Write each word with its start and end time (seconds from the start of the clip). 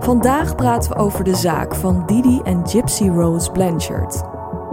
Vandaag 0.00 0.54
praten 0.54 0.90
we 0.90 0.96
over 0.96 1.24
de 1.24 1.34
zaak 1.34 1.74
van 1.74 2.06
Didi 2.06 2.40
en 2.44 2.68
Gypsy 2.68 3.08
Rose 3.08 3.50
Blanchard. 3.50 4.12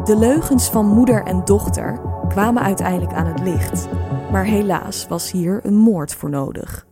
De 0.07 0.17
leugens 0.17 0.69
van 0.69 0.85
moeder 0.85 1.23
en 1.23 1.45
dochter 1.45 2.01
kwamen 2.27 2.63
uiteindelijk 2.63 3.13
aan 3.13 3.25
het 3.25 3.39
licht. 3.39 3.87
Maar 4.31 4.45
helaas 4.45 5.07
was 5.07 5.31
hier 5.31 5.59
een 5.63 5.75
moord 5.75 6.13
voor 6.13 6.29
nodig. 6.29 6.87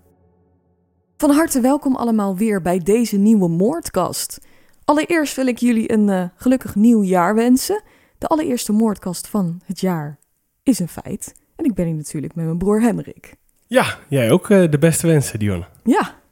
Van 1.17 1.29
harte 1.29 1.61
welkom 1.61 1.95
allemaal 1.95 2.35
weer 2.35 2.61
bij 2.61 2.79
deze 2.79 3.17
nieuwe 3.17 3.49
moordkast. 3.49 4.39
Allereerst 4.85 5.35
wil 5.35 5.47
ik 5.47 5.57
jullie 5.57 5.91
een 5.91 6.07
uh, 6.07 6.23
gelukkig 6.35 6.75
nieuw 6.75 7.03
jaar 7.03 7.35
wensen. 7.35 7.83
De 8.17 8.27
allereerste 8.27 8.71
moordkast 8.71 9.27
van 9.27 9.61
het 9.65 9.79
jaar 9.79 10.19
is 10.63 10.79
een 10.79 10.87
feit. 10.87 11.33
En 11.55 11.65
ik 11.65 11.73
ben 11.73 11.85
hier 11.85 11.95
natuurlijk 11.95 12.35
met 12.35 12.45
mijn 12.45 12.57
broer 12.57 12.81
Henrik. 12.81 13.35
Ja, 13.67 13.97
jij 14.09 14.31
ook 14.31 14.49
uh, 14.49 14.71
de 14.71 14.77
beste 14.77 15.07
wensen, 15.07 15.39
Dionne. 15.39 15.67
Ja. 15.83 16.23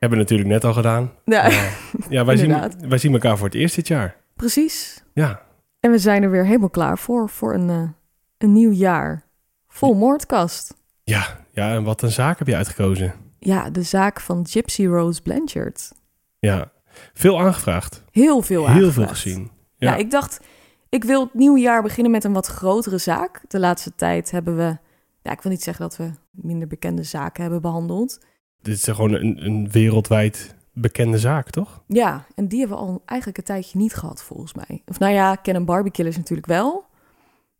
Hebben 0.00 0.18
we 0.18 0.24
natuurlijk 0.24 0.48
net 0.48 0.64
al 0.64 0.72
gedaan. 0.72 1.12
Ja, 1.24 1.48
Uh, 1.50 1.72
ja 2.08 2.24
wij, 2.30 2.36
zien, 2.36 2.72
wij 2.88 2.98
zien 2.98 3.12
elkaar 3.12 3.36
voor 3.36 3.46
het 3.46 3.56
eerst 3.56 3.74
dit 3.74 3.88
jaar. 3.88 4.16
Precies. 4.36 5.04
Ja. 5.14 5.42
En 5.80 5.90
we 5.90 5.98
zijn 5.98 6.22
er 6.22 6.30
weer 6.30 6.44
helemaal 6.46 6.70
klaar 6.70 6.98
voor, 6.98 7.28
voor 7.28 7.54
een, 7.54 7.94
een 8.38 8.52
nieuw 8.52 8.70
jaar. 8.72 9.22
Vol 9.68 9.94
moordkast. 9.94 10.74
Ja, 11.04 11.38
ja, 11.52 11.74
en 11.74 11.82
wat 11.82 12.02
een 12.02 12.10
zaak 12.10 12.38
heb 12.38 12.46
je 12.48 12.56
uitgekozen. 12.56 13.14
Ja, 13.38 13.70
de 13.70 13.82
zaak 13.82 14.20
van 14.20 14.46
Gypsy 14.48 14.86
Rose 14.86 15.22
Blanchard. 15.22 15.92
Ja, 16.38 16.70
veel 17.14 17.40
aangevraagd. 17.40 18.04
Heel 18.10 18.42
veel 18.42 18.66
Heel 18.66 18.68
aangevraagd. 18.68 18.94
veel 18.94 19.06
gezien. 19.06 19.50
Ja. 19.76 19.90
Ja. 19.90 19.96
ik 19.96 20.10
dacht, 20.10 20.40
ik 20.88 21.04
wil 21.04 21.20
het 21.20 21.34
nieuwe 21.34 21.58
jaar 21.60 21.82
beginnen 21.82 22.12
met 22.12 22.24
een 22.24 22.32
wat 22.32 22.46
grotere 22.46 22.98
zaak. 22.98 23.40
De 23.48 23.58
laatste 23.58 23.94
tijd 23.94 24.30
hebben 24.30 24.56
we, 24.56 24.76
ja, 25.22 25.30
ik 25.32 25.40
wil 25.40 25.52
niet 25.52 25.62
zeggen 25.62 25.88
dat 25.88 25.96
we 25.96 26.10
minder 26.30 26.68
bekende 26.68 27.02
zaken 27.02 27.42
hebben 27.42 27.60
behandeld. 27.62 28.18
Dit 28.62 28.74
is 28.74 28.84
gewoon 28.84 29.12
een, 29.12 29.44
een 29.44 29.70
wereldwijd 29.70 30.54
bekende 30.72 31.18
zaak, 31.18 31.50
toch? 31.50 31.82
Ja, 31.86 32.26
en 32.34 32.48
die 32.48 32.58
hebben 32.58 32.76
we 32.76 32.82
al 32.82 33.02
eigenlijk 33.04 33.38
een 33.38 33.44
tijdje 33.44 33.78
niet 33.78 33.94
gehad, 33.94 34.22
volgens 34.22 34.54
mij. 34.54 34.82
Of 34.86 34.98
nou 34.98 35.12
ja, 35.12 35.34
Ken 35.34 35.54
en 35.54 35.64
Barbie 35.64 35.92
Killers 35.92 36.16
natuurlijk 36.16 36.46
wel. 36.46 36.84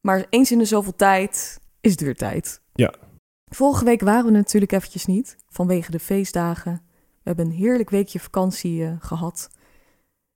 Maar 0.01 0.27
eens 0.31 0.53
in 0.53 0.59
de 0.59 0.65
zoveel 0.65 0.97
tijd 0.97 1.61
is 1.81 1.91
het 1.91 2.01
weer 2.01 2.17
tijd. 2.17 2.61
Ja. 2.73 2.95
Vorige 3.45 3.85
week 3.85 4.01
waren 4.01 4.25
we 4.25 4.31
natuurlijk 4.31 4.73
eventjes 4.73 5.07
niet, 5.07 5.37
vanwege 5.49 5.91
de 5.91 5.99
feestdagen. 5.99 6.83
We 6.95 7.29
hebben 7.29 7.47
een 7.47 7.53
heerlijk 7.53 7.91
weekje 7.91 8.21
vakantie 8.21 8.81
uh, 8.81 8.93
gehad. 9.01 9.49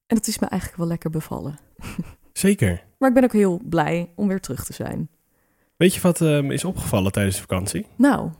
En 0.06 0.16
dat 0.16 0.26
is 0.26 0.38
me 0.38 0.46
eigenlijk 0.46 0.80
wel 0.80 0.90
lekker 0.90 1.10
bevallen. 1.10 1.58
Zeker. 2.32 2.84
Maar 2.98 3.08
ik 3.08 3.14
ben 3.14 3.24
ook 3.24 3.32
heel 3.32 3.60
blij 3.64 4.12
om 4.14 4.28
weer 4.28 4.40
terug 4.40 4.64
te 4.64 4.72
zijn. 4.72 5.08
Weet 5.76 5.94
je 5.94 6.00
wat 6.00 6.20
uh, 6.20 6.40
me 6.40 6.52
is 6.52 6.64
opgevallen 6.64 7.12
tijdens 7.12 7.34
de 7.34 7.40
vakantie? 7.40 7.86
Nou. 7.96 8.30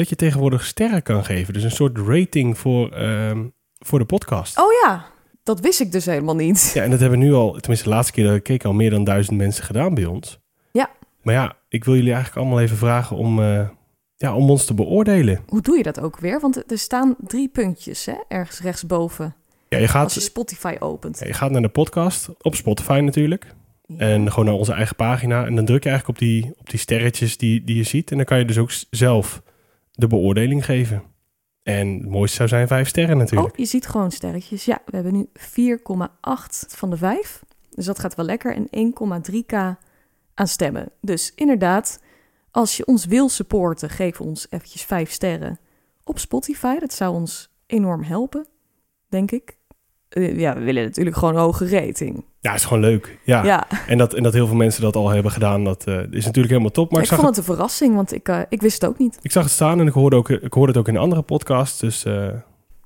Dat 0.00 0.08
je 0.08 0.16
tegenwoordig 0.16 0.64
sterren 0.64 1.02
kan 1.02 1.24
geven. 1.24 1.54
Dus 1.54 1.62
een 1.62 1.70
soort 1.70 1.98
rating 1.98 2.58
voor, 2.58 2.98
uh, 2.98 3.38
voor 3.78 3.98
de 3.98 4.04
podcast. 4.04 4.58
Oh 4.58 4.72
ja, 4.84 5.06
dat 5.42 5.60
wist 5.60 5.80
ik 5.80 5.92
dus 5.92 6.04
helemaal 6.04 6.34
niet. 6.34 6.70
Ja, 6.74 6.82
en 6.82 6.90
dat 6.90 7.00
hebben 7.00 7.18
nu 7.18 7.32
al, 7.32 7.52
tenminste 7.52 7.88
de 7.88 7.94
laatste 7.94 8.12
keer 8.12 8.24
dat 8.24 8.34
ik 8.34 8.42
keek, 8.42 8.64
al 8.64 8.72
meer 8.72 8.90
dan 8.90 9.04
duizend 9.04 9.36
mensen 9.36 9.64
gedaan 9.64 9.94
bij 9.94 10.04
ons. 10.04 10.38
Ja. 10.72 10.90
Maar 11.22 11.34
ja, 11.34 11.56
ik 11.68 11.84
wil 11.84 11.94
jullie 11.94 12.12
eigenlijk 12.12 12.40
allemaal 12.40 12.60
even 12.60 12.76
vragen 12.76 13.16
om, 13.16 13.38
uh, 13.38 13.68
ja, 14.16 14.34
om 14.34 14.50
ons 14.50 14.64
te 14.64 14.74
beoordelen. 14.74 15.40
Hoe 15.46 15.60
doe 15.60 15.76
je 15.76 15.82
dat 15.82 16.00
ook 16.00 16.18
weer? 16.18 16.40
Want 16.40 16.70
er 16.72 16.78
staan 16.78 17.16
drie 17.26 17.48
puntjes 17.48 18.04
hè? 18.04 18.14
ergens 18.28 18.60
rechtsboven. 18.60 19.34
Ja, 19.68 19.78
je 19.78 19.88
gaat, 19.88 20.04
Als 20.04 20.14
je 20.14 20.20
Spotify 20.20 20.76
opent. 20.78 21.18
Ja, 21.18 21.26
je 21.26 21.32
gaat 21.32 21.50
naar 21.50 21.62
de 21.62 21.68
podcast, 21.68 22.28
op 22.42 22.54
Spotify 22.54 23.00
natuurlijk. 23.04 23.46
Ja. 23.86 23.96
En 23.98 24.30
gewoon 24.30 24.44
naar 24.44 24.54
onze 24.54 24.72
eigen 24.72 24.96
pagina. 24.96 25.46
En 25.46 25.54
dan 25.54 25.64
druk 25.64 25.82
je 25.82 25.88
eigenlijk 25.88 26.20
op 26.20 26.26
die, 26.26 26.52
op 26.58 26.70
die 26.70 26.78
sterretjes 26.78 27.36
die, 27.36 27.64
die 27.64 27.76
je 27.76 27.82
ziet. 27.82 28.10
En 28.10 28.16
dan 28.16 28.26
kan 28.26 28.38
je 28.38 28.44
dus 28.44 28.58
ook 28.58 28.70
zelf 28.90 29.42
de 30.00 30.06
beoordeling 30.06 30.64
geven. 30.64 31.02
En 31.62 31.88
het 31.88 32.08
mooiste 32.08 32.36
zou 32.36 32.48
zijn 32.48 32.66
vijf 32.66 32.88
sterren 32.88 33.16
natuurlijk. 33.16 33.52
Oh, 33.52 33.58
je 33.58 33.64
ziet 33.64 33.86
gewoon 33.86 34.10
sterretjes. 34.10 34.64
Ja, 34.64 34.82
we 34.86 34.94
hebben 34.94 35.12
nu 35.12 35.28
4,8 35.38 36.68
van 36.68 36.90
de 36.90 36.96
5. 36.96 37.42
Dus 37.70 37.84
dat 37.84 37.98
gaat 37.98 38.14
wel 38.14 38.26
lekker. 38.26 38.54
En 38.54 38.92
1,3k 39.32 39.54
aan 40.34 40.48
stemmen. 40.48 40.92
Dus 41.00 41.32
inderdaad, 41.34 42.00
als 42.50 42.76
je 42.76 42.86
ons 42.86 43.04
wil 43.04 43.28
supporten, 43.28 43.90
geef 43.90 44.20
ons 44.20 44.46
eventjes 44.50 44.84
5 44.84 45.10
sterren 45.10 45.58
op 46.04 46.18
Spotify. 46.18 46.78
Dat 46.78 46.92
zou 46.92 47.14
ons 47.14 47.50
enorm 47.66 48.02
helpen, 48.02 48.46
denk 49.08 49.30
ik. 49.30 49.58
Uh, 50.16 50.38
ja, 50.38 50.54
we 50.54 50.60
willen 50.60 50.82
natuurlijk 50.82 51.16
gewoon 51.16 51.34
een 51.34 51.40
hoge 51.40 51.68
rating. 51.68 52.24
Ja, 52.40 52.54
is 52.54 52.64
gewoon 52.64 52.82
leuk. 52.82 53.18
Ja. 53.24 53.44
ja. 53.44 53.66
En, 53.86 53.98
dat, 53.98 54.14
en 54.14 54.22
dat 54.22 54.32
heel 54.32 54.46
veel 54.46 54.56
mensen 54.56 54.82
dat 54.82 54.96
al 54.96 55.08
hebben 55.08 55.32
gedaan, 55.32 55.64
dat 55.64 55.84
uh, 55.88 55.94
is 55.96 56.24
natuurlijk 56.24 56.48
helemaal 56.48 56.70
top. 56.70 56.92
Maar 56.92 57.02
ik, 57.02 57.08
vond 57.08 57.26
het 57.26 57.36
een 57.36 57.42
verrassing, 57.42 57.94
want 57.94 58.12
ik, 58.12 58.28
uh, 58.28 58.40
ik 58.48 58.60
wist 58.60 58.80
het 58.80 58.90
ook 58.90 58.98
niet. 58.98 59.18
Ik 59.22 59.32
zag 59.32 59.42
het 59.42 59.52
staan 59.52 59.80
en 59.80 59.86
ik 59.86 59.92
hoorde, 59.92 60.16
ook, 60.16 60.28
ik 60.28 60.52
hoorde 60.52 60.72
het 60.72 60.80
ook 60.80 60.88
in 60.88 60.94
een 60.94 61.00
andere 61.00 61.22
podcast. 61.22 61.80
Dus 61.80 62.04
uh, 62.04 62.28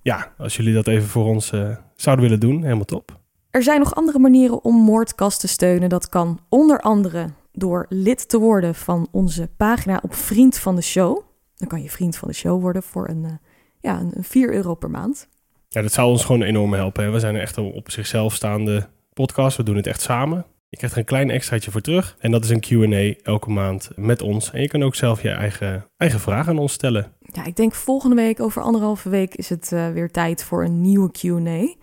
ja, 0.03 0.33
als 0.39 0.57
jullie 0.57 0.75
dat 0.75 0.87
even 0.87 1.09
voor 1.09 1.25
ons 1.25 1.53
zouden 1.95 2.25
willen 2.25 2.41
doen, 2.41 2.62
helemaal 2.62 2.85
top. 2.85 3.19
Er 3.51 3.62
zijn 3.62 3.79
nog 3.79 3.95
andere 3.95 4.19
manieren 4.19 4.65
om 4.65 4.75
Moordkast 4.75 5.41
te 5.41 5.49
steunen. 5.49 5.89
Dat 5.89 6.09
kan 6.09 6.41
onder 6.49 6.81
andere 6.81 7.27
door 7.53 7.87
lid 7.89 8.29
te 8.29 8.39
worden 8.39 8.75
van 8.75 9.09
onze 9.11 9.49
pagina 9.56 10.01
op 10.03 10.15
Vriend 10.15 10.59
van 10.59 10.75
de 10.75 10.83
Show. 10.83 11.23
Dan 11.56 11.69
kan 11.69 11.83
je 11.83 11.91
vriend 11.91 12.17
van 12.17 12.29
de 12.29 12.35
show 12.35 12.61
worden 12.61 12.83
voor 12.83 13.09
een, 13.09 13.39
ja, 13.81 14.01
een 14.01 14.25
4 14.25 14.55
euro 14.55 14.75
per 14.75 14.91
maand. 14.91 15.29
Ja, 15.75 15.83
dat 15.83 15.93
zou 15.93 16.11
ons 16.11 16.25
gewoon 16.25 16.43
enorm 16.43 16.73
helpen. 16.73 17.05
Hè? 17.05 17.11
We 17.11 17.19
zijn 17.19 17.37
echt 17.37 17.57
een 17.57 17.73
op 17.73 17.91
zichzelf 17.91 18.35
staande 18.35 18.89
podcast. 19.12 19.57
We 19.57 19.62
doen 19.62 19.77
het 19.77 19.87
echt 19.87 20.01
samen. 20.01 20.47
Je 20.69 20.77
krijgt 20.77 20.95
er 20.95 21.01
een 21.01 21.09
klein 21.09 21.31
extraatje 21.31 21.71
voor 21.71 21.81
terug. 21.81 22.17
En 22.19 22.31
dat 22.31 22.45
is 22.45 22.51
een 22.51 22.61
Q&A 22.61 23.15
elke 23.23 23.51
maand 23.51 23.91
met 23.97 24.23
ons. 24.23 24.51
En 24.51 24.61
je 24.61 24.69
kan 24.69 24.83
ook 24.83 24.95
zelf 24.95 25.23
je 25.23 25.31
eigen, 25.31 25.87
eigen 25.97 26.21
vragen 26.21 26.53
aan 26.53 26.59
ons 26.59 26.73
stellen. 26.73 27.12
Ja, 27.21 27.45
ik 27.45 27.57
denk 27.57 27.75
volgende 27.75 28.17
week, 28.17 28.41
over 28.41 28.62
anderhalve 28.62 29.09
week, 29.09 29.35
is 29.35 29.49
het 29.49 29.71
uh, 29.73 29.91
weer 29.91 30.11
tijd 30.11 30.45
voor 30.45 30.65
een 30.65 30.81
nieuwe 30.81 31.11
Q&A. 31.11 31.75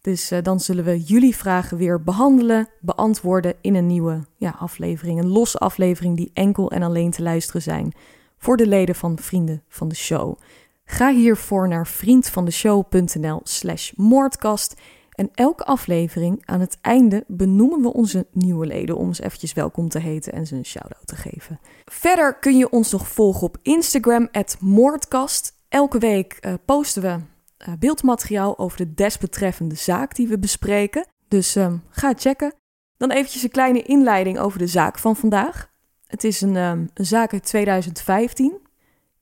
Dus 0.00 0.32
uh, 0.32 0.38
dan 0.42 0.60
zullen 0.60 0.84
we 0.84 1.00
jullie 1.00 1.36
vragen 1.36 1.76
weer 1.76 2.02
behandelen, 2.02 2.68
beantwoorden 2.80 3.54
in 3.60 3.74
een 3.74 3.86
nieuwe 3.86 4.24
ja, 4.36 4.56
aflevering. 4.58 5.18
Een 5.18 5.28
losse 5.28 5.58
aflevering 5.58 6.16
die 6.16 6.30
enkel 6.34 6.70
en 6.70 6.82
alleen 6.82 7.10
te 7.10 7.22
luisteren 7.22 7.62
zijn 7.62 7.92
voor 8.38 8.56
de 8.56 8.66
leden 8.66 8.94
van 8.94 9.18
Vrienden 9.18 9.62
van 9.68 9.88
de 9.88 9.94
Show. 9.94 10.38
Ga 10.84 11.12
hiervoor 11.12 11.68
naar 11.68 11.86
vriendvandeshow.nl 11.86 13.40
slash 13.42 13.92
moordkast. 13.96 14.80
En 15.12 15.30
elke 15.34 15.64
aflevering 15.64 16.42
aan 16.44 16.60
het 16.60 16.78
einde 16.80 17.24
benoemen 17.26 17.82
we 17.82 17.92
onze 17.92 18.26
nieuwe 18.32 18.66
leden 18.66 18.96
om 18.96 19.14
ze 19.14 19.24
eventjes 19.24 19.52
welkom 19.52 19.88
te 19.88 19.98
heten 19.98 20.32
en 20.32 20.46
ze 20.46 20.56
een 20.56 20.64
shout-out 20.64 21.06
te 21.06 21.16
geven. 21.16 21.60
Verder 21.84 22.34
kun 22.34 22.56
je 22.56 22.70
ons 22.70 22.90
nog 22.90 23.08
volgen 23.08 23.42
op 23.42 23.58
Instagram, 23.62 24.28
moordkast. 24.60 25.54
Elke 25.68 25.98
week 25.98 26.38
uh, 26.40 26.54
posten 26.64 27.02
we 27.02 27.08
uh, 27.08 27.74
beeldmateriaal 27.78 28.58
over 28.58 28.78
de 28.78 28.94
desbetreffende 28.94 29.74
zaak 29.74 30.14
die 30.14 30.28
we 30.28 30.38
bespreken. 30.38 31.06
Dus 31.28 31.54
um, 31.54 31.82
ga 31.90 32.12
checken. 32.16 32.54
Dan 32.96 33.10
eventjes 33.10 33.42
een 33.42 33.50
kleine 33.50 33.82
inleiding 33.82 34.38
over 34.38 34.58
de 34.58 34.66
zaak 34.66 34.98
van 34.98 35.16
vandaag. 35.16 35.70
Het 36.06 36.24
is 36.24 36.40
een, 36.40 36.56
um, 36.56 36.90
een 36.94 37.06
zaak 37.06 37.32
uit 37.32 37.44
2015. 37.44 38.60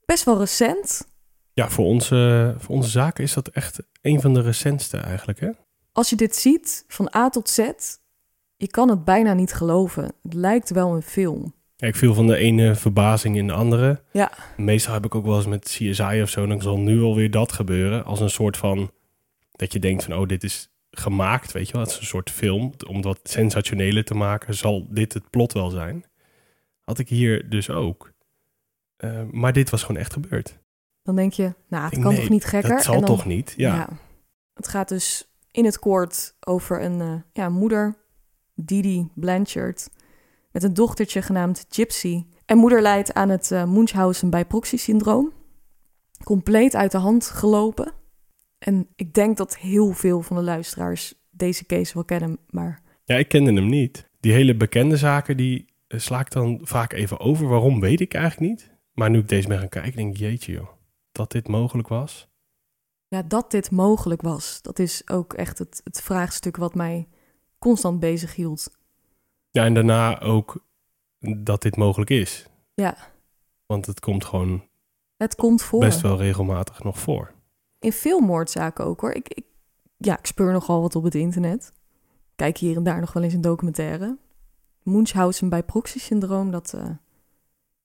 Best 0.05 0.25
wel 0.25 0.39
recent. 0.39 1.09
Ja, 1.61 1.69
voor 1.69 1.85
onze, 1.85 2.55
voor 2.59 2.75
onze 2.75 2.89
zaken 2.89 3.25
is 3.25 3.33
dat 3.33 3.49
echt 3.49 3.83
een 4.03 4.21
van 4.21 4.35
de 4.35 4.41
recentste 4.41 4.97
eigenlijk, 4.97 5.41
hè? 5.41 5.51
Als 5.93 6.11
je 6.11 6.17
dit 6.17 6.37
ziet, 6.37 6.85
van 6.89 7.13
A 7.17 7.29
tot 7.29 7.49
Z, 7.49 7.59
je 8.57 8.67
kan 8.67 8.89
het 8.89 9.05
bijna 9.05 9.33
niet 9.35 9.53
geloven. 9.53 10.05
Het 10.23 10.35
lijkt 10.35 10.71
wel 10.71 10.95
een 10.95 11.03
film. 11.03 11.55
Ja, 11.77 11.87
ik 11.87 11.97
viel 11.97 12.15
van 12.15 12.27
de 12.27 12.37
ene 12.37 12.75
verbazing 12.75 13.37
in 13.37 13.47
de 13.47 13.53
andere. 13.53 14.03
Ja. 14.13 14.33
Meestal 14.57 14.93
heb 14.93 15.05
ik 15.05 15.15
ook 15.15 15.25
wel 15.25 15.37
eens 15.37 15.47
met 15.47 15.65
CSI 15.65 16.23
of 16.23 16.29
zo, 16.29 16.47
dan 16.47 16.63
zal 16.63 16.79
nu 16.79 17.03
alweer 17.03 17.31
dat 17.31 17.53
gebeuren. 17.53 18.05
Als 18.05 18.21
een 18.21 18.31
soort 18.31 18.57
van, 18.57 18.91
dat 19.53 19.73
je 19.73 19.79
denkt 19.79 20.05
van, 20.05 20.15
oh, 20.15 20.27
dit 20.27 20.45
is 20.45 20.71
gemaakt, 20.91 21.53
weet 21.53 21.67
je 21.67 21.73
wel. 21.73 21.83
Het 21.83 21.91
is 21.91 21.99
een 21.99 22.05
soort 22.05 22.31
film. 22.31 22.73
Om 22.87 23.03
wat 23.03 23.21
sensationeler 23.23 24.05
te 24.05 24.15
maken, 24.15 24.55
zal 24.55 24.87
dit 24.91 25.13
het 25.13 25.31
plot 25.31 25.53
wel 25.53 25.71
zijn. 25.71 26.05
Had 26.81 26.99
ik 26.99 27.09
hier 27.09 27.49
dus 27.49 27.71
ook. 27.71 28.13
Eh, 28.97 29.23
maar 29.31 29.53
dit 29.53 29.71
was 29.71 29.83
gewoon 29.83 30.01
echt 30.01 30.13
gebeurd. 30.13 30.60
Dan 31.11 31.19
denk 31.19 31.33
je, 31.33 31.55
nou, 31.69 31.91
het 31.91 32.01
kan 32.01 32.15
toch 32.15 32.29
niet 32.29 32.45
gekker? 32.45 32.71
Dat 32.71 32.83
zal 32.83 32.95
en 32.95 33.01
dan, 33.01 33.09
toch 33.09 33.25
niet? 33.25 33.55
Ja. 33.57 33.89
Het 34.55 34.69
gaat 34.69 34.89
dus 34.89 35.35
in 35.51 35.65
het 35.65 35.79
kort 35.79 36.37
over 36.41 36.83
een 36.83 37.01
uh, 37.01 37.15
ja, 37.33 37.49
moeder, 37.49 37.97
Didi 38.55 39.09
Blanchard, 39.15 39.89
met 40.53 40.63
een 40.63 40.75
dochtertje 40.75 41.23
genaamd 41.23 41.67
Gypsy. 41.69 42.25
En 42.47 42.59
moeder 42.59 42.83
leidt 42.83 43.15
aan 43.15 43.29
het 43.29 43.51
uh, 43.51 43.65
Munchausen 43.65 44.31
bij 44.31 44.45
proxy 44.45 44.77
syndroom. 44.77 45.33
Compleet 46.25 46.75
uit 46.75 46.93
de 46.93 46.99
hand 46.99 47.27
gelopen. 47.27 47.93
En 48.59 48.89
ik 48.97 49.15
denk 49.15 49.37
dat 49.37 49.57
heel 49.57 49.93
veel 49.93 50.23
van 50.23 50.37
de 50.37 50.43
luisteraars 50.43 51.15
deze 51.31 51.67
case 51.67 51.95
wel 51.95 52.05
kennen, 52.05 52.39
maar... 52.51 52.83
Ja, 53.05 53.17
ik 53.17 53.29
kende 53.29 53.53
hem 53.53 53.69
niet. 53.69 54.09
Die 54.21 54.33
hele 54.33 54.57
bekende 54.57 54.97
zaken, 54.97 55.37
die 55.37 55.65
sla 55.89 56.21
ik 56.21 56.31
dan 56.31 56.61
vaak 56.63 56.93
even 56.93 57.21
over. 57.21 57.49
Waarom, 57.49 57.81
weet 57.81 58.01
ik 58.01 58.15
eigenlijk 58.15 58.51
niet. 58.51 58.71
Maar 58.93 59.11
nu 59.11 59.19
ik 59.19 59.29
deze 59.29 59.49
ben 59.49 59.59
gaan 59.59 59.69
kijken, 59.69 59.97
denk 59.97 60.15
ik, 60.15 60.21
jeetje 60.21 60.53
joh, 60.53 60.69
dat 61.13 61.31
dit 61.31 61.49
mogelijk 61.49 61.89
was. 61.89 62.29
Ja, 63.09 63.23
dat 63.23 63.51
dit 63.51 63.71
mogelijk 63.71 64.23
was, 64.23 64.63
dat 64.63 64.79
is 64.79 65.09
ook 65.09 65.33
echt 65.33 65.59
het, 65.59 65.81
het 65.85 66.03
vraagstuk 66.03 66.57
wat 66.57 66.75
mij 66.75 67.09
constant 67.59 68.01
bezig 68.01 68.35
hield. 68.35 68.71
Ja, 69.51 69.65
en 69.65 69.75
daarna 69.75 70.21
ook 70.21 70.65
dat 71.19 71.63
dit 71.63 71.77
mogelijk 71.77 72.11
is. 72.11 72.47
Ja. 72.75 72.97
Want 73.67 73.87
het 73.87 74.01
komt 74.01 74.25
gewoon... 74.25 74.69
Het 75.17 75.35
komt 75.35 75.63
voor. 75.63 75.81
Best 75.81 76.01
wel 76.01 76.17
regelmatig 76.17 76.83
nog 76.83 76.99
voor. 76.99 77.33
In 77.79 77.93
veel 77.93 78.21
moordzaken 78.21 78.85
ook 78.85 79.01
hoor. 79.01 79.13
Ik, 79.13 79.29
ik, 79.29 79.45
ja, 79.97 80.19
ik 80.19 80.27
speur 80.27 80.53
nogal 80.53 80.81
wat 80.81 80.97
op 80.97 81.05
het 81.05 81.15
internet. 81.15 81.73
Kijk 82.35 82.57
hier 82.57 82.77
en 82.77 82.83
daar 82.83 83.01
nog 83.01 83.13
wel 83.13 83.23
eens 83.23 83.35
een 83.35 83.41
documentaire. 83.41 84.19
Munchausen 84.83 85.49
bij 85.49 85.63
proxy-syndroom, 85.63 86.51
dat 86.51 86.73
uh, 86.75 86.89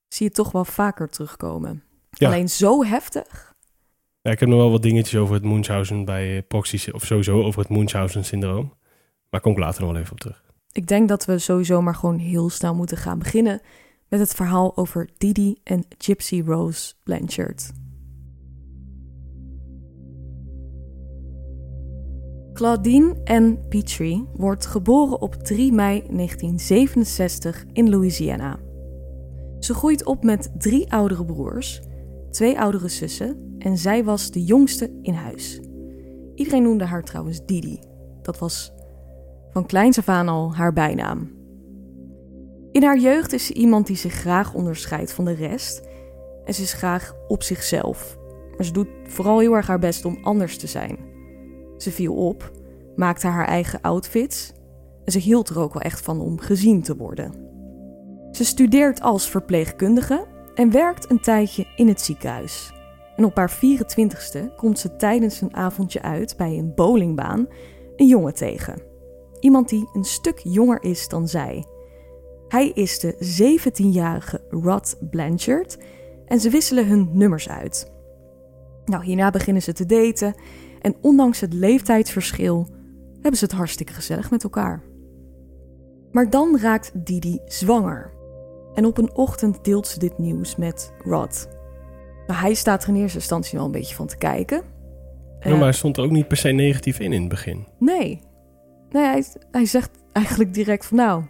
zie 0.08 0.28
je 0.28 0.32
toch 0.34 0.52
wel 0.52 0.66
vaker 0.66 1.10
terugkomen. 1.10 1.84
Alleen 2.18 2.50
zo 2.50 2.84
heftig. 2.84 3.54
Ja, 4.22 4.32
ik 4.32 4.40
heb 4.40 4.50
nog 4.50 4.58
wel 4.58 4.72
wat 4.72 4.82
dingetjes 4.82 5.20
over 5.20 5.34
het 5.34 5.44
Munchausen 5.44 6.06
bij 6.06 6.44
proxy, 6.44 6.90
of 6.92 7.06
sowieso 7.06 7.44
over 7.44 7.60
het 7.60 7.70
Munchausen-syndroom. 7.70 8.74
Maar 9.30 9.42
kom 9.42 9.52
ik 9.52 9.58
later 9.58 9.82
nog 9.82 9.92
wel 9.92 10.00
even 10.00 10.12
op 10.12 10.20
terug. 10.20 10.44
Ik 10.72 10.88
denk 10.88 11.08
dat 11.08 11.26
we 11.26 11.40
sowieso 11.40 11.82
maar 11.82 11.96
gewoon 11.96 12.18
heel 12.18 12.50
snel 12.50 12.76
moeten 12.76 12.98
gaan 12.98 13.20
beginnen 13.20 13.62
met 14.10 14.20
het 14.20 14.34
verhaal 14.34 14.78
over 14.78 15.10
Didi 15.18 15.60
en 15.64 15.86
Gypsy 15.98 16.42
Rose 16.46 16.94
Blanchard. 17.04 17.72
Claudine 22.54 23.22
Ann 23.24 23.68
Petrie 23.70 24.26
wordt 24.34 24.66
geboren 24.66 25.22
op 25.22 25.36
3 25.36 25.72
mei 25.72 26.00
1967 26.00 27.66
in 27.74 27.90
Louisiana. 27.90 28.60
Ze 29.60 29.74
groeit 29.74 30.06
op 30.06 30.24
met 30.24 30.52
drie 30.58 30.92
oudere 30.92 31.26
broers, 31.26 31.82
twee 32.36 32.60
oudere 32.60 32.88
zussen 32.88 33.56
en 33.60 33.78
zij 33.78 34.04
was 34.04 34.32
de 34.32 34.44
jongste 34.44 35.00
in 35.02 35.14
huis. 35.14 35.60
Iedereen 36.36 36.64
noemde 36.64 36.84
haar 36.84 37.04
trouwens 37.04 37.46
Didi. 37.46 37.80
Dat 38.22 38.40
was 38.40 38.74
van 39.52 39.66
kleins 39.66 39.98
af 39.98 40.10
aan 40.10 40.28
al 40.28 40.56
haar 40.56 40.74
bijnaam. 40.74 41.32
In 42.72 42.84
haar 42.84 43.00
jeugd 43.00 43.34
is 43.34 43.46
ze 43.46 43.54
iemand 43.54 43.88
die 43.88 43.96
zich 43.96 44.14
graag 44.14 44.54
onderscheidt 44.54 45.14
van 45.14 45.26
de 45.26 45.34
rest 45.34 45.82
en 46.46 46.54
ze 46.54 46.62
is 46.62 46.74
graag 46.74 47.14
op 47.28 47.44
zichzelf. 47.44 48.18
Maar 48.58 48.66
ze 48.66 48.74
doet 48.74 48.90
vooral 49.04 49.40
heel 49.40 49.54
erg 49.54 49.68
haar 49.68 49.80
best 49.80 50.06
om 50.06 50.18
anders 50.24 50.58
te 50.58 50.68
zijn. 50.68 50.98
Ze 51.78 51.92
viel 51.92 52.16
op, 52.16 52.52
maakte 52.96 53.28
haar 53.28 53.48
eigen 53.48 53.82
outfits 53.82 54.54
en 55.04 55.12
ze 55.12 55.20
hield 55.20 55.50
er 55.50 55.60
ook 55.60 55.74
wel 55.74 55.82
echt 55.82 56.02
van 56.02 56.22
om 56.22 56.40
gezien 56.40 56.82
te 56.82 56.96
worden. 56.96 57.34
Ze 58.32 58.46
studeert 58.46 59.02
als 59.02 59.30
verpleegkundige 59.30 60.34
en 60.56 60.72
werkt 60.72 61.10
een 61.10 61.20
tijdje 61.20 61.66
in 61.76 61.88
het 61.88 62.02
ziekenhuis. 62.02 62.74
En 63.16 63.26
op 63.26 63.36
haar 63.36 63.52
24ste 63.56 64.56
komt 64.56 64.80
ze 64.80 64.96
tijdens 64.96 65.42
een 65.42 65.56
avondje 65.56 66.02
uit 66.02 66.38
bij 66.38 66.58
een 66.58 66.74
bowlingbaan 66.76 67.48
een 67.96 68.08
jongen 68.08 68.34
tegen. 68.34 68.82
Iemand 69.40 69.70
die 69.70 69.90
een 69.94 70.04
stuk 70.04 70.40
jonger 70.40 70.84
is 70.84 71.08
dan 71.08 71.28
zij. 71.28 71.66
Hij 72.48 72.70
is 72.70 73.00
de 73.00 73.16
17-jarige 73.72 74.42
Rod 74.50 74.98
Blanchard 75.10 75.78
en 76.26 76.40
ze 76.40 76.50
wisselen 76.50 76.88
hun 76.88 77.10
nummers 77.12 77.50
uit. 77.50 77.92
Nou, 78.86 79.04
hierna 79.04 79.30
beginnen 79.30 79.62
ze 79.62 79.74
te 79.74 79.86
daten 79.86 80.36
en 80.82 80.96
ondanks 81.02 81.40
het 81.40 81.54
leeftijdsverschil 81.54 82.68
hebben 83.14 83.38
ze 83.38 83.46
het 83.46 83.54
hartstikke 83.54 83.94
gezellig 83.94 84.32
met 84.32 84.44
elkaar. 84.44 84.84
Maar 86.12 86.30
dan 86.30 86.60
raakt 86.60 86.92
Didi 87.06 87.40
zwanger. 87.46 88.15
En 88.76 88.86
op 88.86 88.98
een 88.98 89.16
ochtend 89.16 89.64
deelt 89.64 89.88
ze 89.88 90.00
dit 90.00 90.18
nieuws 90.18 90.56
met 90.56 90.94
Rod. 91.04 91.50
Nou, 92.28 92.40
hij 92.40 92.54
staat 92.54 92.84
er 92.84 92.90
in 92.90 92.96
eerste 92.96 93.18
instantie 93.18 93.58
wel 93.58 93.66
een 93.66 93.72
beetje 93.72 93.96
van 93.96 94.08
te 94.08 94.18
kijken. 94.18 94.62
Ja, 95.40 95.52
maar 95.52 95.60
hij 95.60 95.72
stond 95.72 95.98
er 95.98 96.04
ook 96.04 96.12
niet 96.12 96.28
per 96.28 96.38
se 96.38 96.50
negatief 96.50 97.00
in 97.00 97.14
in 97.14 97.20
het 97.20 97.30
begin. 97.30 97.68
Nee. 97.80 98.22
Nee, 98.90 99.04
hij, 99.04 99.26
hij 99.52 99.66
zegt 99.66 99.90
eigenlijk 100.12 100.54
direct 100.54 100.86
van 100.86 100.98
nou, 100.98 101.24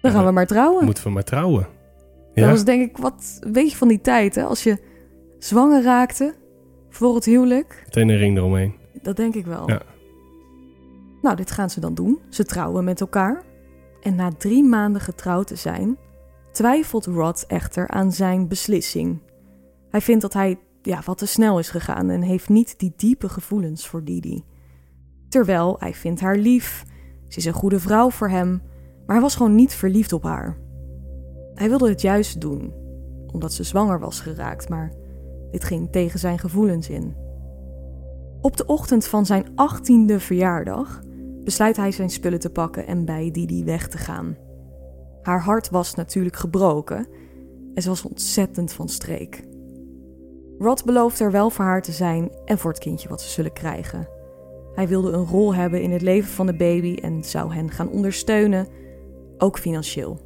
dan 0.00 0.10
gaan 0.10 0.24
we 0.24 0.30
maar 0.30 0.46
trouwen. 0.46 0.84
Moeten 0.84 1.04
we 1.04 1.10
maar 1.10 1.24
trouwen. 1.24 1.66
Ja. 2.34 2.42
Dat 2.42 2.50
was 2.50 2.64
denk 2.64 2.90
ik 2.90 2.96
wat, 2.96 3.38
weet 3.52 3.70
je 3.70 3.76
van 3.76 3.88
die 3.88 4.00
tijd, 4.00 4.34
hè? 4.34 4.44
Als 4.44 4.62
je 4.62 4.78
zwanger 5.38 5.82
raakte 5.82 6.34
voor 6.90 7.14
het 7.14 7.24
huwelijk. 7.24 7.82
Meteen 7.84 8.08
een 8.08 8.16
ring 8.16 8.36
eromheen. 8.36 8.74
Dat 9.02 9.16
denk 9.16 9.34
ik 9.34 9.46
wel. 9.46 9.68
Ja. 9.68 9.82
Nou, 11.22 11.36
dit 11.36 11.50
gaan 11.50 11.70
ze 11.70 11.80
dan 11.80 11.94
doen. 11.94 12.18
Ze 12.28 12.44
trouwen 12.44 12.84
met 12.84 13.00
elkaar. 13.00 13.42
En 14.02 14.14
na 14.14 14.30
drie 14.38 14.64
maanden 14.64 15.00
getrouwd 15.00 15.46
te 15.46 15.56
zijn, 15.56 15.96
twijfelt 16.52 17.06
Rod 17.06 17.44
echter 17.46 17.88
aan 17.88 18.12
zijn 18.12 18.48
beslissing. 18.48 19.22
Hij 19.90 20.00
vindt 20.00 20.22
dat 20.22 20.32
hij 20.32 20.58
ja, 20.82 21.00
wat 21.04 21.18
te 21.18 21.26
snel 21.26 21.58
is 21.58 21.70
gegaan 21.70 22.10
en 22.10 22.22
heeft 22.22 22.48
niet 22.48 22.78
die 22.78 22.92
diepe 22.96 23.28
gevoelens 23.28 23.88
voor 23.88 24.04
Didi. 24.04 24.44
Terwijl 25.28 25.76
hij 25.78 25.94
vindt 25.94 26.20
haar 26.20 26.36
lief, 26.36 26.84
ze 27.28 27.38
is 27.38 27.44
een 27.44 27.52
goede 27.52 27.80
vrouw 27.80 28.10
voor 28.10 28.28
hem, 28.28 28.62
maar 29.06 29.16
hij 29.16 29.20
was 29.20 29.36
gewoon 29.36 29.54
niet 29.54 29.74
verliefd 29.74 30.12
op 30.12 30.22
haar. 30.22 30.56
Hij 31.54 31.68
wilde 31.68 31.88
het 31.88 32.00
juist 32.00 32.40
doen, 32.40 32.72
omdat 33.32 33.52
ze 33.52 33.62
zwanger 33.62 33.98
was 34.00 34.20
geraakt, 34.20 34.68
maar 34.68 34.92
dit 35.50 35.64
ging 35.64 35.92
tegen 35.92 36.18
zijn 36.18 36.38
gevoelens 36.38 36.88
in. 36.88 37.16
Op 38.40 38.56
de 38.56 38.66
ochtend 38.66 39.06
van 39.06 39.26
zijn 39.26 39.46
achttiende 39.54 40.20
verjaardag 40.20 41.00
besluit 41.44 41.76
hij 41.76 41.92
zijn 41.92 42.10
spullen 42.10 42.40
te 42.40 42.50
pakken 42.50 42.86
en 42.86 43.04
bij 43.04 43.30
Didi 43.30 43.64
weg 43.64 43.88
te 43.88 43.98
gaan. 43.98 44.36
Haar 45.22 45.40
hart 45.40 45.70
was 45.70 45.94
natuurlijk 45.94 46.36
gebroken 46.36 47.06
en 47.74 47.82
ze 47.82 47.88
was 47.88 48.02
ontzettend 48.02 48.72
van 48.72 48.88
streek. 48.88 49.44
Rod 50.58 50.84
belooft 50.84 51.20
er 51.20 51.30
wel 51.30 51.50
voor 51.50 51.64
haar 51.64 51.82
te 51.82 51.92
zijn 51.92 52.30
en 52.44 52.58
voor 52.58 52.70
het 52.70 52.80
kindje 52.80 53.08
wat 53.08 53.20
ze 53.20 53.28
zullen 53.28 53.52
krijgen. 53.52 54.08
Hij 54.74 54.88
wilde 54.88 55.10
een 55.10 55.26
rol 55.26 55.54
hebben 55.54 55.82
in 55.82 55.90
het 55.90 56.02
leven 56.02 56.30
van 56.30 56.46
de 56.46 56.56
baby 56.56 56.94
en 56.94 57.24
zou 57.24 57.54
hen 57.54 57.70
gaan 57.70 57.90
ondersteunen, 57.90 58.66
ook 59.38 59.58
financieel. 59.58 60.18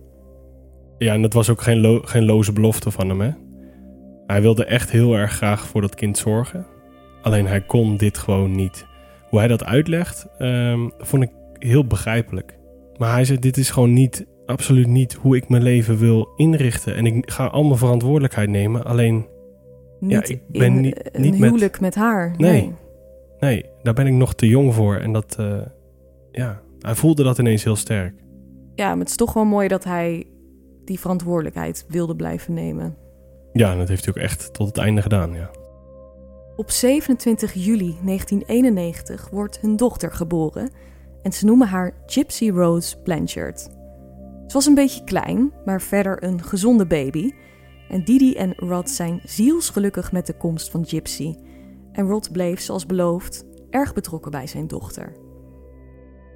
Ja, 0.98 1.12
en 1.12 1.22
dat 1.22 1.32
was 1.32 1.50
ook 1.50 1.62
geen, 1.62 2.00
geen 2.04 2.24
loze 2.24 2.52
belofte 2.52 2.90
van 2.90 3.08
hem, 3.08 3.20
hè? 3.20 3.30
Hij 4.26 4.42
wilde 4.42 4.64
echt 4.64 4.90
heel 4.90 5.14
erg 5.14 5.32
graag 5.32 5.66
voor 5.66 5.80
dat 5.80 5.94
kind 5.94 6.18
zorgen. 6.18 6.66
Alleen 7.22 7.46
hij 7.46 7.60
kon 7.60 7.96
dit 7.96 8.18
gewoon 8.18 8.54
niet. 8.54 8.86
Hoe 9.28 9.38
hij 9.38 9.48
dat 9.48 9.64
uitlegt, 9.64 10.26
um, 10.38 10.92
vond 10.98 11.22
ik 11.22 11.30
heel 11.58 11.86
begrijpelijk. 11.86 12.58
Maar 12.96 13.12
hij 13.12 13.24
zei: 13.24 13.38
Dit 13.38 13.56
is 13.56 13.70
gewoon 13.70 13.92
niet, 13.92 14.26
absoluut 14.46 14.86
niet 14.86 15.12
hoe 15.12 15.36
ik 15.36 15.48
mijn 15.48 15.62
leven 15.62 15.98
wil 15.98 16.32
inrichten. 16.36 16.96
En 16.96 17.06
ik 17.06 17.30
ga 17.30 17.46
al 17.46 17.64
mijn 17.64 17.78
verantwoordelijkheid 17.78 18.48
nemen. 18.48 18.84
Alleen, 18.84 19.26
niet 20.00 20.28
ja, 20.28 20.34
ik 20.34 20.40
ben 20.48 20.80
niet, 20.80 21.10
niet 21.18 21.34
huwelijk 21.34 21.80
met, 21.80 21.94
haar. 21.94 22.34
Nee. 22.36 22.50
nee. 22.50 22.74
nee. 23.40 23.64
daar 23.82 23.94
ben 23.94 24.06
ik 24.06 24.12
nog 24.12 24.34
te 24.34 24.48
jong 24.48 24.74
voor. 24.74 24.96
En 24.96 25.12
dat, 25.12 25.36
uh, 25.40 25.60
ja, 26.32 26.60
hij 26.78 26.94
voelde 26.94 27.22
dat 27.22 27.38
ineens 27.38 27.64
heel 27.64 27.76
sterk. 27.76 28.14
Ja, 28.74 28.88
maar 28.88 28.98
het 28.98 29.08
is 29.08 29.16
toch 29.16 29.32
wel 29.32 29.44
mooi 29.44 29.68
dat 29.68 29.84
hij 29.84 30.26
die 30.84 31.00
verantwoordelijkheid 31.00 31.86
wilde 31.88 32.16
blijven 32.16 32.54
nemen. 32.54 32.96
Ja, 33.52 33.72
en 33.72 33.78
dat 33.78 33.88
heeft 33.88 34.04
hij 34.04 34.14
ook 34.14 34.22
echt 34.22 34.54
tot 34.54 34.66
het 34.66 34.78
einde 34.78 35.02
gedaan, 35.02 35.32
ja. 35.34 35.50
Op 36.56 36.70
27 36.70 37.52
juli 37.52 37.96
1991 38.04 39.28
wordt 39.30 39.60
hun 39.60 39.76
dochter 39.76 40.12
geboren 40.12 40.70
en 41.22 41.32
ze 41.32 41.44
noemen 41.44 41.68
haar 41.68 41.94
Gypsy 42.06 42.50
Rose 42.50 42.98
Blanchard. 43.02 43.68
Ze 44.46 44.52
was 44.52 44.66
een 44.66 44.74
beetje 44.74 45.04
klein, 45.04 45.52
maar 45.64 45.80
verder 45.80 46.24
een 46.24 46.42
gezonde 46.42 46.86
baby. 46.86 47.32
En 47.88 48.04
Didi 48.04 48.34
en 48.34 48.54
Rod 48.56 48.90
zijn 48.90 49.20
zielsgelukkig 49.24 50.12
met 50.12 50.26
de 50.26 50.36
komst 50.36 50.70
van 50.70 50.86
Gypsy. 50.86 51.34
En 51.92 52.06
Rod 52.06 52.32
bleef, 52.32 52.60
zoals 52.60 52.86
beloofd, 52.86 53.44
erg 53.70 53.94
betrokken 53.94 54.30
bij 54.30 54.46
zijn 54.46 54.66
dochter. 54.66 55.12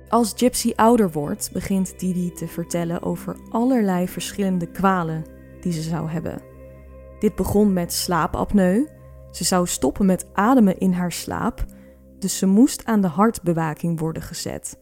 Als 0.09 0.33
Gypsy 0.37 0.73
ouder 0.77 1.11
wordt, 1.11 1.51
begint 1.53 1.99
Didi 1.99 2.33
te 2.33 2.47
vertellen 2.47 3.03
over 3.03 3.37
allerlei 3.51 4.09
verschillende 4.09 4.67
kwalen 4.67 5.25
die 5.61 5.73
ze 5.73 5.83
zou 5.83 6.11
hebben. 6.11 6.43
Dit 7.19 7.35
begon 7.35 7.73
met 7.73 7.93
slaapapneu. 7.93 8.87
Ze 9.31 9.45
zou 9.45 9.67
stoppen 9.67 10.07
met 10.07 10.27
ademen 10.33 10.79
in 10.79 10.93
haar 10.93 11.13
slaap, 11.13 11.65
dus 12.19 12.39
ze 12.39 12.47
moest 12.47 12.85
aan 12.85 13.01
de 13.01 13.07
hartbewaking 13.07 13.99
worden 13.99 14.23
gezet. 14.23 14.79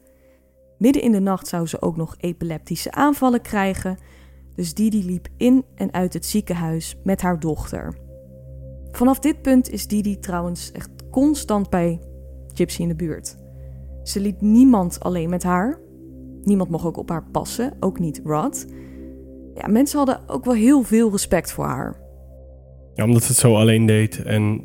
Midden 0.78 1.02
in 1.02 1.12
de 1.12 1.20
nacht 1.20 1.46
zou 1.46 1.66
ze 1.66 1.82
ook 1.82 1.96
nog 1.96 2.14
epileptische 2.18 2.92
aanvallen 2.92 3.40
krijgen, 3.40 3.98
dus 4.54 4.74
Didi 4.74 5.04
liep 5.04 5.28
in 5.36 5.64
en 5.74 5.92
uit 5.92 6.12
het 6.12 6.26
ziekenhuis 6.26 6.96
met 7.04 7.20
haar 7.20 7.40
dochter. 7.40 7.94
Vanaf 8.90 9.18
dit 9.18 9.42
punt 9.42 9.70
is 9.70 9.86
Didi 9.86 10.18
trouwens 10.18 10.72
echt 10.72 10.90
constant 11.10 11.70
bij 11.70 12.00
Gypsy 12.54 12.82
in 12.82 12.88
de 12.88 12.96
buurt. 12.96 13.36
Ze 14.02 14.20
liet 14.20 14.40
niemand 14.40 15.00
alleen 15.00 15.30
met 15.30 15.42
haar. 15.42 15.80
Niemand 16.42 16.70
mocht 16.70 16.84
ook 16.84 16.96
op 16.96 17.08
haar 17.08 17.24
passen, 17.30 17.76
ook 17.80 17.98
niet 17.98 18.20
Rod. 18.24 18.66
Ja, 19.54 19.66
mensen 19.68 19.98
hadden 19.98 20.20
ook 20.28 20.44
wel 20.44 20.54
heel 20.54 20.82
veel 20.82 21.10
respect 21.10 21.52
voor 21.52 21.64
haar. 21.64 22.00
Ja, 22.94 23.04
omdat 23.04 23.22
ze 23.22 23.28
het 23.28 23.36
zo 23.36 23.56
alleen 23.56 23.86
deed. 23.86 24.22
En 24.22 24.62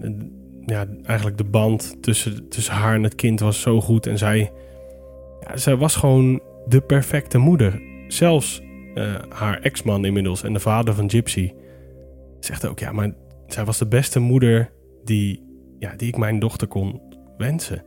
ja, 0.65 0.85
eigenlijk 1.03 1.37
de 1.37 1.43
band 1.43 1.97
tussen, 2.01 2.49
tussen 2.49 2.73
haar 2.73 2.95
en 2.95 3.03
het 3.03 3.15
kind 3.15 3.39
was 3.39 3.61
zo 3.61 3.81
goed. 3.81 4.07
En 4.07 4.17
zij, 4.17 4.51
zij 5.53 5.75
was 5.75 5.95
gewoon 5.95 6.41
de 6.65 6.81
perfecte 6.81 7.37
moeder. 7.37 7.81
Zelfs 8.07 8.61
uh, 8.95 9.15
haar 9.29 9.59
ex-man 9.59 10.05
inmiddels 10.05 10.43
en 10.43 10.53
de 10.53 10.59
vader 10.59 10.93
van 10.93 11.09
Gypsy 11.09 11.53
zegt 12.39 12.67
ook... 12.67 12.79
Ja, 12.79 12.91
maar 12.91 13.13
zij 13.47 13.65
was 13.65 13.77
de 13.77 13.87
beste 13.87 14.19
moeder 14.19 14.71
die, 15.03 15.43
ja, 15.79 15.93
die 15.95 16.07
ik 16.07 16.17
mijn 16.17 16.39
dochter 16.39 16.67
kon 16.67 17.01
wensen. 17.37 17.83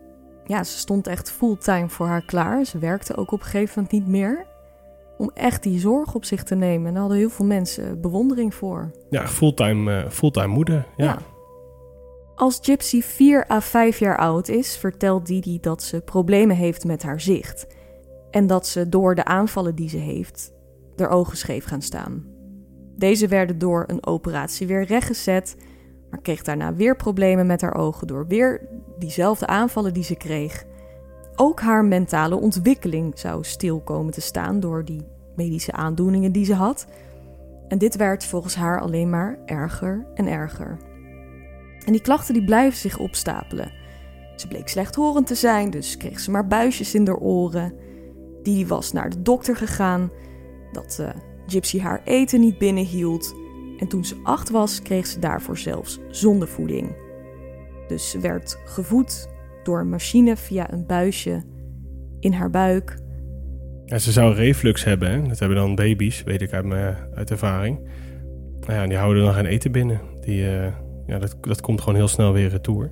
Ja, 0.47 0.65
ze 0.65 0.79
stond 0.79 1.07
echt 1.07 1.31
fulltime 1.31 1.89
voor 1.89 2.07
haar 2.07 2.25
klaar. 2.25 2.65
Ze 2.65 2.79
werkte 2.79 3.17
ook 3.17 3.33
op 3.33 3.41
een 3.41 3.47
gegeven 3.47 3.73
moment 3.75 3.93
niet 3.93 4.07
meer 4.07 4.47
om 5.19 5.31
echt 5.35 5.63
die 5.63 5.79
zorg 5.79 6.15
op 6.15 6.25
zich 6.25 6.43
te 6.43 6.55
nemen. 6.55 6.87
En 6.87 6.93
daar 6.93 7.01
hadden 7.01 7.19
heel 7.19 7.31
veel 7.31 7.47
mensen 7.47 8.01
bewondering 8.01 8.55
voor. 8.55 8.91
Ja, 9.11 9.27
fulltime, 9.27 10.05
uh, 10.05 10.11
fulltime 10.11 10.47
moeder. 10.47 10.87
Ja. 10.97 11.19
Als 12.37 12.59
Gypsy 12.63 13.03
4 13.03 13.51
à 13.51 13.61
5 13.61 13.99
jaar 13.99 14.19
oud 14.19 14.49
is, 14.49 14.77
vertelt 14.77 15.27
Didi 15.27 15.61
dat 15.61 15.83
ze 15.83 16.01
problemen 16.01 16.57
heeft 16.57 16.85
met 16.85 17.03
haar 17.03 17.21
zicht. 17.21 17.67
En 18.31 18.47
dat 18.47 18.67
ze 18.67 18.89
door 18.89 19.15
de 19.15 19.25
aanvallen 19.25 19.75
die 19.75 19.89
ze 19.89 19.97
heeft, 19.97 20.53
haar 20.97 21.11
ogen 21.11 21.37
scheef 21.37 21.65
gaan 21.65 21.83
staan. 21.83 22.25
Deze 22.97 23.29
werden 23.29 23.59
door 23.59 23.85
een 23.87 24.07
operatie 24.07 24.67
weer 24.67 24.85
rechtgezet, 24.85 25.57
maar 26.11 26.21
kreeg 26.21 26.43
daarna 26.43 26.75
weer 26.75 26.97
problemen 26.97 27.47
met 27.47 27.61
haar 27.61 27.75
ogen 27.75 28.07
door 28.07 28.27
weer 28.27 28.69
diezelfde 28.99 29.47
aanvallen 29.47 29.95
die 29.95 30.05
ze 30.05 30.15
kreeg. 30.15 30.65
Ook 31.37 31.61
haar 31.61 31.85
mentale 31.85 32.37
ontwikkeling 32.37 33.19
zou 33.19 33.45
stil 33.45 33.81
komen 33.81 34.13
te 34.13 34.21
staan 34.21 34.61
door 34.61 34.85
die 34.85 35.07
medische 35.37 35.73
aandoeningen 35.73 36.33
die 36.33 36.45
ze 36.45 36.55
had. 36.55 36.87
En 37.69 37.79
dit 37.79 37.97
werd 37.97 38.25
volgens 38.25 38.55
haar 38.55 38.81
alleen 38.81 39.11
maar 39.11 39.39
erger 39.47 40.07
en 40.15 40.27
erger. 40.27 40.79
En 41.85 41.93
die 41.93 42.01
klachten 42.01 42.35
die 42.35 42.45
blijven 42.45 42.79
zich 42.79 42.99
opstapelen. 42.99 43.71
Ze 44.37 44.49
bleek 44.49 44.69
slechthorend 44.69 45.27
te 45.27 45.35
zijn, 45.35 45.71
dus 45.71 45.97
kreeg 45.97 46.21
ze 46.21 46.31
maar 46.31 46.47
buisjes 46.47 46.95
in 46.95 47.07
haar 47.07 47.17
oren. 47.17 47.75
Die 48.43 48.67
was 48.67 48.93
naar 48.93 49.11
de 49.11 49.23
dokter 49.23 49.57
gegaan, 49.57 50.11
dat 50.73 50.99
uh, 51.01 51.09
Gypsy 51.47 51.81
haar 51.81 52.01
eten 52.05 52.41
niet 52.41 52.59
binnenhield. 52.59 53.35
En 53.79 53.89
toen 53.89 54.05
ze 54.05 54.17
acht 54.23 54.51
was, 54.51 54.83
kreeg 54.83 55.07
ze 55.07 55.19
daarvoor 55.19 55.59
zelfs 55.59 55.99
zondevoeding. 56.09 56.97
Dus 57.89 58.11
ze 58.11 58.21
werd 58.21 58.59
gevoed 58.65 59.29
door 59.63 59.81
een 59.81 59.89
machine 59.89 60.37
via 60.37 60.73
een 60.73 60.87
buisje 60.87 61.43
in 62.21 62.33
haar 62.33 62.51
buik. 62.51 62.97
Ja, 63.85 63.99
ze 63.99 64.13
zou 64.13 64.35
reflux 64.35 64.85
hebben. 64.85 65.29
Dat 65.29 65.39
hebben 65.39 65.59
dan 65.59 65.75
baby's, 65.75 66.23
weet 66.23 66.43
ik 66.43 66.53
uit, 66.53 66.65
mijn, 66.65 66.97
uit 67.15 67.31
ervaring. 67.31 67.89
Nou 68.61 68.73
ja, 68.73 68.87
die 68.87 68.97
houden 68.97 69.25
dan 69.25 69.35
geen 69.35 69.47
eten 69.47 69.73
binnen. 69.73 70.01
Die, 70.21 70.43
uh, 70.43 70.67
ja, 71.07 71.19
dat, 71.19 71.37
dat 71.41 71.61
komt 71.61 71.81
gewoon 71.81 71.95
heel 71.95 72.09
snel 72.09 72.33
weer 72.33 72.49
retour. 72.49 72.91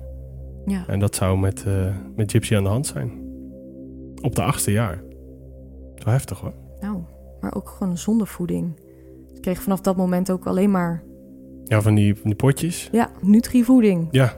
Ja. 0.65 0.83
En 0.87 0.99
dat 0.99 1.15
zou 1.15 1.37
met, 1.37 1.63
uh, 1.67 1.95
met 2.15 2.31
Gypsy 2.31 2.55
aan 2.55 2.63
de 2.63 2.69
hand 2.69 2.87
zijn. 2.87 3.11
Op 4.21 4.35
de 4.35 4.43
achtste 4.43 4.71
jaar. 4.71 5.03
Zo 5.95 6.09
heftig 6.09 6.39
hoor. 6.39 6.53
Nou, 6.79 7.01
maar 7.39 7.55
ook 7.55 7.69
gewoon 7.69 7.97
zonder 7.97 8.27
voeding. 8.27 8.79
Ze 9.33 9.39
kreeg 9.39 9.61
vanaf 9.61 9.81
dat 9.81 9.97
moment 9.97 10.31
ook 10.31 10.45
alleen 10.45 10.71
maar... 10.71 11.03
Ja, 11.63 11.81
van 11.81 11.95
die, 11.95 12.15
van 12.15 12.23
die 12.23 12.35
potjes. 12.35 12.89
Ja, 12.91 13.11
nutrivoeding. 13.21 14.07
Ja, 14.11 14.37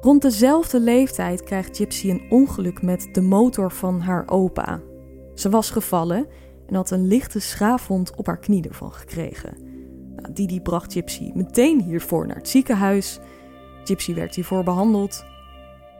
Rond 0.00 0.22
dezelfde 0.22 0.80
leeftijd 0.80 1.42
krijgt 1.42 1.76
Gypsy 1.76 2.10
een 2.10 2.22
ongeluk 2.30 2.82
met 2.82 3.08
de 3.12 3.20
motor 3.20 3.70
van 3.70 4.00
haar 4.00 4.28
opa. 4.28 4.80
Ze 5.34 5.50
was 5.50 5.70
gevallen 5.70 6.26
en 6.66 6.74
had 6.74 6.90
een 6.90 7.06
lichte 7.06 7.40
schaafwond 7.40 8.16
op 8.16 8.26
haar 8.26 8.38
knie 8.38 8.68
ervan 8.68 8.92
gekregen. 8.92 9.56
Didi 10.32 10.60
bracht 10.60 10.92
Gypsy 10.92 11.30
meteen 11.34 11.80
hiervoor 11.82 12.26
naar 12.26 12.36
het 12.36 12.48
ziekenhuis. 12.48 13.18
Gypsy 13.84 14.14
werd 14.14 14.34
hiervoor 14.34 14.64
behandeld. 14.64 15.24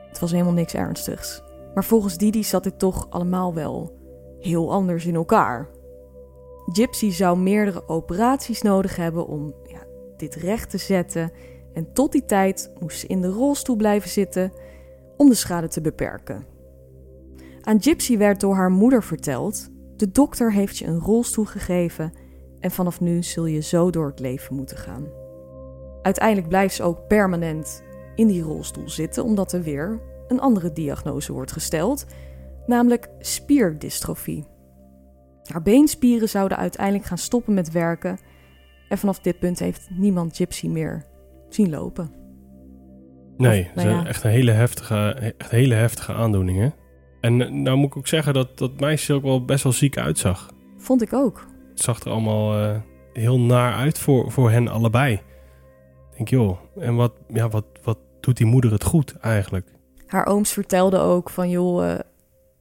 Het 0.08 0.18
was 0.18 0.30
helemaal 0.30 0.52
niks 0.52 0.74
ernstigs. 0.74 1.42
Maar 1.74 1.84
volgens 1.84 2.16
Didi 2.16 2.44
zat 2.44 2.62
dit 2.62 2.78
toch 2.78 3.06
allemaal 3.10 3.54
wel 3.54 3.96
heel 4.40 4.72
anders 4.72 5.06
in 5.06 5.14
elkaar. 5.14 5.68
Gypsy 6.72 7.10
zou 7.10 7.38
meerdere 7.38 7.88
operaties 7.88 8.62
nodig 8.62 8.96
hebben 8.96 9.26
om 9.26 9.54
ja, 9.64 9.82
dit 10.16 10.34
recht 10.34 10.70
te 10.70 10.78
zetten 10.78 11.32
en 11.72 11.92
tot 11.92 12.12
die 12.12 12.24
tijd 12.24 12.72
moest 12.80 12.98
ze 12.98 13.06
in 13.06 13.20
de 13.20 13.28
rolstoel 13.28 13.76
blijven 13.76 14.10
zitten 14.10 14.52
om 15.16 15.28
de 15.28 15.34
schade 15.34 15.68
te 15.68 15.80
beperken. 15.80 16.46
Aan 17.60 17.82
Gypsy 17.82 18.16
werd 18.16 18.40
door 18.40 18.54
haar 18.54 18.70
moeder 18.70 19.02
verteld: 19.02 19.68
de 19.96 20.10
dokter 20.10 20.52
heeft 20.52 20.78
je 20.78 20.86
een 20.86 20.98
rolstoel 20.98 21.44
gegeven 21.44 22.12
en 22.60 22.70
vanaf 22.70 23.00
nu 23.00 23.22
zul 23.22 23.46
je 23.46 23.60
zo 23.60 23.90
door 23.90 24.06
het 24.06 24.20
leven 24.20 24.54
moeten 24.54 24.76
gaan. 24.76 25.06
Uiteindelijk 26.02 26.48
blijft 26.48 26.74
ze 26.74 26.82
ook 26.82 27.06
permanent 27.06 27.82
in 28.14 28.26
die 28.26 28.42
rolstoel 28.42 28.88
zitten 28.88 29.24
omdat 29.24 29.52
er 29.52 29.62
weer 29.62 30.00
een 30.28 30.40
andere 30.40 30.72
diagnose 30.72 31.32
wordt 31.32 31.52
gesteld, 31.52 32.06
namelijk 32.66 33.08
spierdystrofie. 33.18 34.44
Haar 35.42 35.62
beenspieren 35.62 36.28
zouden 36.28 36.58
uiteindelijk 36.58 37.04
gaan 37.04 37.18
stoppen 37.18 37.54
met 37.54 37.72
werken 37.72 38.18
en 38.88 38.98
vanaf 38.98 39.20
dit 39.20 39.38
punt 39.38 39.58
heeft 39.58 39.88
niemand 39.90 40.36
Gypsy 40.36 40.68
meer 40.68 41.04
zien 41.48 41.70
lopen. 41.70 42.10
Nee, 43.36 43.64
of, 43.64 43.74
nou 43.74 43.88
ja. 43.88 44.06
echt 44.06 44.24
een 44.24 44.30
hele 44.30 44.50
heftige, 44.50 45.34
echt 45.38 45.50
hele 45.50 45.74
heftige 45.74 46.12
aandoening, 46.12 46.58
hè? 46.58 46.68
En 47.20 47.42
eh, 47.42 47.50
nou 47.50 47.76
moet 47.76 47.90
ik 47.90 47.96
ook 47.96 48.06
zeggen 48.06 48.34
dat 48.34 48.58
dat 48.58 48.80
meisje 48.80 49.12
ook 49.12 49.22
wel 49.22 49.44
best 49.44 49.62
wel 49.62 49.72
ziek 49.72 49.98
uitzag. 49.98 50.50
Vond 50.76 51.02
ik 51.02 51.12
ook. 51.12 51.46
Het 51.78 51.86
zag 51.86 52.00
er 52.00 52.10
allemaal 52.10 52.60
uh, 52.60 52.76
heel 53.12 53.40
naar 53.40 53.74
uit 53.74 53.98
voor, 53.98 54.30
voor 54.30 54.50
hen 54.50 54.68
allebei. 54.68 55.12
Ik 55.14 56.16
denk, 56.16 56.28
joh, 56.28 56.58
en 56.78 56.94
wat, 56.94 57.12
ja, 57.28 57.48
wat, 57.48 57.64
wat 57.82 57.98
doet 58.20 58.36
die 58.36 58.46
moeder 58.46 58.72
het 58.72 58.84
goed 58.84 59.16
eigenlijk? 59.20 59.66
Haar 60.06 60.26
ooms 60.26 60.52
vertelden 60.52 61.00
ook 61.00 61.30
van, 61.30 61.50
joh, 61.50 61.84
uh, 61.84 61.94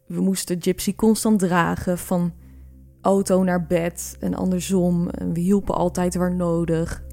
we 0.05 0.21
moesten 0.21 0.61
Gypsy 0.61 0.95
constant 0.95 1.39
dragen 1.39 1.97
van 1.97 2.33
auto 3.01 3.43
naar 3.43 3.65
bed 3.65 4.17
en 4.19 4.33
andersom. 4.33 5.09
En 5.09 5.33
we 5.33 5.39
hielpen 5.39 5.75
altijd 5.75 6.15
waar 6.15 6.35
nodig. 6.35 7.03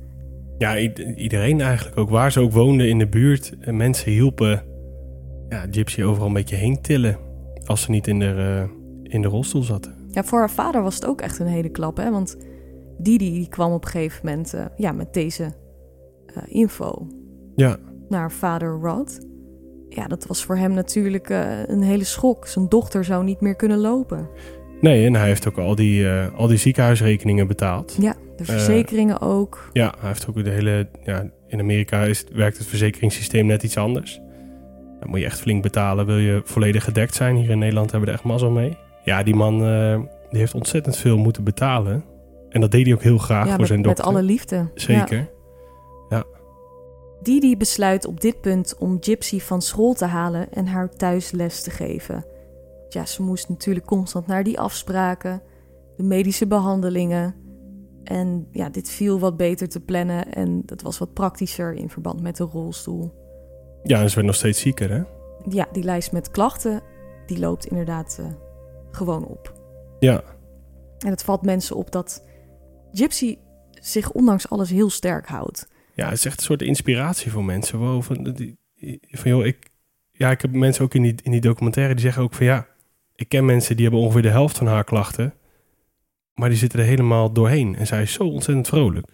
Ja, 0.58 0.78
iedereen 1.16 1.60
eigenlijk 1.60 1.98
ook. 1.98 2.10
Waar 2.10 2.32
ze 2.32 2.40
ook 2.40 2.52
woonden 2.52 2.88
in 2.88 2.98
de 2.98 3.08
buurt. 3.08 3.56
En 3.60 3.76
mensen 3.76 4.12
hielpen 4.12 4.64
ja, 5.48 5.66
Gypsy 5.70 6.02
overal 6.02 6.26
een 6.26 6.34
beetje 6.34 6.56
heen 6.56 6.80
tillen. 6.80 7.18
Als 7.64 7.82
ze 7.82 7.90
niet 7.90 8.06
in 8.06 8.18
de, 8.18 8.66
uh, 8.66 9.12
in 9.12 9.22
de 9.22 9.28
rolstoel 9.28 9.62
zaten. 9.62 10.03
Ja, 10.14 10.24
voor 10.24 10.38
haar 10.38 10.50
vader 10.50 10.82
was 10.82 10.94
het 10.94 11.06
ook 11.06 11.20
echt 11.20 11.38
een 11.38 11.46
hele 11.46 11.68
klap. 11.68 11.96
Hè? 11.96 12.10
Want 12.10 12.36
Didi 12.98 13.30
die 13.32 13.48
kwam 13.48 13.72
op 13.72 13.84
een 13.84 13.90
gegeven 13.90 14.26
moment 14.26 14.54
uh, 14.54 14.64
ja, 14.76 14.92
met 14.92 15.14
deze 15.14 15.52
uh, 16.26 16.42
info 16.46 17.06
ja. 17.56 17.76
naar 18.08 18.32
vader 18.32 18.68
Rod. 18.68 19.26
Ja, 19.88 20.06
dat 20.06 20.26
was 20.26 20.44
voor 20.44 20.56
hem 20.56 20.72
natuurlijk 20.72 21.28
een 21.66 21.82
hele 21.82 22.04
schok. 22.04 22.46
Zijn 22.46 22.68
dochter 22.68 23.04
zou 23.04 23.24
niet 23.24 23.40
meer 23.40 23.54
kunnen 23.54 23.78
lopen. 23.78 24.28
Nee, 24.80 25.06
en 25.06 25.14
hij 25.14 25.26
heeft 25.26 25.48
ook 25.48 25.58
al 25.58 25.74
die, 25.74 26.08
al 26.08 26.46
die 26.46 26.56
ziekenhuisrekeningen 26.56 27.46
betaald. 27.46 27.96
Ja. 28.00 28.14
De 28.36 28.44
verzekeringen 28.44 29.20
ook. 29.20 29.68
Ja, 29.72 29.94
hij 29.98 30.08
heeft 30.08 30.28
ook 30.28 30.44
de 30.44 30.50
hele. 30.50 30.88
Ja, 31.04 31.30
in 31.46 31.60
Amerika 31.60 32.02
is, 32.02 32.24
werkt 32.32 32.58
het 32.58 32.66
verzekeringssysteem 32.66 33.46
net 33.46 33.62
iets 33.62 33.76
anders. 33.76 34.20
Dan 35.00 35.10
moet 35.10 35.18
je 35.18 35.24
echt 35.24 35.40
flink 35.40 35.62
betalen, 35.62 36.06
wil 36.06 36.18
je 36.18 36.42
volledig 36.44 36.84
gedekt 36.84 37.14
zijn. 37.14 37.36
Hier 37.36 37.50
in 37.50 37.58
Nederland 37.58 37.90
hebben 37.90 38.08
we 38.08 38.14
er 38.14 38.20
echt 38.20 38.28
mazzel 38.28 38.50
mee. 38.50 38.76
Ja, 39.04 39.22
die 39.22 39.34
man 39.34 39.62
uh, 39.62 40.00
die 40.30 40.38
heeft 40.38 40.54
ontzettend 40.54 40.96
veel 40.96 41.16
moeten 41.16 41.44
betalen. 41.44 42.04
En 42.48 42.60
dat 42.60 42.70
deed 42.70 42.84
hij 42.84 42.94
ook 42.94 43.02
heel 43.02 43.18
graag 43.18 43.54
voor 43.54 43.66
zijn 43.66 43.82
dochter. 43.82 44.04
Met 44.04 44.14
alle 44.14 44.24
liefde. 44.24 44.70
Zeker. 44.74 45.30
Ja. 46.08 46.16
ja. 46.16 46.24
Didi 47.22 47.56
besluit 47.56 48.06
op 48.06 48.20
dit 48.20 48.40
punt 48.40 48.76
om 48.78 48.96
Gypsy 49.00 49.40
van 49.40 49.62
school 49.62 49.94
te 49.94 50.04
halen 50.04 50.52
en 50.52 50.66
haar 50.66 50.88
thuis 50.88 51.30
les 51.30 51.62
te 51.62 51.70
geven. 51.70 52.24
Ja, 52.88 53.06
ze 53.06 53.22
moest 53.22 53.48
natuurlijk 53.48 53.86
constant 53.86 54.26
naar 54.26 54.44
die 54.44 54.60
afspraken, 54.60 55.42
de 55.96 56.02
medische 56.02 56.46
behandelingen. 56.46 57.34
En 58.04 58.48
ja, 58.50 58.68
dit 58.68 58.90
viel 58.90 59.18
wat 59.18 59.36
beter 59.36 59.68
te 59.68 59.80
plannen 59.80 60.32
en 60.32 60.62
dat 60.64 60.82
was 60.82 60.98
wat 60.98 61.12
praktischer 61.12 61.72
in 61.72 61.90
verband 61.90 62.22
met 62.22 62.36
de 62.36 62.44
rolstoel. 62.44 63.12
Ja, 63.82 64.00
en 64.00 64.08
ze 64.08 64.14
werd 64.14 64.26
nog 64.26 64.36
steeds 64.36 64.60
zieker, 64.60 64.90
hè? 64.90 65.02
Ja, 65.48 65.66
die 65.72 65.82
lijst 65.82 66.12
met 66.12 66.30
klachten, 66.30 66.82
die 67.26 67.38
loopt 67.38 67.66
inderdaad 67.66 68.18
uh, 68.20 68.26
gewoon 68.94 69.24
op. 69.24 69.52
Ja. 69.98 70.22
En 70.98 71.10
het 71.10 71.24
valt 71.24 71.42
mensen 71.42 71.76
op 71.76 71.90
dat 71.90 72.24
Gypsy 72.92 73.38
zich 73.70 74.10
ondanks 74.12 74.48
alles 74.48 74.70
heel 74.70 74.90
sterk 74.90 75.26
houdt. 75.26 75.68
Ja, 75.94 76.04
het 76.04 76.18
is 76.18 76.24
echt 76.24 76.38
een 76.38 76.44
soort 76.44 76.62
inspiratie 76.62 77.30
voor 77.30 77.44
mensen. 77.44 77.78
Wow, 77.78 78.02
van, 78.02 78.36
van 79.10 79.30
joh, 79.30 79.46
ik, 79.46 79.70
ja, 80.12 80.30
ik 80.30 80.42
heb 80.42 80.52
mensen 80.52 80.84
ook 80.84 80.94
in 80.94 81.02
die, 81.02 81.14
in 81.22 81.30
die 81.30 81.40
documentaire 81.40 81.94
die 81.94 82.04
zeggen 82.04 82.22
ook 82.22 82.34
van 82.34 82.46
ja, 82.46 82.66
ik 83.14 83.28
ken 83.28 83.44
mensen 83.44 83.76
die 83.76 83.84
hebben 83.84 84.02
ongeveer 84.02 84.22
de 84.22 84.28
helft 84.28 84.58
van 84.58 84.66
haar 84.66 84.84
klachten, 84.84 85.34
maar 86.34 86.48
die 86.48 86.58
zitten 86.58 86.78
er 86.78 86.84
helemaal 86.84 87.32
doorheen. 87.32 87.76
En 87.76 87.86
zij 87.86 88.02
is 88.02 88.12
zo 88.12 88.22
ontzettend 88.22 88.68
vrolijk. 88.68 89.06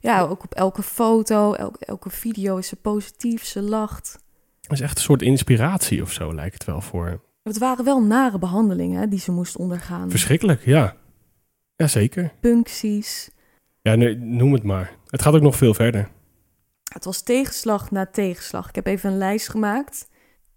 Ja, 0.00 0.20
ook 0.20 0.44
op 0.44 0.54
elke 0.54 0.82
foto, 0.82 1.52
elke, 1.54 1.84
elke 1.84 2.10
video 2.10 2.56
is 2.56 2.68
ze 2.68 2.76
positief, 2.76 3.44
ze 3.44 3.62
lacht. 3.62 4.18
Het 4.60 4.72
is 4.72 4.80
echt 4.80 4.96
een 4.96 5.02
soort 5.02 5.22
inspiratie 5.22 6.02
of 6.02 6.12
zo, 6.12 6.34
lijkt 6.34 6.54
het 6.54 6.64
wel 6.64 6.80
voor. 6.80 7.22
Het 7.44 7.58
waren 7.58 7.84
wel 7.84 8.02
nare 8.02 8.38
behandelingen 8.38 9.00
hè, 9.00 9.08
die 9.08 9.18
ze 9.18 9.32
moest 9.32 9.56
ondergaan. 9.56 10.10
Verschrikkelijk, 10.10 10.64
ja. 10.64 10.96
Jazeker. 11.76 12.32
Puncties. 12.40 13.30
Ja, 13.82 13.94
nee, 13.94 14.16
noem 14.16 14.52
het 14.52 14.62
maar. 14.62 14.96
Het 15.06 15.22
gaat 15.22 15.34
ook 15.34 15.42
nog 15.42 15.56
veel 15.56 15.74
verder. 15.74 16.08
Het 16.92 17.04
was 17.04 17.22
tegenslag 17.22 17.90
na 17.90 18.06
tegenslag. 18.06 18.68
Ik 18.68 18.74
heb 18.74 18.86
even 18.86 19.10
een 19.10 19.18
lijst 19.18 19.48
gemaakt. 19.48 20.08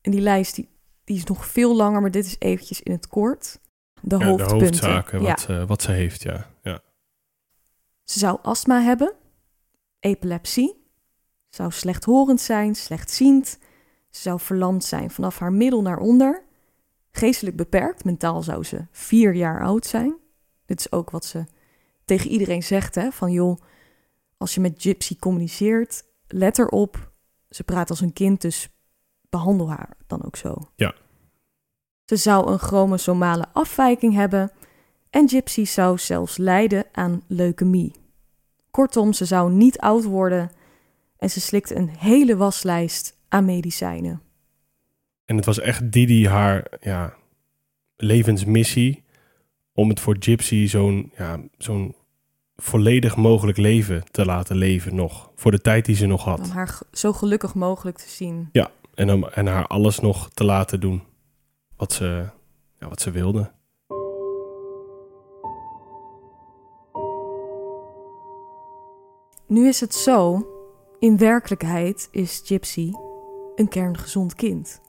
En 0.01 0.11
die 0.11 0.21
lijst 0.21 0.55
die, 0.55 0.69
die 1.03 1.17
is 1.17 1.23
nog 1.23 1.45
veel 1.47 1.75
langer, 1.75 2.01
maar 2.01 2.11
dit 2.11 2.25
is 2.25 2.35
eventjes 2.39 2.81
in 2.81 2.91
het 2.91 3.07
kort. 3.07 3.59
De 4.01 4.17
Ja, 4.17 4.25
hoofdpunten. 4.25 4.57
de 4.59 4.65
hoofdzaken, 4.65 5.21
Ja. 5.21 5.27
wat, 5.27 5.39
ze- 5.39 5.65
wat 5.65 5.81
ze 5.81 5.91
heeft, 5.91 6.21
ja. 6.23 6.47
ja. 6.61 6.79
Ze 8.03 8.19
zou 8.19 8.39
astma 8.41 8.81
hebben, 8.81 9.13
epilepsie, 9.99 10.85
zou 11.49 11.71
slechthorend 11.71 12.41
zijn, 12.41 12.75
slechtziend, 12.75 13.47
ze 14.09 14.21
zou 14.21 14.39
verlamd 14.39 14.83
zijn 14.83 15.11
vanaf 15.11 15.39
haar 15.39 15.53
middel 15.53 15.81
naar 15.81 15.97
onder, 15.99 16.43
geestelijk 17.17 17.55
beperkt, 17.55 18.03
mentaal 18.03 18.43
zou 18.43 18.63
ze 18.63 18.85
vier 18.91 19.35
jaar 19.35 19.61
oud 19.61 19.85
zijn. 19.85 20.15
Dit 20.65 20.79
is 20.79 20.91
ook 20.91 21.09
wat 21.09 21.25
ze 21.25 21.45
tegen 22.05 22.29
iedereen 22.29 22.63
zegt, 22.63 22.95
hè, 22.95 23.11
van 23.11 23.31
joh, 23.31 23.61
als 24.37 24.55
je 24.55 24.61
met 24.61 24.81
Gypsy 24.81 25.19
communiceert, 25.19 26.03
let 26.27 26.57
erop, 26.57 27.11
ze 27.49 27.63
praat 27.63 27.89
als 27.89 28.01
een 28.01 28.13
kind, 28.13 28.41
dus 28.41 28.69
behandel 29.29 29.69
haar 29.69 29.97
dan 30.07 30.25
ook 30.25 30.35
zo. 30.35 30.55
Ja. 30.75 30.95
Ze 32.05 32.15
zou 32.15 32.51
een 32.51 32.59
chromosomale 32.59 33.45
afwijking 33.53 34.13
hebben 34.13 34.51
en 35.09 35.29
Gypsy 35.29 35.65
zou 35.65 35.97
zelfs 35.97 36.37
lijden 36.37 36.85
aan 36.91 37.23
leukemie. 37.27 37.95
Kortom, 38.71 39.13
ze 39.13 39.25
zou 39.25 39.51
niet 39.51 39.79
oud 39.79 40.03
worden 40.03 40.51
en 41.17 41.29
ze 41.29 41.39
slikte 41.39 41.75
een 41.75 41.89
hele 41.89 42.37
waslijst 42.37 43.17
aan 43.27 43.45
medicijnen. 43.45 44.21
En 45.27 45.35
het 45.35 45.45
was 45.45 45.59
echt 45.59 45.91
Didi 45.91 46.27
haar 46.27 46.67
ja, 46.81 47.13
levensmissie 47.95 49.03
om 49.73 49.89
het 49.89 49.99
voor 49.99 50.15
Gypsy 50.19 50.67
zo'n 50.67 51.11
ja, 51.17 51.39
zo'n 51.57 51.95
volledig 52.55 53.15
mogelijk 53.15 53.57
leven 53.57 54.03
te 54.11 54.25
laten 54.25 54.55
leven 54.55 54.95
nog. 54.95 55.31
Voor 55.35 55.51
de 55.51 55.61
tijd 55.61 55.85
die 55.85 55.95
ze 55.95 56.05
nog 56.05 56.25
Om 56.25 56.29
had. 56.31 56.49
haar 56.49 56.67
ge- 56.67 56.85
zo 56.91 57.13
gelukkig 57.13 57.55
mogelijk 57.55 57.97
te 57.97 58.09
zien. 58.09 58.49
En, 58.93 59.11
om, 59.11 59.23
en 59.25 59.47
haar 59.47 59.67
alles 59.67 59.99
nog 59.99 60.29
te 60.33 60.43
laten 60.43 60.79
doen 60.79 61.03
wat 61.75 61.93
ze, 61.93 62.29
ja, 62.79 62.87
wat 62.87 63.01
ze 63.01 63.11
wilde. 63.11 63.51
Nu 69.47 69.67
is 69.67 69.79
het 69.79 69.93
zo, 69.95 70.47
in 70.99 71.17
werkelijkheid 71.17 72.07
is 72.11 72.41
Gypsy 72.45 72.91
een 73.55 73.67
kerngezond 73.67 74.35
kind. 74.35 74.81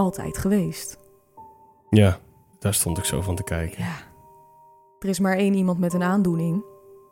Altijd 0.00 0.38
geweest. 0.38 0.98
Ja, 1.90 2.18
daar 2.58 2.74
stond 2.74 2.98
ik 2.98 3.04
zo 3.04 3.20
van 3.20 3.34
te 3.34 3.42
kijken. 3.42 3.82
Ja. 3.82 3.96
Er 4.98 5.08
is 5.08 5.18
maar 5.18 5.36
één 5.36 5.54
iemand 5.54 5.78
met 5.78 5.92
een 5.92 6.02
aandoening 6.02 6.64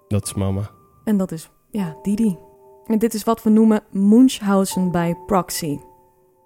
Dat 0.08 0.24
is 0.26 0.34
mama. 0.34 0.70
en 1.04 1.16
dat 1.16 1.32
is, 1.32 1.50
ja, 1.70 1.96
Didi. 2.02 2.38
En 2.86 2.98
dit 2.98 3.14
is 3.14 3.24
wat 3.24 3.42
we 3.42 3.50
noemen 3.50 3.82
Munchausen 3.90 4.90
by 4.90 5.14
proxy. 5.26 5.78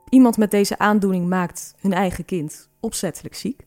Iemand 0.09 0.37
met 0.37 0.51
deze 0.51 0.79
aandoening 0.79 1.29
maakt 1.29 1.75
hun 1.81 1.93
eigen 1.93 2.25
kind 2.25 2.71
opzettelijk 2.81 3.35
ziek. 3.35 3.67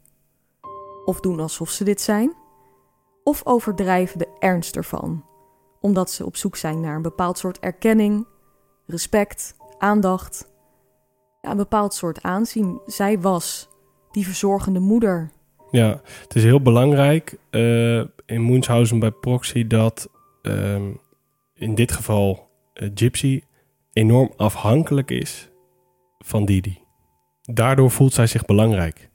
Of 1.05 1.19
doen 1.19 1.39
alsof 1.39 1.69
ze 1.69 1.83
dit 1.83 2.01
zijn. 2.01 2.33
Of 3.23 3.45
overdrijven 3.45 4.19
de 4.19 4.35
ernst 4.39 4.75
ervan. 4.75 5.25
Omdat 5.81 6.09
ze 6.11 6.25
op 6.25 6.35
zoek 6.35 6.55
zijn 6.55 6.79
naar 6.79 6.95
een 6.95 7.01
bepaald 7.01 7.37
soort 7.37 7.59
erkenning, 7.59 8.27
respect, 8.85 9.55
aandacht. 9.77 10.53
Ja, 11.45 11.51
een 11.51 11.57
bepaald 11.57 11.93
soort 11.93 12.21
aanzien. 12.21 12.81
Zij 12.85 13.19
was 13.19 13.69
die 14.11 14.25
verzorgende 14.25 14.79
moeder. 14.79 15.31
Ja, 15.71 16.01
het 16.21 16.35
is 16.35 16.43
heel 16.43 16.61
belangrijk 16.61 17.37
eh, 17.49 17.97
in 18.25 18.45
Munchausen 18.45 18.99
bij 18.99 19.11
proxy 19.11 19.67
dat 19.67 20.09
ehm, 20.41 20.91
in 21.53 21.75
dit 21.75 21.91
geval 21.91 22.49
eh, 22.73 22.89
Gypsy 22.93 23.41
enorm 23.93 24.31
afhankelijk 24.37 25.11
is 25.11 25.49
van 26.19 26.45
Didi. 26.45 26.79
Daardoor 27.41 27.91
voelt 27.91 28.13
zij 28.13 28.27
zich 28.27 28.45
belangrijk. 28.45 29.09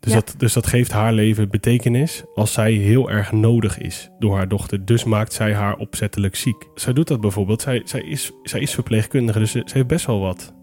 Dus, 0.00 0.12
Ja. 0.12 0.18
dat, 0.18 0.34
dus 0.38 0.52
dat 0.52 0.66
geeft 0.66 0.92
haar 0.92 1.12
leven 1.12 1.48
betekenis 1.50 2.24
als 2.34 2.52
zij 2.52 2.72
heel 2.72 3.10
erg 3.10 3.32
nodig 3.32 3.78
is 3.78 4.10
door 4.18 4.36
haar 4.36 4.48
dochter. 4.48 4.84
Dus 4.84 5.04
maakt 5.04 5.32
zij 5.32 5.54
haar 5.54 5.76
opzettelijk 5.76 6.36
ziek. 6.36 6.68
Zij 6.74 6.92
doet 6.92 7.08
dat 7.08 7.20
bijvoorbeeld. 7.20 7.62
Zij, 7.62 7.82
zij, 7.84 8.00
is, 8.00 8.32
zij 8.42 8.60
is 8.60 8.74
verpleegkundige, 8.74 9.38
dus 9.38 9.50
ze, 9.50 9.62
ze 9.64 9.74
heeft 9.74 9.86
best 9.86 10.06
wel 10.06 10.20
wat 10.20 10.56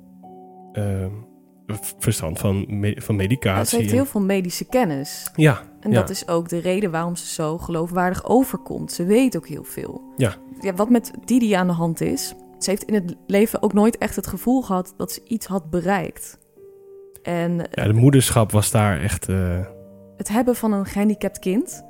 v- 1.67 1.91
verstand 1.99 2.39
van, 2.39 2.79
me- 2.79 3.01
van 3.01 3.15
Ja, 3.15 3.21
medicatie. 3.21 3.65
ze 3.69 3.75
heeft 3.75 3.89
en- 3.89 3.95
heel 3.95 4.05
veel 4.05 4.21
medische 4.21 4.65
kennis. 4.65 5.31
ja, 5.35 5.61
En 5.79 5.91
Ja. 5.91 5.99
dat 5.99 6.09
is 6.09 6.27
ook 6.27 6.49
de 6.49 6.57
reden 6.59 6.91
waarom 6.91 7.15
ze 7.15 7.25
zo 7.33 7.57
geloofwaardig 7.57 8.25
overkomt. 8.25 8.91
Ze 8.91 9.05
weet 9.05 9.37
ook 9.37 9.47
heel 9.47 9.63
veel. 9.63 10.01
Ja. 10.17 10.35
ja 10.59 10.73
wat 10.73 10.89
met 10.89 11.11
Didi 11.25 11.53
aan 11.53 11.67
de 11.67 11.73
hand 11.73 12.01
is, 12.01 12.33
ze 12.59 12.69
heeft 12.69 12.83
in 12.83 12.93
het 12.93 13.15
leven 13.27 13.61
ook 13.61 13.73
nooit 13.73 13.97
echt 13.97 14.15
het 14.15 14.27
gevoel 14.27 14.61
gehad 14.61 14.93
dat 14.97 15.11
ze 15.11 15.21
iets 15.27 15.45
had 15.45 15.69
bereikt. 15.69 16.37
En 17.23 17.67
Ja, 17.71 17.83
de 17.87 17.93
moederschap 17.93 18.51
was 18.51 18.71
daar 18.71 19.01
echt. 19.01 19.29
eh, 19.29 19.59
het 20.17 20.27
hebben 20.29 20.55
van 20.55 20.71
een 20.73 20.85
gehandicapt 20.85 21.39
kind, 21.39 21.83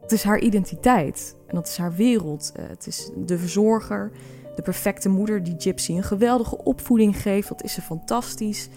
het 0.00 0.12
is 0.12 0.22
haar 0.22 0.38
identiteit. 0.38 1.36
En 1.46 1.54
dat 1.54 1.68
is 1.68 1.76
haar 1.76 1.94
wereld. 1.94 2.52
Eh, 2.56 2.64
het 2.68 2.86
is 2.86 3.10
de 3.16 3.38
verzorger, 3.38 4.10
de 4.54 4.62
perfecte 4.62 5.08
moeder 5.08 5.42
die 5.42 5.54
Gypsy 5.58 5.92
een 5.92 6.02
geweldige 6.02 6.64
opvoeding 6.64 7.22
geeft. 7.22 7.48
Dat 7.48 7.62
is 7.62 7.72
ze 7.72 7.82
fantastisch. 7.82 8.68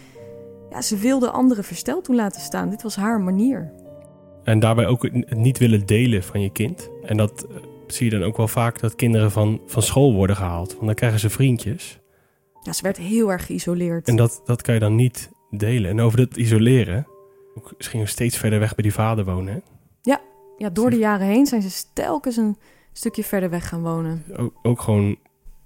Ja, 0.69 0.81
ze 0.81 0.97
wilde 0.97 1.29
anderen 1.29 1.63
versteld 1.63 2.03
toen 2.03 2.15
laten 2.15 2.41
staan. 2.41 2.69
Dit 2.69 2.81
was 2.81 2.95
haar 2.95 3.21
manier. 3.21 3.71
en 4.43 4.59
daarbij 4.59 4.87
ook 4.87 5.03
het 5.03 5.35
niet 5.35 5.57
willen 5.57 5.85
delen 5.85 6.23
van 6.23 6.41
je 6.41 6.49
kind. 6.49 6.89
En 7.03 7.17
dat 7.17 7.43
eh, 7.43 7.55
zie 7.87 8.11
je 8.11 8.17
dan 8.17 8.27
ook 8.27 8.37
wel 8.37 8.47
vaak 8.47 8.79
dat 8.79 8.95
kinderen 8.95 9.31
van, 9.31 9.61
van 9.65 9.81
school 9.81 10.13
worden 10.13 10.35
gehaald. 10.35 10.73
Want 10.73 10.85
dan 10.85 10.95
krijgen 10.95 11.19
ze 11.19 11.29
vriendjes. 11.29 11.99
Ja, 12.61 12.73
ze 12.73 12.83
werd 12.83 12.97
heel 12.97 13.31
erg 13.31 13.45
geïsoleerd. 13.45 14.07
En 14.07 14.15
dat, 14.15 14.41
dat 14.45 14.61
kan 14.61 14.73
je 14.73 14.79
dan 14.79 14.95
niet 14.95 15.31
delen. 15.49 15.89
En 15.89 15.99
over 15.99 16.17
dat 16.17 16.37
isoleren. 16.37 17.07
Ook, 17.55 17.73
ze 17.77 17.89
gingen 17.89 18.07
steeds 18.07 18.37
verder 18.37 18.59
weg 18.59 18.75
bij 18.75 18.83
die 18.83 18.93
vader 18.93 19.25
wonen. 19.25 19.53
Hè? 19.53 19.59
Ja, 20.57 20.69
door 20.69 20.89
de 20.89 20.97
jaren 20.97 21.27
heen 21.27 21.45
zijn 21.45 21.61
ze 21.61 21.83
telkens 21.93 22.37
een 22.37 22.57
stukje 22.93 23.23
verder 23.23 23.49
weg 23.49 23.69
gaan 23.69 23.81
wonen. 23.81 24.23
Ook, 24.37 24.53
ook 24.61 24.81
gewoon, 24.81 25.17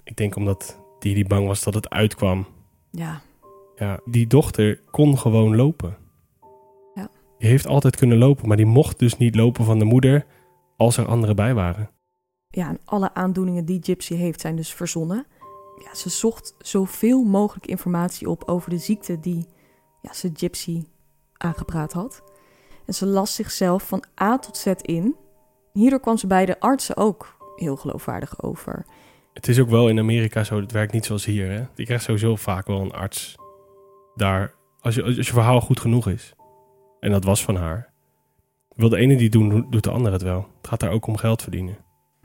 ik 0.09 0.15
denk 0.15 0.35
omdat 0.35 0.79
die, 0.99 1.27
bang 1.27 1.47
was 1.47 1.63
dat 1.63 1.73
het 1.73 1.89
uitkwam. 1.89 2.47
Ja, 2.91 3.21
Ja, 3.75 3.99
die 4.05 4.27
dochter 4.27 4.81
kon 4.91 5.17
gewoon 5.17 5.55
lopen. 5.55 5.97
Ja. 6.93 7.09
Die 7.37 7.49
heeft 7.49 7.67
altijd 7.67 7.95
kunnen 7.95 8.17
lopen, 8.17 8.47
maar 8.47 8.57
die 8.57 8.65
mocht 8.65 8.99
dus 8.99 9.17
niet 9.17 9.35
lopen 9.35 9.65
van 9.65 9.79
de 9.79 9.85
moeder 9.85 10.25
als 10.77 10.97
er 10.97 11.07
anderen 11.07 11.35
bij 11.35 11.53
waren. 11.53 11.89
ja, 12.49 12.67
en 12.67 12.79
alle 12.85 13.13
aandoeningen 13.13 13.65
die 13.65 13.83
Gypsy 13.83 14.15
heeft 14.15 14.41
zijn 14.41 14.55
dus 14.55 14.73
verzonnen. 14.73 15.25
Ja, 15.83 15.95
ze 15.95 16.09
zocht 16.09 16.55
zoveel 16.59 17.23
mogelijk 17.23 17.65
informatie 17.65 18.29
op 18.29 18.43
over 18.45 18.69
de 18.69 18.77
ziekte 18.77 19.19
die 19.19 19.47
ja, 20.01 20.13
ze 20.13 20.29
Gypsy 20.33 20.83
aangepraat 21.37 21.93
had. 21.93 22.23
En 22.85 22.93
ze 22.93 23.05
las 23.05 23.35
zichzelf 23.35 23.87
van 23.87 24.03
A 24.21 24.37
tot 24.37 24.57
Z 24.57 24.65
in. 24.81 25.15
Hierdoor 25.73 25.99
kwam 25.99 26.17
ze 26.17 26.27
bij 26.27 26.45
de 26.45 26.59
artsen 26.59 26.97
ook 26.97 27.37
heel 27.55 27.75
geloofwaardig 27.75 28.43
over. 28.43 28.85
Het 29.33 29.47
is 29.47 29.59
ook 29.59 29.69
wel 29.69 29.89
in 29.89 29.99
Amerika 29.99 30.43
zo, 30.43 30.59
het 30.59 30.71
werkt 30.71 30.93
niet 30.93 31.05
zoals 31.05 31.25
hier. 31.25 31.51
Hè? 31.51 31.63
Je 31.75 31.85
krijgt 31.85 32.03
sowieso 32.03 32.35
vaak 32.35 32.67
wel 32.67 32.81
een 32.81 32.91
arts 32.91 33.35
daar, 34.15 34.53
als 34.79 34.95
je, 34.95 35.03
als 35.03 35.15
je 35.15 35.23
verhaal 35.23 35.61
goed 35.61 35.79
genoeg 35.79 36.07
is. 36.07 36.33
En 36.99 37.11
dat 37.11 37.23
was 37.23 37.43
van 37.43 37.55
haar. 37.55 37.93
Wil 38.75 38.89
de 38.89 38.97
ene 38.97 39.17
die 39.17 39.29
doen, 39.29 39.67
doet 39.69 39.83
de 39.83 39.91
ander 39.91 40.11
het 40.11 40.21
wel. 40.21 40.47
Het 40.57 40.67
gaat 40.67 40.79
daar 40.79 40.91
ook 40.91 41.07
om 41.07 41.17
geld 41.17 41.41
verdienen. 41.41 41.77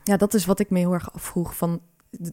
Ja, 0.05 0.17
dat 0.17 0.35
is 0.35 0.47
wat 0.47 0.61
ik 0.61 0.71
me 0.71 0.79
heel 0.79 0.93
erg 0.93 1.13
afvroeg. 1.13 1.57
Van, 1.57 1.81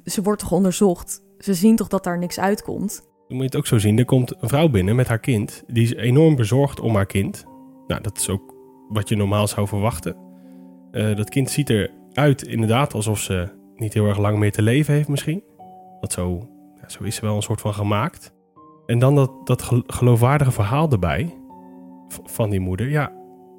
ze 0.05 0.21
wordt 0.21 0.41
toch 0.41 0.51
onderzocht? 0.51 1.21
Ze 1.38 1.53
zien 1.53 1.75
toch 1.75 1.88
dat 1.88 2.03
daar 2.03 2.17
niks 2.17 2.39
uitkomt? 2.39 3.01
Dan 3.27 3.38
moet 3.38 3.39
je 3.39 3.45
het 3.45 3.55
ook 3.55 3.67
zo 3.67 3.77
zien. 3.77 3.97
Er 3.97 4.05
komt 4.05 4.41
een 4.41 4.49
vrouw 4.49 4.69
binnen 4.69 4.95
met 4.95 5.07
haar 5.07 5.19
kind. 5.19 5.63
Die 5.67 5.84
is 5.84 5.93
enorm 5.93 6.36
bezorgd 6.36 6.79
om 6.79 6.95
haar 6.95 7.05
kind. 7.05 7.45
Nou, 7.88 8.01
dat 8.01 8.17
is 8.17 8.29
ook 8.29 8.55
wat 8.89 9.10
je 9.10 9.15
normaal 9.15 9.47
zou 9.47 9.67
verwachten. 9.67 10.15
Eh, 10.91 11.15
dat 11.15 11.29
kind 11.29 11.49
ziet 11.49 11.69
eruit 11.69 12.43
inderdaad 12.43 12.93
alsof 12.93 13.19
ze 13.19 13.49
niet 13.81 13.93
heel 13.93 14.07
erg 14.07 14.17
lang 14.17 14.37
meer 14.37 14.51
te 14.51 14.61
leven 14.61 14.93
heeft 14.93 15.07
misschien. 15.07 15.43
Dat 15.99 16.11
zo, 16.11 16.49
ja, 16.81 16.89
zo 16.89 17.03
is 17.03 17.15
ze 17.15 17.21
wel 17.21 17.35
een 17.35 17.41
soort 17.41 17.61
van 17.61 17.73
gemaakt. 17.73 18.33
En 18.85 18.99
dan 18.99 19.15
dat, 19.15 19.31
dat 19.47 19.61
gel- 19.61 19.83
geloofwaardige 19.87 20.51
verhaal 20.51 20.89
erbij 20.89 21.37
van 22.23 22.49
die 22.49 22.59
moeder. 22.59 22.89
Ja, 22.89 23.11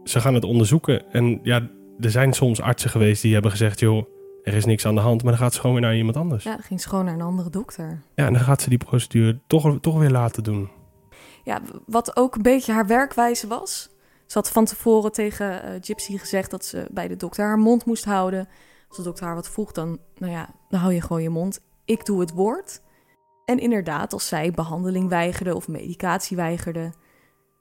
ze 0.05 0.21
gaan 0.21 0.35
het 0.35 0.45
onderzoeken. 0.45 1.11
En 1.13 1.41
ja, 1.43 1.69
er 1.99 2.11
zijn 2.11 2.33
soms 2.33 2.61
artsen 2.61 2.91
geweest 2.91 3.23
die 3.23 3.33
hebben 3.33 3.51
gezegd... 3.51 3.81
joh, 3.81 4.07
er 4.43 4.55
is 4.55 4.65
niks 4.65 4.87
aan 4.87 4.95
de 4.95 5.01
hand, 5.01 5.23
maar 5.23 5.33
dan 5.33 5.41
gaat 5.41 5.55
ze 5.55 5.61
gewoon 5.61 5.77
weer 5.77 5.85
naar 5.85 5.97
iemand 5.97 6.17
anders. 6.17 6.45
Ja, 6.45 6.53
dan 6.53 6.63
ging 6.63 6.81
ze 6.81 6.89
gewoon 6.89 7.05
naar 7.05 7.15
een 7.15 7.21
andere 7.21 7.51
dokter. 7.51 8.03
Ja, 8.15 8.27
en 8.27 8.33
dan 8.33 8.43
gaat 8.43 8.63
ze 8.63 8.69
die 8.69 8.79
procedure 8.79 9.41
toch, 9.47 9.79
toch 9.81 9.99
weer 9.99 10.11
laten 10.11 10.43
doen. 10.43 10.69
Ja, 11.45 11.61
wat 11.87 12.17
ook 12.17 12.35
een 12.35 12.43
beetje 12.43 12.73
haar 12.73 12.87
werkwijze 12.87 13.47
was. 13.47 13.91
Ze 14.27 14.39
had 14.39 14.51
van 14.51 14.65
tevoren 14.65 15.13
tegen 15.13 15.65
uh, 15.65 15.71
Gypsy 15.81 16.19
gezegd 16.19 16.51
dat 16.51 16.65
ze 16.65 16.87
bij 16.91 17.09
de 17.09 17.17
dokter 17.17 17.45
haar 17.45 17.59
mond 17.59 17.85
moest 17.85 18.05
houden. 18.05 18.49
Als 18.93 19.01
de 19.01 19.07
dokter 19.07 19.27
haar 19.27 19.35
wat 19.35 19.49
vroeg, 19.49 19.73
dan, 19.73 19.99
nou 20.19 20.33
ja, 20.33 20.49
dan 20.69 20.81
hou 20.81 20.93
je 20.93 21.01
gewoon 21.01 21.23
je 21.23 21.29
mond. 21.29 21.61
Ik 21.85 22.05
doe 22.05 22.21
het 22.21 22.33
woord. 22.33 22.83
En 23.45 23.59
inderdaad, 23.59 24.13
als 24.13 24.29
zij 24.29 24.51
behandeling 24.51 25.09
weigerde 25.09 25.55
of 25.55 25.69
medicatie 25.69 26.37
weigerde, 26.37 26.93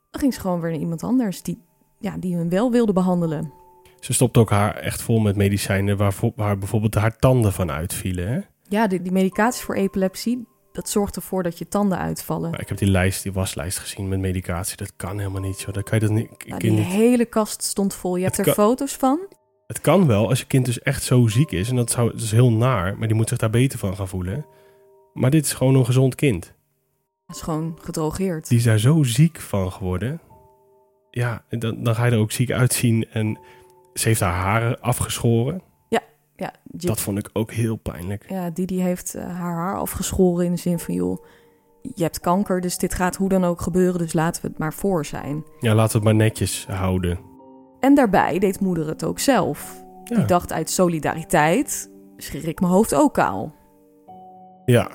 dan 0.10 0.22
ging 0.22 0.34
ze 0.34 0.40
gewoon 0.40 0.62
weer 0.62 0.72
naar 0.72 0.80
iemand 0.80 1.04
anders 1.04 1.42
die, 1.42 1.62
ja, 2.00 2.18
die 2.18 2.36
hem 2.36 2.50
wel 2.50 2.72
wilde 2.72 2.94
behandelen. 2.94 3.54
Ze 4.00 4.14
stopt 4.14 4.38
ook 4.38 4.50
haar 4.50 4.76
echt 4.76 5.02
vol 5.02 5.20
met 5.20 5.36
medicijnen 5.36 5.98
waar, 5.98 6.16
waar 6.36 6.58
bijvoorbeeld 6.58 6.96
haar 6.96 7.18
tanden 7.18 7.54
van 7.54 7.72
uitvielen. 7.72 8.28
Hè? 8.28 8.40
Ja, 8.68 8.88
die, 8.88 9.02
die 9.02 9.12
medicatie 9.12 9.64
voor 9.64 9.76
epilepsie, 9.76 10.48
dat 10.72 10.90
zorgt 10.90 11.16
ervoor 11.16 11.44
dat 11.44 11.58
je 11.58 11.68
tanden 11.68 11.98
uitvallen. 11.98 12.52
Maar 12.52 12.62
ik 12.62 12.70
heb 12.70 12.78
die 12.78 12.92
lijst, 12.92 13.24
die 13.24 13.34
waslijst 13.34 13.78
gezien 13.78 14.08
met 14.08 14.20
medicatie. 14.20 14.78
Dat 14.78 14.94
kan 14.96 15.18
helemaal 15.18 15.42
niet, 15.42 15.58
zo. 15.58 15.72
Dat 15.72 15.84
kan 15.84 16.00
je 16.00 16.06
dat 16.06 16.16
niet. 16.16 16.46
Nou, 16.46 16.60
die 16.60 16.72
hele 16.72 17.26
kast 17.26 17.64
stond 17.64 17.94
vol. 17.94 18.16
Je 18.16 18.24
hebt 18.24 18.38
er 18.38 18.54
foto's 18.54 18.94
van. 18.94 19.20
Het 19.72 19.82
kan 19.82 20.08
wel 20.08 20.30
als 20.30 20.40
je 20.40 20.46
kind 20.46 20.66
dus 20.66 20.82
echt 20.82 21.04
zo 21.04 21.28
ziek 21.28 21.52
is. 21.52 21.70
En 21.70 21.76
dat, 21.76 21.92
zou, 21.92 22.12
dat 22.12 22.22
is 22.22 22.32
heel 22.32 22.52
naar, 22.52 22.98
maar 22.98 23.08
die 23.08 23.18
moet 23.18 23.30
zich 23.30 23.38
daar 23.38 23.50
beter 23.50 23.80
van 23.80 23.96
gaan 23.96 24.08
voelen. 24.08 24.46
Maar 25.14 25.30
dit 25.30 25.46
is 25.46 25.54
gewoon 25.54 25.76
een 25.76 25.86
gezond 25.86 26.16
kind. 26.16 26.54
Het 27.28 27.36
is 27.36 27.42
gewoon 27.42 27.78
gedrogeerd. 27.82 28.48
Die 28.48 28.58
is 28.58 28.64
daar 28.64 28.78
zo 28.78 29.04
ziek 29.04 29.40
van 29.40 29.72
geworden. 29.72 30.22
Ja, 31.12 31.44
dan, 31.50 31.84
dan 31.84 31.96
ga 31.96 32.06
je 32.06 32.12
er 32.12 32.18
ook 32.18 32.32
ziek 32.32 32.52
uitzien. 32.52 33.10
En 33.12 33.40
ze 33.94 34.08
heeft 34.08 34.20
haar 34.20 34.34
haren 34.34 34.82
afgeschoren. 34.82 35.62
Ja, 35.90 36.02
ja. 36.36 36.54
Dat 36.66 37.02
vond 37.02 37.18
ik 37.18 37.30
ook 37.34 37.52
heel 37.52 37.76
pijnlijk. 37.76 38.26
Ja, 38.30 38.50
Didi 38.50 38.82
heeft 38.82 39.16
uh, 39.16 39.24
haar 39.24 39.56
haar 39.56 39.78
afgeschoren 39.78 40.46
in 40.46 40.52
de 40.52 40.60
zin 40.60 40.80
van... 40.80 40.94
joh, 40.94 41.26
je 41.96 42.04
hebt 42.04 42.20
kanker, 42.20 42.62
dus 42.62 42.78
dit 42.78 42.94
gaat 42.94 43.16
hoe 43.16 43.30
dan 43.30 43.44
ook 43.44 43.62
gebeuren... 43.62 44.00
dus 44.00 44.14
laten 44.14 44.42
we 44.42 44.48
het 44.48 44.58
maar 44.58 44.74
voor 44.74 45.06
zijn. 45.06 45.46
Ja, 45.60 45.76
laten 45.76 45.92
we 45.92 46.08
het 46.08 46.18
maar 46.18 46.28
netjes 46.28 46.66
houden. 46.70 47.31
En 47.82 47.96
daarbij 47.96 48.40
deed 48.40 48.60
moeder 48.60 48.88
het 48.88 49.04
ook 49.04 49.20
zelf. 49.20 49.84
Ja. 50.04 50.16
Die 50.16 50.26
dacht 50.26 50.54
uit 50.54 50.70
solidariteit... 50.70 51.92
schrik 52.18 52.44
ik 52.44 52.60
mijn 52.60 52.72
hoofd 52.72 52.94
ook 52.94 53.14
kaal. 53.14 53.56
Ja. 54.66 54.92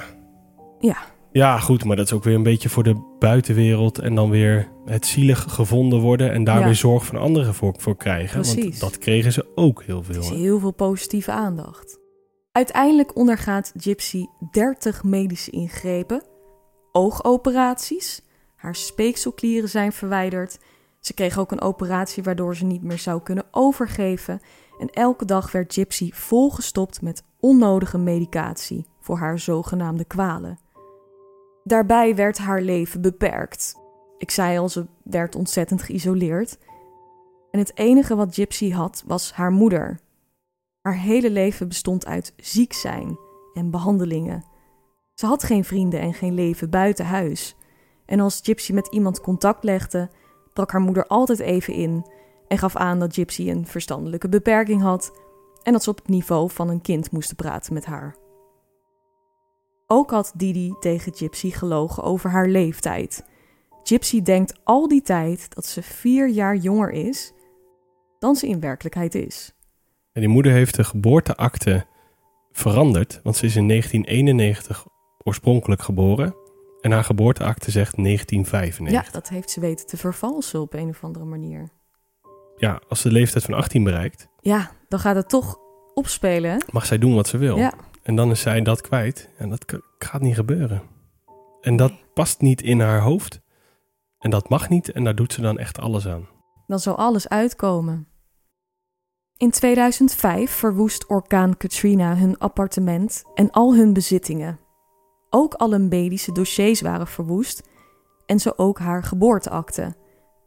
Ja. 0.78 0.96
Ja, 1.32 1.58
goed, 1.58 1.84
maar 1.84 1.96
dat 1.96 2.06
is 2.06 2.12
ook 2.12 2.24
weer 2.24 2.34
een 2.34 2.42
beetje 2.42 2.68
voor 2.68 2.82
de 2.82 3.16
buitenwereld 3.18 3.98
en 3.98 4.14
dan 4.14 4.30
weer 4.30 4.68
het 4.84 5.06
zielig 5.06 5.46
gevonden 5.48 6.00
worden 6.00 6.32
en 6.32 6.44
daar 6.44 6.64
weer 6.64 6.74
zorg 6.74 7.06
van 7.06 7.16
anderen 7.16 7.54
voor, 7.54 7.74
voor 7.78 7.96
krijgen. 7.96 8.40
Precies. 8.40 8.62
Want 8.64 8.80
dat 8.80 8.98
kregen 8.98 9.32
ze 9.32 9.46
ook 9.54 9.82
heel 9.82 10.02
veel. 10.02 10.20
is 10.20 10.28
heel 10.28 10.58
veel 10.58 10.72
positieve 10.72 11.30
aandacht. 11.30 11.98
Uiteindelijk 12.52 13.16
ondergaat 13.16 13.72
Gypsy 13.76 14.24
30 14.50 15.04
medische 15.04 15.50
ingrepen, 15.50 16.22
oogoperaties, 16.92 18.22
haar 18.54 18.74
speekselklieren 18.74 19.68
zijn 19.68 19.92
verwijderd. 19.92 20.58
Ze 21.06 21.14
kreeg 21.14 21.38
ook 21.38 21.52
een 21.52 21.60
operatie 21.60 22.22
waardoor 22.22 22.56
ze 22.56 22.64
niet 22.64 22.82
meer 22.82 22.98
zou 22.98 23.22
kunnen 23.22 23.44
overgeven. 23.50 24.40
En 24.78 24.90
elke 24.90 25.24
dag 25.24 25.52
werd 25.52 25.72
Gypsy 25.72 26.10
volgestopt 26.12 27.02
met 27.02 27.22
onnodige 27.40 27.98
medicatie 27.98 28.86
voor 29.00 29.18
haar 29.18 29.38
zogenaamde 29.38 30.04
kwalen. 30.04 30.58
Daarbij 31.64 32.14
werd 32.14 32.38
haar 32.38 32.60
leven 32.60 33.00
beperkt. 33.00 33.74
Ik 34.18 34.30
zei 34.30 34.58
al, 34.58 34.68
ze 34.68 34.86
werd 35.02 35.34
ontzettend 35.34 35.82
geïsoleerd. 35.82 36.58
En 37.50 37.58
het 37.58 37.76
enige 37.78 38.16
wat 38.16 38.34
Gypsy 38.34 38.72
had, 38.72 39.02
was 39.06 39.32
haar 39.32 39.50
moeder. 39.50 40.00
Haar 40.80 40.98
hele 40.98 41.30
leven 41.30 41.68
bestond 41.68 42.06
uit 42.06 42.32
ziek 42.36 42.72
zijn 42.72 43.18
en 43.54 43.70
behandelingen. 43.70 44.44
Ze 45.14 45.26
had 45.26 45.44
geen 45.44 45.64
vrienden 45.64 46.00
en 46.00 46.14
geen 46.14 46.34
leven 46.34 46.70
buiten 46.70 47.06
huis. 47.06 47.56
En 48.06 48.20
als 48.20 48.40
Gypsy 48.42 48.72
met 48.72 48.86
iemand 48.86 49.20
contact 49.20 49.64
legde, 49.64 50.10
brak 50.56 50.70
haar 50.70 50.80
moeder 50.80 51.06
altijd 51.06 51.38
even 51.38 51.74
in 51.74 52.06
en 52.48 52.58
gaf 52.58 52.76
aan 52.76 52.98
dat 52.98 53.14
Gypsy 53.14 53.50
een 53.50 53.66
verstandelijke 53.66 54.28
beperking 54.28 54.82
had 54.82 55.12
en 55.62 55.72
dat 55.72 55.82
ze 55.82 55.90
op 55.90 55.96
het 55.96 56.08
niveau 56.08 56.50
van 56.50 56.68
een 56.68 56.80
kind 56.80 57.10
moesten 57.10 57.36
praten 57.36 57.74
met 57.74 57.84
haar. 57.84 58.16
Ook 59.86 60.10
had 60.10 60.32
Didi 60.36 60.74
tegen 60.80 61.14
Gypsy 61.14 61.50
gelogen 61.50 62.02
over 62.02 62.30
haar 62.30 62.48
leeftijd. 62.48 63.24
Gypsy 63.82 64.22
denkt 64.22 64.60
al 64.64 64.88
die 64.88 65.02
tijd 65.02 65.54
dat 65.54 65.66
ze 65.66 65.82
vier 65.82 66.28
jaar 66.28 66.56
jonger 66.56 66.90
is 66.90 67.32
dan 68.18 68.36
ze 68.36 68.48
in 68.48 68.60
werkelijkheid 68.60 69.14
is. 69.14 69.54
En 70.12 70.20
die 70.20 70.30
moeder 70.30 70.52
heeft 70.52 70.76
de 70.76 70.84
geboorteakte 70.84 71.86
veranderd, 72.52 73.20
want 73.22 73.36
ze 73.36 73.46
is 73.46 73.56
in 73.56 73.68
1991 73.68 74.86
oorspronkelijk 75.24 75.82
geboren. 75.82 76.45
En 76.80 76.92
haar 76.92 77.04
geboorteakte 77.04 77.70
zegt 77.70 77.96
1995. 77.96 79.06
Ja, 79.06 79.12
dat 79.12 79.28
heeft 79.28 79.50
ze 79.50 79.60
weten 79.60 79.86
te 79.86 79.96
vervalsen 79.96 80.60
op 80.60 80.74
een 80.74 80.88
of 80.88 81.04
andere 81.04 81.24
manier. 81.24 81.68
Ja, 82.56 82.80
als 82.88 83.00
ze 83.00 83.08
de 83.08 83.14
leeftijd 83.14 83.44
van 83.44 83.54
18 83.54 83.84
bereikt. 83.84 84.28
Ja, 84.40 84.70
dan 84.88 84.98
gaat 84.98 85.16
het 85.16 85.28
toch 85.28 85.58
opspelen. 85.94 86.64
Mag 86.72 86.86
zij 86.86 86.98
doen 86.98 87.14
wat 87.14 87.28
ze 87.28 87.38
wil. 87.38 87.56
Ja. 87.56 87.72
En 88.02 88.16
dan 88.16 88.30
is 88.30 88.40
zij 88.40 88.62
dat 88.62 88.80
kwijt. 88.80 89.30
En 89.38 89.48
dat 89.48 89.64
gaat 89.98 90.20
niet 90.20 90.34
gebeuren. 90.34 90.82
En 91.60 91.76
dat 91.76 91.92
past 92.14 92.40
niet 92.40 92.62
in 92.62 92.80
haar 92.80 93.00
hoofd. 93.00 93.40
En 94.18 94.30
dat 94.30 94.48
mag 94.48 94.68
niet. 94.68 94.92
En 94.92 95.04
daar 95.04 95.14
doet 95.14 95.32
ze 95.32 95.40
dan 95.40 95.58
echt 95.58 95.78
alles 95.78 96.08
aan. 96.08 96.28
Dan 96.66 96.78
zal 96.78 96.96
alles 96.96 97.28
uitkomen. 97.28 98.08
In 99.36 99.50
2005 99.50 100.50
verwoest 100.50 101.08
orkaan 101.08 101.56
Katrina 101.56 102.16
hun 102.16 102.38
appartement 102.38 103.24
en 103.34 103.50
al 103.50 103.74
hun 103.74 103.92
bezittingen. 103.92 104.58
Ook 105.38 105.54
alle 105.54 105.78
medische 105.78 106.32
dossiers 106.32 106.80
waren 106.80 107.06
verwoest 107.06 107.68
en 108.26 108.38
zo 108.38 108.52
ook 108.56 108.78
haar 108.78 109.02
geboorteakte. 109.02 109.94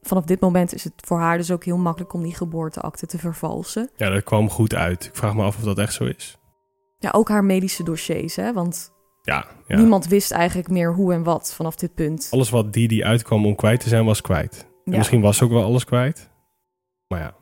Vanaf 0.02 0.24
dit 0.24 0.40
moment 0.40 0.74
is 0.74 0.84
het 0.84 0.94
voor 0.98 1.20
haar 1.20 1.38
dus 1.38 1.52
ook 1.52 1.64
heel 1.64 1.78
makkelijk 1.78 2.14
om 2.14 2.24
die 2.24 2.36
geboorteakte 2.36 3.06
te 3.06 3.18
vervalsen. 3.18 3.90
Ja, 3.96 4.10
dat 4.10 4.24
kwam 4.24 4.50
goed 4.50 4.76
uit. 4.76 5.06
Ik 5.06 5.16
vraag 5.16 5.36
me 5.36 5.44
af 5.44 5.58
of 5.58 5.64
dat 5.64 5.78
echt 5.78 5.94
zo 5.94 6.04
is. 6.04 6.38
Ja, 7.00 7.12
ook 7.12 7.30
haar 7.30 7.44
medische 7.44 7.84
dossiers, 7.84 8.36
hè? 8.36 8.54
Want 8.54 8.92
ja, 9.22 9.48
ja. 9.68 9.78
niemand 9.78 10.08
wist 10.08 10.32
eigenlijk 10.32 10.70
meer 10.70 10.94
hoe 10.94 11.14
en 11.14 11.24
wat 11.24 11.54
vanaf 11.54 11.76
dit 11.76 11.94
punt. 11.94 12.28
Alles 12.32 12.50
wat 12.50 12.74
die 12.74 12.88
die 12.88 13.06
uitkwam 13.06 13.46
om 13.46 13.56
kwijt 13.56 13.80
te 13.80 13.90
zijn, 13.90 14.06
was 14.06 14.22
kwijt. 14.22 14.68
Misschien 14.84 15.22
was 15.22 15.38
ze 15.38 15.44
ook 15.44 15.52
wel 15.52 15.64
alles 15.64 15.86
kwijt. 15.86 16.30
Maar 17.08 17.20
ja, 17.20 17.36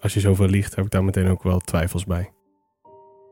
als 0.00 0.14
je 0.14 0.20
zoveel 0.20 0.48
liegt, 0.48 0.74
heb 0.74 0.84
ik 0.84 0.90
daar 0.90 1.04
meteen 1.04 1.28
ook 1.28 1.42
wel 1.42 1.58
twijfels 1.58 2.04
bij. 2.04 2.32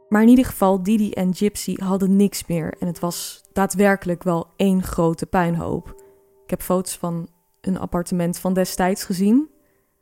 Maar 0.08 0.22
in 0.22 0.28
ieder 0.28 0.44
geval, 0.44 0.82
Didi 0.82 1.10
en 1.10 1.34
Gypsy 1.34 1.74
hadden 1.74 2.16
niks 2.16 2.46
meer. 2.46 2.74
En 2.78 2.86
het 2.86 2.98
was 2.98 3.42
daadwerkelijk 3.52 4.22
wel 4.22 4.46
één 4.56 4.82
grote 4.82 5.26
puinhoop. 5.26 5.88
Ik 6.44 6.50
heb 6.50 6.62
foto's 6.62 6.96
van 6.96 7.28
een 7.60 7.78
appartement 7.78 8.38
van 8.38 8.54
destijds 8.54 9.04
gezien. 9.04 9.50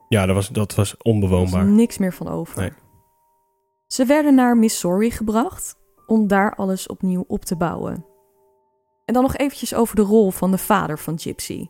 Ja, 0.09 0.27
dat 0.27 0.35
was, 0.35 0.49
dat 0.49 0.75
was 0.75 0.97
onbewoonbaar. 0.97 1.61
Er 1.61 1.67
was 1.67 1.77
niks 1.77 1.99
meer 1.99 2.13
van 2.13 2.29
over. 2.29 2.61
Nee. 2.61 2.73
Ze 3.87 4.05
werden 4.05 4.35
naar 4.35 4.57
Missouri 4.57 5.11
gebracht 5.11 5.77
om 6.07 6.27
daar 6.27 6.55
alles 6.55 6.87
opnieuw 6.87 7.25
op 7.27 7.45
te 7.45 7.57
bouwen. 7.57 8.05
En 9.05 9.15
dan 9.15 9.23
nog 9.23 9.37
eventjes 9.37 9.75
over 9.75 9.97
de 9.97 10.03
rol 10.03 10.31
van 10.31 10.51
de 10.51 10.59
vader 10.59 10.99
van 10.99 11.19
Gypsy. 11.19 11.67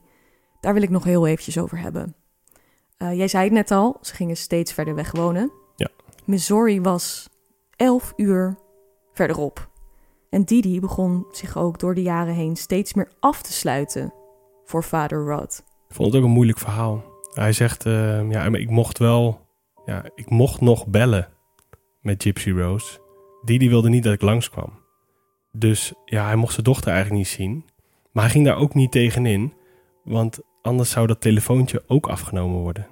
Daar 0.61 0.75
wil 0.75 0.83
ik 0.83 0.90
nog 0.90 1.05
heel 1.05 1.27
eventjes 1.27 1.59
over 1.59 1.79
hebben. 1.79 2.14
Uh, 2.99 3.16
jij 3.16 3.29
zei 3.29 3.44
het 3.44 3.53
net 3.53 3.70
al, 3.70 3.97
ze 4.01 4.14
gingen 4.14 4.37
steeds 4.37 4.73
verder 4.73 4.94
weg 4.94 5.12
wonen. 5.12 5.53
Ja. 5.77 5.88
Missouri 6.25 6.81
was 6.81 7.29
elf 7.77 8.13
uur 8.17 8.59
verderop. 9.13 9.69
En 10.31 10.45
Didi 10.45 10.81
begon 10.81 11.27
zich 11.31 11.57
ook 11.57 11.79
door 11.79 11.95
de 11.95 12.03
jaren 12.03 12.35
heen 12.35 12.57
steeds 12.57 12.95
meer 12.95 13.09
af 13.21 13.43
te 13.43 13.53
sluiten 13.53 14.13
voor 14.65 14.85
vader 14.85 15.27
Rod. 15.27 15.63
Ik 15.89 15.95
vond 15.95 16.13
het 16.13 16.17
ook 16.17 16.29
een 16.29 16.35
moeilijk 16.35 16.59
verhaal. 16.59 17.05
Hij 17.33 17.53
zegt, 17.53 17.87
uh, 17.87 18.31
ja, 18.31 18.45
ik 18.45 18.71
mocht 18.71 18.99
wel, 18.99 19.41
ja, 19.85 20.05
ik 20.15 20.31
mocht 20.31 20.61
nog 20.61 20.87
bellen 20.87 21.29
met 22.01 22.23
Gypsy 22.23 22.51
Rose. 22.51 22.99
Die 23.43 23.69
wilde 23.69 23.89
niet 23.89 24.03
dat 24.03 24.13
ik 24.13 24.23
langskwam. 24.23 24.73
Dus 25.53 25.93
ja, 26.05 26.25
hij 26.25 26.37
mocht 26.37 26.53
zijn 26.53 26.65
dochter 26.65 26.93
eigenlijk 26.93 27.19
niet 27.19 27.33
zien. 27.33 27.65
Maar 28.13 28.23
hij 28.23 28.33
ging 28.33 28.45
daar 28.45 28.57
ook 28.57 28.75
niet 28.75 28.93
tegenin. 28.93 29.53
Want 30.05 30.41
anders 30.63 30.91
zou 30.91 31.07
dat 31.07 31.21
telefoontje 31.21 31.83
ook 31.87 32.07
afgenomen 32.07 32.61
worden. 32.61 32.87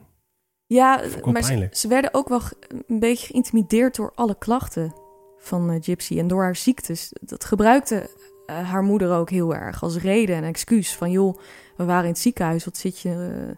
Ja, 0.73 1.01
maar 1.25 1.43
ze, 1.43 1.69
ze, 1.73 1.89
werden 1.89 2.15
ook 2.15 2.29
wel 2.29 2.41
een 2.87 2.99
beetje 2.99 3.27
geïntimideerd 3.27 3.97
door 3.97 4.13
alle 4.15 4.39
klachten 4.39 4.95
van 5.39 5.71
uh, 5.71 5.77
Gypsy 5.81 6.19
en 6.19 6.27
door 6.27 6.43
haar 6.43 6.57
ziektes. 6.57 7.13
Dat 7.21 7.45
gebruikte 7.45 8.11
uh, 8.47 8.71
haar 8.71 8.83
moeder 8.83 9.13
ook 9.13 9.31
heel 9.31 9.55
erg 9.55 9.83
als 9.83 9.97
reden 9.97 10.37
en 10.37 10.45
excuus. 10.45 10.95
Van 10.95 11.11
joh, 11.11 11.39
we 11.77 11.85
waren 11.85 12.05
in 12.05 12.11
het 12.11 12.19
ziekenhuis, 12.19 12.65
wat 12.65 12.77
zit 12.77 13.01
je 13.01 13.09
uh, 13.09 13.55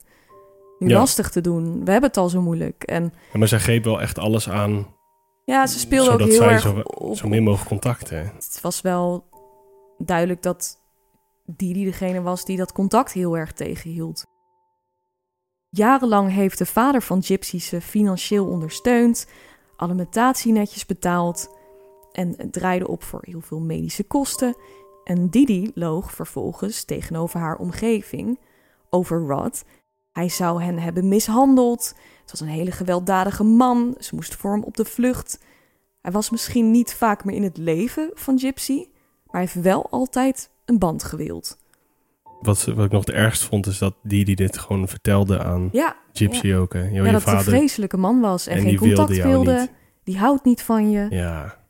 nu 0.78 0.94
lastig 0.94 1.30
te 1.30 1.40
doen? 1.40 1.84
We 1.84 1.90
hebben 1.90 2.08
het 2.08 2.18
al 2.18 2.28
zo 2.28 2.40
moeilijk. 2.40 2.82
En, 2.82 3.12
ja, 3.32 3.38
maar 3.38 3.48
zij 3.48 3.58
greep 3.58 3.84
wel 3.84 4.00
echt 4.00 4.18
alles 4.18 4.48
aan 4.48 4.94
ja, 5.44 5.66
ze 5.66 5.78
speelde 5.78 6.10
ook 6.10 6.20
heel 6.20 6.42
erg 6.42 6.60
zo, 6.60 6.82
zo 7.14 7.28
min 7.28 7.42
mogelijk 7.42 7.68
contact. 7.68 8.10
Hè? 8.10 8.16
Het 8.16 8.58
was 8.62 8.80
wel 8.80 9.28
duidelijk 9.98 10.42
dat 10.42 10.78
die, 11.46 11.74
die 11.74 11.84
degene 11.84 12.22
was 12.22 12.44
die 12.44 12.56
dat 12.56 12.72
contact 12.72 13.12
heel 13.12 13.36
erg 13.36 13.52
tegenhield. 13.52 14.24
Jarenlang 15.76 16.30
heeft 16.30 16.58
de 16.58 16.66
vader 16.66 17.02
van 17.02 17.22
Gypsy 17.22 17.58
ze 17.58 17.80
financieel 17.80 18.46
ondersteund, 18.46 19.26
alimentatie 19.76 20.52
netjes 20.52 20.86
betaald. 20.86 21.52
en 22.12 22.50
draaide 22.50 22.88
op 22.88 23.02
voor 23.02 23.20
heel 23.22 23.40
veel 23.40 23.60
medische 23.60 24.04
kosten. 24.04 24.56
En 25.04 25.28
Didi 25.28 25.70
loog 25.74 26.12
vervolgens 26.12 26.84
tegenover 26.84 27.40
haar 27.40 27.56
omgeving 27.56 28.38
over 28.90 29.26
Rod. 29.26 29.64
Hij 30.12 30.28
zou 30.28 30.62
hen 30.62 30.78
hebben 30.78 31.08
mishandeld. 31.08 31.94
Het 32.20 32.30
was 32.30 32.40
een 32.40 32.46
hele 32.46 32.70
gewelddadige 32.70 33.44
man. 33.44 33.94
Ze 33.98 34.14
moesten 34.14 34.38
voor 34.38 34.52
hem 34.52 34.62
op 34.62 34.76
de 34.76 34.84
vlucht. 34.84 35.38
Hij 36.00 36.12
was 36.12 36.30
misschien 36.30 36.70
niet 36.70 36.94
vaak 36.94 37.24
meer 37.24 37.36
in 37.36 37.42
het 37.42 37.56
leven 37.56 38.10
van 38.14 38.38
Gypsy, 38.38 38.76
maar 39.24 39.40
hij 39.40 39.40
heeft 39.40 39.62
wel 39.62 39.90
altijd 39.90 40.50
een 40.64 40.78
band 40.78 41.04
gewild. 41.04 41.58
Wat, 42.40 42.64
wat 42.64 42.84
ik 42.84 42.90
nog 42.90 43.06
het 43.06 43.14
ergst 43.14 43.42
vond, 43.42 43.66
is 43.66 43.78
dat 43.78 43.94
die 44.02 44.24
die 44.24 44.36
dit 44.36 44.58
gewoon 44.58 44.88
vertelde 44.88 45.44
aan 45.44 45.68
Ja, 45.72 45.96
Gypsy 46.12 46.54
ook. 46.54 46.72
Hè. 46.72 46.88
Yo, 46.88 47.04
ja 47.04 47.12
dat 47.12 47.12
het 47.12 47.14
een 47.14 47.38
vader. 47.38 47.44
vreselijke 47.44 47.96
man 47.96 48.20
was 48.20 48.46
en, 48.46 48.56
en 48.56 48.62
geen 48.62 48.78
wilde 48.78 48.94
contact 48.94 49.22
wilde. 49.22 49.68
Die 50.04 50.18
houdt 50.18 50.44
niet 50.44 50.62
van 50.62 50.90
je. 50.90 51.06
Ja. 51.10 51.62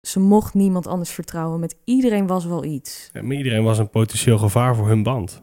Ze 0.00 0.20
mocht 0.20 0.54
niemand 0.54 0.86
anders 0.86 1.10
vertrouwen. 1.10 1.60
Met 1.60 1.76
iedereen 1.84 2.26
was 2.26 2.44
wel 2.44 2.64
iets. 2.64 3.10
Ja, 3.12 3.22
maar 3.22 3.36
iedereen 3.36 3.64
was 3.64 3.78
een 3.78 3.90
potentieel 3.90 4.38
gevaar 4.38 4.76
voor 4.76 4.88
hun 4.88 5.02
band. 5.02 5.42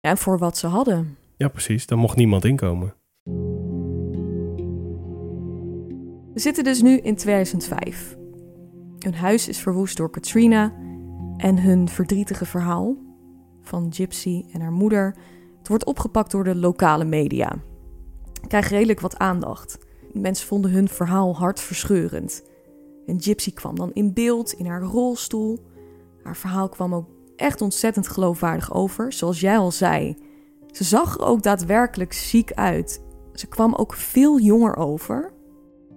Ja, 0.00 0.10
en 0.10 0.18
voor 0.18 0.38
wat 0.38 0.56
ze 0.56 0.66
hadden. 0.66 1.16
Ja, 1.36 1.48
precies. 1.48 1.86
Daar 1.86 1.98
mocht 1.98 2.16
niemand 2.16 2.44
inkomen. 2.44 2.94
We 6.32 6.40
zitten 6.44 6.64
dus 6.64 6.82
nu 6.82 6.98
in 6.98 7.16
2005. 7.16 8.16
Hun 8.98 9.14
huis 9.14 9.48
is 9.48 9.58
verwoest 9.58 9.96
door 9.96 10.10
Katrina 10.10 10.72
en 11.36 11.58
hun 11.58 11.88
verdrietige 11.88 12.44
verhaal 12.46 12.96
van 13.68 13.92
Gypsy 13.92 14.44
en 14.52 14.60
haar 14.60 14.72
moeder. 14.72 15.14
Het 15.58 15.68
wordt 15.68 15.84
opgepakt 15.84 16.30
door 16.30 16.44
de 16.44 16.56
lokale 16.56 17.04
media. 17.04 17.56
Krijgt 18.46 18.70
redelijk 18.70 19.00
wat 19.00 19.18
aandacht. 19.18 19.78
Mensen 20.12 20.46
vonden 20.46 20.70
hun 20.70 20.88
verhaal 20.88 21.36
hartverscheurend. 21.36 22.42
En 23.06 23.22
Gypsy 23.22 23.52
kwam 23.52 23.76
dan 23.76 23.92
in 23.92 24.12
beeld 24.12 24.52
in 24.52 24.66
haar 24.66 24.82
rolstoel. 24.82 25.58
Haar 26.22 26.36
verhaal 26.36 26.68
kwam 26.68 26.94
ook 26.94 27.08
echt 27.36 27.60
ontzettend 27.60 28.08
geloofwaardig 28.08 28.74
over, 28.74 29.12
zoals 29.12 29.40
jij 29.40 29.58
al 29.58 29.70
zei. 29.70 30.16
Ze 30.70 30.84
zag 30.84 31.14
er 31.14 31.24
ook 31.24 31.42
daadwerkelijk 31.42 32.12
ziek 32.12 32.52
uit. 32.52 33.02
Ze 33.32 33.46
kwam 33.46 33.74
ook 33.74 33.94
veel 33.94 34.40
jonger 34.40 34.76
over 34.76 35.32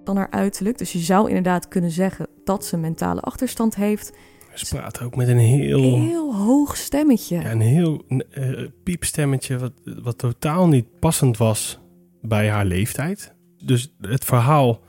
dan 0.04 0.18
haar 0.18 0.30
uiterlijk. 0.30 0.78
Dus 0.78 0.92
je 0.92 1.00
zou 1.00 1.28
inderdaad 1.28 1.68
kunnen 1.68 1.92
zeggen 1.92 2.28
dat 2.44 2.66
ze 2.66 2.78
mentale 2.78 3.22
achterstand 3.22 3.76
heeft. 3.76 4.14
Ze 4.54 4.66
praten 4.76 5.06
ook 5.06 5.16
met 5.16 5.28
een 5.28 5.38
heel, 5.38 6.00
Heel 6.00 6.36
hoog 6.36 6.78
stemmetje. 6.78 7.36
ja, 7.40 7.52
een 7.52 7.62
heel 7.62 8.04
eh, 8.30 8.68
piepstemmetje 8.84 9.58
wat, 9.60 9.72
wat 10.04 10.18
totaal 10.18 10.68
niet 10.68 11.00
passend 11.00 11.38
was 11.38 11.80
bij 12.22 12.50
haar 12.50 12.66
leeftijd. 12.66 13.34
Dus 13.64 13.94
het 14.02 14.26
verhaal 14.26 14.80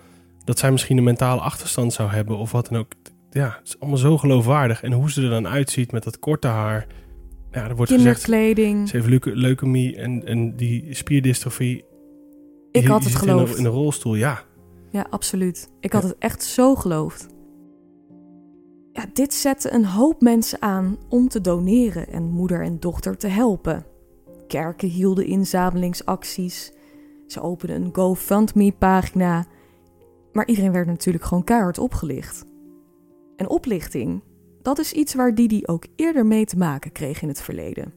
dat 0.44 0.59
zij 0.59 0.70
misschien 0.72 0.96
een 0.98 1.05
mentale 1.05 1.40
achterstand 1.40 1.92
zou 1.92 2.11
hebben 2.11 2.37
of 2.37 2.53
wat 2.53 2.68
dan 2.68 2.79
ook. 2.79 2.92
Ja, 3.31 3.57
het 3.59 3.68
is 3.68 3.81
allemaal 3.81 3.98
zo 3.98 4.18
geloofwaardig. 4.18 4.83
En 4.83 4.92
hoe 4.92 5.11
ze 5.11 5.22
er 5.22 5.31
dan 5.31 5.48
uitziet 5.48 5.92
met 5.92 6.03
dat 6.05 6.18
korte 6.18 6.46
haar. 6.48 6.87
Ja, 7.51 7.68
er 7.68 7.77
wordt 7.77 7.92
gezegd, 7.92 8.20
ze 8.20 8.88
heeft 8.92 9.07
leuke- 9.07 9.37
leukemie 9.37 9.96
en, 9.96 10.27
en 10.27 10.57
die 10.57 10.94
spierdystrofie. 10.94 11.85
Ik 12.72 12.83
Je- 12.83 12.88
had 12.88 13.05
het 13.05 13.12
in 13.12 13.18
geloofd. 13.18 13.53
een, 13.53 13.59
in 13.59 13.64
een 13.64 13.70
rolstoel, 13.70 14.14
ja. 14.14 14.42
Ja, 14.90 15.07
absoluut. 15.11 15.70
Ik 15.81 15.92
had 15.92 16.03
Ja. 16.03 16.09
het 16.09 16.16
echt 16.18 16.42
zo 16.44 16.75
geloofd. 16.75 17.29
Ja, 18.92 19.07
dit 19.12 19.35
zette 19.35 19.72
een 19.72 19.85
hoop 19.85 20.20
mensen 20.20 20.62
aan 20.62 20.96
om 21.09 21.28
te 21.28 21.40
doneren 21.40 22.09
en 22.09 22.31
moeder 22.31 22.62
en 22.62 22.81
dochter 22.81 23.16
te 23.16 23.26
helpen. 23.26 23.87
Kerken 24.46 24.88
hielden 24.88 25.26
inzamelingsacties. 25.26 26.72
Ze 27.26 27.40
openden 27.40 27.83
een 27.83 27.94
GoFundMe-pagina. 27.94 29.44
Maar 30.33 30.46
iedereen 30.46 30.72
werd 30.72 30.87
natuurlijk 30.87 31.24
gewoon 31.24 31.44
keihard 31.44 31.78
opgelicht. 31.78 32.44
En 33.37 33.48
oplichting, 33.48 34.22
dat 34.62 34.78
is 34.78 34.92
iets 34.92 35.14
waar 35.14 35.35
Didi 35.35 35.62
ook 35.66 35.87
eerder 35.96 36.26
mee 36.26 36.44
te 36.44 36.57
maken 36.57 36.92
kreeg 36.92 37.22
in 37.22 37.28
het 37.28 37.42
verleden. 37.42 37.92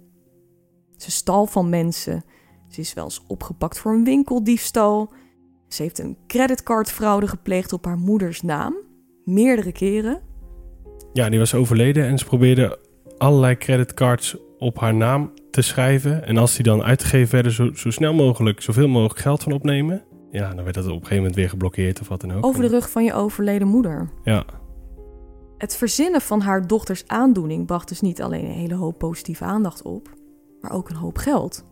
Ze 0.98 1.12
stal 1.12 1.46
van 1.46 1.70
mensen. 1.70 2.24
Ze 2.68 2.82
is 2.82 2.94
wel 2.94 3.04
eens 3.04 3.24
opgepakt 3.28 3.80
voor 3.80 3.94
een 3.94 4.04
winkeldiefstal. 4.04 5.14
Ze 5.68 5.82
heeft 5.82 6.00
een 6.00 6.18
creditcardfraude 6.28 7.28
gepleegd 7.28 7.74
op 7.74 7.86
haar 7.86 7.98
moeders 7.98 8.42
naam. 8.42 8.76
Meerdere 9.24 9.72
keren. 9.72 10.22
Ja, 11.16 11.30
die 11.30 11.40
was 11.40 11.54
overleden 11.54 12.06
en 12.06 12.18
ze 12.18 12.26
probeerde 12.26 12.80
allerlei 13.18 13.58
creditcards 13.58 14.36
op 14.58 14.80
haar 14.80 14.94
naam 14.94 15.32
te 15.52 15.62
schrijven. 15.62 16.26
En 16.26 16.38
als 16.38 16.56
die 16.56 16.64
dan 16.64 16.84
uitgegeven 16.84 17.32
werden, 17.32 17.52
zo, 17.52 17.74
zo 17.74 17.92
snel 17.92 18.14
mogelijk, 18.14 18.62
zoveel 18.62 18.88
mogelijk 18.88 19.20
geld 19.20 19.44
van 19.44 19.52
opnemen. 19.52 20.04
Ja, 20.32 20.54
dan 20.54 20.64
werd 20.64 20.76
dat 20.76 20.86
op 20.86 20.92
een 20.92 20.96
gegeven 20.96 21.18
moment 21.18 21.36
weer 21.36 21.50
geblokkeerd 21.50 22.02
of 22.02 22.08
wat 22.08 22.22
dan 22.22 22.34
ook. 22.34 22.46
Over 22.46 22.62
de 22.62 22.68
rug 22.68 22.90
van 22.90 23.04
je 23.04 23.14
overleden 23.14 23.68
moeder. 23.68 24.10
Ja, 24.24 24.46
Het 25.58 25.76
verzinnen 25.76 26.22
van 26.22 26.42
haar 26.42 26.68
dochters 26.68 27.08
aandoening 27.08 27.66
bracht 27.66 27.88
dus 27.88 28.02
niet 28.02 28.22
alleen 28.22 28.46
een 28.46 28.52
hele 28.52 28.76
hoop 28.76 28.98
positieve 28.98 29.44
aandacht 29.44 29.82
op, 29.82 30.10
maar 30.62 30.72
ook 30.72 30.90
een 30.90 30.96
hoop 30.96 31.18
geld. 31.18 31.66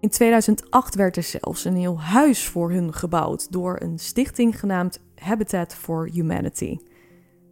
In 0.00 0.08
2008 0.08 0.94
werd 0.94 1.16
er 1.16 1.22
zelfs 1.22 1.64
een 1.64 1.76
heel 1.76 2.00
huis 2.00 2.46
voor 2.46 2.70
hun 2.70 2.94
gebouwd 2.94 3.52
door 3.52 3.80
een 3.80 3.98
stichting 3.98 4.60
genaamd 4.60 5.00
Habitat 5.14 5.74
for 5.74 6.08
Humanity. 6.12 6.76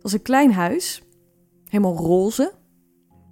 Was 0.07 0.15
een 0.15 0.23
klein 0.23 0.53
huis, 0.53 1.03
helemaal 1.65 1.97
roze, 1.97 2.53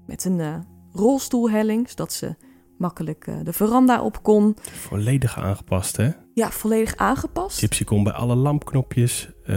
met 0.07 0.25
een 0.25 0.41
eh, 0.41 0.55
rolstoelhelling, 0.93 1.89
zodat 1.89 2.13
ze 2.13 2.35
makkelijk 2.79 3.27
eh, 3.27 3.35
de 3.43 3.53
veranda 3.53 4.03
op 4.03 4.23
kon. 4.23 4.57
volledig 4.61 5.39
aangepast, 5.39 5.97
hè? 5.97 6.11
Ja, 6.33 6.51
volledig 6.51 6.97
aangepast. 6.97 7.59
Gypsy 7.59 7.85
kon 7.85 8.05
bij 8.05 8.13
alle 8.13 8.35
lampknopjes. 8.35 9.31
eh, 9.45 9.57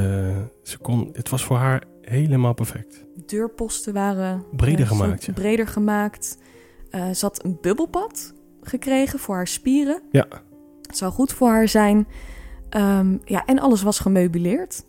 ze 0.63 0.77
kon, 0.81 1.09
het 1.13 1.29
was 1.29 1.43
voor 1.43 1.57
haar 1.57 1.83
helemaal 2.01 2.53
perfect. 2.53 3.05
deurposten 3.25 3.93
waren 3.93 4.45
Breder 4.55 4.87
gemaakt, 4.87 5.23
ja. 5.25 5.33
breder 5.33 5.67
gemaakt. 5.67 6.37
Ze 6.91 7.17
had 7.19 7.43
een 7.45 7.57
bubbelpad 7.61 8.33
gekregen 8.61 9.19
voor 9.19 9.35
haar 9.35 9.47
spieren. 9.47 10.01
Ja. 10.11 10.27
Het 10.81 10.97
zou 10.97 11.11
goed 11.11 11.33
voor 11.33 11.49
haar 11.49 11.67
zijn. 11.67 12.07
Ehm, 12.69 13.17
ja, 13.23 13.45
en 13.45 13.59
alles 13.59 13.81
was 13.81 13.99
gemeubileerd. 13.99 14.85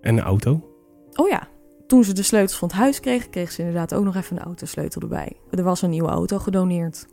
En 0.00 0.16
een 0.16 0.24
auto. 0.24 0.72
Oh 1.14 1.28
ja, 1.28 1.48
toen 1.86 2.04
ze 2.04 2.12
de 2.12 2.22
sleutels 2.22 2.58
van 2.58 2.68
het 2.68 2.76
huis 2.76 3.00
kreeg, 3.00 3.30
kreeg 3.30 3.52
ze 3.52 3.58
inderdaad 3.58 3.94
ook 3.94 4.04
nog 4.04 4.16
even 4.16 4.36
een 4.36 4.42
autosleutel 4.42 5.00
erbij. 5.00 5.36
Er 5.50 5.62
was 5.62 5.82
een 5.82 5.90
nieuwe 5.90 6.08
auto 6.08 6.38
gedoneerd. 6.38 7.06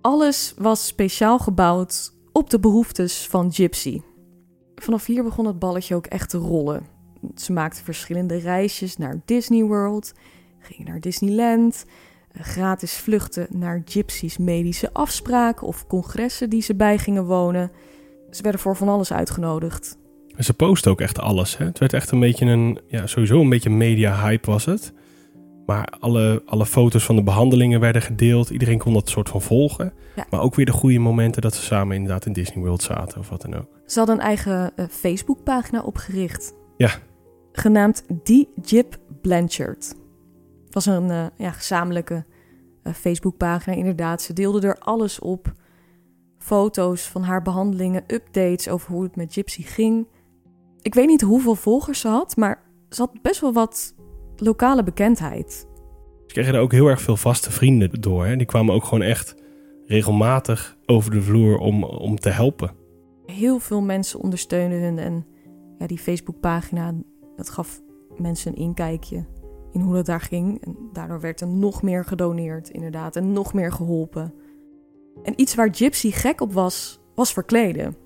Alles 0.00 0.54
was 0.58 0.86
speciaal 0.86 1.38
gebouwd 1.38 2.12
op 2.32 2.50
de 2.50 2.60
behoeftes 2.60 3.26
van 3.26 3.52
Gypsy. 3.52 4.00
Vanaf 4.74 5.06
hier 5.06 5.22
begon 5.22 5.46
het 5.46 5.58
balletje 5.58 5.94
ook 5.94 6.06
echt 6.06 6.30
te 6.30 6.38
rollen. 6.38 6.86
Ze 7.34 7.52
maakte 7.52 7.84
verschillende 7.84 8.36
reisjes 8.36 8.96
naar 8.96 9.20
Disney 9.24 9.64
World, 9.64 10.12
ging 10.58 10.88
naar 10.88 11.00
Disneyland, 11.00 11.84
gratis 12.32 12.92
vluchten 12.92 13.46
naar 13.50 13.82
Gypsy's 13.84 14.38
medische 14.38 14.92
afspraken 14.92 15.66
of 15.66 15.86
congressen 15.86 16.50
die 16.50 16.62
ze 16.62 16.74
bij 16.74 16.98
gingen 16.98 17.24
wonen. 17.24 17.70
Ze 18.30 18.42
werden 18.42 18.60
voor 18.60 18.76
van 18.76 18.88
alles 18.88 19.12
uitgenodigd. 19.12 19.98
En 20.36 20.44
ze 20.44 20.54
postte 20.54 20.90
ook 20.90 21.00
echt 21.00 21.18
alles. 21.18 21.56
Hè? 21.56 21.64
Het 21.64 21.78
werd 21.78 21.92
echt 21.92 22.10
een 22.10 22.20
beetje 22.20 22.46
een, 22.46 22.78
ja, 22.86 23.06
sowieso 23.06 23.40
een 23.40 23.48
beetje 23.48 23.70
media-hype 23.70 24.50
was 24.50 24.64
het. 24.64 24.92
Maar 25.66 25.92
alle, 26.00 26.42
alle 26.46 26.66
foto's 26.66 27.04
van 27.04 27.16
de 27.16 27.22
behandelingen 27.22 27.80
werden 27.80 28.02
gedeeld. 28.02 28.50
Iedereen 28.50 28.78
kon 28.78 28.92
dat 28.92 29.08
soort 29.08 29.28
van 29.28 29.42
volgen. 29.42 29.92
Ja. 30.16 30.26
Maar 30.30 30.40
ook 30.40 30.54
weer 30.54 30.66
de 30.66 30.72
goede 30.72 30.98
momenten 30.98 31.42
dat 31.42 31.54
ze 31.54 31.62
samen 31.62 31.96
inderdaad 31.96 32.26
in 32.26 32.32
Disney 32.32 32.64
World 32.64 32.82
zaten 32.82 33.20
of 33.20 33.28
wat 33.28 33.42
dan 33.42 33.54
ook. 33.54 33.68
Ze 33.86 33.98
hadden 33.98 34.16
een 34.16 34.24
eigen 34.24 34.72
eh, 34.76 34.86
Facebookpagina 34.90 35.82
opgericht. 35.82 36.54
Ja. 36.76 36.90
Genaamd 37.52 38.04
The 38.22 38.48
Jip 38.62 38.98
Blanchard. 39.20 39.94
Het 40.64 40.74
was 40.74 40.86
een 40.86 41.10
eh, 41.10 41.26
ja, 41.36 41.50
gezamenlijke 41.50 42.24
eh, 42.82 42.92
Facebookpagina, 42.92 43.76
inderdaad. 43.76 44.22
Ze 44.22 44.32
deelde 44.32 44.66
er 44.66 44.78
alles 44.78 45.18
op. 45.18 45.52
Foto's 46.38 47.02
van 47.02 47.22
haar 47.22 47.42
behandelingen, 47.42 48.04
updates 48.06 48.68
over 48.68 48.92
hoe 48.92 49.02
het 49.02 49.16
met 49.16 49.32
Gypsy 49.32 49.62
ging. 49.62 50.06
Ik 50.86 50.94
weet 50.94 51.06
niet 51.06 51.20
hoeveel 51.20 51.54
volgers 51.54 52.00
ze 52.00 52.08
had, 52.08 52.36
maar 52.36 52.62
ze 52.88 53.00
had 53.00 53.22
best 53.22 53.40
wel 53.40 53.52
wat 53.52 53.94
lokale 54.36 54.82
bekendheid. 54.82 55.52
Ze 56.26 56.32
kregen 56.34 56.54
er 56.54 56.60
ook 56.60 56.72
heel 56.72 56.86
erg 56.86 57.00
veel 57.00 57.16
vaste 57.16 57.50
vrienden 57.50 58.00
door. 58.00 58.26
Hè? 58.26 58.36
Die 58.36 58.46
kwamen 58.46 58.74
ook 58.74 58.84
gewoon 58.84 59.02
echt 59.02 59.34
regelmatig 59.86 60.76
over 60.84 61.10
de 61.10 61.22
vloer 61.22 61.58
om, 61.58 61.84
om 61.84 62.18
te 62.18 62.28
helpen. 62.28 62.74
Heel 63.24 63.58
veel 63.58 63.80
mensen 63.80 64.20
ondersteunden 64.20 64.80
hun 64.80 64.98
en 64.98 65.26
ja, 65.78 65.86
die 65.86 65.98
Facebookpagina, 65.98 66.94
dat 67.36 67.50
gaf 67.50 67.82
mensen 68.16 68.52
een 68.52 68.58
inkijkje 68.58 69.26
in 69.72 69.80
hoe 69.80 69.94
dat 69.94 70.06
daar 70.06 70.20
ging. 70.20 70.64
En 70.64 70.76
daardoor 70.92 71.20
werd 71.20 71.40
er 71.40 71.48
nog 71.48 71.82
meer 71.82 72.04
gedoneerd, 72.04 72.68
inderdaad, 72.68 73.16
en 73.16 73.32
nog 73.32 73.54
meer 73.54 73.72
geholpen. 73.72 74.34
En 75.22 75.32
iets 75.36 75.54
waar 75.54 75.74
Gypsy 75.74 76.10
gek 76.10 76.40
op 76.40 76.52
was, 76.52 77.00
was 77.14 77.32
verkleden. 77.32 78.05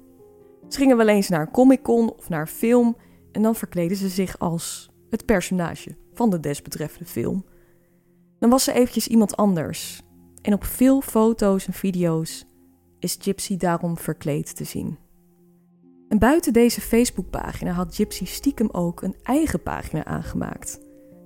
Ze 0.70 0.78
gingen 0.78 0.96
wel 0.96 1.09
eens 1.09 1.28
naar 1.28 1.40
een 1.40 1.50
Comic-Con 1.50 2.12
of 2.12 2.28
naar 2.28 2.40
een 2.40 2.46
film 2.46 2.96
en 3.33 3.42
dan 3.42 3.54
verkleden 3.54 3.96
ze 3.96 4.09
zich 4.09 4.38
als 4.38 4.90
het 5.11 5.24
personage 5.24 5.96
van 6.12 6.30
de 6.30 6.40
desbetreffende 6.40 7.09
film. 7.09 7.44
Dan 8.38 8.50
was 8.50 8.64
ze 8.64 8.72
eventjes 8.72 9.09
iemand 9.09 9.37
anders. 9.37 10.02
En 10.42 10.52
op 10.52 10.64
veel 10.64 11.00
foto's 11.00 11.66
en 11.66 11.72
video's 11.72 12.46
is 12.98 13.16
Gypsy 13.20 13.56
daarom 13.56 13.98
verkleed 13.98 14.56
te 14.56 14.64
zien. 14.64 14.98
En 16.09 16.18
buiten 16.18 16.52
deze 16.52 16.80
Facebookpagina 16.80 17.72
had 17.72 17.94
Gypsy 17.94 18.24
stiekem 18.24 18.68
ook 18.72 19.02
een 19.02 19.16
eigen 19.22 19.62
pagina 19.62 20.04
aangemaakt. 20.04 20.80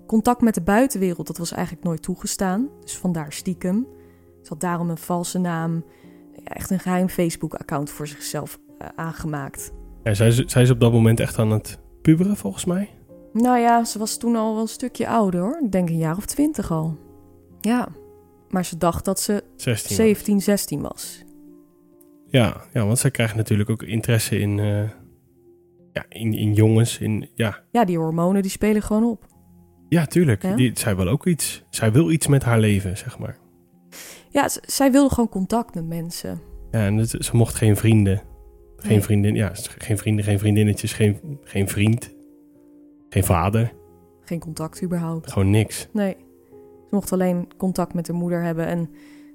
Contact 0.07 0.41
met 0.41 0.55
de 0.55 0.63
buitenwereld, 0.63 1.27
dat 1.27 1.39
was 1.39 1.53
eigenlijk 1.53 1.87
nooit 1.87 2.03
toegestaan, 2.03 2.69
dus 2.81 2.99
vandaar 2.99 3.33
stiekem. 3.33 3.87
Ze 4.43 4.49
had 4.49 4.61
daarom 4.61 4.91
een 4.91 4.99
valse 4.99 5.39
naam, 5.39 5.85
echt 6.45 6.71
een 6.71 6.81
geheim 6.81 7.09
Facebook-account 7.09 7.91
voor 7.91 8.07
zichzelf 8.07 8.59
uh, 8.83 8.89
aangemaakt. 8.97 9.73
En 10.03 10.17
zij, 10.17 10.31
zij 10.47 10.63
is 10.63 10.71
op 10.71 10.81
dat 10.81 10.93
moment 10.93 11.21
echt 11.21 11.39
aan 11.39 11.51
het 11.51 11.79
puberen, 12.03 12.37
volgens 12.37 12.65
mij? 12.65 12.91
Nou 13.33 13.59
ja, 13.59 13.85
ze 13.85 13.99
was 13.99 14.17
toen 14.17 14.37
al 14.37 14.53
wel 14.53 14.63
een 14.63 14.69
stukje 14.69 15.09
ouder 15.09 15.41
hoor. 15.41 15.61
Ik 15.65 15.73
denk 15.73 15.89
een 15.89 15.99
jaar 15.99 16.17
of 16.17 16.27
twintig 16.27 16.71
al. 16.71 16.99
Ja, 17.61 17.89
maar 18.49 18.65
ze 18.65 18.77
dacht 18.77 19.05
dat 19.05 19.21
ze 19.21 19.45
16 19.57 19.97
17, 19.97 20.41
16 20.41 20.81
was. 20.81 21.25
Ja, 22.27 22.65
ja, 22.73 22.87
want 22.87 22.99
zij 22.99 23.11
krijgt 23.11 23.35
natuurlijk 23.35 23.71
ook 23.71 23.83
interesse 23.83 24.39
in, 24.39 24.59
uh, 24.59 24.89
ja, 25.93 26.05
in, 26.09 26.33
in 26.33 26.53
jongens. 26.53 26.99
In, 26.99 27.29
ja. 27.35 27.61
ja, 27.71 27.85
die 27.85 27.99
hormonen 27.99 28.43
die 28.43 28.51
spelen 28.51 28.83
gewoon 28.83 29.05
op. 29.05 29.27
Ja, 29.89 30.07
tuurlijk. 30.07 30.57
Die, 30.57 30.71
zij 30.75 30.97
wil 30.97 31.09
ook 31.09 31.27
iets. 31.27 31.65
Zij 31.71 31.93
wil 31.93 32.11
iets 32.11 32.27
met 32.27 32.43
haar 32.43 32.59
leven, 32.59 32.97
zeg 32.97 33.19
maar. 33.19 33.39
Ja, 34.29 34.49
zij 34.63 34.93
wilde 34.93 35.15
gewoon 35.15 35.29
contact 35.29 35.75
met 35.75 35.87
mensen. 35.87 36.41
Ja, 36.71 36.87
en 36.87 36.97
het, 36.97 37.11
ze 37.19 37.37
mocht 37.37 37.55
geen 37.55 37.77
vrienden. 37.77 38.23
Geen 38.87 39.03
vriendin, 39.03 39.35
ja, 39.35 39.51
geen 39.79 39.99
vrienden, 39.99 40.25
geen 40.25 40.39
vriendinnetjes, 40.39 40.93
geen, 40.93 41.39
geen 41.43 41.69
vriend. 41.69 42.15
Geen 43.09 43.25
vader. 43.25 43.73
Geen 44.21 44.39
contact 44.39 44.83
überhaupt. 44.83 45.33
Gewoon 45.33 45.51
niks. 45.51 45.89
Nee. 45.93 46.17
Ze 46.89 46.91
mocht 46.91 47.13
alleen 47.13 47.49
contact 47.57 47.95
met 47.95 48.09
haar 48.09 48.17
moeder 48.17 48.43
hebben. 48.43 48.67
En 48.67 48.91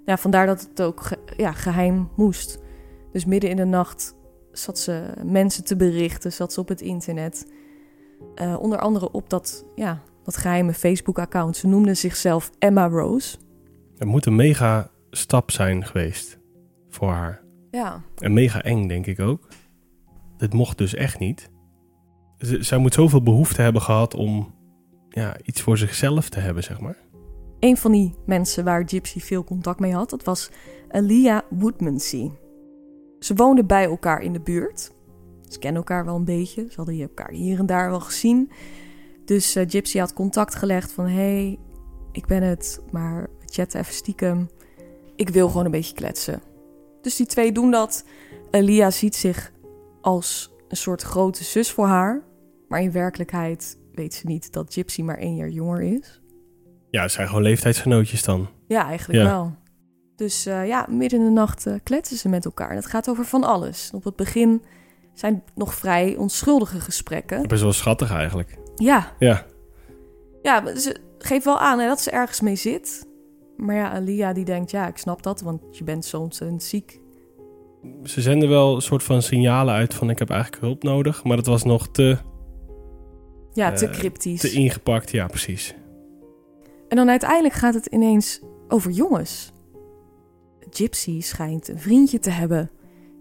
ja, 0.05 0.17
vandaar 0.17 0.45
dat 0.45 0.67
het 0.69 0.81
ook 0.81 1.09
ja, 1.37 1.51
geheim 1.51 2.09
moest. 2.15 2.59
Dus 3.11 3.25
midden 3.25 3.49
in 3.49 3.55
de 3.55 3.65
nacht 3.65 4.15
zat 4.51 4.79
ze 4.79 5.03
mensen 5.23 5.63
te 5.63 5.75
berichten, 5.75 6.33
zat 6.33 6.53
ze 6.53 6.59
op 6.59 6.67
het 6.67 6.81
internet. 6.81 7.47
Uh, 8.35 8.59
onder 8.59 8.79
andere 8.79 9.11
op 9.11 9.29
dat, 9.29 9.65
ja, 9.75 10.01
dat 10.23 10.37
geheime 10.37 10.73
Facebook-account. 10.73 11.57
Ze 11.57 11.67
noemde 11.67 11.93
zichzelf 11.93 12.51
Emma 12.59 12.87
Rose. 12.87 13.37
Het 13.97 14.07
moet 14.07 14.25
een 14.25 14.35
mega 14.35 14.91
stap 15.11 15.51
zijn 15.51 15.85
geweest 15.85 16.39
voor 16.89 17.09
haar. 17.09 17.47
Ja. 17.71 18.01
En 18.17 18.33
mega 18.33 18.61
eng, 18.61 18.87
denk 18.87 19.05
ik 19.05 19.19
ook. 19.19 19.47
Dit 20.37 20.53
mocht 20.53 20.77
dus 20.77 20.93
echt 20.93 21.19
niet. 21.19 21.49
Z 22.37 22.59
zij 22.59 22.77
moet 22.77 22.93
zoveel 22.93 23.23
behoefte 23.23 23.61
hebben 23.61 23.81
gehad 23.81 24.13
om 24.13 24.53
ja, 25.09 25.37
iets 25.43 25.61
voor 25.61 25.77
zichzelf 25.77 26.29
te 26.29 26.39
hebben, 26.39 26.63
zeg 26.63 26.79
maar. 26.79 26.97
Een 27.59 27.77
van 27.77 27.91
die 27.91 28.15
mensen 28.25 28.63
waar 28.63 28.83
Gypsy 28.85 29.19
veel 29.19 29.43
contact 29.43 29.79
mee 29.79 29.93
had, 29.93 30.09
dat 30.09 30.23
was 30.23 30.51
Alia 30.89 31.43
Woodmansey. 31.49 32.31
Ze 33.19 33.33
woonden 33.33 33.67
bij 33.67 33.85
elkaar 33.85 34.21
in 34.21 34.33
de 34.33 34.41
buurt. 34.41 34.91
Ze 35.47 35.59
kennen 35.59 35.81
elkaar 35.81 36.05
wel 36.05 36.15
een 36.15 36.25
beetje. 36.25 36.65
Ze 36.69 36.75
hadden 36.75 37.01
elkaar 37.01 37.31
hier 37.31 37.59
en 37.59 37.65
daar 37.65 37.89
wel 37.89 37.99
gezien. 37.99 38.51
Dus 39.25 39.55
uh, 39.55 39.63
Gypsy 39.67 39.97
had 39.97 40.13
contact 40.13 40.55
gelegd 40.55 40.91
van... 40.91 41.05
hey, 41.05 41.59
ik 42.11 42.25
ben 42.25 42.43
het, 42.43 42.81
maar 42.91 43.21
we 43.21 43.45
chatten 43.45 43.79
even 43.79 43.93
stiekem. 43.93 44.49
Ik 45.15 45.29
wil 45.29 45.47
gewoon 45.47 45.65
een 45.65 45.71
beetje 45.71 45.95
kletsen. 45.95 46.41
Dus 47.01 47.15
die 47.15 47.25
twee 47.25 47.51
doen 47.51 47.71
dat. 47.71 48.05
Elia 48.51 48.91
ziet 48.91 49.15
zich 49.15 49.51
als 50.01 50.51
een 50.67 50.77
soort 50.77 51.01
grote 51.01 51.43
zus 51.43 51.71
voor 51.71 51.87
haar. 51.87 52.23
Maar 52.67 52.81
in 52.81 52.91
werkelijkheid 52.91 53.77
weet 53.91 54.13
ze 54.13 54.25
niet 54.25 54.53
dat 54.53 54.73
Gypsy 54.73 55.01
maar 55.01 55.17
één 55.17 55.35
jaar 55.35 55.49
jonger 55.49 55.81
is. 55.81 56.21
Ja, 56.89 57.01
het 57.01 57.11
zijn 57.11 57.27
gewoon 57.27 57.43
leeftijdsgenootjes 57.43 58.23
dan. 58.23 58.49
Ja, 58.67 58.85
eigenlijk 58.85 59.23
wel. 59.23 59.55
Dus 60.15 60.47
uh, 60.47 60.67
ja, 60.67 60.85
midden 60.89 61.19
in 61.19 61.25
de 61.25 61.31
nacht 61.31 61.67
uh, 61.67 61.73
kletsen 61.83 62.17
ze 62.17 62.29
met 62.29 62.45
elkaar. 62.45 62.75
Het 62.75 62.85
gaat 62.85 63.09
over 63.09 63.25
van 63.25 63.43
alles. 63.43 63.91
Op 63.93 64.03
het 64.03 64.15
begin 64.15 64.63
zijn 65.13 65.43
nog 65.55 65.73
vrij 65.73 66.15
onschuldige 66.15 66.79
gesprekken. 66.79 67.47
Best 67.47 67.61
wel 67.61 67.73
schattig 67.73 68.11
eigenlijk. 68.11 68.57
Ja. 68.75 69.15
Ja. 69.19 69.45
Ja, 70.41 70.75
ze 70.75 70.95
geeft 71.17 71.45
wel 71.45 71.59
aan 71.59 71.79
hè, 71.79 71.87
dat 71.87 72.01
ze 72.01 72.11
ergens 72.11 72.41
mee 72.41 72.55
zit. 72.55 73.07
Maar 73.59 73.75
ja, 73.75 73.91
Alia 73.91 74.33
die 74.33 74.45
denkt, 74.45 74.71
ja, 74.71 74.87
ik 74.87 74.97
snap 74.97 75.23
dat, 75.23 75.41
want 75.41 75.77
je 75.77 75.83
bent 75.83 76.05
soms 76.05 76.39
een 76.39 76.61
ziek. 76.61 76.99
Ze 78.03 78.21
zenden 78.21 78.49
wel 78.49 78.75
een 78.75 78.81
soort 78.81 79.03
van 79.03 79.21
signalen 79.21 79.73
uit 79.73 79.93
van 79.93 80.09
ik 80.09 80.19
heb 80.19 80.29
eigenlijk 80.29 80.61
hulp 80.61 80.83
nodig. 80.83 81.23
Maar 81.23 81.35
dat 81.35 81.45
was 81.45 81.63
nog 81.63 81.87
te... 81.87 82.17
Ja, 83.53 83.71
te 83.71 83.85
uh, 83.85 83.91
cryptisch. 83.91 84.41
Te 84.41 84.51
ingepakt, 84.51 85.11
ja, 85.11 85.27
precies. 85.27 85.75
En 86.87 86.95
dan 86.95 87.09
uiteindelijk 87.09 87.53
gaat 87.53 87.73
het 87.73 87.85
ineens 87.85 88.41
over 88.67 88.91
jongens. 88.91 89.51
Gypsy 90.69 91.21
schijnt 91.21 91.67
een 91.67 91.79
vriendje 91.79 92.19
te 92.19 92.29
hebben. 92.29 92.71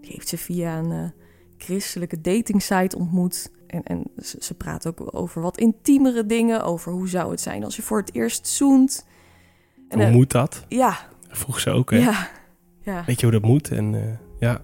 Die 0.01 0.11
heeft 0.11 0.27
ze 0.27 0.37
via 0.37 0.77
een 0.77 0.91
uh, 0.91 1.09
christelijke 1.57 2.21
datingsite 2.21 2.97
ontmoet. 2.97 3.51
En, 3.67 3.83
en 3.83 4.03
ze, 4.17 4.37
ze 4.39 4.53
praat 4.53 4.87
ook 4.87 5.15
over 5.15 5.41
wat 5.41 5.57
intiemere 5.57 6.25
dingen. 6.25 6.63
Over 6.63 6.91
hoe 6.91 7.09
zou 7.09 7.31
het 7.31 7.41
zijn 7.41 7.63
als 7.63 7.75
je 7.75 7.81
voor 7.81 7.97
het 7.97 8.15
eerst 8.15 8.47
zoent. 8.47 9.05
En, 9.89 9.99
hoe 9.99 10.07
uh, 10.07 10.13
moet 10.13 10.31
dat? 10.31 10.65
Ja. 10.67 10.97
Vroeg 11.27 11.59
ze 11.59 11.69
ook, 11.69 11.91
hè? 11.91 11.97
Ja. 11.97 12.29
ja. 12.81 13.03
Weet 13.05 13.19
je 13.19 13.25
hoe 13.25 13.39
dat 13.39 13.49
moet? 13.49 13.71
En 13.71 13.93
uh, 13.93 14.01
ja. 14.39 14.61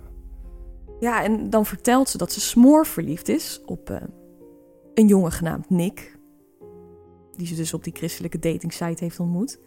Ja, 0.99 1.23
en 1.23 1.49
dan 1.49 1.65
vertelt 1.65 2.09
ze 2.09 2.17
dat 2.17 2.31
ze 2.31 2.41
smoor 2.41 2.85
verliefd 2.85 3.29
is 3.29 3.61
op 3.65 3.99
een 4.93 5.07
jongen 5.07 5.31
genaamd 5.31 5.69
Nick. 5.69 6.17
Die 7.35 7.47
ze 7.47 7.55
dus 7.55 7.73
op 7.73 7.83
die 7.83 7.93
christelijke 7.95 8.39
datingsite 8.39 9.03
heeft 9.03 9.19
ontmoet. 9.19 9.59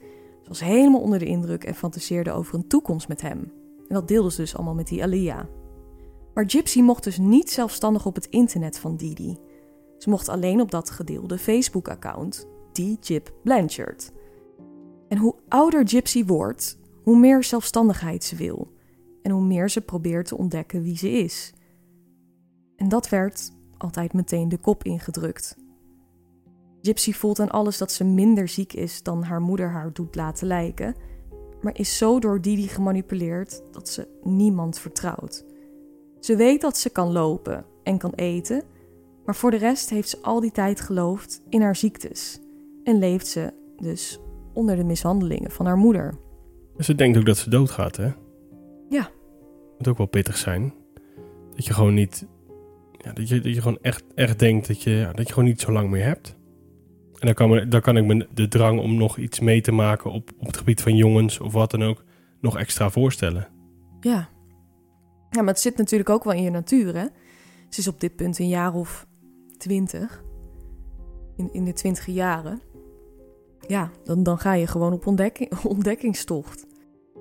Ze 0.43 0.49
was 0.49 0.61
helemaal 0.61 1.01
onder 1.01 1.19
de 1.19 1.25
indruk 1.25 1.65
en 1.65 1.75
fantaseerde 1.75 2.33
over 2.33 2.55
een 2.55 2.67
toekomst 2.67 3.09
met 3.09 3.21
hem. 3.21 3.53
En 3.89 3.95
dat 3.95 4.09
deelde 4.09 4.31
ze 4.31 4.41
dus 4.41 4.57
allemaal 4.57 4.75
met 4.75 4.87
die 4.87 5.03
Alia. 5.03 5.49
Maar 6.35 6.51
Gypsy 6.51 6.81
mocht 6.81 7.05
dus 7.05 7.19
niet 7.19 7.51
zelfstandig 7.51 8.07
op 8.07 8.15
het 8.15 8.27
internet 8.27 8.79
van 8.79 8.97
Didi. 8.97 9.37
Ze 9.99 10.11
mocht 10.11 10.29
alleen 10.29 10.61
op 10.61 10.71
dat 10.71 10.91
gedeelde 10.91 11.39
Facebook-account, 11.39 12.49
die 12.73 12.99
Gyp 13.01 13.33
Blanchard. 13.43 14.13
En 15.09 15.19
hoe 15.19 15.35
ouder 15.49 15.89
Gypsy 15.89 16.25
wordt, 16.25 16.79
hoe 17.03 17.19
meer 17.19 17.45
zelfstandigheid 17.45 18.25
ze 18.25 18.37
wil. 18.37 18.73
En 19.23 19.31
hoe 19.31 19.45
meer 19.45 19.71
ze 19.71 19.81
probeert 19.81 20.27
te 20.27 20.37
ontdekken 20.37 20.83
wie 20.83 20.97
ze 20.97 21.11
is. 21.11 21.53
En 22.77 22.89
dat 22.89 23.09
werd 23.09 23.53
altijd 23.79 24.13
meteen 24.13 24.49
de 24.49 24.59
kop 24.59 24.85
ingedrukt. 24.85 25.57
Gypsy 26.83 27.13
voelt 27.13 27.41
aan 27.41 27.51
alles 27.51 27.79
dat 27.79 27.93
ze 27.93 28.05
minder 28.05 28.49
ziek 28.49 28.73
is 28.73 29.03
dan 29.03 29.23
haar 29.23 29.41
moeder 29.41 29.71
haar 29.71 29.93
doet 29.93 30.15
laten 30.15 30.47
lijken, 30.47 30.95
maar 31.63 31.79
is 31.79 31.97
zo 31.97 32.19
door 32.19 32.41
Didi 32.41 32.69
gemanipuleerd 32.69 33.63
dat 33.73 33.89
ze 33.89 34.09
niemand 34.23 34.79
vertrouwt. 34.79 35.45
Ze 36.21 36.37
weet 36.37 36.61
dat 36.61 36.77
ze 36.77 36.91
kan 36.91 37.13
lopen 37.13 37.65
en 37.83 37.99
kan 37.99 38.13
eten, 38.15 38.63
maar 39.25 39.37
voor 39.37 39.51
de 39.51 39.57
rest 39.57 39.91
heeft 39.91 40.09
ze 40.09 40.23
al 40.23 40.41
die 40.41 40.51
tijd 40.51 40.81
geloofd 40.81 41.43
in 41.49 41.61
haar 41.61 41.77
ziektes 41.77 42.41
en 42.85 42.99
leeft 42.99 43.27
ze 43.27 43.53
dus 43.77 44.21
onder 44.59 44.77
de 44.77 44.85
mishandelingen 44.85 45.51
van 45.51 45.67
haar 45.67 45.77
moeder. 45.77 46.15
Ze 46.79 46.95
denkt 46.95 47.19
ook 47.19 47.27
dat 47.27 47.37
ze 47.37 47.51
doodgaat, 47.51 47.97
hè? 47.97 48.11
Ja. 48.89 49.11
Moet 49.79 49.89
ook 49.89 49.99
wel 49.99 50.07
pittig 50.07 50.37
zijn. 50.37 50.75
Dat 51.55 51.67
je 51.67 51.73
gewoon 51.73 51.95
niet. 51.95 52.27
Ja, 52.93 53.13
dat, 53.13 53.29
je, 53.29 53.41
dat 53.41 53.55
je 53.55 53.61
gewoon 53.61 53.79
echt, 53.83 54.05
echt 54.15 54.39
denkt 54.39 54.67
dat 54.67 54.83
je, 54.83 54.91
ja, 54.91 55.13
dat 55.13 55.27
je 55.27 55.33
gewoon 55.33 55.49
niet 55.49 55.61
zo 55.61 55.73
lang 55.73 55.91
meer 55.91 56.05
hebt. 56.05 56.37
En 57.19 57.27
dan 57.27 57.35
kan, 57.35 57.69
dan 57.69 57.81
kan 57.81 57.97
ik 57.97 58.05
me 58.05 58.29
de 58.35 58.49
drang 58.49 58.81
om 58.81 58.95
nog 58.95 59.19
iets 59.19 59.41
mee 59.41 59.61
te 59.61 59.73
maken 59.73 60.11
op, 60.11 60.31
op 60.39 60.47
het 60.47 60.57
gebied 60.57 60.83
van 60.83 60.97
jongens 60.97 61.41
of 61.41 61.53
wat 61.53 61.71
dan 61.71 61.83
ook, 61.83 62.05
nog 62.41 62.59
extra 62.59 62.91
voorstellen. 62.91 63.49
Ja. 64.01 64.29
Ja, 65.31 65.43
maar 65.43 65.53
het 65.53 65.61
zit 65.61 65.77
natuurlijk 65.77 66.11
ook 66.11 66.25
wel 66.25 66.33
in 66.33 66.43
je 66.43 66.51
natuur, 66.51 66.97
hè? 66.97 67.07
Ze 67.69 67.81
is 67.81 67.89
op 67.89 68.01
dit 68.01 68.17
punt 68.17 68.39
een 68.39 68.49
jaar 68.49 68.75
of 68.75 69.07
twintig. 69.57 70.23
In, 71.37 71.53
in 71.53 71.65
de 71.65 71.73
twintige 71.73 72.13
jaren. 72.13 72.61
Ja, 73.69 73.91
dan, 74.05 74.23
dan 74.23 74.39
ga 74.39 74.53
je 74.53 74.67
gewoon 74.67 74.93
op 74.93 75.07
ontdekking, 75.07 75.55
ontdekkingstocht. 75.77 76.67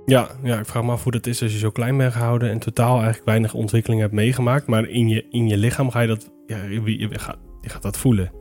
Ja, 0.05 0.29
ja, 0.43 0.59
ik 0.59 0.65
vraag 0.65 0.83
me 0.83 0.91
af 0.91 1.03
hoe 1.03 1.11
dat 1.11 1.27
is 1.27 1.41
als 1.41 1.51
je 1.51 1.57
zo 1.57 1.69
klein 1.71 1.97
bent 1.97 2.13
gehouden 2.13 2.49
en 2.49 2.59
totaal 2.59 2.95
eigenlijk 2.95 3.25
weinig 3.25 3.53
ontwikkeling 3.53 4.01
hebt 4.01 4.13
meegemaakt. 4.13 4.67
Maar 4.67 4.89
in 4.89 5.07
je, 5.07 5.27
in 5.29 5.47
je 5.47 5.57
lichaam 5.57 5.89
ga 5.89 5.99
je 5.99 6.07
dat, 6.07 6.31
ja, 6.45 6.63
je, 6.63 6.99
je, 6.99 7.19
gaat, 7.19 7.37
je 7.61 7.69
gaat 7.69 7.81
dat 7.81 7.97
voelen. 7.97 8.31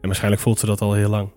En 0.00 0.06
waarschijnlijk 0.10 0.42
voelt 0.42 0.58
ze 0.58 0.66
dat 0.66 0.80
al 0.80 0.92
heel 0.92 1.10
lang. 1.10 1.32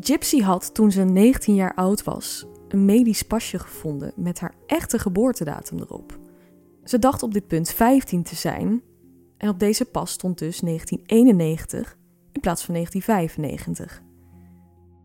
Gypsy 0.00 0.40
had 0.40 0.74
toen 0.74 0.90
ze 0.90 1.02
19 1.02 1.54
jaar 1.54 1.74
oud 1.74 2.04
was 2.04 2.46
een 2.68 2.84
medisch 2.84 3.22
pasje 3.22 3.58
gevonden 3.58 4.12
met 4.16 4.40
haar 4.40 4.54
echte 4.66 4.98
geboortedatum 4.98 5.78
erop. 5.78 6.18
Ze 6.84 6.98
dacht 6.98 7.22
op 7.22 7.32
dit 7.32 7.46
punt 7.46 7.70
15 7.70 8.22
te 8.22 8.34
zijn 8.34 8.82
en 9.36 9.48
op 9.48 9.58
deze 9.58 9.84
pas 9.84 10.10
stond 10.10 10.38
dus 10.38 10.60
1991 10.60 11.96
in 12.32 12.40
plaats 12.40 12.64
van 12.64 12.74
1995. 12.74 14.02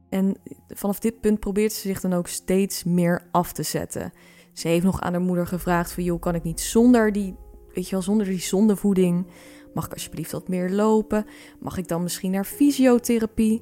En 0.10 0.38
vanaf 0.68 1.00
dit 1.00 1.20
punt 1.20 1.40
probeert 1.40 1.74
ze 1.74 1.88
zich 1.88 2.02
dan 2.02 2.14
ook 2.14 2.28
steeds 2.28 2.84
meer 2.84 3.22
af 3.32 3.52
te 3.52 3.64
zetten. 3.64 4.12
Ze 4.54 4.68
heeft 4.68 4.84
nog 4.84 5.02
aan 5.02 5.14
haar 5.14 5.22
moeder 5.22 5.48
gevraagd 5.48 5.92
van 5.92 6.04
joh, 6.04 6.20
kan 6.20 6.36
ik 6.36 6.44
niet 6.44 6.62
zonder 6.62 7.12
die, 7.12 7.36
weet 7.74 7.86
je 7.86 7.92
wel, 7.92 8.02
zonder 8.02 8.26
die 8.26 8.40
zondevoeding? 8.40 9.28
Mag 9.74 9.86
ik 9.86 9.94
alsjeblieft 9.94 10.32
wat 10.32 10.48
meer 10.48 10.70
lopen? 10.70 11.26
Mag 11.60 11.78
ik 11.78 11.88
dan 11.88 12.04
misschien 12.04 12.32
naar 12.32 12.46
fysiotherapie 12.46 13.62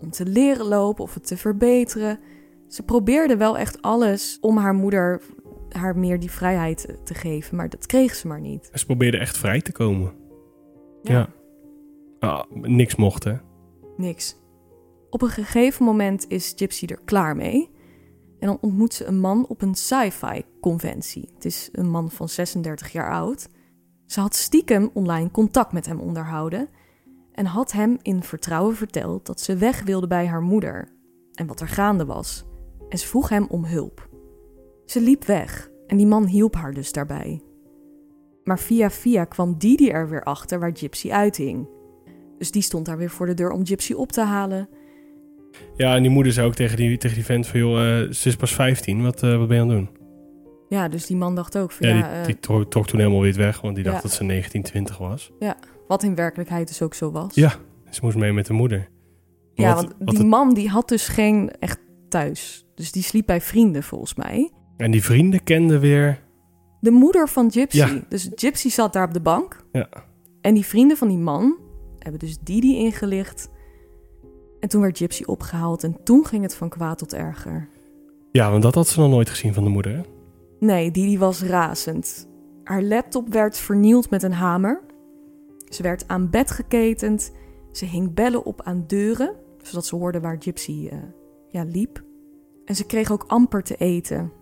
om 0.00 0.10
te 0.10 0.26
leren 0.26 0.66
lopen 0.66 1.04
of 1.04 1.14
het 1.14 1.26
te 1.26 1.36
verbeteren? 1.36 2.18
Ze 2.68 2.82
probeerde 2.82 3.36
wel 3.36 3.58
echt 3.58 3.82
alles 3.82 4.38
om 4.40 4.56
haar 4.56 4.74
moeder 4.74 5.22
haar 5.68 5.98
meer 5.98 6.20
die 6.20 6.30
vrijheid 6.30 6.96
te 7.04 7.14
geven. 7.14 7.56
Maar 7.56 7.68
dat 7.68 7.86
kreeg 7.86 8.14
ze 8.14 8.26
maar 8.26 8.40
niet. 8.40 8.70
Ze 8.72 8.86
probeerde 8.86 9.18
echt 9.18 9.38
vrij 9.38 9.60
te 9.60 9.72
komen. 9.72 10.12
Ja. 11.02 11.28
Ah, 12.18 12.42
niks 12.50 12.94
mocht, 12.96 13.24
hè? 13.24 13.34
Niks. 13.96 14.36
Op 15.14 15.22
een 15.22 15.28
gegeven 15.28 15.84
moment 15.84 16.28
is 16.28 16.52
Gypsy 16.56 16.84
er 16.86 17.00
klaar 17.04 17.36
mee. 17.36 17.70
En 18.38 18.46
dan 18.46 18.58
ontmoet 18.60 18.94
ze 18.94 19.04
een 19.04 19.20
man 19.20 19.46
op 19.46 19.62
een 19.62 19.74
sci-fi 19.74 20.42
conventie. 20.60 21.30
Het 21.34 21.44
is 21.44 21.68
een 21.72 21.90
man 21.90 22.10
van 22.10 22.28
36 22.28 22.92
jaar 22.92 23.10
oud. 23.10 23.48
Ze 24.06 24.20
had 24.20 24.34
stiekem 24.34 24.90
online 24.92 25.30
contact 25.30 25.72
met 25.72 25.86
hem 25.86 26.00
onderhouden 26.00 26.68
en 27.32 27.46
had 27.46 27.72
hem 27.72 27.98
in 28.02 28.22
vertrouwen 28.22 28.76
verteld 28.76 29.26
dat 29.26 29.40
ze 29.40 29.56
weg 29.56 29.82
wilde 29.82 30.06
bij 30.06 30.26
haar 30.26 30.42
moeder 30.42 30.88
en 31.34 31.46
wat 31.46 31.60
er 31.60 31.68
gaande 31.68 32.04
was. 32.04 32.44
En 32.88 32.98
ze 32.98 33.06
vroeg 33.06 33.28
hem 33.28 33.46
om 33.48 33.64
hulp. 33.64 34.08
Ze 34.84 35.00
liep 35.00 35.24
weg 35.24 35.70
en 35.86 35.96
die 35.96 36.06
man 36.06 36.26
hielp 36.26 36.54
haar 36.54 36.72
dus 36.72 36.92
daarbij. 36.92 37.42
Maar 38.44 38.58
via 38.58 38.90
via 38.90 39.24
kwam 39.24 39.58
Didi 39.58 39.88
er 39.88 40.08
weer 40.08 40.22
achter 40.22 40.58
waar 40.58 40.76
Gypsy 40.76 41.12
uithing. 41.12 41.68
Dus 42.38 42.50
die 42.50 42.62
stond 42.62 42.86
daar 42.86 42.98
weer 42.98 43.10
voor 43.10 43.26
de 43.26 43.34
deur 43.34 43.50
om 43.50 43.66
Gypsy 43.66 43.92
op 43.92 44.12
te 44.12 44.20
halen. 44.20 44.68
Ja, 45.76 45.94
en 45.96 46.02
die 46.02 46.10
moeder 46.10 46.32
zei 46.32 46.46
ook 46.46 46.54
tegen 46.54 46.76
die, 46.76 46.96
tegen 46.98 47.16
die 47.16 47.24
vent 47.24 47.46
van... 47.46 47.60
joh, 47.60 47.72
uh, 47.78 48.12
ze 48.12 48.28
is 48.28 48.36
pas 48.36 48.54
15, 48.54 49.02
wat, 49.02 49.22
uh, 49.22 49.36
wat 49.38 49.48
ben 49.48 49.56
je 49.56 49.62
aan 49.62 49.68
het 49.68 49.78
doen? 49.78 49.88
Ja, 50.68 50.88
dus 50.88 51.06
die 51.06 51.16
man 51.16 51.34
dacht 51.34 51.58
ook 51.58 51.72
van... 51.72 51.88
Ja, 51.88 51.94
ja, 51.96 52.16
die, 52.16 52.26
die 52.26 52.40
trok, 52.40 52.70
trok 52.70 52.86
toen 52.86 52.98
helemaal 52.98 53.20
weer 53.20 53.34
weg... 53.36 53.60
want 53.60 53.74
die 53.74 53.84
dacht 53.84 53.96
Ja. 53.96 54.02
dat 54.02 54.12
ze 54.12 54.24
19, 54.24 54.62
20 54.62 54.98
was. 54.98 55.30
ja, 55.38 55.56
wat 55.88 56.02
in 56.02 56.14
werkelijkheid 56.14 56.68
dus 56.68 56.82
ook 56.82 56.94
zo 56.94 57.10
was. 57.10 57.34
Ja, 57.34 57.52
ze 57.90 58.00
moest 58.02 58.16
mee 58.16 58.32
met 58.32 58.46
de 58.46 58.52
moeder. 58.52 58.88
Maar 59.54 59.66
Ja, 59.66 59.74
wat- 59.74 59.82
want 59.98 60.10
die 60.10 60.18
het- 60.18 60.26
man 60.26 60.54
die 60.54 60.68
had 60.68 60.88
dus 60.88 61.08
geen 61.08 61.50
echt 61.58 61.78
thuis. 62.08 62.66
Dus 62.74 62.92
die 62.92 63.02
sliep 63.02 63.26
bij 63.26 63.40
vrienden 63.40 63.82
volgens 63.82 64.14
mij. 64.14 64.50
En 64.76 64.90
die 64.90 65.02
vrienden 65.04 65.42
kenden 65.44 65.80
weer... 65.80 66.22
De 66.80 66.90
moeder 66.90 67.28
van 67.28 67.52
Gypsy. 67.52 67.76
Ja. 67.76 68.00
Dus 68.08 68.30
Gypsy 68.34 68.68
zat 68.68 68.92
daar 68.92 69.06
op 69.06 69.12
de 69.14 69.20
bank. 69.20 69.64
Ja. 69.72 69.88
En 70.40 70.54
die 70.54 70.64
vrienden 70.66 70.96
van 70.96 71.08
die 71.08 71.18
man 71.18 71.56
hebben 71.98 72.20
dus 72.20 72.38
Didi 72.38 72.76
ingelicht. 72.76 73.48
En 74.64 74.70
toen 74.70 74.80
werd 74.80 74.98
Gypsy 74.98 75.22
opgehaald 75.24 75.84
en 75.84 75.96
toen 76.02 76.26
ging 76.26 76.42
het 76.42 76.54
van 76.54 76.68
kwaad 76.68 76.98
tot 76.98 77.14
erger. 77.14 77.68
Ja, 78.32 78.50
want 78.50 78.62
dat 78.62 78.74
had 78.74 78.88
ze 78.88 79.00
nog 79.00 79.10
nooit 79.10 79.28
gezien 79.28 79.54
van 79.54 79.64
de 79.64 79.70
moeder, 79.70 79.96
hè? 79.96 80.02
Nee, 80.58 80.90
Didi 80.90 81.18
was 81.18 81.42
razend. 81.42 82.28
Haar 82.62 82.82
laptop 82.82 83.28
werd 83.28 83.58
vernield 83.58 84.10
met 84.10 84.22
een 84.22 84.32
hamer. 84.32 84.80
Ze 85.68 85.82
werd 85.82 86.08
aan 86.08 86.30
bed 86.30 86.50
geketend. 86.50 87.32
Ze 87.72 87.84
hing 87.84 88.14
bellen 88.14 88.44
op 88.44 88.62
aan 88.62 88.84
deuren, 88.86 89.34
zodat 89.62 89.86
ze 89.86 89.96
hoorde 89.96 90.20
waar 90.20 90.36
Gypsy 90.38 90.88
eh, 90.90 90.98
ja, 91.48 91.64
liep. 91.64 92.04
En 92.64 92.76
ze 92.76 92.86
kreeg 92.86 93.12
ook 93.12 93.24
amper 93.26 93.62
te 93.62 93.76
eten. 93.76 94.32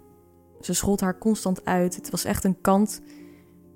Ze 0.60 0.72
schold 0.72 1.00
haar 1.00 1.18
constant 1.18 1.64
uit. 1.64 1.96
Het 1.96 2.10
was 2.10 2.24
echt 2.24 2.44
een 2.44 2.60
kant 2.60 3.02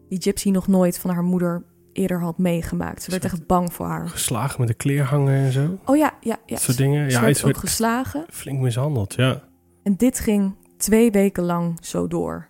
die 0.09 0.23
Gypsy 0.23 0.51
nog 0.51 0.67
nooit 0.67 0.99
van 0.99 1.11
haar 1.11 1.25
moeder 1.25 1.65
eerder 1.97 2.21
had 2.21 2.39
meegemaakt. 2.39 3.03
Ze 3.03 3.11
werd 3.11 3.25
echt 3.25 3.47
bang 3.47 3.73
voor 3.73 3.87
haar. 3.87 4.09
Geslagen 4.09 4.61
met 4.61 4.69
een 4.69 4.77
kleerhanger 4.77 5.35
en 5.45 5.53
zo. 5.53 5.79
Oh 5.85 5.97
ja, 5.97 6.13
ja, 6.21 6.37
ja. 6.47 6.55
Dat 6.55 6.61
soort 6.61 6.77
dingen. 6.77 7.11
Ze 7.11 7.17
Ja, 7.17 7.23
werd 7.25 7.39
ook 7.39 7.45
werd 7.45 7.59
geslagen. 7.59 8.25
flink 8.31 8.61
mishandeld, 8.61 9.15
ja. 9.15 9.43
En 9.83 9.97
dit 9.97 10.19
ging 10.21 10.55
twee 10.77 11.11
weken 11.11 11.43
lang 11.43 11.79
zo 11.81 12.09
door. 12.09 12.49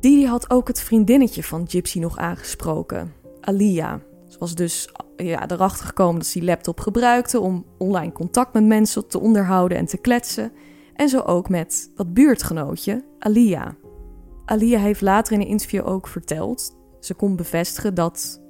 Didi 0.00 0.26
had 0.26 0.50
ook 0.50 0.68
het 0.68 0.80
vriendinnetje 0.80 1.42
van 1.42 1.68
Gypsy 1.68 1.98
nog 1.98 2.18
aangesproken, 2.18 3.12
Alia. 3.40 4.00
Ze 4.28 4.38
was 4.38 4.54
dus 4.54 4.88
ja, 5.16 5.50
erachter 5.50 5.86
gekomen 5.86 6.14
dat 6.18 6.26
ze 6.26 6.38
die 6.38 6.48
laptop 6.48 6.80
gebruikte 6.80 7.40
om 7.40 7.64
online 7.78 8.12
contact 8.12 8.52
met 8.52 8.64
mensen 8.64 9.08
te 9.08 9.20
onderhouden 9.20 9.78
en 9.78 9.86
te 9.86 9.96
kletsen. 9.98 10.52
En 10.94 11.08
zo 11.08 11.20
ook 11.20 11.48
met 11.48 11.90
dat 11.94 12.14
buurtgenootje, 12.14 13.04
Alia. 13.18 13.74
Alia 14.44 14.78
heeft 14.78 15.00
later 15.00 15.32
in 15.32 15.40
een 15.40 15.46
interview 15.46 15.86
ook 15.88 16.06
verteld, 16.08 16.75
ze 17.06 17.14
kon 17.14 17.36
bevestigen 17.36 17.94
dat 17.94 18.40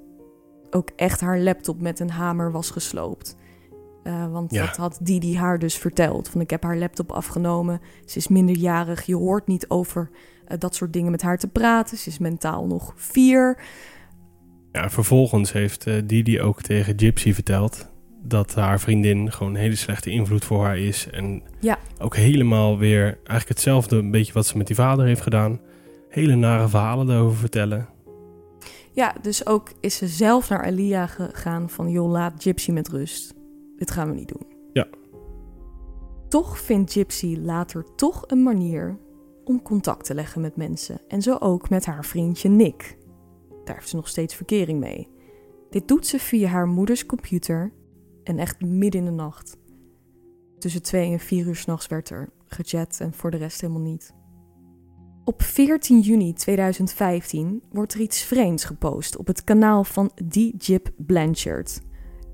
ook 0.71 0.91
echt 0.97 1.21
haar 1.21 1.39
laptop 1.39 1.81
met 1.81 2.01
een 2.01 2.11
hamer 2.11 2.53
was 2.53 2.71
gesloopt. 2.71 3.37
Eh, 4.03 4.33
want 4.33 4.53
Ja. 4.53 4.67
dat 4.67 4.77
had 4.77 4.99
Didi 5.03 5.37
haar 5.37 5.59
dus 5.59 5.75
verteld. 5.77 6.29
Van 6.29 6.41
ik 6.41 6.51
heb 6.51 6.63
haar 6.63 6.77
laptop 6.77 7.13
afgenomen. 7.13 7.81
Ze 8.05 8.19
is 8.19 8.29
minderjarig. 8.29 9.03
Je 9.07 9.17
hoort 9.17 9.47
niet 9.47 9.69
over 9.69 10.11
eh, 10.47 10.59
dat 10.59 10.75
soort 10.75 10.93
dingen 10.93 11.11
met 11.11 11.23
haar 11.23 11.39
te 11.39 11.49
praten. 11.49 11.97
Ze 11.99 12.09
is 12.09 12.19
mentaal 12.19 12.67
nog 12.67 12.93
vier. 12.97 13.59
Ja, 14.73 14.91
vervolgens 14.91 15.53
heeft 15.53 15.87
eh, 15.87 15.95
Didi 16.05 16.41
ook 16.41 16.63
tegen 16.63 16.99
Gypsy 16.99 17.33
verteld 17.33 17.89
dat 18.23 18.55
haar 18.55 18.81
vriendin 18.81 19.33
gewoon 19.33 19.55
een 19.55 19.61
hele 19.61 19.77
slechte 19.77 20.11
invloed 20.11 20.45
voor 20.45 20.65
haar 20.65 20.79
is. 20.79 21.11
En 21.11 21.43
Ja. 21.61 21.79
ook 21.99 22.17
helemaal 22.17 22.79
weer 22.79 23.05
eigenlijk 23.05 23.49
hetzelfde 23.49 23.97
een 23.97 24.11
beetje 24.11 24.33
wat 24.33 24.47
ze 24.47 24.57
met 24.57 24.67
die 24.67 24.77
vader 24.77 25.07
heeft 25.07 25.21
gedaan. 25.21 25.61
Hele 26.09 26.35
nare 26.35 26.69
verhalen 26.69 27.07
daarover 27.07 27.39
vertellen. 27.39 27.89
Ja, 28.97 29.15
dus 29.23 29.47
ook 29.47 29.73
is 29.81 29.97
ze 29.97 30.07
zelf 30.07 30.49
naar 30.49 30.65
Alia 30.65 31.07
gegaan 31.07 31.71
van... 31.71 31.91
joh, 31.91 32.11
laat 32.11 32.43
Gypsy 32.43 32.71
met 32.73 32.89
rust. 32.89 33.35
Dit 33.77 33.91
gaan 33.91 34.09
we 34.09 34.15
niet 34.15 34.29
doen. 34.29 34.47
Ja. 34.73 34.89
Toch 36.29 36.59
vindt 36.59 36.93
Gypsy 36.93 37.37
later 37.37 37.95
toch 37.95 38.25
een 38.27 38.43
manier 38.43 38.99
om 39.45 39.63
contact 39.63 40.05
te 40.05 40.15
leggen 40.15 40.41
met 40.41 40.57
mensen. 40.57 41.01
En 41.09 41.23
zo 41.23 41.37
ook 41.37 41.71
met 41.71 41.87
haar 41.87 42.05
vriendje 42.05 42.49
Nick. 42.49 42.99
Daar 43.65 43.75
heeft 43.75 43.89
ze 43.89 43.97
nog 43.97 44.09
steeds 44.09 44.35
verkering 44.35 44.81
mee. 44.81 45.09
Dit 45.71 45.89
doet 45.89 46.07
ze 46.07 46.19
via 46.19 46.49
haar 46.49 46.69
moeders 46.69 47.07
computer 47.07 47.73
en 48.23 48.39
echt 48.39 48.61
midden 48.61 49.01
in 49.01 49.07
de 49.07 49.13
nacht. 49.13 49.57
Tussen 50.59 50.83
twee 50.83 51.13
en 51.13 51.21
vier 51.21 51.47
uur 51.47 51.57
s'nachts 51.57 51.87
werd 51.87 52.11
er 52.11 52.29
gechat 52.47 52.97
en 53.01 53.13
voor 53.13 53.31
de 53.31 53.37
rest 53.37 53.61
helemaal 53.61 53.83
niet. 53.83 54.15
Op 55.29 55.43
14 55.43 56.01
juni 56.01 56.33
2015 56.33 57.63
wordt 57.73 57.95
er 57.95 58.01
iets 58.01 58.23
vreemds 58.23 58.65
gepost 58.65 59.17
op 59.17 59.27
het 59.27 59.45
kanaal 59.45 59.85
van 59.85 60.11
The 60.29 60.53
Jip 60.57 60.91
Blanchard. 60.97 61.81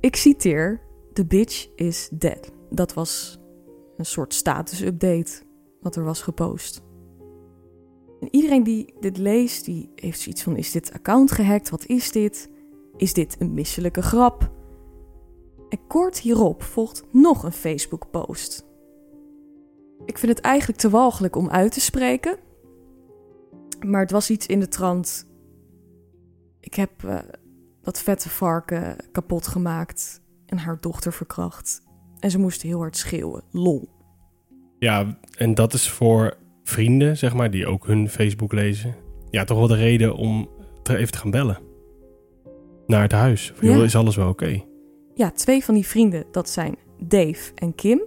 Ik 0.00 0.16
citeer: 0.16 0.80
The 1.12 1.26
bitch 1.26 1.68
is 1.74 2.08
dead. 2.12 2.52
Dat 2.70 2.94
was 2.94 3.38
een 3.96 4.06
soort 4.06 4.34
status-update 4.34 5.42
wat 5.80 5.96
er 5.96 6.04
was 6.04 6.22
gepost. 6.22 6.82
En 8.20 8.28
iedereen 8.30 8.62
die 8.62 8.94
dit 9.00 9.16
leest, 9.16 9.64
die 9.64 9.90
heeft 9.94 10.20
zoiets 10.20 10.42
van: 10.42 10.56
is 10.56 10.72
dit 10.72 10.92
account 10.92 11.32
gehackt? 11.32 11.70
Wat 11.70 11.86
is 11.86 12.12
dit? 12.12 12.50
Is 12.96 13.12
dit 13.12 13.36
een 13.38 13.54
misselijke 13.54 14.02
grap? 14.02 14.50
En 15.68 15.86
kort 15.86 16.18
hierop 16.18 16.62
volgt 16.62 17.02
nog 17.10 17.42
een 17.42 17.52
Facebook-post. 17.52 18.66
Ik 20.04 20.18
vind 20.18 20.36
het 20.36 20.44
eigenlijk 20.44 20.78
te 20.78 20.90
walgelijk 20.90 21.36
om 21.36 21.50
uit 21.50 21.72
te 21.72 21.80
spreken. 21.80 22.50
Maar 23.84 24.00
het 24.00 24.10
was 24.10 24.30
iets 24.30 24.46
in 24.46 24.60
de 24.60 24.68
trant. 24.68 25.26
Ik 26.60 26.74
heb 26.74 27.04
eh, 27.04 27.18
dat 27.82 28.02
vette 28.02 28.28
varken 28.28 28.96
kapot 29.12 29.46
gemaakt 29.46 30.22
en 30.46 30.58
haar 30.58 30.80
dochter 30.80 31.12
verkracht. 31.12 31.82
En 32.18 32.30
ze 32.30 32.38
moest 32.38 32.62
heel 32.62 32.78
hard 32.78 32.96
schreeuwen. 32.96 33.42
Lol. 33.50 33.88
Ja, 34.78 35.18
en 35.36 35.54
dat 35.54 35.72
is 35.72 35.90
voor 35.90 36.36
vrienden, 36.62 37.16
zeg 37.16 37.34
maar, 37.34 37.50
die 37.50 37.66
ook 37.66 37.86
hun 37.86 38.08
Facebook 38.08 38.52
lezen. 38.52 38.94
Ja, 39.30 39.44
toch 39.44 39.58
wel 39.58 39.66
de 39.66 39.74
reden 39.74 40.16
om 40.16 40.48
te 40.82 40.96
even 40.96 41.12
te 41.12 41.18
gaan 41.18 41.30
bellen. 41.30 41.58
Naar 42.86 43.02
het 43.02 43.12
huis. 43.12 43.52
Ja. 43.60 43.74
joh, 43.74 43.84
is 43.84 43.96
alles 43.96 44.16
wel 44.16 44.28
oké? 44.28 44.62
Ja, 45.14 45.30
twee 45.30 45.64
van 45.64 45.74
die 45.74 45.86
vrienden, 45.86 46.24
dat 46.30 46.48
zijn 46.48 46.76
Dave 46.98 47.52
en 47.54 47.74
Kim. 47.74 48.02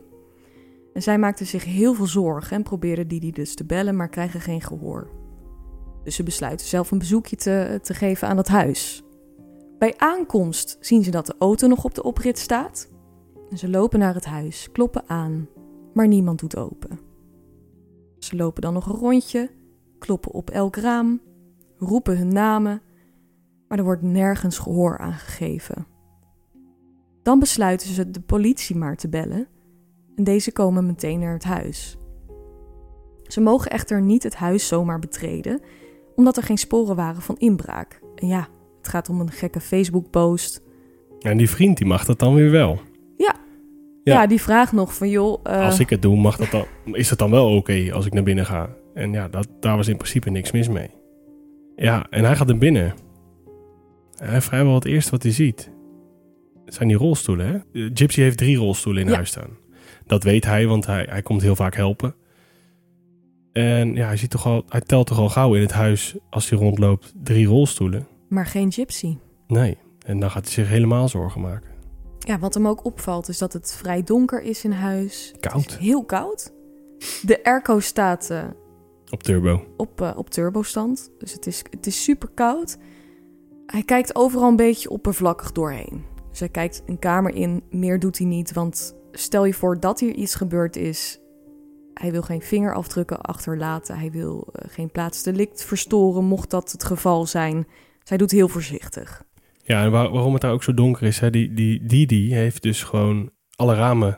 En 0.93 1.01
zij 1.01 1.17
maakten 1.17 1.45
zich 1.45 1.63
heel 1.63 1.93
veel 1.93 2.07
zorgen 2.07 2.57
en 2.57 2.63
probeerden 2.63 3.07
die, 3.07 3.19
die 3.19 3.31
dus 3.31 3.55
te 3.55 3.65
bellen, 3.65 3.95
maar 3.95 4.09
krijgen 4.09 4.41
geen 4.41 4.61
gehoor. 4.61 5.09
Dus 6.05 6.15
ze 6.15 6.23
besluiten 6.23 6.67
zelf 6.67 6.91
een 6.91 6.97
bezoekje 6.97 7.35
te, 7.35 7.79
te 7.81 7.93
geven 7.93 8.27
aan 8.27 8.37
het 8.37 8.47
huis. 8.47 9.03
Bij 9.77 9.93
aankomst 9.97 10.77
zien 10.79 11.03
ze 11.03 11.11
dat 11.11 11.25
de 11.25 11.35
auto 11.39 11.67
nog 11.67 11.83
op 11.83 11.95
de 11.95 12.03
oprit 12.03 12.39
staat. 12.39 12.89
En 13.49 13.57
ze 13.57 13.69
lopen 13.69 13.99
naar 13.99 14.13
het 14.13 14.25
huis, 14.25 14.71
kloppen 14.71 15.03
aan, 15.07 15.47
maar 15.93 16.07
niemand 16.07 16.39
doet 16.39 16.57
open. 16.57 16.99
Ze 18.19 18.35
lopen 18.35 18.61
dan 18.61 18.73
nog 18.73 18.85
een 18.85 18.99
rondje, 18.99 19.51
kloppen 19.99 20.31
op 20.31 20.49
elk 20.49 20.75
raam, 20.75 21.21
roepen 21.77 22.17
hun 22.17 22.33
namen, 22.33 22.81
maar 23.67 23.77
er 23.77 23.83
wordt 23.83 24.01
nergens 24.01 24.57
gehoor 24.57 24.97
aangegeven. 24.97 25.87
Dan 27.23 27.39
besluiten 27.39 27.87
ze 27.87 28.11
de 28.11 28.21
politie 28.21 28.75
maar 28.75 28.95
te 28.95 29.09
bellen 29.09 29.47
en 30.15 30.23
deze 30.23 30.51
komen 30.51 30.85
meteen 30.85 31.19
naar 31.19 31.33
het 31.33 31.43
huis. 31.43 31.97
Ze 33.23 33.41
mogen 33.41 33.71
echter 33.71 34.01
niet 34.01 34.23
het 34.23 34.35
huis 34.35 34.67
zomaar 34.67 34.99
betreden, 34.99 35.61
omdat 36.15 36.37
er 36.37 36.43
geen 36.43 36.57
sporen 36.57 36.95
waren 36.95 37.21
van 37.21 37.35
inbraak. 37.37 37.99
En 38.15 38.27
ja, 38.27 38.47
het 38.77 38.87
gaat 38.87 39.09
om 39.09 39.19
een 39.19 39.31
gekke 39.31 39.59
Facebook-post. 39.59 40.63
En 41.19 41.37
die 41.37 41.49
vriend, 41.49 41.77
die 41.77 41.87
mag 41.87 42.05
dat 42.05 42.19
dan 42.19 42.33
weer 42.33 42.51
wel. 42.51 42.79
Ja. 43.17 43.35
Ja. 44.03 44.27
die 44.27 44.41
vraagt 44.41 44.71
nog 44.71 44.95
van 44.95 45.09
joh, 45.09 45.39
eh, 45.43 45.65
Als 45.65 45.79
ik 45.79 45.89
het 45.89 46.01
doe, 46.01 46.17
mag 46.17 46.37
dat 46.37 46.51
dan, 46.51 46.65
is 46.95 47.09
het 47.09 47.19
dan 47.19 47.31
wel 47.31 47.55
oké 47.55 47.89
als 47.93 48.05
ik 48.05 48.13
naar 48.13 48.23
binnen 48.23 48.45
ga? 48.45 48.75
En 48.93 49.11
ja, 49.11 49.27
dat, 49.27 49.47
daar 49.59 49.77
was 49.77 49.87
in 49.87 49.97
principe 49.97 50.29
niks 50.29 50.51
mis 50.51 50.67
mee. 50.67 50.89
Ja, 51.75 52.07
en 52.09 52.23
hij 52.23 52.35
gaat 52.35 52.47
naar 52.47 52.57
binnen. 52.57 52.93
En 54.17 54.29
hij 54.29 54.41
vrijwel 54.41 54.73
het 54.73 54.85
eerste 54.85 55.11
wat 55.11 55.23
hij 55.23 55.31
ziet. 55.31 55.71
Zijn 56.65 56.87
die 56.87 56.97
rolstoelen, 56.97 57.47
hè? 57.47 57.53
Eh, 57.85 57.89
Gypsy 57.93 58.21
heeft 58.21 58.37
drie 58.37 58.57
rolstoelen 58.57 59.01
in 59.03 59.09
Ja. 59.09 59.15
huis 59.15 59.29
staan. 59.29 59.57
Dat 60.05 60.23
weet 60.23 60.45
hij, 60.45 60.67
want 60.67 60.85
hij, 60.85 61.05
hij 61.09 61.21
komt 61.21 61.41
heel 61.41 61.55
vaak 61.55 61.75
helpen. 61.75 62.15
En 63.55 63.93
ja, 63.93 64.05
hij, 64.05 64.17
ziet 64.17 64.29
toch 64.29 64.45
al, 64.45 64.63
hij 64.69 64.81
telt 64.81 65.07
toch 65.07 65.17
al 65.17 65.29
gauw 65.29 65.53
in 65.53 65.61
het 65.61 65.71
huis, 65.71 66.15
als 66.29 66.49
hij 66.49 66.59
rondloopt, 66.59 67.13
drie 67.23 67.47
rolstoelen. 67.47 68.07
Maar 68.29 68.45
geen 68.45 68.71
gypsy. 68.71 69.17
Nee, 69.47 69.77
en 70.05 70.19
dan 70.19 70.31
gaat 70.31 70.43
hij 70.43 70.53
zich 70.53 70.67
helemaal 70.67 71.09
zorgen 71.09 71.41
maken. 71.41 71.69
Ja, 72.19 72.39
wat 72.39 72.53
hem 72.53 72.67
ook 72.67 72.85
opvalt 72.85 73.27
is 73.27 73.37
dat 73.37 73.53
het 73.53 73.73
vrij 73.73 74.03
donker 74.03 74.41
is 74.41 74.63
in 74.63 74.71
huis. 74.71 75.33
Koud. 75.39 75.77
heel 75.77 76.03
koud. 76.05 76.53
De 77.21 77.43
airco 77.43 77.79
staat 77.79 78.29
eh, 78.29 78.43
Op 79.09 79.23
turbo. 79.23 79.63
op, 79.77 80.01
eh, 80.01 80.11
op 80.15 80.29
turbostand. 80.29 81.11
Dus 81.19 81.33
het 81.33 81.47
is, 81.47 81.63
het 81.69 81.87
is 81.87 82.03
super 82.03 82.29
koud. 82.33 82.77
Hij 83.65 83.83
kijkt 83.83 84.15
overal 84.15 84.49
een 84.49 84.55
beetje 84.55 84.89
oppervlakkig 84.89 85.51
doorheen. 85.51 86.05
Dus 86.29 86.39
hij 86.39 86.49
kijkt 86.49 86.83
een 86.85 86.99
kamer 86.99 87.35
in. 87.35 87.63
Meer 87.69 87.99
doet 87.99 88.17
hij 88.17 88.27
niet. 88.27 88.53
Want 88.53 88.95
stel 89.11 89.45
je 89.45 89.53
voor 89.53 89.79
dat 89.79 89.99
hier 89.99 90.13
iets 90.13 90.35
gebeurd 90.35 90.75
is. 90.75 91.19
Hij 91.99 92.11
wil 92.11 92.21
geen 92.21 92.41
vingerafdrukken 92.41 93.21
achterlaten. 93.21 93.97
Hij 93.99 94.11
wil 94.11 94.47
eh, 94.53 94.69
geen 94.71 94.91
plaatsdelict 94.91 95.63
verstoren, 95.63 96.23
mocht 96.25 96.49
dat 96.49 96.71
het 96.71 96.83
geval 96.83 97.25
zijn. 97.25 97.67
Hij 98.03 98.17
doet 98.17 98.31
heel 98.31 98.47
voorzichtig. 98.47 99.23
Ja, 99.63 99.83
en 99.83 99.91
waar- 99.91 100.09
waarom 100.11 100.33
het 100.33 100.41
daar 100.41 100.51
ook 100.51 100.63
zo 100.63 100.73
donker 100.73 101.03
is, 101.03 101.19
hè, 101.19 101.29
die, 101.29 101.53
die 101.53 101.85
Didi 101.85 102.33
heeft 102.33 102.61
dus 102.61 102.83
gewoon 102.83 103.31
alle 103.55 103.75
ramen 103.75 104.17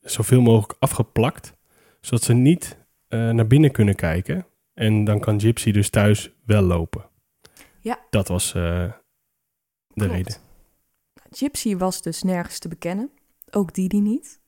zoveel 0.00 0.40
mogelijk 0.40 0.76
afgeplakt, 0.78 1.54
zodat 2.00 2.22
ze 2.22 2.32
niet 2.32 2.78
eh, 3.08 3.30
naar 3.30 3.46
binnen 3.46 3.70
kunnen 3.70 3.94
kijken. 3.94 4.46
En 4.74 5.04
dan 5.04 5.20
kan 5.20 5.40
Gypsy 5.40 5.70
dus 5.72 5.90
thuis 5.90 6.30
wel 6.44 6.62
lopen. 6.62 7.08
Ja. 7.80 7.98
Dat 8.10 8.28
was 8.28 8.54
eh, 8.54 8.62
de 8.62 8.92
Klopt. 9.94 10.10
reden. 10.12 10.34
Gypsy 11.30 11.76
was 11.76 12.02
dus 12.02 12.22
nergens 12.22 12.58
te 12.58 12.68
bekennen. 12.68 13.10
Ook 13.50 13.74
Didi 13.74 14.00
niet. 14.00 14.39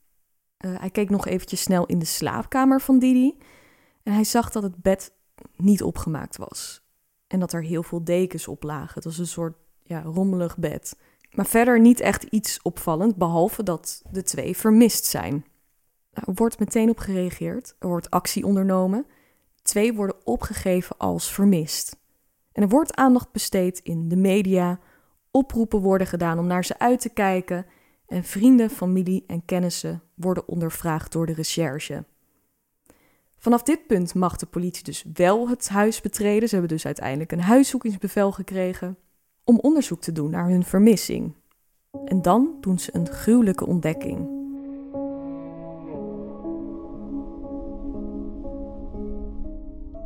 Eh, 0.63 0.71
hij 0.79 0.91
keek 0.91 1.11
nog 1.11 1.27
eventjes 1.27 1.61
snel 1.61 1.87
in 1.87 1.99
de 1.99 2.05
slaapkamer 2.05 2.81
van 2.81 2.99
Didi. 2.99 3.39
En 4.03 4.13
hij 4.13 4.25
zag 4.25 4.51
dat 4.51 4.63
het 4.63 4.77
bed 4.77 5.13
niet 5.57 5.83
opgemaakt 5.83 6.37
was. 6.37 6.83
En 7.27 7.41
dat 7.41 7.53
er 7.53 7.63
heel 7.63 7.83
veel 7.83 8.05
dekens 8.05 8.49
op 8.49 8.63
lagen. 8.63 8.95
Het 8.95 9.05
was 9.05 9.19
een 9.19 9.27
soort 9.27 9.57
ja, 9.83 10.03
rommelig 10.03 10.59
bed. 10.59 10.97
Maar 11.31 11.47
verder 11.47 11.81
niet 11.81 12.01
echt 12.01 12.23
iets 12.23 12.63
opvallend, 12.63 13.17
behalve 13.17 13.63
dat 13.63 14.03
de 14.11 14.23
twee 14.23 14.57
vermist 14.57 15.05
zijn. 15.05 15.33
Nou, 16.13 16.27
er 16.27 16.35
wordt 16.35 16.59
meteen 16.59 16.91
op 16.91 16.99
gereageerd. 16.99 17.75
Er 17.79 17.89
wordt 17.89 18.11
actie 18.11 18.47
ondernomen. 18.47 19.07
Twee 19.63 19.95
worden 19.95 20.27
opgegeven 20.27 20.97
als 20.99 21.33
vermist. 21.33 21.97
En 22.53 22.63
er 22.63 22.69
wordt 22.69 22.95
aandacht 22.95 23.33
besteed 23.33 23.79
in 23.79 24.09
de 24.09 24.17
media, 24.17 24.79
oproepen 25.31 25.81
worden 25.81 26.07
gedaan 26.07 26.39
om 26.39 26.47
naar 26.47 26.65
ze 26.65 26.79
uit 26.79 27.01
te 27.01 27.09
kijken 27.09 27.67
en 28.13 28.25
vrienden, 28.25 28.71
familie 28.71 29.25
en 29.27 29.45
kennissen 29.45 30.03
worden 30.15 30.49
ondervraagd 30.49 31.13
door 31.13 31.27
de 31.27 31.33
recherche. 31.33 32.05
Vanaf 33.37 33.63
dit 33.63 33.87
punt 33.87 34.15
mag 34.15 34.37
de 34.37 34.47
politie 34.47 34.85
dus 34.85 35.05
wel 35.13 35.49
het 35.49 35.69
huis 35.69 36.01
betreden. 36.01 36.49
Ze 36.49 36.55
hebben 36.55 36.77
dus 36.77 36.87
uiteindelijk 36.87 37.33
een 37.33 37.41
huiszoekingsbevel 37.41 38.33
gekregen 38.33 38.97
om 39.45 39.59
onderzoek 39.59 40.01
te 40.01 40.13
doen 40.13 40.31
naar 40.31 40.49
hun 40.49 40.65
vermissing. 40.65 41.35
En 42.05 42.23
dan 42.23 42.57
doen 42.61 42.79
ze 42.79 42.95
een 42.95 43.09
gruwelijke 43.09 43.67
ontdekking. 43.67 44.41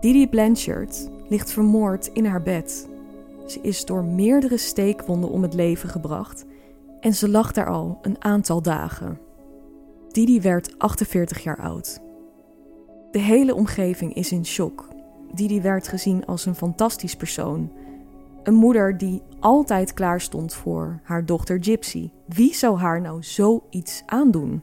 Didi 0.01 0.29
Blanchard 0.29 1.11
ligt 1.29 1.51
vermoord 1.51 2.07
in 2.07 2.25
haar 2.25 2.43
bed. 2.43 2.89
Ze 3.47 3.61
is 3.61 3.85
door 3.85 4.05
meerdere 4.05 4.57
steekwonden 4.57 5.31
om 5.31 5.43
het 5.43 5.55
leven 5.55 5.89
gebracht 5.89 6.47
en 7.07 7.15
ze 7.15 7.29
lag 7.29 7.53
daar 7.53 7.71
al 7.71 7.99
een 8.03 8.17
aantal 8.19 8.63
dagen. 8.63 9.19
Didi 10.09 10.41
werd 10.41 10.79
48 10.79 11.43
jaar 11.43 11.61
oud. 11.61 12.01
De 13.11 13.19
hele 13.19 13.55
omgeving 13.55 14.15
is 14.15 14.33
in 14.33 14.47
shock. 14.47 14.89
Didi 15.35 15.61
werd 15.61 15.89
gezien 15.89 16.25
als 16.25 16.47
een 16.47 16.55
fantastisch 16.55 17.17
persoon. 17.17 17.73
Een 18.43 18.55
moeder 18.55 18.99
die 18.99 19.23
altijd 19.41 19.95
klaar 19.95 20.21
stond 20.21 20.55
voor 20.55 21.01
haar 21.03 21.27
dochter 21.27 21.59
Gypsy. 21.61 22.11
Wie 22.27 22.55
zou 22.55 22.79
haar 22.79 23.01
nou 23.01 23.23
zoiets 23.23 24.03
aandoen? 24.07 24.63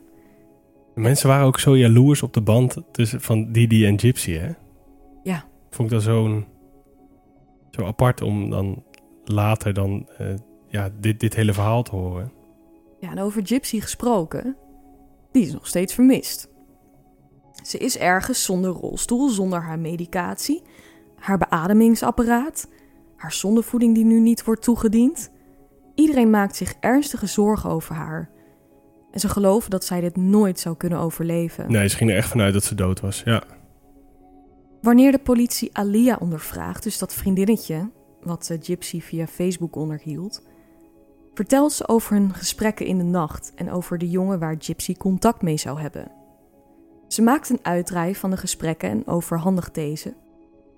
Mensen 0.96 1.28
waren 1.28 1.46
ook 1.46 1.60
zo 1.60 1.78
jaloers 1.78 2.24
op 2.24 2.34
de 2.34 2.42
band 2.42 2.78
tussen 2.92 3.22
van 3.22 3.52
Didi 3.52 3.86
en 3.86 4.00
Gypsy, 4.00 4.32
hè? 4.32 4.50
Ja. 5.24 5.44
Vond 5.70 5.90
ik 5.90 5.96
dat 5.96 6.04
zo'n 6.04 6.46
zo 7.72 7.86
apart 7.86 8.22
om 8.22 8.50
dan 8.50 8.84
later 9.24 9.74
dan 9.74 10.10
eh, 10.18 10.28
ja, 10.74 10.90
dit, 11.00 11.20
dit 11.20 11.36
hele 11.36 11.54
verhaal 11.54 11.84
te 11.84 11.96
horen. 11.96 12.32
Ja, 13.00 13.12
en 13.12 13.20
over 13.20 13.48
Gypsy 13.48 13.80
gesproken, 13.80 14.56
die 15.32 15.46
is 15.46 15.54
nog 15.54 15.68
steeds 15.68 15.94
vermist. 15.94 16.50
Ze 17.64 17.78
is 17.78 17.98
ergens 17.98 18.44
zonder 18.44 18.72
rolstoel, 18.72 19.30
zonder 19.30 19.62
haar 19.62 19.80
medicatie, 19.80 20.62
haar 21.16 21.38
beademingsapparaat, 21.38 22.68
haar 23.16 23.32
zondevoeding 23.32 23.96
die 23.96 24.06
nu 24.06 24.20
niet 24.20 24.44
wordt 24.44 24.62
toegediend. 24.62 25.32
Iedereen 25.96 26.30
maakt 26.30 26.56
zich 26.56 26.74
ernstige 26.80 27.26
zorgen 27.26 27.70
over 27.70 27.96
haar. 27.96 28.30
En 29.12 29.20
ze 29.20 29.30
geloven 29.30 29.70
dat 29.70 29.86
zij 29.86 30.02
dit 30.02 30.16
nooit 30.16 30.60
zou 30.60 30.78
kunnen 30.78 31.00
overleven. 31.00 31.72
Nee, 31.72 31.88
ze 31.88 31.96
ging 31.96 32.10
er 32.10 32.16
echt 32.16 32.30
vanuit 32.30 32.54
dat 32.54 32.64
ze 32.64 32.76
dood 32.76 33.00
was. 33.00 33.22
Ja. 33.26 33.44
Wanneer 34.82 35.12
de 35.12 35.20
politie 35.20 35.78
Alia 35.78 36.18
ondervraagt, 36.20 36.84
dus 36.84 36.98
dat 36.98 37.14
vriendinnetje 37.14 37.92
wat 38.22 38.50
eh, 38.50 38.58
Gypsy 38.62 39.02
via 39.02 39.28
Facebook 39.28 39.76
onderhield, 39.76 40.44
vertelt 41.34 41.72
ze 41.72 41.88
over 41.88 42.14
hun 42.14 42.34
gesprekken 42.34 42.86
in 42.86 42.98
de 42.98 43.04
nacht 43.04 43.52
en 43.56 43.72
over 43.72 43.98
de 43.98 44.10
jongen 44.10 44.40
waar 44.40 44.56
Gypsy 44.60 44.96
contact 44.96 45.42
mee 45.42 45.58
zou 45.58 45.80
hebben. 45.82 46.12
Ze 47.08 47.22
maakt 47.22 47.50
een 47.50 47.60
uitdraai 47.62 48.16
van 48.16 48.30
de 48.30 48.38
gesprekken 48.38 48.90
en 48.90 49.08
overhandigt 49.08 49.76
deze. 49.76 50.14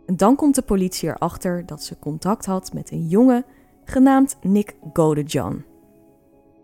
En 0.06 0.18
dan 0.18 0.36
komt 0.36 0.56
de 0.56 0.62
politie 0.62 1.10
erachter 1.10 1.66
dat 1.66 1.84
ze 1.84 2.00
contact 2.00 2.46
had 2.46 2.74
met 2.74 2.92
een 2.92 3.08
jongen 3.08 3.46
genaamd 3.84 4.38
Nick 4.42 4.76
Godejan. 4.94 5.64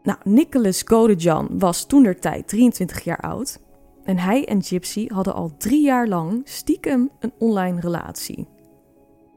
Nou, 0.03 0.17
Nicholas 0.23 0.81
Godejan 0.81 1.47
was 1.59 1.85
toentertijd 1.85 2.47
23 2.47 3.03
jaar 3.03 3.19
oud 3.19 3.59
en 4.03 4.17
hij 4.17 4.45
en 4.45 4.63
Gypsy 4.63 5.07
hadden 5.07 5.33
al 5.33 5.51
drie 5.57 5.83
jaar 5.83 6.07
lang 6.07 6.41
stiekem 6.43 7.09
een 7.19 7.33
online 7.37 7.79
relatie. 7.79 8.47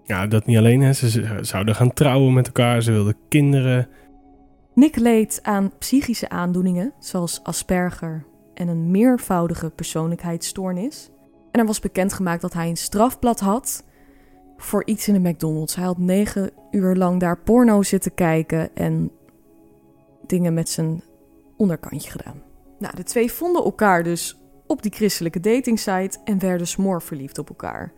ja, 0.05 0.27
dat 0.27 0.47
niet 0.47 0.57
alleen. 0.57 0.81
Hè. 0.81 0.93
Ze 0.93 1.39
zouden 1.41 1.75
gaan 1.75 1.93
trouwen 1.93 2.33
met 2.33 2.47
elkaar. 2.47 2.83
Ze 2.83 2.93
wilden 2.93 3.17
kinderen. 3.29 3.89
Nick 4.75 4.97
leed 4.97 5.39
aan 5.43 5.72
psychische 5.79 6.29
aandoeningen 6.29 6.93
zoals 6.99 7.41
Asperger 7.43 8.25
en 8.55 8.68
een 8.68 8.91
meervoudige 8.91 9.70
persoonlijkheidsstoornis. 9.70 11.11
En 11.51 11.61
er 11.61 11.66
was 11.66 11.81
bekendgemaakt 11.81 12.43
dat 12.43 12.53
hij 12.53 12.68
een 12.68 12.77
strafblad 12.77 13.41
had 13.41 13.85
voor 14.57 14.87
iets 14.87 15.09
in 15.09 15.22
de 15.22 15.29
McDonald's. 15.29 15.75
Hij 15.75 15.85
had 15.85 15.99
negen 15.99 16.51
uur 16.70 16.95
lang 16.95 17.20
daar 17.20 17.39
porno 17.39 17.83
zitten 17.83 18.14
kijken 18.14 18.77
en 18.77 19.11
dingen 20.27 20.55
met 20.55 20.68
zijn 20.68 21.03
onderkantje 21.57 22.11
gedaan. 22.11 22.43
Nou, 22.79 22.97
de 22.97 23.03
twee 23.03 23.33
vonden 23.33 23.64
elkaar 23.64 24.03
dus 24.03 24.41
op 24.66 24.83
die 24.83 24.93
christelijke 24.93 25.41
datingsite 25.41 26.18
en 26.25 26.39
werden 26.39 26.66
smoor 26.66 27.03
verliefd 27.03 27.39
op 27.39 27.49
elkaar. 27.49 27.93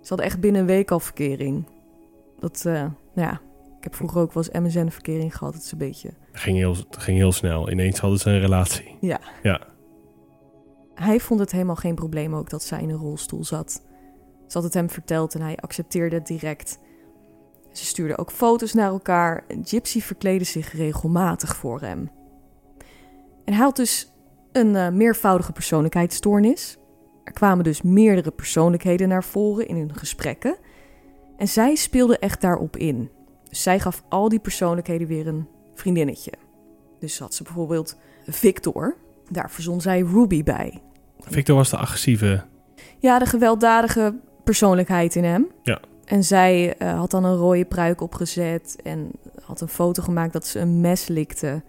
Ze 0.00 0.08
hadden 0.08 0.26
echt 0.26 0.40
binnen 0.40 0.60
een 0.60 0.66
week 0.66 0.90
al 0.90 1.00
verkering. 1.00 1.66
Dat, 2.38 2.64
eh, 2.66 2.72
nou 3.14 3.28
ja, 3.28 3.40
ik 3.82 3.88
heb 3.88 3.96
vroeger 3.96 4.20
ook 4.20 4.32
wel 4.32 4.44
eens 4.44 4.74
MSN-verkering 4.74 5.36
gehad. 5.36 5.54
Het 5.54 5.62
is 5.62 5.72
een 5.72 5.78
beetje... 5.78 6.08
Het 6.32 6.40
ging 6.40 6.56
heel, 6.56 6.74
het 6.74 6.96
ging 6.96 7.18
heel 7.18 7.32
snel. 7.32 7.70
Ineens 7.70 7.98
hadden 7.98 8.18
ze 8.18 8.30
een 8.30 8.40
relatie. 8.40 8.96
Ja. 9.00 9.20
Ja. 9.42 9.60
Hij 10.94 11.20
vond 11.20 11.40
het 11.40 11.52
helemaal 11.52 11.76
geen 11.76 11.94
probleem 11.94 12.34
ook 12.34 12.50
dat 12.50 12.62
zij 12.62 12.82
in 12.82 12.90
een 12.90 12.96
rolstoel 12.96 13.44
zat. 13.44 13.82
Ze 14.46 14.58
had 14.58 14.62
het 14.62 14.74
hem 14.74 14.90
verteld 14.90 15.34
en 15.34 15.40
hij 15.40 15.56
accepteerde 15.56 16.16
het 16.16 16.26
direct. 16.26 16.78
Ze 17.72 17.84
stuurden 17.84 18.18
ook 18.18 18.30
foto's 18.30 18.72
naar 18.72 18.88
elkaar 18.88 19.44
Gypsy 19.62 20.00
verkleedde 20.00 20.44
zich 20.44 20.72
regelmatig 20.72 21.56
voor 21.56 21.80
hem. 21.80 22.10
En 23.44 23.52
hij 23.52 23.62
had 23.62 23.76
dus 23.76 24.12
een 24.52 24.76
eh, 24.76 24.88
meervoudige 24.88 25.52
persoonlijkheidsstoornis. 25.52 26.78
Er 27.24 27.32
kwamen 27.32 27.64
dus 27.64 27.82
meerdere 27.82 28.30
persoonlijkheden 28.30 29.08
naar 29.08 29.24
voren 29.24 29.66
in 29.66 29.76
hun 29.76 29.94
gesprekken. 29.94 30.56
En 31.36 31.48
zij 31.48 31.74
speelde 31.74 32.18
echt 32.18 32.40
daarop 32.40 32.76
in. 32.76 33.10
Dus 33.52 33.62
zij 33.62 33.78
gaf 33.80 34.02
al 34.08 34.28
die 34.28 34.38
persoonlijkheden 34.38 35.06
weer 35.06 35.26
een 35.26 35.46
vriendinnetje. 35.74 36.32
Dus 36.98 37.18
had 37.18 37.34
ze 37.34 37.42
bijvoorbeeld 37.42 37.96
Victor. 38.26 38.96
Daar 39.30 39.50
verzon 39.50 39.80
zij 39.80 40.00
Ruby 40.00 40.42
bij. 40.42 40.82
Victor 41.20 41.56
was 41.56 41.70
de 41.70 41.76
agressieve. 41.76 42.42
Ja, 42.98 43.18
de 43.18 43.26
gewelddadige 43.26 44.14
persoonlijkheid 44.44 45.14
in 45.14 45.24
hem. 45.24 45.46
Ja. 45.62 45.80
En 46.04 46.24
zij 46.24 46.76
eh, 46.76 46.98
had 46.98 47.10
dan 47.10 47.24
een 47.24 47.36
rode 47.36 47.64
pruik 47.64 48.00
opgezet 48.00 48.76
en 48.82 49.10
had 49.44 49.60
een 49.60 49.68
foto 49.68 50.02
gemaakt 50.02 50.32
dat 50.32 50.46
ze 50.46 50.58
een 50.58 50.80
mes 50.80 51.08
likte. 51.08 51.46
En 51.46 51.62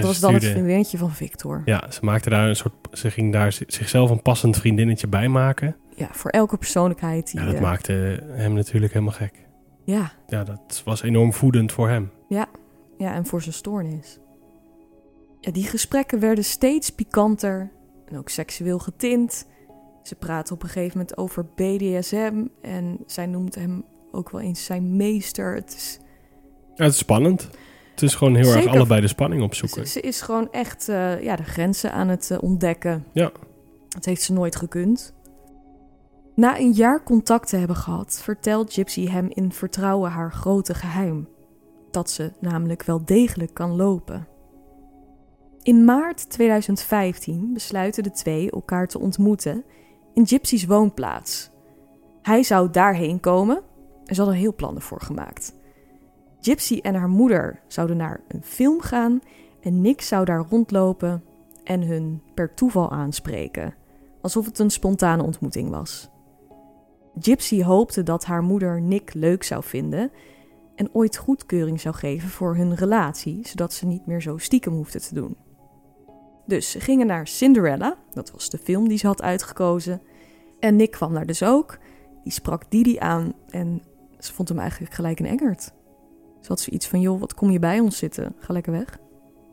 dat 0.00 0.02
was 0.02 0.20
dan 0.20 0.34
het 0.34 0.44
vriendinnetje 0.44 0.98
van 0.98 1.10
Victor. 1.12 1.62
Ja, 1.64 1.90
ze 1.90 1.98
maakte 2.02 2.30
daar 2.30 2.48
een 2.48 2.56
soort. 2.56 2.74
Ze 2.92 3.10
ging 3.10 3.32
daar 3.32 3.52
zi- 3.52 3.64
zichzelf 3.66 4.10
een 4.10 4.22
passend 4.22 4.56
vriendinnetje 4.56 5.06
bij 5.06 5.28
maken. 5.28 5.76
Ja, 5.96 6.08
voor 6.10 6.30
elke 6.30 6.56
persoonlijkheid. 6.56 7.30
Die, 7.30 7.40
Ja, 7.40 7.46
dat 7.46 7.54
eh, 7.54 7.60
maakte 7.60 8.22
hem 8.30 8.52
natuurlijk 8.52 8.92
helemaal 8.92 9.14
gek. 9.14 9.43
Ja, 9.84 10.12
Ja, 10.26 10.44
dat 10.44 10.82
was 10.84 11.02
enorm 11.02 11.32
voedend 11.32 11.72
voor 11.72 11.88
hem. 11.88 12.10
ja, 12.28 12.48
en 13.14 13.26
voor 13.26 13.42
zijn 13.42 13.54
stoornis. 13.54 14.18
Ja, 15.40 15.52
die 15.52 15.64
gesprekken 15.66 16.20
werden 16.20 16.44
steeds 16.44 16.90
pikanter 16.90 17.70
en 18.06 18.18
ook 18.18 18.28
seksueel 18.28 18.78
getint. 18.78 19.46
Ze 20.02 20.14
praten 20.14 20.54
op 20.54 20.62
een 20.62 20.68
gegeven 20.68 20.98
moment 20.98 21.16
over 21.16 21.46
BDSM 21.54 22.44
en 22.60 22.98
zij 23.06 23.26
noemt 23.26 23.54
hem 23.54 23.84
ook 24.12 24.30
wel 24.30 24.40
eens 24.40 24.64
zijn 24.64 24.96
meester. 24.96 25.54
Het 25.54 25.74
is, 25.74 25.98
Ja, 26.74 26.84
het 26.84 26.92
is 26.92 26.98
spannend. 26.98 27.48
Het 27.90 28.02
is 28.02 28.14
gewoon 28.14 28.34
heel 28.34 28.52
erg 28.52 28.66
allebei 28.66 29.00
de 29.00 29.08
spanning 29.08 29.42
opzoeken. 29.42 29.86
ze, 29.86 29.92
ze 29.92 30.00
is 30.00 30.20
gewoon 30.20 30.52
echt 30.52 30.88
eh, 30.88 31.22
ja, 31.22 31.36
de 31.36 31.42
grenzen 31.44 31.92
aan 31.92 32.08
het 32.08 32.30
eh, 32.30 32.42
ontdekken. 32.42 33.04
Ja. 33.12 33.32
Dat 33.88 34.04
heeft 34.04 34.22
ze 34.22 34.32
nooit 34.32 34.56
gekund. 34.56 35.13
Na 36.34 36.58
een 36.58 36.72
jaar 36.72 37.02
contact 37.02 37.48
te 37.48 37.56
hebben 37.56 37.76
gehad, 37.76 38.20
vertelt 38.22 38.72
Gypsy 38.72 39.06
hem 39.06 39.26
in 39.28 39.52
vertrouwen 39.52 40.10
haar 40.10 40.32
grote 40.32 40.74
geheim. 40.74 41.28
Dat 41.90 42.10
ze 42.10 42.32
namelijk 42.40 42.82
wel 42.82 43.04
degelijk 43.04 43.54
kan 43.54 43.76
lopen. 43.76 44.26
In 45.62 45.84
maart 45.84 46.30
2015 46.30 47.50
besluiten 47.52 48.02
de 48.02 48.10
twee 48.10 48.50
elkaar 48.50 48.88
te 48.88 48.98
ontmoeten 48.98 49.64
in 50.14 50.26
Gypsy's 50.26 50.64
woonplaats. 50.64 51.50
Hij 52.22 52.42
zou 52.42 52.70
daarheen 52.70 53.20
komen 53.20 53.62
en 54.04 54.14
ze 54.14 54.20
hadden 54.20 54.40
heel 54.40 54.54
plannen 54.54 54.82
voor 54.82 55.00
gemaakt. 55.00 55.54
Gypsy 56.40 56.78
en 56.82 56.94
haar 56.94 57.08
moeder 57.08 57.60
zouden 57.66 57.96
naar 57.96 58.20
een 58.28 58.42
film 58.42 58.80
gaan 58.80 59.20
en 59.60 59.80
Nick 59.80 60.00
zou 60.00 60.24
daar 60.24 60.46
rondlopen 60.48 61.24
en 61.64 61.82
hun 61.82 62.22
per 62.34 62.54
toeval 62.54 62.90
aanspreken, 62.90 63.74
alsof 64.20 64.44
het 64.44 64.58
een 64.58 64.70
spontane 64.70 65.22
ontmoeting 65.22 65.70
was. 65.70 66.12
Gypsy 67.20 67.62
hoopte 67.62 68.02
dat 68.02 68.24
haar 68.24 68.42
moeder 68.42 68.80
Nick 68.80 69.14
leuk 69.14 69.42
zou 69.42 69.62
vinden 69.64 70.10
en 70.74 70.88
ooit 70.92 71.16
goedkeuring 71.16 71.80
zou 71.80 71.94
geven 71.94 72.28
voor 72.28 72.56
hun 72.56 72.74
relatie, 72.74 73.40
zodat 73.42 73.72
ze 73.72 73.86
niet 73.86 74.06
meer 74.06 74.22
zo 74.22 74.38
stiekem 74.38 74.72
hoefde 74.72 75.00
te 75.00 75.14
doen. 75.14 75.36
Dus 76.46 76.70
ze 76.70 76.80
gingen 76.80 77.06
naar 77.06 77.26
Cinderella, 77.26 77.96
dat 78.12 78.30
was 78.30 78.50
de 78.50 78.58
film 78.58 78.88
die 78.88 78.98
ze 78.98 79.06
had 79.06 79.22
uitgekozen, 79.22 80.02
en 80.60 80.76
Nick 80.76 80.90
kwam 80.90 81.14
daar 81.14 81.26
dus 81.26 81.42
ook. 81.42 81.78
Die 82.22 82.32
sprak 82.32 82.62
Didi 82.68 82.98
aan 82.98 83.32
en 83.50 83.82
ze 84.18 84.32
vond 84.32 84.48
hem 84.48 84.58
eigenlijk 84.58 84.94
gelijk 84.94 85.18
een 85.18 85.26
engert. 85.26 85.62
Ze 86.40 86.48
had 86.48 86.60
zoiets 86.60 86.86
van, 86.86 87.00
joh, 87.00 87.20
wat 87.20 87.34
kom 87.34 87.50
je 87.50 87.58
bij 87.58 87.80
ons 87.80 87.98
zitten? 87.98 88.34
Ga 88.38 88.52
lekker 88.52 88.72
weg. 88.72 88.98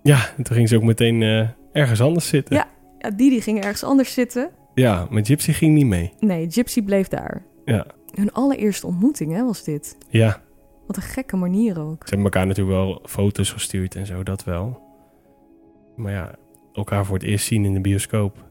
Ja, 0.04 0.30
en 0.38 0.44
toen 0.44 0.56
ging 0.56 0.70
ze 0.70 0.76
ook 0.76 0.84
meteen 0.84 1.22
eh, 1.22 1.50
ergens 1.72 2.02
anders 2.02 2.28
zitten. 2.28 2.56
Ja. 2.56 2.68
Ja, 3.02 3.10
Didi 3.10 3.42
ging 3.42 3.60
ergens 3.60 3.84
anders 3.84 4.14
zitten. 4.14 4.50
Ja, 4.74 5.08
maar 5.10 5.26
Gypsy 5.26 5.52
ging 5.52 5.74
niet 5.74 5.86
mee. 5.86 6.14
Nee, 6.20 6.52
Gypsy 6.52 6.82
bleef 6.82 7.08
daar. 7.08 7.46
Ja. 7.76 7.86
Hun 8.16 8.32
allereerste 8.34 8.88
ontmoeting, 8.88 9.34
hè, 9.34 9.46
was 9.46 9.64
dit. 9.64 9.98
Ja, 10.10 10.42
Wat 10.88 10.96
een 10.96 11.02
gekke 11.02 11.36
manier 11.36 11.80
ook. 11.80 11.96
ze 12.04 12.14
hebben 12.16 12.24
elkaar 12.24 12.46
natuurlijk 12.48 12.78
wel 12.78 13.00
foto's 13.06 13.52
gestuurd 13.52 13.96
en 13.96 14.06
zo, 14.06 14.24
dat 14.24 14.44
wel. 14.44 14.82
Maar 15.96 16.12
ja, 16.12 16.36
elkaar 16.74 17.06
voor 17.06 17.16
het 17.18 17.26
eerst 17.26 17.46
zien 17.46 17.66
in 17.66 17.74
de 17.74 17.82
bioscoop. 17.82 18.50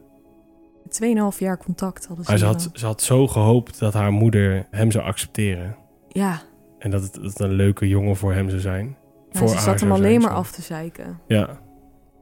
Tweeënhalf 0.89 1.39
jaar 1.39 1.57
contact 1.57 2.05
hadden 2.05 2.25
ze. 2.25 2.31
Maar 2.31 2.39
ze 2.39 2.45
had, 2.45 2.69
ze 2.73 2.85
had 2.85 3.01
zo 3.01 3.27
gehoopt 3.27 3.79
dat 3.79 3.93
haar 3.93 4.11
moeder 4.11 4.67
hem 4.71 4.91
zou 4.91 5.05
accepteren. 5.05 5.75
Ja, 6.07 6.41
En 6.79 6.91
dat 6.91 7.01
het, 7.03 7.13
dat 7.13 7.23
het 7.23 7.39
een 7.39 7.51
leuke 7.53 7.87
jongen 7.87 8.15
voor 8.15 8.33
hem 8.33 8.49
zou 8.49 8.61
zijn. 8.61 8.97
ja 9.31 9.39
voor 9.39 9.47
ze 9.47 9.53
haar 9.53 9.63
zat 9.63 9.79
hem 9.79 9.91
alleen 9.91 10.09
zijn, 10.21 10.21
maar 10.21 10.39
af 10.39 10.51
te 10.51 10.61
zeiken. 10.61 11.19
Ja, 11.27 11.59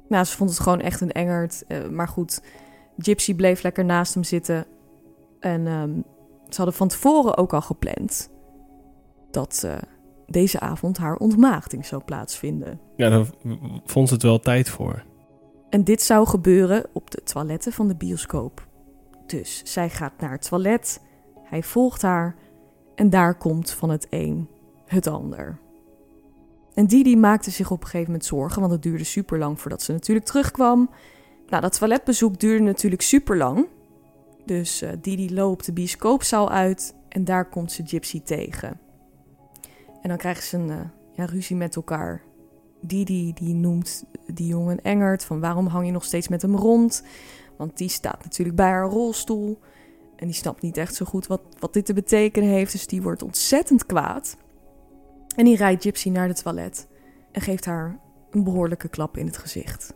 Nou, 0.10 0.26
ze 0.26 0.36
vond 0.38 0.50
het 0.50 0.60
gewoon 0.60 0.82
echt 0.82 1.02
een 1.02 1.12
engert. 1.12 1.64
eh, 1.68 1.88
maar 1.88 2.08
goed, 2.08 2.42
Gypsy 2.98 3.36
bleef 3.36 3.62
lekker 3.64 3.86
naast 3.86 4.14
hem 4.14 4.24
zitten. 4.24 4.66
En 5.40 5.68
ehm, 5.68 5.92
ze 6.50 6.56
hadden 6.56 6.76
van 6.76 6.88
tevoren 6.88 7.38
ook 7.38 7.54
al 7.54 7.62
gepland 7.62 8.30
dat 9.32 9.62
eh, 9.66 9.76
deze 10.28 10.60
avond 10.60 10.98
haar 10.98 11.16
ontmaagding 11.16 11.86
zou 11.86 12.04
plaatsvinden. 12.04 12.80
ja 12.96 13.10
daar 13.10 13.26
vond 13.86 14.08
ze 14.08 14.14
het 14.14 14.24
wel 14.24 14.40
tijd 14.40 14.70
voor. 14.70 15.04
En 15.70 15.84
dit 15.84 16.02
zou 16.02 16.28
gebeuren 16.28 16.86
op 16.94 17.12
de 17.12 17.24
toiletten 17.24 17.72
van 17.72 17.88
de 17.88 17.96
bioscoop. 17.96 18.68
Dus 19.26 19.62
zij 19.64 19.90
gaat 19.90 20.14
naar 20.20 20.32
het 20.32 20.48
toilet, 20.50 21.02
hij 21.44 21.64
volgt 21.64 22.02
haar 22.02 22.36
en 22.96 23.10
daar 23.10 23.38
komt 23.38 23.72
van 23.72 23.90
het 23.90 24.08
een 24.10 24.48
het 24.86 25.08
ander. 25.08 25.60
En 26.74 26.88
Didi 26.88 27.18
maakte 27.18 27.52
zich 27.52 27.72
op 27.72 27.82
een 27.82 27.86
gegeven 27.86 28.06
moment 28.06 28.26
zorgen, 28.26 28.60
want 28.60 28.74
het 28.74 28.84
duurde 28.84 29.04
super 29.04 29.38
lang 29.38 29.62
voordat 29.62 29.82
ze 29.82 29.92
natuurlijk 29.92 30.26
terugkwam. 30.26 30.90
Nou, 31.48 31.62
dat 31.62 31.78
toiletbezoek 31.78 32.40
duurde 32.40 32.64
natuurlijk 32.64 33.02
super 33.02 33.38
lang. 33.38 33.68
Dus 34.50 34.82
eh, 34.82 34.90
Didi 35.02 35.34
loopt 35.34 35.66
de 35.66 35.74
bioscoopzaal 35.74 36.50
uit 36.50 36.96
en 37.10 37.24
daar 37.24 37.50
komt 37.50 37.72
ze 37.72 37.86
Gypsy 37.86 38.22
tegen. 38.22 38.80
En 40.02 40.10
dan 40.10 40.18
krijgen 40.18 40.44
ze 40.44 40.58
een 40.58 40.70
eh, 40.70 40.80
ja, 41.14 41.26
ruzie 41.26 41.56
met 41.56 41.76
elkaar. 41.76 42.22
Didi 42.82 43.34
die 43.34 43.54
noemt 43.54 44.04
die 44.34 44.48
jongen 44.48 44.82
engert. 44.82 45.26
Van 45.26 45.40
waarom 45.40 45.68
hang 45.68 45.86
je 45.86 45.92
nog 45.92 46.04
steeds 46.04 46.28
met 46.28 46.42
hem 46.42 46.56
rond? 46.56 47.04
Want 47.58 47.78
die 47.78 47.90
staat 47.90 48.24
natuurlijk 48.24 48.58
bij 48.58 48.70
haar 48.70 48.90
rolstoel. 48.90 49.60
En 50.16 50.26
die 50.26 50.36
snapt 50.36 50.62
niet 50.62 50.78
echt 50.78 50.96
zo 50.96 51.06
goed 51.06 51.28
wat, 51.28 51.42
wat 51.60 51.74
dit 51.74 51.86
te 51.86 51.94
betekenen 51.94 52.50
heeft. 52.50 52.72
Dus 52.72 52.88
die 52.88 53.02
wordt 53.02 53.24
ontzettend 53.24 53.86
kwaad. 53.86 54.38
En 55.36 55.46
die 55.46 55.58
rijdt 55.58 55.84
Gypsy 55.84 56.10
naar 56.10 56.28
het 56.28 56.44
toilet. 56.44 56.88
En 57.32 57.42
geeft 57.42 57.66
haar 57.66 58.00
een 58.32 58.44
behoorlijke 58.44 58.88
klap 58.88 59.18
in 59.18 59.26
het 59.26 59.38
gezicht. 59.38 59.94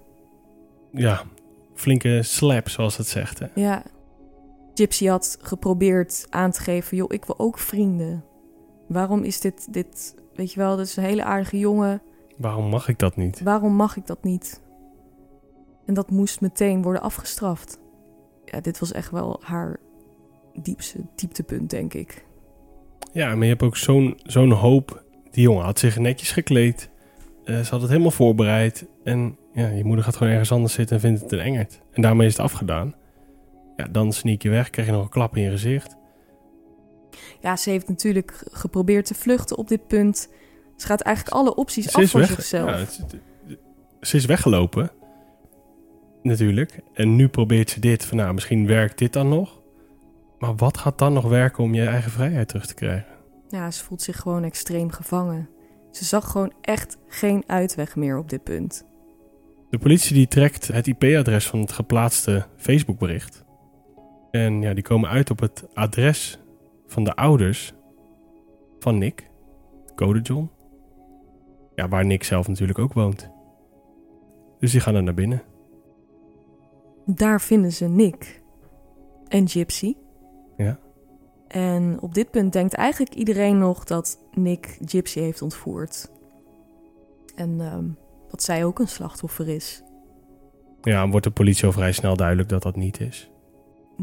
Ja, 0.91 1.23
flinke 1.73 2.23
slap, 2.23 2.69
zoals 2.69 2.97
het 2.97 3.07
zegt. 3.07 3.39
Hè. 3.39 3.47
Ja. 3.55 3.83
Gypsy 4.74 5.05
had 5.05 5.38
geprobeerd 5.41 6.28
aan 6.30 6.51
te 6.51 6.61
geven: 6.61 6.97
joh, 6.97 7.13
ik 7.13 7.26
wil 7.26 7.39
ook 7.39 7.57
vrienden. 7.57 8.24
Waarom 8.88 9.24
is 9.24 9.39
dit, 9.39 9.74
dit, 9.74 10.15
weet 10.36 10.53
je 10.53 10.59
wel, 10.59 10.76
dit 10.76 10.86
is 10.86 10.95
een 10.95 11.03
hele 11.03 11.24
aardige 11.24 11.59
jongen. 11.59 12.01
Waarom 12.38 12.69
mag 12.69 12.88
ik 12.88 12.99
dat 12.99 13.15
niet? 13.15 13.41
Waarom 13.41 13.74
mag 13.74 13.97
ik 13.97 14.07
dat 14.07 14.24
niet? 14.24 14.61
En 15.86 15.93
dat 15.93 16.09
moest 16.09 16.41
meteen 16.41 16.82
worden 16.82 17.01
afgestraft. 17.01 17.80
Ja, 18.45 18.61
dit 18.61 18.80
was 18.80 18.91
echt 18.91 19.11
wel 19.11 19.39
haar 19.43 19.80
diepste 20.53 20.99
dieptepunt, 21.15 21.69
denk 21.69 21.93
ik. 21.93 22.26
Ja, 23.13 23.36
maar 23.36 23.43
je 23.43 23.49
hebt 23.49 23.63
ook 23.63 23.78
zo'n 23.78 24.19
zo'n 24.24 24.51
hoop. 24.51 25.03
Die 25.32 25.43
jongen 25.43 25.63
had 25.63 25.80
zich 25.80 25.97
netjes 25.97 26.32
gekleed. 26.32 26.89
Eh, 27.45 27.59
ze 27.59 27.69
had 27.69 27.82
het 27.82 27.89
helemaal 27.89 28.11
voorbereid. 28.11 28.86
En 29.03 29.38
ja, 29.53 29.67
je 29.67 29.84
moeder 29.84 30.05
gaat 30.05 30.15
gewoon 30.15 30.32
ergens 30.32 30.51
anders 30.51 30.74
zitten 30.74 30.95
en 30.95 31.01
vindt 31.01 31.21
het 31.21 31.32
een 31.32 31.39
engert. 31.39 31.82
En 31.91 32.01
daarmee 32.01 32.28
is 32.28 32.38
het 32.38 32.45
afgedaan. 32.45 32.95
Ja, 33.76 33.86
dan 33.88 34.11
sneak 34.11 34.41
je 34.41 34.49
weg, 34.49 34.69
krijg 34.69 34.88
je 34.88 34.93
nog 34.93 35.03
een 35.03 35.09
klap 35.09 35.36
in 35.38 35.43
je 35.43 35.49
gezicht. 35.49 35.95
Ja, 37.39 37.55
ze 37.55 37.69
heeft 37.69 37.88
natuurlijk 37.88 38.43
geprobeerd 38.51 39.05
te 39.05 39.13
vluchten 39.13 39.57
op 39.57 39.67
dit 39.67 39.88
punt. 39.88 40.30
Ze 40.76 40.86
gaat 40.86 41.01
eigenlijk 41.01 41.36
alle 41.36 41.55
opties 41.55 41.86
Ze 41.86 41.97
af 41.97 42.09
voor 42.09 42.19
weg. 42.19 42.30
zichzelf. 42.30 42.69
Ja, 42.69 42.78
het- 42.78 43.05
ze 44.01 44.15
is 44.17 44.26
weggelopen. 44.26 44.91
Natuurlijk. 46.21 46.80
En 46.93 47.15
nu 47.15 47.28
probeert 47.28 47.69
ze 47.69 47.80
dit. 47.80 48.05
Van 48.05 48.17
nou, 48.17 48.34
misschien 48.34 48.67
werkt 48.67 48.97
dit 48.97 49.13
dan 49.13 49.30
nog. 49.30 49.61
Maar 50.39 50.55
wat 50.55 50.78
gaat 50.78 50.97
dan 50.97 51.13
nog 51.13 51.26
werken 51.28 51.63
om 51.63 51.74
je 51.74 51.86
eigen 51.86 52.11
vrijheid 52.11 52.47
terug 52.47 52.65
te 52.65 52.74
krijgen? 52.74 53.05
Ja, 53.49 53.71
ze 53.71 53.84
voelt 53.84 54.01
zich 54.01 54.19
gewoon 54.19 54.43
extreem 54.43 54.91
gevangen. 54.91 55.49
Ze 55.91 56.05
zag 56.05 56.32
gewoon 56.32 56.53
echt 56.61 56.97
geen 57.07 57.43
uitweg 57.47 57.95
meer 57.95 58.17
op 58.17 58.30
dit 58.30 58.43
punt. 58.43 58.86
De 59.69 59.78
politie 59.78 60.15
die 60.15 60.28
trekt 60.28 60.67
het 60.67 60.88
IP-adres 60.88 61.47
van 61.47 61.59
het 61.59 61.71
geplaatste 61.71 62.45
Facebookbericht. 62.57 63.43
En 64.34 64.61
ja, 64.61 64.73
die 64.73 64.84
komen 64.84 65.09
uit 65.09 65.29
op 65.29 65.39
het 65.39 65.65
adres 65.73 66.39
van 66.88 67.03
de 67.03 67.15
ouders 67.15 67.73
van 68.79 68.97
Nick, 68.97 69.29
Code 69.95 70.19
John. 70.21 70.49
Ja, 71.75 71.88
waar 71.88 72.05
Nick 72.05 72.23
zelf 72.23 72.47
natuurlijk 72.47 72.79
ook 72.79 72.93
woont. 72.93 73.29
Dus 74.59 74.71
die 74.71 74.81
gaan 74.81 74.95
er 74.95 75.03
naar 75.03 75.13
binnen. 75.13 75.41
Daar 77.05 77.41
vinden 77.41 77.71
ze 77.71 77.88
Nick 77.88 78.41
en 79.27 79.47
Gypsy. 79.47 79.95
Ja. 80.57 80.79
En 81.47 81.97
op 82.01 82.13
dit 82.13 82.31
punt 82.31 82.53
denkt 82.53 82.73
eigenlijk 82.73 83.13
iedereen 83.13 83.57
nog 83.57 83.84
dat 83.84 84.19
Nick 84.31 84.77
Gypsy 84.86 85.19
heeft 85.19 85.41
ontvoerd. 85.41 86.11
En 87.36 87.61
ehm, 87.61 87.86
dat 88.29 88.43
zij 88.43 88.65
ook 88.65 88.79
een 88.79 88.88
slachtoffer 88.88 89.47
is. 89.47 89.84
Ja, 90.81 91.03
en 91.03 91.09
wordt 91.09 91.25
de 91.25 91.31
politie 91.31 91.65
al 91.65 91.71
vrij 91.71 91.91
snel 91.91 92.15
duidelijk 92.15 92.49
dat 92.49 92.63
dat 92.63 92.75
niet 92.75 92.99
is. 92.99 93.31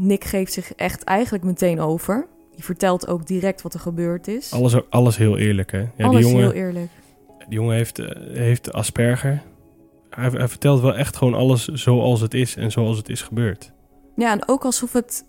Nick 0.03 0.23
geeft 0.23 0.53
zich 0.53 0.73
echt 0.73 1.03
eigenlijk 1.03 1.43
meteen 1.43 1.79
over. 1.79 2.27
Die 2.55 2.63
vertelt 2.63 3.07
ook 3.07 3.27
direct 3.27 3.61
wat 3.61 3.73
er 3.73 3.79
gebeurd 3.79 4.27
is. 4.27 4.53
Alles, 4.53 4.89
alles 4.89 5.17
heel 5.17 5.37
eerlijk, 5.37 5.71
hè? 5.71 5.79
Ja, 5.79 5.87
Alles 5.97 6.21
die 6.21 6.31
jongen, 6.31 6.51
heel 6.51 6.65
eerlijk. 6.65 6.89
die 7.47 7.53
jongen 7.53 7.75
heeft, 7.75 7.99
eh, 7.99 8.37
heeft 8.37 8.73
Asperger. 8.73 9.41
Hij, 10.09 10.29
hij 10.29 10.47
vertelt 10.47 10.81
wel 10.81 10.95
echt 10.95 11.15
gewoon 11.15 11.33
alles 11.33 11.65
zoals 11.65 12.21
het 12.21 12.33
is 12.33 12.55
en 12.55 12.71
zoals 12.71 12.97
het 12.97 13.09
is 13.09 13.21
gebeurd. 13.21 13.71
Ja, 14.15 14.31
en 14.31 14.47
ook 14.47 14.63
alsof 14.65 14.93
het 14.93 15.25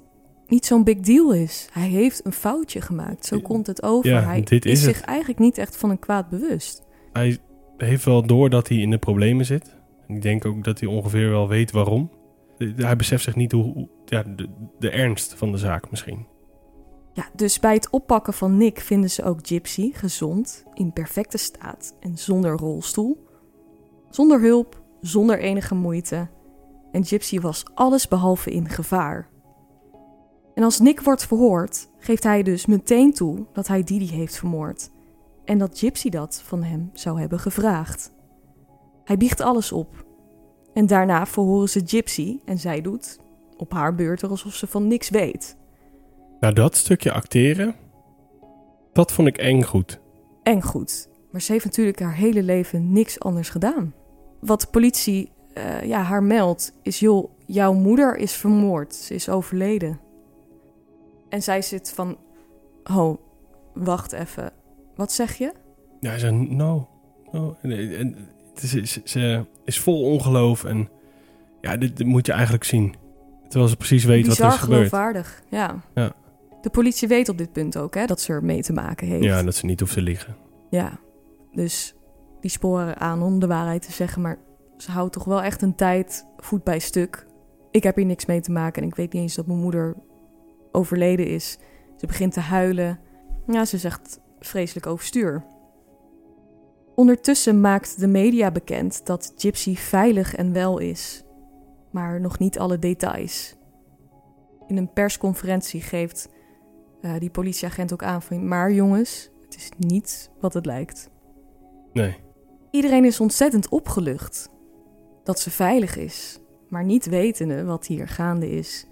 niet 0.46 0.66
zo'n 0.66 0.84
big 0.84 1.00
deal 1.00 1.32
is. 1.32 1.68
Hij 1.72 1.88
heeft 1.88 2.26
een 2.26 2.32
foutje 2.32 2.80
gemaakt. 2.80 3.26
Zo 3.26 3.40
komt 3.40 3.66
het 3.66 3.82
over. 3.82 4.10
Ja, 4.10 4.22
hij 4.22 4.42
dit 4.42 4.64
is 4.66 4.82
zich 4.82 4.96
het. 4.96 5.04
eigenlijk 5.04 5.38
niet 5.38 5.58
echt 5.58 5.76
van 5.76 5.90
een 5.90 5.98
kwaad 5.98 6.28
bewust. 6.28 6.82
Hij 7.12 7.38
heeft 7.76 8.04
wel 8.04 8.26
door 8.26 8.50
dat 8.50 8.68
hij 8.68 8.76
in 8.78 8.90
de 8.90 8.98
problemen 8.98 9.44
zit. 9.44 9.76
Ik 10.08 10.22
denk 10.22 10.44
ook 10.44 10.64
dat 10.64 10.80
hij 10.80 10.88
ongeveer 10.88 11.30
wel 11.30 11.48
weet 11.48 11.70
waarom. 11.70 12.10
Eh, 12.62 12.84
Hij 12.84 12.96
beseft 12.96 13.24
zich 13.24 13.36
niet 13.36 13.52
hoe, 13.52 13.88
ja, 14.04 14.22
de, 14.22 14.48
de 14.78 14.90
ernst 14.90 15.34
van 15.34 15.52
de 15.52 15.58
zaak 15.58 15.90
misschien. 15.90 16.26
Ja, 17.12 17.28
dus 17.34 17.60
bij 17.60 17.74
het 17.74 17.90
oppakken 17.90 18.32
van 18.32 18.56
Nick 18.56 18.80
vinden 18.80 19.10
ze 19.10 19.24
ook 19.24 19.38
Gypsy 19.42 19.92
gezond, 19.92 20.64
in 20.74 20.92
perfecte 20.92 21.38
staat 21.38 21.96
en 22.00 22.18
zonder 22.18 22.56
rolstoel. 22.56 23.26
Zonder 24.10 24.40
hulp, 24.40 24.82
zonder 25.00 25.38
enige 25.38 25.74
moeite. 25.74 26.28
En 26.92 27.04
Gypsy 27.04 27.40
was 27.40 27.64
alles 27.74 28.08
behalve 28.08 28.50
in 28.50 28.68
gevaar. 28.68 29.30
En 30.54 30.62
als 30.62 30.78
Nick 30.80 31.00
wordt 31.00 31.26
verhoord, 31.26 31.88
geeft 31.98 32.22
hij 32.22 32.42
dus 32.42 32.66
meteen 32.66 33.12
toe 33.12 33.46
dat 33.52 33.66
hij 33.66 33.82
Didi 33.84 34.10
heeft 34.10 34.36
vermoord. 34.36 34.90
En 35.44 35.58
dat 35.58 35.78
Gypsy 35.78 36.08
dat 36.08 36.42
van 36.44 36.62
hem 36.62 36.90
zou 36.92 37.20
hebben 37.20 37.38
gevraagd. 37.38 38.12
Hij 39.04 39.16
biecht 39.16 39.40
alles 39.40 39.72
op. 39.72 40.06
En 40.74 40.86
daarna 40.86 41.26
verhoren 41.26 41.68
ze 41.68 41.82
Gypsy 41.84 42.38
en 42.44 42.58
zij 42.58 42.80
doet 42.80 43.18
op 43.56 43.72
haar 43.72 43.94
beurt 43.94 44.24
alsof 44.24 44.54
ze 44.54 44.66
van 44.66 44.86
niks 44.86 45.10
weet. 45.10 45.56
Nou, 46.40 46.54
dat 46.54 46.76
stukje 46.76 47.12
acteren, 47.12 47.74
dat 48.92 49.12
vond 49.12 49.28
ik 49.28 49.38
eng 49.38 49.62
goed. 49.62 50.00
Eng 50.42 50.60
goed. 50.60 51.08
Maar 51.30 51.40
ze 51.40 51.52
heeft 51.52 51.64
natuurlijk 51.64 52.00
haar 52.00 52.14
hele 52.14 52.42
leven 52.42 52.92
niks 52.92 53.20
anders 53.20 53.48
gedaan. 53.48 53.94
Wat 54.40 54.60
de 54.60 54.66
politie 54.66 55.30
uh, 55.58 55.82
ja, 55.82 56.02
haar 56.02 56.22
meldt 56.22 56.72
is: 56.82 57.00
joh, 57.00 57.30
jouw 57.46 57.72
moeder 57.72 58.16
is 58.16 58.32
vermoord. 58.32 58.94
Ze 58.94 59.14
is 59.14 59.28
overleden. 59.28 60.00
En 61.28 61.42
zij 61.42 61.62
zit 61.62 61.92
van: 61.92 62.16
oh, 62.84 63.16
wacht 63.74 64.12
even. 64.12 64.52
Wat 64.94 65.12
zeg 65.12 65.38
je? 65.38 65.52
Ja, 66.00 66.10
hij 66.10 66.18
zegt: 66.18 66.32
no. 66.32 66.88
no. 67.32 67.56
En, 67.62 67.96
en, 67.98 68.16
ze 68.54 69.44
is 69.64 69.80
vol 69.80 70.02
ongeloof. 70.02 70.64
En 70.64 70.88
ja, 71.60 71.76
dit, 71.76 72.04
moet 72.04 72.26
je 72.26 72.32
eigenlijk 72.32 72.64
zien. 72.64 72.94
Terwijl 73.48 73.70
ze 73.70 73.76
precies 73.76 74.04
weet 74.04 74.26
wat 74.26 74.38
er 74.38 74.46
is 74.46 74.54
gebeurd. 74.54 74.78
geloofwaardig, 74.78 75.42
ja. 75.48 75.82
ja. 75.94 76.12
De 76.60 76.70
politie 76.70 77.08
weet 77.08 77.28
op 77.28 77.38
dit 77.38 77.52
punt 77.52 77.76
ook 77.76 77.94
hè, 77.94 78.06
dat 78.06 78.20
ze 78.20 78.32
er 78.32 78.44
mee 78.44 78.62
te 78.62 78.72
maken 78.72 79.06
heeft. 79.06 79.24
Ja, 79.24 79.42
dat 79.42 79.54
ze 79.54 79.66
niet 79.66 79.80
hoeft 79.80 79.94
te 79.94 80.02
liggen. 80.02 80.36
Ja, 80.70 80.98
dus 81.52 81.94
die 82.40 82.50
sporen 82.50 82.98
aan 82.98 83.22
om 83.22 83.38
de 83.38 83.46
waarheid 83.46 83.82
te 83.82 83.92
zeggen. 83.92 84.22
Maar 84.22 84.38
ze 84.76 84.90
houdt 84.90 85.12
toch 85.12 85.24
wel 85.24 85.42
echt 85.42 85.62
een 85.62 85.74
tijd 85.74 86.26
voet 86.36 86.64
bij 86.64 86.78
stuk. 86.78 87.26
Ik 87.70 87.82
heb 87.82 87.96
hier 87.96 88.04
niks 88.06 88.26
mee 88.26 88.40
te 88.40 88.52
maken 88.52 88.82
en 88.82 88.88
ik 88.88 88.94
weet 88.94 89.12
niet 89.12 89.22
eens 89.22 89.34
dat 89.34 89.46
mijn 89.46 89.58
moeder 89.58 89.96
overleden 90.72 91.26
is. 91.26 91.58
Ze 91.96 92.06
begint 92.06 92.32
te 92.32 92.40
huilen. 92.40 92.98
Ja, 93.46 93.64
ze 93.64 93.78
zegt 93.78 94.20
vreselijk 94.40 94.86
overstuur. 94.86 95.44
Ondertussen 96.94 97.60
maakt 97.60 98.00
de 98.00 98.06
media 98.06 98.50
bekend 98.50 99.06
dat 99.06 99.32
Gypsy 99.36 99.76
veilig 99.76 100.34
en 100.34 100.52
wel 100.52 100.78
is, 100.78 101.24
maar 101.90 102.20
nog 102.20 102.38
niet 102.38 102.58
alle 102.58 102.78
details. 102.78 103.56
In 104.66 104.76
een 104.76 104.92
persconferentie 104.92 105.80
geeft 105.80 106.28
uh, 107.00 107.18
die 107.18 107.30
politieagent 107.30 107.92
ook 107.92 108.02
aan 108.02 108.22
van, 108.22 108.48
maar 108.48 108.72
jongens, 108.72 109.30
het 109.44 109.56
is 109.56 109.68
niet 109.78 110.30
wat 110.40 110.54
het 110.54 110.66
lijkt. 110.66 111.10
Nee. 111.92 112.16
Iedereen 112.70 113.04
is 113.04 113.20
ontzettend 113.20 113.68
opgelucht 113.68 114.48
dat 115.24 115.40
ze 115.40 115.50
veilig 115.50 115.96
is, 115.96 116.40
maar 116.68 116.84
niet 116.84 117.06
wetende 117.06 117.64
wat 117.64 117.86
hier 117.86 118.08
gaande 118.08 118.50
is. 118.50 118.86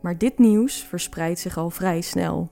Maar 0.00 0.18
dit 0.18 0.38
nieuws 0.38 0.84
verspreidt 0.84 1.38
zich 1.38 1.56
al 1.56 1.70
vrij 1.70 2.00
snel. 2.00 2.50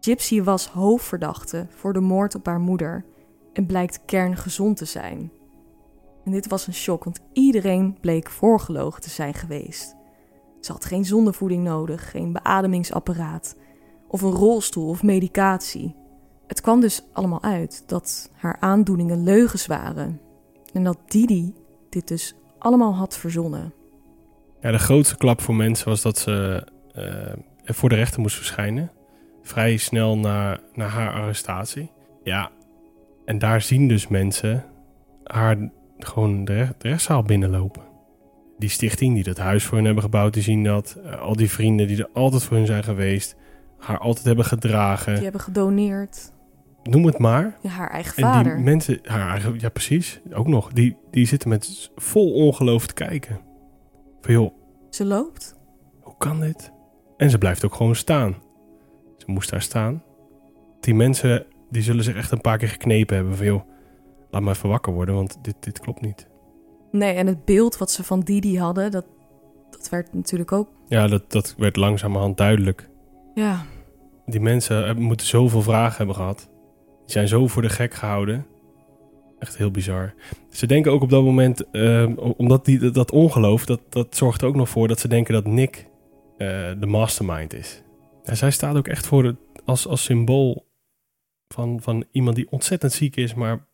Gypsy 0.00 0.42
was 0.42 0.66
hoofdverdachte 0.66 1.66
voor 1.70 1.92
de 1.92 2.00
moord 2.00 2.34
op 2.34 2.46
haar 2.46 2.60
moeder 2.60 3.04
en 3.52 3.66
blijkt 3.66 4.04
kerngezond 4.04 4.76
te 4.76 4.84
zijn. 4.84 5.32
En 6.24 6.32
dit 6.32 6.48
was 6.48 6.66
een 6.66 6.74
shock, 6.74 7.04
want 7.04 7.20
iedereen 7.32 7.96
bleek 8.00 8.30
voorgelogen 8.30 9.02
te 9.02 9.10
zijn 9.10 9.34
geweest. 9.34 9.96
Ze 10.60 10.72
had 10.72 10.84
geen 10.84 11.04
zondevoeding 11.04 11.64
nodig, 11.64 12.10
geen 12.10 12.32
beademingsapparaat 12.32 13.56
of 14.08 14.22
een 14.22 14.30
rolstoel 14.30 14.88
of 14.88 15.02
medicatie. 15.02 15.94
Het 16.46 16.60
kwam 16.60 16.80
dus 16.80 17.02
allemaal 17.12 17.42
uit 17.42 17.82
dat 17.86 18.30
haar 18.34 18.56
aandoeningen 18.60 19.22
leugens 19.22 19.66
waren 19.66 20.20
en 20.72 20.84
dat 20.84 20.98
Didi 21.06 21.54
dit 21.88 22.08
dus 22.08 22.34
allemaal 22.58 22.94
had 22.94 23.18
verzonnen. 23.18 23.74
Ja, 24.60 24.70
de 24.70 24.78
grootste 24.78 25.16
klap 25.16 25.40
voor 25.40 25.54
mensen 25.54 25.88
was 25.88 26.02
dat 26.02 26.18
ze 26.18 26.66
uh, 26.96 27.32
voor 27.64 27.88
de 27.88 27.94
rechter 27.94 28.20
moest 28.20 28.36
verschijnen. 28.36 28.90
Vrij 29.42 29.76
snel 29.76 30.18
na, 30.18 30.60
na 30.72 30.86
haar 30.86 31.12
arrestatie. 31.12 31.90
Ja, 32.22 32.50
en 33.24 33.38
daar 33.38 33.60
zien 33.60 33.88
dus 33.88 34.08
mensen 34.08 34.64
haar 35.24 35.70
gewoon 35.98 36.44
de, 36.44 36.68
rechtszaal 36.78 37.22
binnenlopen. 37.22 37.82
Die 38.58 38.68
stichting 38.68 39.14
die 39.14 39.24
dat 39.24 39.38
huis 39.38 39.64
voor 39.64 39.76
hen 39.76 39.84
hebben 39.86 40.02
gebouwd, 40.02 40.34
die 40.34 40.42
zien 40.42 40.64
dat. 40.64 40.98
Eh, 41.04 41.20
al 41.20 41.36
die 41.36 41.50
vrienden 41.50 41.86
die 41.86 41.98
er 41.98 42.10
altijd 42.12 42.42
voor 42.44 42.56
hun 42.56 42.66
zijn 42.66 42.84
geweest, 42.84 43.36
haar 43.78 43.98
altijd 43.98 44.26
hebben 44.26 44.44
gedragen. 44.44 45.14
Die 45.14 45.22
hebben 45.22 45.40
gedoneerd. 45.40 46.32
Noem 46.82 47.04
het 47.04 47.18
maar. 47.18 47.56
Ja, 47.60 47.70
haar 47.70 47.90
eigen 47.90 48.22
vader. 48.22 48.50
En 48.52 48.56
die 48.56 48.64
mensen, 48.64 48.98
haar 49.02 49.30
eigen, 49.30 49.54
ja 49.58 49.68
precies, 49.68 50.20
ook 50.32 50.46
nog. 50.46 50.72
Die, 50.72 50.96
die 51.10 51.26
zitten 51.26 51.48
met 51.48 51.90
vol 51.96 52.32
ongeloof 52.32 52.86
te 52.86 52.94
kijken. 52.94 53.40
Van 54.20 54.32
joh. 54.34 54.54
Ze 54.90 55.04
loopt. 55.04 55.56
Hoe 56.00 56.14
kan 56.18 56.40
dit? 56.40 56.72
En 57.16 57.30
ze 57.30 57.38
blijft 57.38 57.64
ook 57.64 57.74
gewoon 57.74 57.94
staan. 57.94 58.36
Ze 59.16 59.24
moest 59.26 59.50
daar 59.50 59.62
staan. 59.62 60.02
Die 60.80 60.94
mensen 60.94 61.46
die 61.72 61.82
zullen 61.82 62.04
zich 62.04 62.16
echt 62.16 62.30
een 62.30 62.40
paar 62.40 62.58
keer 62.58 62.68
geknepen 62.68 63.16
hebben 63.16 63.36
van 63.36 63.46
joh, 63.46 63.62
laat 64.30 64.42
maar 64.42 64.54
even 64.54 64.68
wakker 64.68 64.92
worden, 64.92 65.14
want 65.14 65.38
dit, 65.42 65.54
dit 65.60 65.80
klopt 65.80 66.00
niet. 66.00 66.28
Nee, 66.90 67.14
en 67.14 67.26
het 67.26 67.44
beeld 67.44 67.78
wat 67.78 67.90
ze 67.90 68.04
van 68.04 68.20
Didi 68.20 68.58
hadden, 68.58 68.90
dat, 68.90 69.06
dat 69.70 69.88
werd 69.88 70.14
natuurlijk 70.14 70.52
ook... 70.52 70.68
Ja, 70.88 71.06
dat, 71.06 71.30
dat 71.32 71.54
werd 71.58 71.76
langzamerhand 71.76 72.36
duidelijk. 72.36 72.88
Ja. 73.34 73.64
Die 74.26 74.40
mensen 74.40 75.02
moeten 75.02 75.26
zoveel 75.26 75.62
vragen 75.62 75.96
hebben 75.96 76.14
gehad. 76.14 76.50
Die 77.04 77.12
zijn 77.12 77.28
zo 77.28 77.46
voor 77.46 77.62
de 77.62 77.68
gek 77.68 77.94
gehouden. 77.94 78.46
Echt 79.38 79.56
heel 79.56 79.70
bizar. 79.70 80.14
Ze 80.50 80.66
denken 80.66 80.92
ook 80.92 81.02
op 81.02 81.10
dat 81.10 81.22
moment, 81.22 81.64
uh, 81.72 82.10
omdat 82.36 82.64
die, 82.64 82.90
dat 82.90 83.10
ongeloof, 83.10 83.64
dat, 83.64 83.80
dat 83.88 84.16
zorgt 84.16 84.42
er 84.42 84.48
ook 84.48 84.56
nog 84.56 84.68
voor 84.68 84.88
dat 84.88 85.00
ze 85.00 85.08
denken 85.08 85.34
dat 85.34 85.46
Nick 85.46 85.86
uh, 86.38 86.48
de 86.80 86.86
mastermind 86.86 87.54
is. 87.54 87.82
En 88.22 88.36
zij 88.36 88.50
staat 88.50 88.76
ook 88.76 88.88
echt 88.88 89.06
voor 89.06 89.24
het, 89.24 89.36
als, 89.64 89.86
als 89.86 90.02
symbool 90.02 90.66
van, 91.52 91.80
van 91.80 92.04
iemand 92.10 92.36
die 92.36 92.50
ontzettend 92.50 92.92
ziek 92.92 93.16
is, 93.16 93.34
maar 93.34 93.66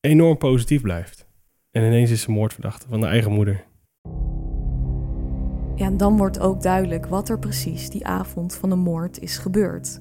enorm 0.00 0.38
positief 0.38 0.82
blijft. 0.82 1.26
En 1.70 1.82
ineens 1.82 2.10
is 2.10 2.20
ze 2.20 2.30
moordverdachte 2.30 2.88
van 2.88 3.00
de 3.00 3.06
eigen 3.06 3.32
moeder. 3.32 3.64
Ja, 5.74 5.86
en 5.86 5.96
dan 5.96 6.16
wordt 6.16 6.40
ook 6.40 6.62
duidelijk 6.62 7.06
wat 7.06 7.28
er 7.28 7.38
precies 7.38 7.90
die 7.90 8.06
avond 8.06 8.54
van 8.54 8.68
de 8.68 8.76
moord 8.76 9.20
is 9.20 9.38
gebeurd. 9.38 10.00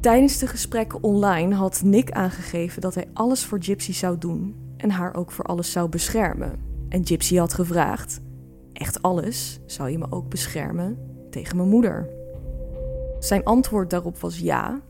Tijdens 0.00 0.38
de 0.38 0.46
gesprekken 0.46 1.02
online 1.02 1.54
had 1.54 1.82
Nick 1.84 2.10
aangegeven 2.10 2.80
dat 2.80 2.94
hij 2.94 3.06
alles 3.12 3.44
voor 3.44 3.62
Gypsy 3.62 3.92
zou 3.92 4.18
doen 4.18 4.54
en 4.76 4.90
haar 4.90 5.14
ook 5.14 5.30
voor 5.30 5.44
alles 5.44 5.72
zou 5.72 5.88
beschermen. 5.88 6.60
En 6.88 7.06
Gypsy 7.06 7.36
had 7.36 7.54
gevraagd: 7.54 8.20
Echt 8.72 9.02
alles? 9.02 9.60
Zou 9.66 9.90
je 9.90 9.98
me 9.98 10.06
ook 10.10 10.28
beschermen 10.28 10.98
tegen 11.30 11.56
mijn 11.56 11.68
moeder? 11.68 12.08
Zijn 13.18 13.44
antwoord 13.44 13.90
daarop 13.90 14.18
was 14.18 14.38
ja, 14.38 14.82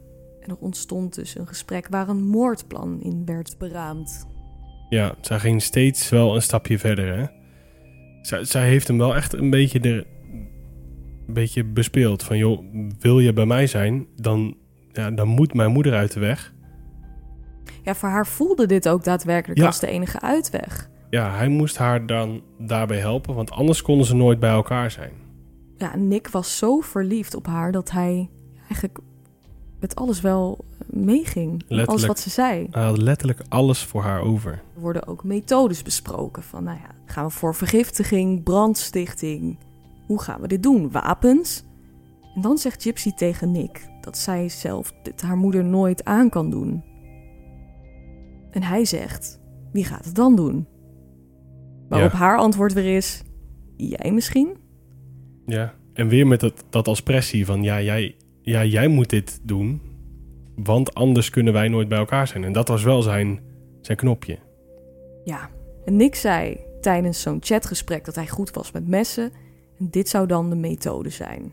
en 0.45 0.51
er 0.51 0.61
ontstond 0.61 1.15
dus 1.15 1.39
een 1.39 1.47
gesprek 1.47 1.89
waar 1.89 2.09
een 2.09 2.27
moordplan 2.27 3.01
in 3.01 3.25
werd 3.25 3.59
beraamd. 3.59 4.27
Ja, 4.89 5.15
zij 5.21 5.39
ging 5.39 5.63
steeds 5.63 6.09
wel 6.09 6.35
een 6.35 6.43
stapje 6.43 6.79
verder. 6.79 7.17
Hè? 7.17 7.27
Zij, 8.23 8.45
zij 8.45 8.69
heeft 8.69 8.89
hem 8.89 8.99
wel 8.99 9.17
echt 9.17 9.33
een 9.33 9.51
beetje, 9.51 10.07
een 11.27 11.35
beetje 11.35 11.65
bespeeld. 11.65 12.23
Van 12.23 12.39
joh, 12.39 12.65
wil 12.99 13.21
je 13.21 13.33
bij 13.33 13.47
mij 13.47 13.67
zijn, 13.67 14.07
dan, 14.17 14.57
ja, 14.93 15.11
dan 15.11 15.29
moet 15.29 15.55
mijn 15.55 15.73
moeder 15.73 15.95
uit 15.95 16.13
de 16.13 16.21
weg. 16.21 16.53
Ja, 17.83 17.95
voor 17.95 18.09
haar 18.09 18.27
voelde 18.27 18.67
dit 18.67 18.89
ook 18.89 19.05
daadwerkelijk 19.05 19.63
als 19.63 19.81
de 19.81 19.87
enige 19.87 20.21
uitweg. 20.21 20.91
Ja, 21.11 21.37
hij 21.37 21.49
moest 21.49 21.77
haar 21.77 22.07
dan 22.07 22.43
daarbij 22.59 22.99
helpen, 22.99 23.35
want 23.35 23.51
anders 23.51 23.83
konden 23.83 24.07
ze 24.07 24.15
nooit 24.15 24.41
bij 24.41 24.51
elkaar 24.51 24.91
zijn. 24.91 25.13
Ja, 25.77 25.97
Nick 25.97 26.29
was 26.29 26.59
zo 26.59 26.81
verliefd 26.81 27.35
op 27.35 27.47
haar 27.47 27.73
dat 27.73 27.91
hij 27.91 28.31
eigenlijk 28.69 28.99
met 29.85 29.97
alles 29.97 30.21
wel 30.21 30.65
meeging. 30.87 31.65
Alles 31.85 32.07
wat 32.07 32.19
ze 32.19 32.31
zei. 32.31 32.67
Hij 32.71 32.83
had 32.83 32.99
letterlijk 32.99 33.41
alles 33.49 33.85
voor 33.85 34.03
haar 34.03 34.21
over. 34.21 34.53
Er 34.75 34.81
worden 34.81 35.07
ook 35.07 35.25
methodes 35.25 35.83
besproken. 35.83 36.43
Van, 36.43 36.65
nou 36.65 36.79
ja, 36.79 37.13
gaan 37.13 37.25
we 37.25 37.31
voor 37.31 37.55
vergiftiging, 37.55 38.43
brandstichting? 38.43 39.59
Hoe 40.07 40.21
gaan 40.21 40.41
we 40.41 40.49
dit 40.49 40.63
doen? 40.63 40.91
Wapens? 40.91 41.65
En 42.35 42.41
dan 42.41 42.59
zegt 42.59 42.83
Gypsy 42.83 43.13
tegen 43.13 43.53
Nick 43.53 43.89
dat 44.01 44.19
zij 44.19 44.49
zelf 44.49 44.93
dit 45.03 45.23
haar 45.23 45.37
moeder 45.37 45.65
nooit 45.65 46.05
aan 46.05 46.29
kan 46.29 46.51
doen. 46.51 46.85
En 48.51 48.63
hij 48.63 48.85
zegt, 48.85 49.41
wie 49.73 49.85
gaat 49.85 50.05
het 50.05 50.15
dan 50.15 50.37
doen? 50.37 50.67
Waarop 51.89 52.13
haar 52.13 52.39
antwoord 52.39 52.73
weer 52.73 52.97
is, 52.97 53.23
jij 53.77 54.13
misschien? 54.13 54.57
Ja, 55.47 55.75
en 55.93 56.09
weer 56.09 56.27
met 56.27 56.41
dat, 56.41 56.65
dat 56.71 56.89
als 56.89 57.03
pressie 57.03 57.47
van, 57.47 57.63
ja, 57.63 57.81
jij, 57.83 58.17
ja, 58.45 58.65
jij 58.65 58.89
moet 58.89 59.11
dit 59.11 59.41
doen, 59.43 59.81
want 60.57 60.95
anders 60.95 61.31
kunnen 61.31 61.53
wij 61.53 61.69
nooit 61.69 61.89
bij 61.89 61.99
elkaar 61.99 62.27
zijn. 62.27 62.45
En 62.45 62.53
dat 62.53 62.69
was 62.69 62.83
wel 62.83 63.03
zijn, 63.03 63.41
zijn 63.81 63.97
knopje. 63.97 64.39
Ja, 65.25 65.51
en 65.85 65.97
Nick 65.97 66.15
zei 66.15 66.59
tijdens 66.81 67.21
zo'n 67.21 67.39
chatgesprek 67.41 68.05
dat 68.05 68.15
hij 68.15 68.29
goed 68.29 68.51
was 68.51 68.73
met 68.73 68.89
messen. 68.89 69.33
En 69.79 69.91
dit 69.91 70.09
zou 70.09 70.27
dan 70.27 70.51
de 70.51 70.57
methode 70.57 71.11
zijn. 71.11 71.53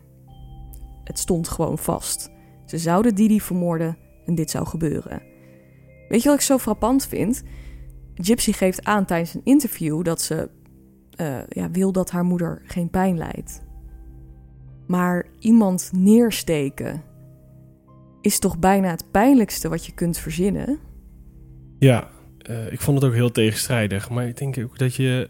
Het 1.04 1.18
stond 1.18 1.48
gewoon 1.48 1.78
vast. 1.78 2.30
Ze 2.66 2.78
zouden 2.78 3.14
Didi 3.14 3.40
vermoorden 3.40 3.96
en 4.26 4.34
dit 4.34 4.50
zou 4.50 4.66
gebeuren. 4.66 5.22
Weet 6.08 6.22
je 6.22 6.28
wat 6.28 6.38
ik 6.38 6.44
zo 6.44 6.58
frappant 6.58 7.06
vind? 7.06 7.42
Gypsy 8.14 8.52
geeft 8.52 8.84
aan 8.84 9.04
tijdens 9.04 9.34
een 9.34 9.44
interview 9.44 10.04
dat 10.04 10.20
ze 10.20 10.50
uh, 11.20 11.38
ja, 11.48 11.70
wil 11.70 11.92
dat 11.92 12.10
haar 12.10 12.24
moeder 12.24 12.62
geen 12.64 12.90
pijn 12.90 13.18
lijdt. 13.18 13.62
Maar 14.92 15.26
iemand 15.38 15.90
neersteken 15.94 17.02
is 18.20 18.38
toch 18.38 18.58
bijna 18.58 18.90
het 18.90 19.04
pijnlijkste 19.10 19.68
wat 19.68 19.86
je 19.86 19.92
kunt 19.92 20.18
verzinnen? 20.18 20.78
Ja, 21.78 22.08
uh, 22.50 22.72
ik 22.72 22.80
vond 22.80 23.00
het 23.00 23.08
ook 23.10 23.14
heel 23.14 23.30
tegenstrijdig. 23.30 24.10
Maar 24.10 24.26
ik 24.26 24.36
denk 24.36 24.58
ook 24.58 24.78
dat 24.78 24.94
je 24.94 25.28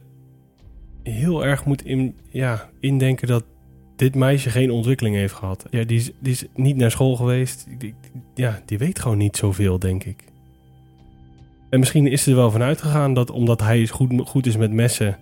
heel 1.02 1.44
erg 1.44 1.64
moet 1.64 1.84
in, 1.84 2.14
ja, 2.30 2.70
indenken 2.80 3.28
dat 3.28 3.44
dit 3.96 4.14
meisje 4.14 4.50
geen 4.50 4.70
ontwikkeling 4.70 5.16
heeft 5.16 5.34
gehad. 5.34 5.66
Ja, 5.70 5.84
die 5.84 5.98
is, 5.98 6.10
die 6.20 6.32
is 6.32 6.46
niet 6.54 6.76
naar 6.76 6.90
school 6.90 7.16
geweest. 7.16 7.66
Die, 7.78 7.94
ja, 8.34 8.62
die 8.66 8.78
weet 8.78 8.98
gewoon 8.98 9.18
niet 9.18 9.36
zoveel, 9.36 9.78
denk 9.78 10.04
ik. 10.04 10.24
En 11.70 11.78
misschien 11.78 12.06
is 12.06 12.22
ze 12.22 12.30
er 12.30 12.36
wel 12.36 12.50
vanuit 12.50 12.80
gegaan 12.80 13.14
dat 13.14 13.30
omdat 13.30 13.60
hij 13.60 13.86
goed, 13.86 14.28
goed 14.28 14.46
is 14.46 14.56
met 14.56 14.72
messen, 14.72 15.18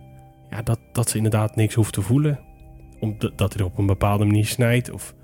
ja, 0.51 0.63
dat, 0.63 0.79
dat 0.93 1.11
ze 1.11 1.17
inderdaad 1.17 1.57
niks 1.57 1.75
hoeft 1.75 1.93
te 1.93 2.03
voelen. 2.03 2.49
Omdat 3.01 3.53
hij 3.53 3.63
er 3.63 3.65
op 3.65 3.79
een 3.79 3.87
bepaalde 3.87 4.25
manier 4.25 4.47
snijdt. 4.47 4.91
Of 4.91 5.15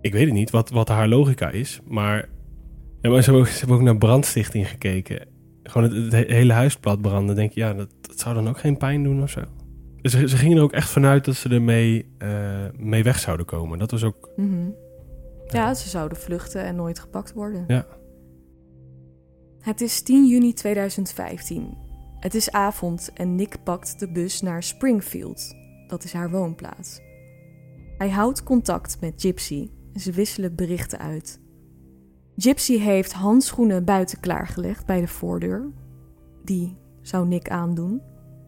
ik 0.00 0.12
weet 0.12 0.24
het 0.24 0.34
niet 0.34 0.50
wat, 0.50 0.70
wat 0.70 0.88
haar 0.88 1.08
logica 1.08 1.50
is. 1.50 1.80
Maar, 1.84 2.28
ja, 3.00 3.10
maar 3.10 3.22
ze, 3.22 3.30
hebben 3.30 3.40
ook, 3.40 3.48
ze 3.48 3.58
hebben 3.58 3.76
ook 3.76 3.82
naar 3.82 3.98
brandstichting 3.98 4.68
gekeken. 4.68 5.26
Gewoon 5.62 5.90
het, 5.92 6.12
hele 6.12 6.52
huis 6.52 6.76
plat 6.76 7.00
branden. 7.00 7.36
Denk 7.36 7.52
je, 7.52 7.60
ja, 7.60 7.74
dat, 7.74 7.88
dat 8.00 8.20
zou 8.20 8.34
dan 8.34 8.48
ook 8.48 8.58
geen 8.58 8.76
pijn 8.76 9.02
doen 9.02 9.22
of 9.22 9.30
zo. 9.30 9.40
Ze, 10.02 10.28
ze 10.28 10.36
gingen 10.36 10.56
er 10.56 10.62
ook 10.62 10.72
echt 10.72 10.90
vanuit 10.90 11.24
dat 11.24 11.34
ze 11.34 11.48
ermee 11.48 12.14
uh, 12.18 12.28
mee 12.76 13.02
weg 13.02 13.18
zouden 13.18 13.46
komen. 13.46 13.78
Dat 13.78 13.90
was 13.90 14.04
ook. 14.04 14.30
Mm 14.36 14.74
ja, 15.52 15.74
ze 15.74 15.88
zouden 15.88 16.18
vluchten 16.18 16.64
en 16.64 16.76
nooit 16.76 16.98
gepakt 16.98 17.32
worden. 17.32 17.64
Ja. 17.66 17.86
Het 19.60 19.80
is 19.80 20.02
10 20.02 20.26
juni 20.26 20.52
2015. 20.52 21.76
Het 22.20 22.34
is 22.34 22.50
avond 22.50 23.10
en 23.14 23.34
Nick 23.34 23.56
pakt 23.64 23.98
de 23.98 24.12
bus 24.12 24.40
naar 24.40 24.62
Springfield. 24.62 25.54
Dat 25.88 26.04
is 26.04 26.12
haar 26.12 26.30
woonplaats. 26.30 27.00
Hij 27.98 28.10
houdt 28.10 28.42
contact 28.42 29.00
met 29.00 29.12
Gypsy 29.16 29.70
en 29.92 30.00
ze 30.00 30.12
wisselen 30.12 30.54
berichten 30.54 30.98
uit. 30.98 31.40
Gypsy 32.36 32.78
heeft 32.78 33.12
handschoenen 33.12 33.84
buiten 33.84 34.20
klaargelegd 34.20 34.86
bij 34.86 35.00
de 35.00 35.08
voordeur. 35.08 35.72
Die 36.44 36.76
zou 37.00 37.26
Nick 37.26 37.50
aandoen. 37.50 38.02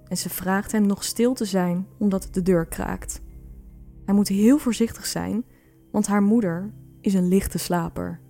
En 0.04 0.16
ze 0.16 0.28
vraagt 0.28 0.72
hem 0.72 0.86
nog 0.86 1.04
stil 1.04 1.34
te 1.34 1.44
zijn 1.44 1.86
omdat 1.98 2.28
de 2.30 2.42
deur 2.42 2.66
kraakt. 2.66 3.20
Hij 4.04 4.14
moet 4.14 4.28
heel 4.28 4.58
voorzichtig 4.58 5.06
zijn, 5.06 5.44
want 5.90 6.06
haar 6.06 6.22
moeder 6.22 6.72
is 7.00 7.14
een 7.14 7.28
lichte 7.28 7.58
slaper. 7.58 8.20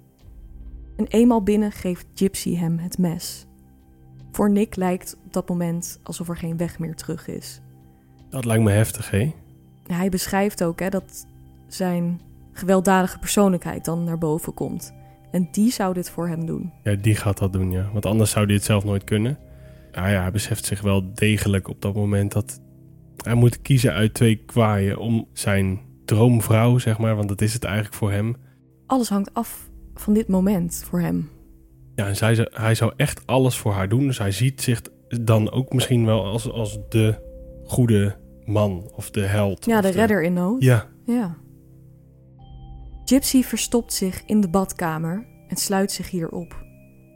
En 0.97 1.07
eenmaal 1.07 1.43
binnen 1.43 1.73
geeft 1.73 2.07
Gypsy 2.15 2.57
hem 2.57 2.79
het 2.79 2.99
mes. 2.99 3.47
Voor 4.33 4.51
Nick 4.51 4.77
lijkt 4.77 5.17
op 5.25 5.33
dat 5.33 5.49
moment 5.49 6.01
alsof 6.03 6.29
er 6.29 6.37
geen 6.37 6.57
weg 6.57 6.79
meer 6.79 6.95
terug 6.95 7.29
is. 7.29 7.61
Dat 8.31 8.45
lijkt 8.45 8.63
me 8.63 8.71
heftig, 8.71 9.11
hè? 9.11 9.33
Hij 9.87 10.09
beschrijft 10.09 10.65
ook 10.65 10.81
hè, 10.81 10.89
dat 10.89 11.27
zijn 11.69 12.21
gewelddadige 12.53 13.19
persoonlijkheid 13.19 13.85
dan 13.85 14.05
naar 14.05 14.19
boven 14.19 14.55
komt. 14.55 14.93
En 15.31 15.49
die 15.53 15.73
zou 15.73 15.95
dit 15.95 16.11
voor 16.11 16.29
hem 16.29 16.47
doen. 16.47 16.73
Ja, 16.83 16.95
die 16.95 17.15
gaat 17.15 17.39
dat 17.39 17.53
doen, 17.53 17.71
ja. 17.71 17.91
Want 17.93 18.07
anders 18.07 18.31
zou 18.31 18.45
hij 18.47 18.55
het 18.55 18.65
zelf 18.65 18.85
nooit 18.85 19.05
kunnen. 19.05 19.39
Ja, 19.93 20.09
ja, 20.09 20.21
hij 20.21 20.31
beseft 20.31 20.65
zich 20.65 20.81
wel 20.81 21.15
degelijk 21.15 21.69
op 21.69 21.81
dat 21.81 21.95
moment 21.95 22.33
dat 22.33 22.61
hij 23.17 23.35
moet 23.35 23.63
kiezen 23.63 23.93
uit 23.93 24.15
twee 24.15 24.37
kwaaien 24.37 24.99
om 24.99 25.29
zijn 25.33 25.81
droomvrouw, 26.05 26.79
zeg 26.79 26.99
maar, 26.99 27.17
want 27.17 27.29
dat 27.29 27.41
is 27.41 27.53
het 27.53 27.65
eigenlijk 27.65 27.95
voor 27.95 28.11
hem. 28.11 28.37
Alles 28.87 29.09
hangt 29.09 29.35
af 29.35 29.71
van 29.95 30.13
dit 30.13 30.29
moment 30.29 30.85
voor 30.89 31.01
hem. 31.01 31.29
Ja, 31.95 32.07
en 32.07 32.17
zij, 32.17 32.49
hij 32.51 32.75
zou 32.75 32.93
echt 32.97 33.27
alles 33.27 33.57
voor 33.57 33.73
haar 33.73 33.89
doen. 33.89 34.07
Dus 34.07 34.19
hij 34.19 34.33
ziet 34.33 34.63
zich 34.63 34.83
dan 35.09 35.51
ook 35.51 35.73
misschien 35.73 36.05
wel 36.07 36.25
als, 36.25 36.51
als 36.51 36.79
de 36.89 37.15
goede 37.65 38.17
man 38.51 38.91
of 38.95 39.11
de 39.11 39.21
held. 39.21 39.65
Ja, 39.65 39.81
de, 39.81 39.91
de 39.91 39.95
redder 39.95 40.23
in 40.23 40.33
nood. 40.33 40.63
Ja. 40.63 40.89
Ja. 41.05 41.37
Gypsy 43.05 43.43
verstopt 43.43 43.93
zich 43.93 44.23
in 44.27 44.41
de 44.41 44.49
badkamer 44.49 45.27
en 45.49 45.57
sluit 45.57 45.93
zich 45.93 46.11
hier 46.11 46.29
op. 46.29 46.65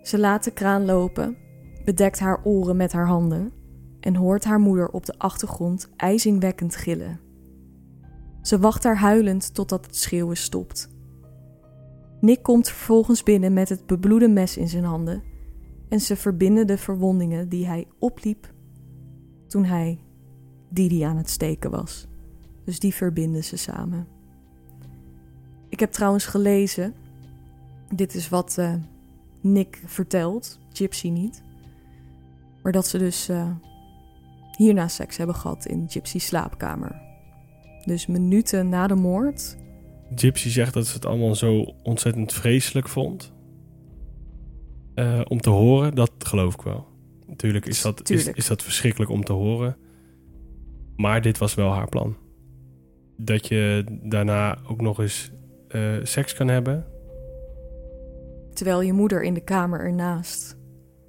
Ze 0.03 0.19
laat 0.19 0.45
de 0.45 0.51
kraan 0.51 0.85
lopen, 0.85 1.37
bedekt 1.85 2.19
haar 2.19 2.41
oren 2.45 2.77
met 2.77 2.93
haar 2.93 3.07
handen 3.07 3.53
en 4.01 4.17
hoort 4.17 4.45
haar 4.45 4.61
moeder 4.61 4.89
op 4.89 5.07
de 5.07 5.15
achtergrond 5.19 5.89
ijzingwekkend 5.97 6.77
gillen. 6.77 7.21
Ze 8.43 8.59
wacht 8.59 8.83
daar 8.83 8.97
huilend 8.97 9.55
totdat 9.55 9.87
het 9.87 9.97
schreeuwen 9.97 10.37
stopt. 10.37 10.89
Nick 12.21 12.43
komt 12.43 12.69
vervolgens 12.69 13.23
binnen 13.23 13.53
met 13.53 13.69
het 13.69 13.87
bebloede 13.87 14.29
mes 14.29 14.57
in 14.57 14.69
zijn 14.69 14.85
handen 14.85 15.23
en 15.89 16.01
ze 16.01 16.17
verbinden 16.17 16.67
de 16.67 16.79
verwondingen 16.79 17.49
die 17.49 17.67
hij 17.67 17.87
opliep 17.99 18.53
toen 19.47 19.65
hij 19.65 20.04
Didi 20.69 21.03
aan 21.03 21.17
het 21.17 21.31
steken 21.31 21.71
was. 21.71 22.07
Dus 22.65 22.79
die 22.79 22.95
verbinden 22.95 23.45
ze 23.45 23.57
samen. 23.57 24.07
Ik 25.69 25.81
heb 25.81 25.93
trouwens 25.93 26.27
gelezen, 26.27 26.95
dit 27.95 28.15
is 28.15 28.29
wat 28.29 28.57
uh, 28.59 28.75
Nick 29.41 29.83
vertelt, 29.87 30.59
Gypsy 30.73 31.09
niet, 31.09 31.43
maar 32.63 32.73
dat 32.73 32.87
ze 32.87 32.99
dus 32.99 33.31
uh, 33.31 33.51
hierna 34.57 34.89
seks 34.89 35.17
hebben 35.17 35.37
gehad 35.37 35.67
in 35.67 35.87
Gypsy's 35.89 36.27
slaapkamer. 36.27 37.03
Dus 37.85 38.07
minuten 38.07 38.69
na 38.69 38.87
de 38.87 38.95
moord 38.95 39.57
Gypsy 40.15 40.49
zegt 40.49 40.75
dat 40.75 40.87
ze 40.87 40.95
het 40.95 41.07
allemaal 41.07 41.35
zo 41.35 41.75
ontzettend 41.83 42.33
vreselijk 42.33 42.89
vond. 42.89 43.33
Uh, 44.95 45.21
om 45.29 45.41
te 45.41 45.51
horen, 45.51 45.95
dat 45.95 46.13
geloof 46.19 46.55
ik 46.55 46.61
wel. 46.61 46.87
Natuurlijk 47.27 47.67
is 47.67 47.83
dat, 47.83 48.11
is, 48.11 48.27
is, 48.27 48.47
dat 48.47 48.63
verschrikkelijk 48.63 49.11
om 49.11 49.25
te 49.25 49.33
horen. 49.33 49.77
Maar 50.97 51.21
dit 51.21 51.39
was 51.39 51.55
wel 51.55 51.73
haar 51.73 51.89
plan. 51.89 52.17
Dat 53.17 53.49
je 53.49 53.85
daarna 54.03 54.59
ook 54.69 54.81
nog 54.81 55.01
eens 55.01 55.33
uh, 55.69 55.95
seks 56.03 56.35
kan 56.35 56.49
hebben. 56.49 56.87
Terwijl 58.53 58.83
je 58.83 58.93
moeder 58.93 59.23
in 59.23 59.35
de 59.35 59.45
kamer 59.45 59.81
ernaast. 59.81 60.57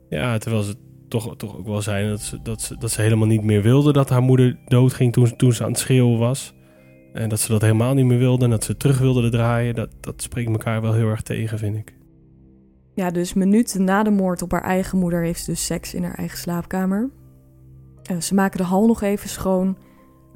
Ja, 0.09 0.37
terwijl 0.37 0.63
ze 0.63 0.75
toch, 1.07 1.35
toch 1.37 1.57
ook 1.57 1.67
wel 1.67 1.81
zijn 1.81 2.09
dat 2.09 2.21
ze, 2.21 2.41
dat, 2.41 2.61
ze, 2.61 2.77
dat 2.77 2.91
ze 2.91 3.01
helemaal 3.01 3.27
niet 3.27 3.43
meer 3.43 3.61
wilde 3.61 3.93
dat 3.93 4.09
haar 4.09 4.21
moeder 4.21 4.57
doodging 4.65 5.13
toen, 5.13 5.35
toen 5.35 5.53
ze 5.53 5.63
aan 5.63 5.69
het 5.69 5.79
schreeuwen 5.79 6.19
was. 6.19 6.53
En 7.13 7.29
dat 7.29 7.39
ze 7.39 7.51
dat 7.51 7.61
helemaal 7.61 7.93
niet 7.93 8.05
meer 8.05 8.17
wilden 8.17 8.43
en 8.43 8.49
dat 8.49 8.63
ze 8.63 8.77
terug 8.77 8.99
wilden 8.99 9.31
draaien, 9.31 9.75
dat, 9.75 9.89
dat 9.99 10.21
spreekt 10.21 10.49
elkaar 10.49 10.81
wel 10.81 10.93
heel 10.93 11.09
erg 11.09 11.21
tegen, 11.21 11.57
vind 11.57 11.75
ik. 11.75 11.93
Ja, 12.93 13.11
dus 13.11 13.33
minuten 13.33 13.83
na 13.83 14.03
de 14.03 14.09
moord 14.09 14.41
op 14.41 14.51
haar 14.51 14.63
eigen 14.63 14.97
moeder 14.97 15.23
heeft 15.23 15.43
ze 15.43 15.51
dus 15.51 15.65
seks 15.65 15.93
in 15.93 16.03
haar 16.03 16.15
eigen 16.15 16.37
slaapkamer. 16.37 17.09
Uh, 18.11 18.21
ze 18.21 18.33
maken 18.33 18.57
de 18.57 18.63
hal 18.63 18.87
nog 18.87 19.01
even 19.01 19.29
schoon, 19.29 19.77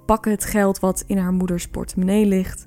pakken 0.06 0.32
het 0.32 0.46
geld 0.46 0.80
wat 0.80 1.04
in 1.08 1.18
haar 1.18 1.34
moeders 1.34 1.68
portemonnee 1.68 2.26
ligt, 2.26 2.66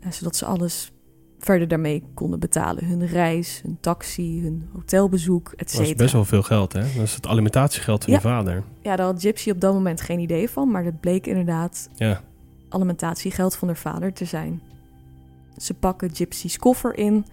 uh, 0.00 0.10
zodat 0.10 0.36
ze 0.36 0.44
alles 0.44 0.92
verder 1.38 1.68
daarmee 1.68 2.04
konden 2.14 2.40
betalen. 2.40 2.84
Hun 2.84 3.06
reis, 3.06 3.60
hun 3.62 3.78
taxi, 3.80 4.42
hun 4.42 4.68
hotelbezoek, 4.72 5.52
etc. 5.56 5.76
Dat 5.76 5.86
is 5.86 5.94
best 5.94 6.12
wel 6.12 6.24
veel 6.24 6.42
geld, 6.42 6.72
hè? 6.72 6.80
Dat 6.80 7.02
is 7.02 7.14
het 7.14 7.26
alimentatiegeld 7.26 8.04
van 8.04 8.12
je 8.12 8.20
vader. 8.20 8.62
Ja, 8.82 8.96
daar 8.96 9.06
had 9.06 9.20
Gypsy 9.20 9.50
op 9.50 9.60
dat 9.60 9.74
moment 9.74 10.00
geen 10.00 10.18
idee 10.18 10.50
van, 10.50 10.70
maar 10.70 10.84
dat 10.84 11.00
bleek 11.00 11.26
inderdaad 11.26 11.88
ja 11.94 12.20
alimentatiegeld 12.68 13.56
van 13.56 13.68
haar 13.68 13.76
vader 13.76 14.12
te 14.12 14.24
zijn. 14.24 14.62
Ze 15.56 15.74
pakken 15.74 16.14
Gypsy's 16.14 16.58
koffer 16.58 16.98
in, 16.98 17.26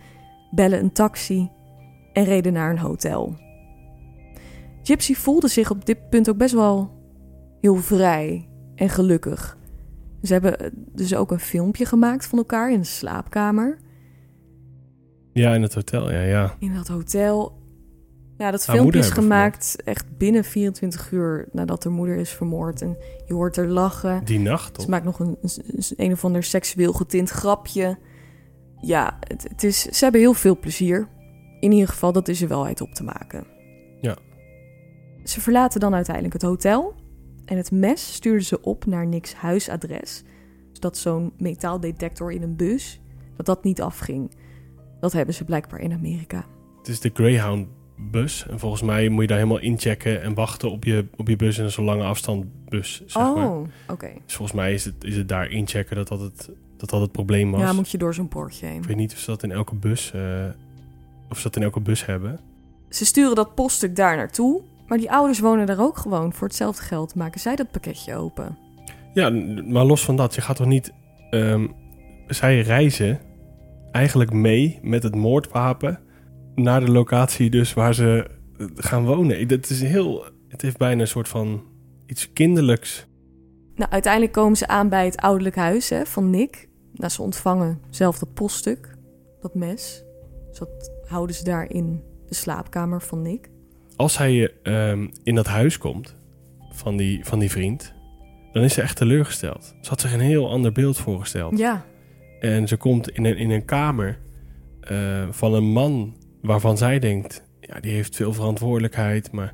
bellen 0.51 0.79
een 0.79 0.91
taxi 0.91 1.49
en 2.13 2.23
reden 2.23 2.53
naar 2.53 2.69
een 2.69 2.79
hotel. 2.79 3.35
Gypsy 4.83 5.13
voelde 5.13 5.47
zich 5.47 5.71
op 5.71 5.85
dit 5.85 6.09
punt 6.09 6.29
ook 6.29 6.37
best 6.37 6.53
wel 6.53 6.94
heel 7.65 7.75
vrij 7.75 8.49
en 8.75 8.89
gelukkig. 8.89 9.57
Ze 10.21 10.33
hebben 10.33 10.73
dus 10.93 11.15
ook 11.15 11.31
een 11.31 11.39
filmpje 11.39 11.85
gemaakt 11.85 12.25
van 12.25 12.37
elkaar 12.37 12.71
in 12.71 12.79
de 12.79 12.85
slaapkamer. 12.85 13.77
Ja, 15.33 15.53
in 15.53 15.61
het 15.61 15.73
hotel, 15.73 16.11
ja, 16.11 16.21
ja. 16.21 16.55
In 16.59 16.73
dat 16.73 16.87
hotel. 16.87 17.63
Ja, 18.37 18.51
dat 18.51 18.63
filmpje 18.63 18.99
is 18.99 19.09
gemaakt 19.09 19.75
echt 19.83 20.17
binnen 20.17 20.43
24 20.43 21.11
uur 21.11 21.47
nadat 21.51 21.83
haar 21.83 21.93
moeder 21.93 22.15
is 22.15 22.29
vermoord. 22.29 22.81
En 22.81 22.97
je 23.25 23.33
hoort 23.33 23.55
haar 23.55 23.67
lachen. 23.67 24.25
Die 24.25 24.39
nacht, 24.39 24.81
Ze 24.81 24.89
maakt 24.89 25.05
nog 25.05 25.19
een, 25.19 25.37
een, 25.97 26.11
of 26.11 26.25
ander 26.25 26.43
seksueel 26.43 26.93
getint 26.93 27.29
grapje. 27.29 27.97
Ja, 28.81 29.17
het, 29.19 29.43
het, 29.43 29.63
is, 29.63 29.81
ze 29.81 30.03
hebben 30.03 30.21
heel 30.21 30.33
veel 30.33 30.59
plezier. 30.59 31.07
In 31.59 31.71
ieder 31.71 31.87
geval, 31.87 32.11
dat 32.11 32.27
is 32.27 32.41
er 32.41 32.47
wel 32.47 32.65
uit 32.65 32.81
op 32.81 32.93
te 32.93 33.03
maken. 33.03 33.47
Ja. 34.01 34.17
Ze 35.23 35.41
verlaten 35.41 35.79
dan 35.79 35.93
uiteindelijk 35.93 36.33
het 36.33 36.43
hotel. 36.43 36.95
En 37.45 37.57
het 37.57 37.71
mes 37.71 38.13
stuurden 38.13 38.43
ze 38.43 38.61
op 38.61 38.85
naar 38.85 39.07
Nick's 39.07 39.33
huisadres. 39.33 40.23
Zodat 40.71 40.97
zo'n 40.97 41.33
metaaldetector 41.37 42.31
in 42.31 42.41
een 42.41 42.55
bus, 42.55 42.99
dat 43.35 43.45
dat 43.45 43.63
niet 43.63 43.81
afging. 43.81 44.31
Dat 44.99 45.13
hebben 45.13 45.35
ze 45.35 45.43
blijkbaar 45.43 45.79
in 45.79 45.93
Amerika. 45.93 46.45
Het 46.77 46.87
is 46.87 46.99
de 46.99 47.11
Greyhound 47.13 47.67
bus. 47.97 48.45
En 48.49 48.59
volgens 48.59 48.81
mij 48.81 49.09
moet 49.09 49.21
je 49.21 49.27
daar 49.27 49.37
helemaal 49.37 49.59
inchecken 49.59 50.21
en 50.21 50.33
wachten 50.33 50.71
op 50.71 50.83
je, 50.83 51.05
op 51.15 51.27
je 51.27 51.35
bus 51.35 51.57
in 51.57 51.69
een 51.75 51.83
lange 51.83 52.03
afstand 52.03 52.45
bus. 52.69 53.03
Zeg 53.05 53.23
oh, 53.23 53.67
oké. 53.87 54.11
Dus 54.25 54.35
volgens 54.35 54.57
mij 54.57 54.73
is 54.73 54.85
het, 54.85 55.03
is 55.03 55.15
het 55.15 55.29
daar 55.29 55.49
inchecken 55.49 55.95
dat 55.95 56.07
dat 56.07 56.19
het, 56.19 56.49
dat 56.77 56.89
dat 56.89 57.01
het 57.01 57.11
probleem 57.11 57.51
was. 57.51 57.61
Ja, 57.61 57.73
moet 57.73 57.89
je 57.89 57.97
door 57.97 58.13
zo'n 58.13 58.27
poortje 58.27 58.65
heen. 58.65 58.77
Ik 58.77 58.83
weet 58.83 58.97
niet 58.97 59.13
of 59.13 59.19
ze 59.19 59.25
dat 59.25 59.43
in 59.43 59.51
elke 59.51 59.75
bus, 59.75 60.11
uh, 60.15 60.45
of 61.29 61.37
ze 61.37 61.43
dat 61.43 61.55
in 61.55 61.63
elke 61.63 61.79
bus 61.79 62.05
hebben. 62.05 62.39
Ze 62.89 63.05
sturen 63.05 63.35
dat 63.35 63.55
poststuk 63.55 63.95
daar 63.95 64.15
naartoe. 64.15 64.61
Maar 64.87 64.97
die 64.97 65.11
ouders 65.11 65.39
wonen 65.39 65.65
daar 65.65 65.79
ook 65.79 65.97
gewoon. 65.97 66.33
Voor 66.33 66.47
hetzelfde 66.47 66.83
geld 66.83 67.15
maken 67.15 67.39
zij 67.39 67.55
dat 67.55 67.71
pakketje 67.71 68.15
open. 68.15 68.57
Ja, 69.13 69.29
maar 69.67 69.85
los 69.85 70.05
van 70.05 70.15
dat, 70.15 70.35
je 70.35 70.41
gaat 70.41 70.55
toch 70.55 70.67
niet 70.67 70.93
um, 71.31 71.75
zij 72.27 72.61
reizen 72.61 73.19
eigenlijk 73.91 74.33
mee 74.33 74.79
met 74.81 75.03
het 75.03 75.15
moordwapen 75.15 75.99
naar 76.55 76.79
de 76.79 76.91
locatie 76.91 77.49
dus 77.49 77.73
waar 77.73 77.93
ze 77.93 78.29
eh, 78.57 78.65
gaan 78.75 79.05
wonen. 79.05 79.47
Dat 79.47 79.69
is 79.69 79.81
heel, 79.81 80.25
het 80.47 80.61
heeft 80.61 80.77
bijna 80.77 81.01
een 81.01 81.07
soort 81.07 81.27
van 81.27 81.63
iets 82.05 82.33
kinderlijks. 82.33 83.07
Nou, 83.75 83.91
uiteindelijk 83.91 84.33
komen 84.33 84.57
ze 84.57 84.67
aan 84.67 84.89
bij 84.89 85.05
het 85.05 85.17
ouderlijk 85.17 85.55
huis 85.55 85.89
hè, 85.89 86.05
van 86.05 86.29
Nick. 86.29 86.69
Nou, 86.93 87.11
ze 87.11 87.21
ontvangen 87.21 87.81
zelf 87.89 88.19
dat 88.19 88.33
poststuk, 88.33 88.97
dat 89.41 89.55
mes. 89.55 90.03
Dus 90.49 90.59
dat 90.59 90.91
houden 91.07 91.35
ze 91.35 91.43
daar 91.43 91.69
in 91.69 92.03
de 92.27 92.35
slaapkamer 92.35 93.01
van 93.01 93.21
Nick. 93.21 93.49
Als 93.95 94.17
hij 94.17 94.51
ehm, 94.63 95.07
in 95.23 95.35
dat 95.35 95.47
huis 95.47 95.77
komt 95.77 96.15
van 96.71 96.97
die, 96.97 97.25
van 97.25 97.39
die 97.39 97.51
vriend, 97.51 97.93
dan 98.51 98.63
is 98.63 98.73
ze 98.73 98.81
echt 98.81 98.97
teleurgesteld. 98.97 99.75
Ze 99.81 99.89
had 99.89 100.01
zich 100.01 100.13
een 100.13 100.19
heel 100.19 100.49
ander 100.49 100.71
beeld 100.71 100.97
voorgesteld. 100.97 101.57
Ja, 101.57 101.85
En 102.39 102.67
ze 102.67 102.77
komt 102.77 103.09
in 103.09 103.25
een, 103.25 103.37
in 103.37 103.49
een 103.49 103.65
kamer 103.65 104.19
eh, 104.81 105.23
van 105.29 105.53
een 105.53 105.71
man 105.71 106.15
waarvan 106.41 106.77
zij 106.77 106.99
denkt... 106.99 107.43
ja, 107.59 107.79
die 107.79 107.91
heeft 107.91 108.15
veel 108.15 108.33
verantwoordelijkheid, 108.33 109.31
maar 109.31 109.53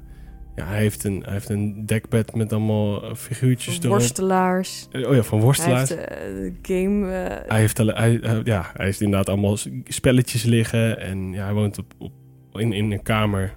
ja, 0.55 0.65
hij, 0.65 0.79
heeft 0.79 1.03
een, 1.03 1.21
hij 1.23 1.33
heeft 1.33 1.49
een 1.49 1.85
dekbed 1.85 2.35
met 2.35 2.53
allemaal 2.53 3.03
eh, 3.03 3.15
figuurtjes 3.15 3.77
erop. 3.79 3.89
worstelaars. 3.89 4.87
Eh, 4.91 5.07
Oh 5.09 5.15
ja, 5.15 5.23
van 5.23 5.37
Hij 5.37 5.45
worstelaars. 5.45 5.89
heeft 5.89 6.01
eh, 6.07 6.17
de 6.17 6.53
game... 6.61 7.05
Hij 7.47 7.59
heeft, 7.59 7.77
hij, 7.77 8.19
hij- 8.21 8.41
ja, 8.43 8.71
hij 8.73 8.85
heeft 8.85 9.01
inderdaad 9.01 9.29
allemaal 9.29 9.57
spelletjes 9.85 10.43
liggen. 10.43 10.99
En 10.99 11.31
ja, 11.31 11.43
hij 11.43 11.53
woont 11.53 11.77
op, 11.77 11.93
op, 11.97 12.11
in, 12.53 12.73
in 12.73 12.91
een 12.91 13.03
kamer 13.03 13.53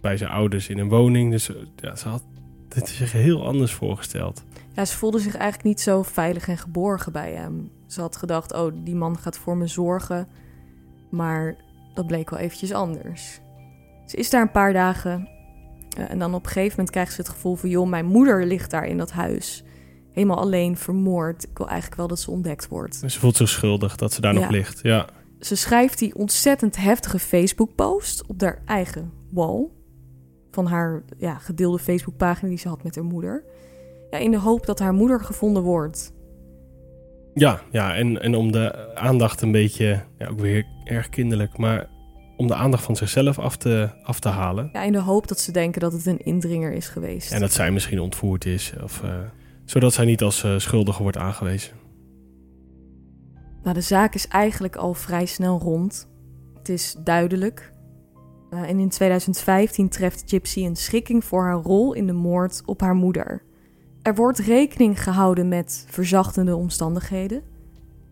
bij 0.00 0.16
zijn 0.16 0.30
ouders 0.30 0.68
in 0.68 0.78
een 0.78 0.88
woning. 0.88 1.30
Dus 1.30 1.50
ja, 1.76 1.96
ze 1.96 2.08
had 2.08 2.22
het 2.68 2.88
zich 2.88 3.12
heel 3.12 3.46
anders 3.46 3.72
voorgesteld. 3.72 4.42
Ja, 4.74 4.84
ze 4.84 4.96
voelde 4.96 5.18
zich 5.18 5.34
eigenlijk 5.34 5.64
niet 5.64 5.80
zo 5.80 6.02
veilig 6.02 6.48
en 6.48 6.58
geborgen 6.58 7.12
bij 7.12 7.32
hem. 7.32 7.70
Ze 7.86 8.00
had 8.00 8.16
gedacht, 8.16 8.52
oh, 8.52 8.72
die 8.74 8.94
man 8.94 9.18
gaat 9.18 9.38
voor 9.38 9.56
me 9.56 9.66
zorgen. 9.66 10.28
Maar 11.10 11.56
dat 11.94 12.06
bleek 12.06 12.30
wel 12.30 12.38
eventjes 12.38 12.72
anders. 12.72 13.40
Ze 14.06 14.16
is 14.16 14.30
daar 14.30 14.42
een 14.42 14.50
paar 14.50 14.72
dagen. 14.72 15.28
eh, 15.96 16.10
en 16.10 16.18
dan 16.18 16.34
op 16.34 16.44
een 16.44 16.50
gegeven 16.50 16.70
moment 16.70 16.90
krijgt 16.90 17.12
ze 17.14 17.20
het 17.20 17.30
gevoel 17.30 17.54
van... 17.54 17.68
joh, 17.68 17.88
mijn 17.88 18.06
moeder 18.06 18.46
ligt 18.46 18.70
daar 18.70 18.86
in 18.86 18.96
dat 18.98 19.10
huis. 19.10 19.64
Helemaal 20.12 20.38
alleen, 20.38 20.76
vermoord. 20.76 21.44
Ik 21.44 21.58
wil 21.58 21.68
eigenlijk 21.68 21.96
wel 21.96 22.08
dat 22.08 22.20
ze 22.20 22.30
ontdekt 22.30 22.68
wordt. 22.68 23.02
Ze 23.06 23.18
voelt 23.20 23.36
zich 23.36 23.48
schuldig 23.48 23.96
dat 23.96 24.12
ze 24.12 24.20
daar 24.20 24.34
nog 24.34 24.50
ligt. 24.50 24.80
Ja. 24.82 25.06
Ze 25.40 25.56
schrijft 25.56 25.98
die 25.98 26.14
ontzettend 26.14 26.76
heftige 26.76 27.18
Facebook-post 27.18 28.26
op 28.26 28.40
haar 28.40 28.62
eigen 28.64 29.12
wall. 29.30 29.66
Van 30.50 30.66
haar 30.66 31.02
ja, 31.16 31.34
gedeelde 31.34 31.78
Facebook-pagina 31.78 32.48
die 32.48 32.58
ze 32.58 32.68
had 32.68 32.82
met 32.82 32.94
haar 32.94 33.04
moeder. 33.04 33.44
Ja, 34.10 34.18
in 34.18 34.30
de 34.30 34.38
hoop 34.38 34.66
dat 34.66 34.78
haar 34.78 34.92
moeder 34.92 35.20
gevonden 35.20 35.62
wordt. 35.62 36.12
Ja, 37.34 37.60
ja 37.70 37.94
en, 37.94 38.22
en 38.22 38.34
om 38.34 38.52
de 38.52 38.94
aandacht 38.94 39.40
een 39.40 39.52
beetje, 39.52 40.02
ja, 40.18 40.28
ook 40.28 40.40
weer 40.40 40.66
erg 40.84 41.08
kinderlijk, 41.08 41.58
maar 41.58 41.88
om 42.36 42.46
de 42.46 42.54
aandacht 42.54 42.84
van 42.84 42.96
zichzelf 42.96 43.38
af 43.38 43.56
te, 43.56 43.88
af 44.02 44.20
te 44.20 44.28
halen. 44.28 44.70
Ja, 44.72 44.82
in 44.82 44.92
de 44.92 45.00
hoop 45.00 45.28
dat 45.28 45.40
ze 45.40 45.52
denken 45.52 45.80
dat 45.80 45.92
het 45.92 46.06
een 46.06 46.18
indringer 46.18 46.72
is 46.72 46.88
geweest. 46.88 47.32
En 47.32 47.40
dat 47.40 47.52
zij 47.52 47.70
misschien 47.70 48.00
ontvoerd 48.00 48.44
is, 48.44 48.72
of, 48.82 49.02
eh, 49.02 49.10
zodat 49.64 49.92
zij 49.92 50.04
niet 50.04 50.22
als 50.22 50.44
eh, 50.44 50.58
schuldige 50.58 51.02
wordt 51.02 51.16
aangewezen. 51.16 51.72
Nou, 53.62 53.74
de 53.74 53.80
zaak 53.80 54.14
is 54.14 54.28
eigenlijk 54.28 54.76
al 54.76 54.94
vrij 54.94 55.26
snel 55.26 55.58
rond. 55.58 56.08
Het 56.58 56.68
is 56.68 56.96
duidelijk. 57.04 57.72
Uh, 58.50 58.68
en 58.68 58.78
in 58.78 58.88
2015 58.88 59.88
treft 59.88 60.22
Gypsy 60.26 60.64
een 60.64 60.76
schikking 60.76 61.24
voor 61.24 61.42
haar 61.42 61.62
rol 61.62 61.92
in 61.92 62.06
de 62.06 62.12
moord 62.12 62.62
op 62.64 62.80
haar 62.80 62.94
moeder. 62.94 63.42
Er 64.02 64.14
wordt 64.14 64.38
rekening 64.38 65.02
gehouden 65.02 65.48
met 65.48 65.86
verzachtende 65.88 66.56
omstandigheden, 66.56 67.42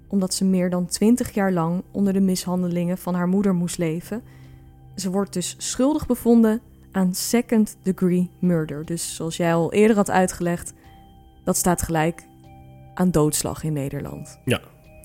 omdat 0.09 0.34
ze 0.34 0.45
meer 0.45 0.70
dan 0.70 0.86
20 0.86 1.34
jaar 1.34 1.53
lang 1.53 1.82
onder 1.91 2.12
de 2.12 2.20
mishandelingen 2.20 2.99
van 2.99 3.14
haar 3.14 3.28
moeder 3.28 3.55
moest 3.55 3.78
leven. 3.78 4.22
Ze 4.97 5.11
wordt 5.11 5.32
dus 5.32 5.55
schuldig 5.59 6.07
bevonden 6.07 6.61
aan 6.93 7.14
second 7.14 7.76
degree 7.82 8.30
murder. 8.41 8.84
Dus 8.84 9.14
zoals 9.14 9.36
jij 9.36 9.55
al 9.55 9.72
eerder 9.72 9.97
had 9.97 10.11
uitgelegd, 10.11 10.72
dat 11.45 11.57
staat 11.57 11.82
gelijk 11.82 12.26
aan 12.95 13.11
doodslag 13.11 13.62
in 13.62 13.72
Nederland. 13.72 14.41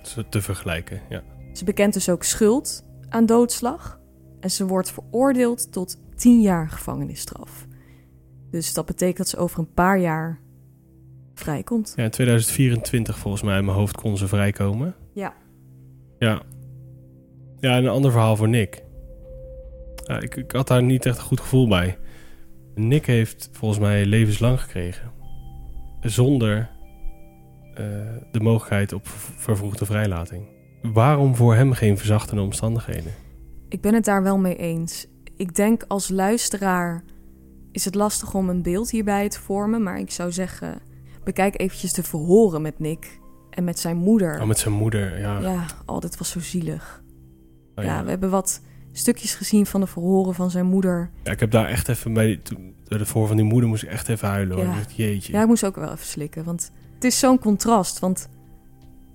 Zo 0.01 0.23
te 0.29 0.41
vergelijken, 0.41 1.01
ja. 1.09 1.23
Ze 1.53 1.63
bekent 1.63 1.93
dus 1.93 2.09
ook 2.09 2.23
schuld 2.23 2.85
aan 3.09 3.25
doodslag. 3.25 3.99
En 4.43 4.51
ze 4.51 4.65
wordt 4.65 4.91
veroordeeld 4.91 5.71
tot 5.71 5.97
10 6.15 6.41
jaar 6.41 6.69
gevangenisstraf. 6.69 7.67
Dus 8.51 8.73
dat 8.73 8.85
betekent 8.85 9.17
dat 9.17 9.27
ze 9.27 9.37
over 9.37 9.59
een 9.59 9.73
paar 9.73 9.99
jaar 9.99 10.39
vrijkomt. 11.33 11.93
Ja, 11.95 12.03
in 12.03 12.09
2024 12.09 13.17
volgens 13.17 13.43
mij 13.43 13.57
in 13.57 13.65
mijn 13.65 13.77
hoofd 13.77 13.95
kon 13.95 14.17
ze 14.17 14.27
vrijkomen. 14.27 14.95
Ja. 15.13 15.33
Ja. 16.19 16.41
Ja, 17.59 17.75
en 17.75 17.83
een 17.83 17.89
ander 17.89 18.11
verhaal 18.11 18.35
voor 18.35 18.49
Nick. 18.49 18.83
Ja, 19.95 20.19
ik, 20.19 20.35
ik 20.35 20.51
had 20.51 20.67
daar 20.67 20.83
niet 20.83 21.05
echt 21.05 21.17
een 21.17 21.23
goed 21.23 21.39
gevoel 21.39 21.67
bij. 21.67 21.97
Nick 22.75 23.05
heeft 23.05 23.49
volgens 23.51 23.79
mij 23.79 24.05
levenslang 24.05 24.61
gekregen. 24.61 25.11
Zonder 26.01 26.69
eh, 27.73 27.85
de 28.31 28.39
mogelijkheid 28.39 28.93
op 28.93 29.07
vervroegde 29.37 29.85
vrijlating. 29.85 30.47
Waarom 30.81 31.35
voor 31.35 31.55
hem 31.55 31.73
geen 31.73 31.97
verzachtende 31.97 32.41
omstandigheden? 32.41 33.22
Ik 33.73 33.81
ben 33.81 33.93
het 33.93 34.05
daar 34.05 34.23
wel 34.23 34.37
mee 34.37 34.55
eens. 34.55 35.07
Ik 35.37 35.55
denk 35.55 35.83
als 35.87 36.09
luisteraar 36.09 37.03
is 37.71 37.85
het 37.85 37.95
lastig 37.95 38.33
om 38.33 38.49
een 38.49 38.61
beeld 38.61 38.91
hierbij 38.91 39.29
te 39.29 39.39
vormen. 39.39 39.83
Maar 39.83 39.99
ik 39.99 40.11
zou 40.11 40.31
zeggen, 40.31 40.81
bekijk 41.23 41.61
eventjes 41.61 41.93
de 41.93 42.03
verhoren 42.03 42.61
met 42.61 42.79
Nick 42.79 43.19
en 43.49 43.63
met 43.63 43.79
zijn 43.79 43.97
moeder. 43.97 44.39
Oh, 44.41 44.47
met 44.47 44.59
zijn 44.59 44.73
moeder, 44.73 45.19
ja. 45.19 45.39
Ja, 45.39 45.65
oh, 45.85 45.99
dit 45.99 46.17
was 46.17 46.29
zo 46.29 46.39
zielig. 46.39 47.03
Oh, 47.75 47.83
ja, 47.83 48.03
we 48.03 48.09
hebben 48.09 48.29
wat 48.29 48.61
stukjes 48.91 49.35
gezien 49.35 49.65
van 49.65 49.81
de 49.81 49.87
verhoren 49.87 50.33
van 50.33 50.51
zijn 50.51 50.65
moeder. 50.65 51.09
Ja, 51.23 51.31
ik 51.31 51.39
heb 51.39 51.51
daar 51.51 51.67
echt 51.67 51.87
even 51.89 52.13
bij... 52.13 52.37
toen- 52.43 52.75
de 52.87 53.05
voor 53.05 53.27
van 53.27 53.35
die 53.35 53.45
moeder 53.45 53.69
moest 53.69 53.83
ik 53.83 53.89
echt 53.89 54.09
even 54.09 54.27
huilen. 54.27 54.55
Hoor. 54.55 54.65
Ja. 54.65 54.75
Jeetje. 54.95 55.33
Ja, 55.33 55.41
ik 55.41 55.47
moest 55.47 55.65
ook 55.65 55.75
wel 55.75 55.91
even 55.91 56.05
slikken. 56.05 56.43
Want 56.43 56.71
het 56.93 57.03
is 57.03 57.19
zo'n 57.19 57.39
contrast. 57.39 57.99
Want 57.99 58.29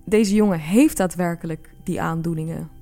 deze 0.04 0.34
jongen 0.34 0.58
heeft 0.58 0.96
daadwerkelijk 0.96 1.70
die 1.84 2.00
aandoeningen. 2.00 2.76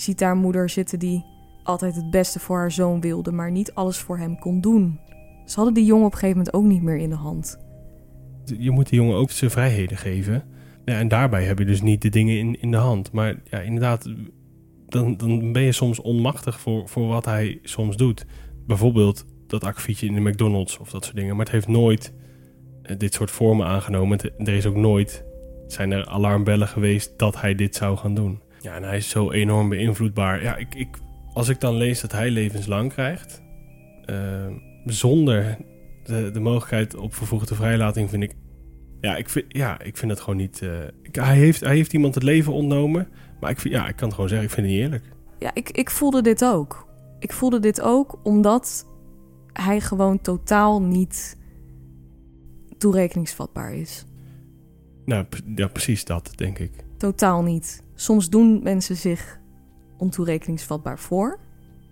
Ziet 0.00 0.18
daar 0.18 0.36
moeder 0.36 0.68
zitten 0.68 0.98
die 0.98 1.24
altijd 1.62 1.94
het 1.94 2.10
beste 2.10 2.38
voor 2.38 2.56
haar 2.56 2.72
zoon 2.72 3.00
wilde, 3.00 3.32
maar 3.32 3.50
niet 3.50 3.74
alles 3.74 3.98
voor 3.98 4.18
hem 4.18 4.38
kon 4.38 4.60
doen. 4.60 5.00
Ze 5.44 5.56
hadden 5.56 5.74
die 5.74 5.84
jongen 5.84 6.06
op 6.06 6.12
een 6.12 6.18
gegeven 6.18 6.36
moment 6.36 6.56
ook 6.56 6.64
niet 6.64 6.82
meer 6.82 6.96
in 6.96 7.10
de 7.10 7.16
hand. 7.16 7.58
je 8.58 8.70
moet 8.70 8.88
die 8.88 8.98
jongen 8.98 9.16
ook 9.16 9.30
zijn 9.30 9.50
vrijheden 9.50 9.96
geven. 9.96 10.44
Ja, 10.84 10.98
en 10.98 11.08
daarbij 11.08 11.44
heb 11.44 11.58
je 11.58 11.64
dus 11.64 11.82
niet 11.82 12.02
de 12.02 12.08
dingen 12.08 12.38
in, 12.38 12.60
in 12.60 12.70
de 12.70 12.76
hand. 12.76 13.12
Maar 13.12 13.40
ja, 13.44 13.60
inderdaad, 13.60 14.14
dan, 14.86 15.16
dan 15.16 15.52
ben 15.52 15.62
je 15.62 15.72
soms 15.72 16.00
onmachtig 16.00 16.60
voor, 16.60 16.88
voor 16.88 17.06
wat 17.06 17.24
hij 17.24 17.58
soms 17.62 17.96
doet. 17.96 18.26
Bijvoorbeeld 18.66 19.24
dat 19.46 19.64
akkefietje 19.64 20.06
in 20.06 20.14
de 20.14 20.20
McDonald's 20.30 20.78
of 20.78 20.90
dat 20.90 21.04
soort 21.04 21.16
dingen. 21.16 21.36
Maar 21.36 21.44
het 21.44 21.54
heeft 21.54 21.68
nooit 21.68 22.14
eh, 22.82 22.98
dit 22.98 23.14
soort 23.14 23.30
vormen 23.30 23.66
aangenomen. 23.66 24.18
Er 24.38 24.54
is 24.54 24.66
ook 24.66 24.76
nooit, 24.76 25.24
zijn 25.66 25.90
er 25.90 26.06
alarmbellen 26.06 26.68
geweest 26.68 27.18
dat 27.18 27.40
hij 27.40 27.54
dit 27.54 27.74
zou 27.74 27.96
gaan 27.96 28.14
doen. 28.14 28.40
Ja, 28.60 28.74
en 28.74 28.82
hij 28.82 28.96
is 28.96 29.08
zo 29.08 29.30
enorm 29.30 29.68
beïnvloedbaar. 29.68 30.42
Ja, 30.42 30.56
ik, 30.56 30.74
ik, 30.74 30.88
als 31.32 31.48
ik 31.48 31.60
dan 31.60 31.74
lees 31.74 32.00
dat 32.00 32.12
hij 32.12 32.30
levenslang 32.30 32.92
krijgt, 32.92 33.42
eh, 34.04 34.46
zonder 34.84 35.56
de, 36.04 36.30
de 36.32 36.40
mogelijkheid 36.40 36.94
op 36.96 37.14
vervroegde 37.14 37.54
vrijlating 37.54 38.10
vind 38.10 38.22
ik. 38.22 38.32
Ja, 39.00 39.16
ik 39.16 39.28
vind, 39.28 39.44
ja, 39.48 39.80
ik 39.80 39.96
vind 39.96 40.10
het 40.10 40.20
gewoon 40.20 40.36
niet. 40.38 40.62
eh, 40.62 40.70
ik- 41.02 41.14
hij, 41.14 41.36
heeft, 41.36 41.60
hij 41.60 41.74
heeft 41.76 41.92
iemand 41.92 42.14
het 42.14 42.24
leven 42.24 42.52
ontnomen. 42.52 43.08
Maar 43.40 43.50
ik, 43.50 43.58
vind, 43.60 43.74
ja, 43.74 43.88
ik 43.88 43.96
kan 43.96 44.04
het 44.06 44.14
gewoon 44.14 44.28
zeggen, 44.28 44.48
ik 44.48 44.54
vind 44.54 44.66
het 44.66 44.74
niet 44.76 44.84
eerlijk. 44.84 45.04
Ja, 45.38 45.50
ik, 45.54 45.70
ik 45.70 45.90
voelde 45.90 46.22
dit 46.22 46.44
ook. 46.44 46.86
Ik 47.18 47.32
voelde 47.32 47.60
dit 47.60 47.80
ook 47.80 48.18
omdat 48.22 48.86
hij 49.52 49.80
gewoon 49.80 50.20
totaal 50.20 50.82
niet 50.82 51.36
toerekeningsvatbaar 52.78 53.74
is. 53.74 54.04
Nou, 55.04 55.26
ja, 55.54 55.66
precies 55.68 56.04
dat, 56.04 56.30
denk 56.34 56.58
ik. 56.58 56.70
Totaal 56.96 57.42
niet. 57.42 57.82
Soms 58.00 58.28
doen 58.30 58.62
mensen 58.62 58.96
zich 58.96 59.38
ontoerekeningsvatbaar 59.96 60.98
voor. 60.98 61.38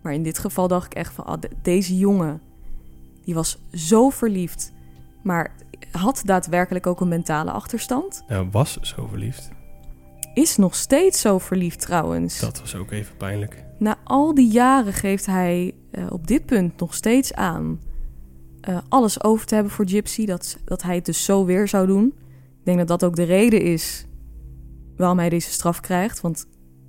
Maar 0.03 0.13
in 0.15 0.23
dit 0.23 0.39
geval 0.39 0.69
dacht 0.69 0.87
ik 0.87 0.95
echt 0.95 1.13
van... 1.15 1.25
ah, 1.25 1.41
de- 1.41 1.51
deze 1.63 1.97
jongen, 1.97 2.41
die 3.25 3.35
was 3.35 3.59
zo 3.73 4.11
verliefd... 4.11 4.73
maar 5.23 5.53
had 5.91 6.23
daadwerkelijk 6.25 6.87
ook 6.87 7.01
een 7.01 7.09
mentale 7.09 7.51
achterstand. 7.51 8.25
Nou, 8.29 8.49
was 8.51 8.77
zo 8.81 9.07
verliefd. 9.07 9.49
Is 10.35 10.57
nog 10.57 10.75
steeds 10.75 11.21
zo 11.21 11.39
verliefd 11.39 11.81
trouwens. 11.81 12.41
Dat 12.41 12.61
was 12.61 12.75
ook 12.75 12.91
even 12.91 13.17
pijnlijk. 13.17 13.65
Na 13.79 13.97
al 14.05 14.35
die 14.35 14.51
jaren 14.51 14.93
geeft 14.93 15.27
hij 15.27 15.75
eh, 15.91 16.07
op 16.13 16.27
dit 16.27 16.47
punt 16.47 16.81
nog 16.81 16.95
steeds 16.95 17.33
aan... 17.35 17.81
eh, 18.61 18.79
alles 18.89 19.23
over 19.23 19.47
te 19.47 19.55
hebben 19.55 19.73
voor 19.73 19.89
Gypsy. 19.89 20.27
Dat, 20.27 20.59
dat 20.65 20.83
hij 20.83 20.95
het 20.95 21.05
dus 21.05 21.25
zo 21.25 21.45
weer 21.45 21.69
zou 21.69 21.87
doen. 21.87 22.07
Ik 22.59 22.65
denk 22.65 22.79
dat 22.79 22.89
dat 22.89 23.05
ook 23.05 23.17
de 23.17 23.23
reden 23.23 23.63
is 23.63 24.06
waarom 24.97 25.19
hij 25.19 25.29
deze 25.29 25.51
straf 25.51 25.81
krijgt. 25.81 26.21
Want 26.21 26.47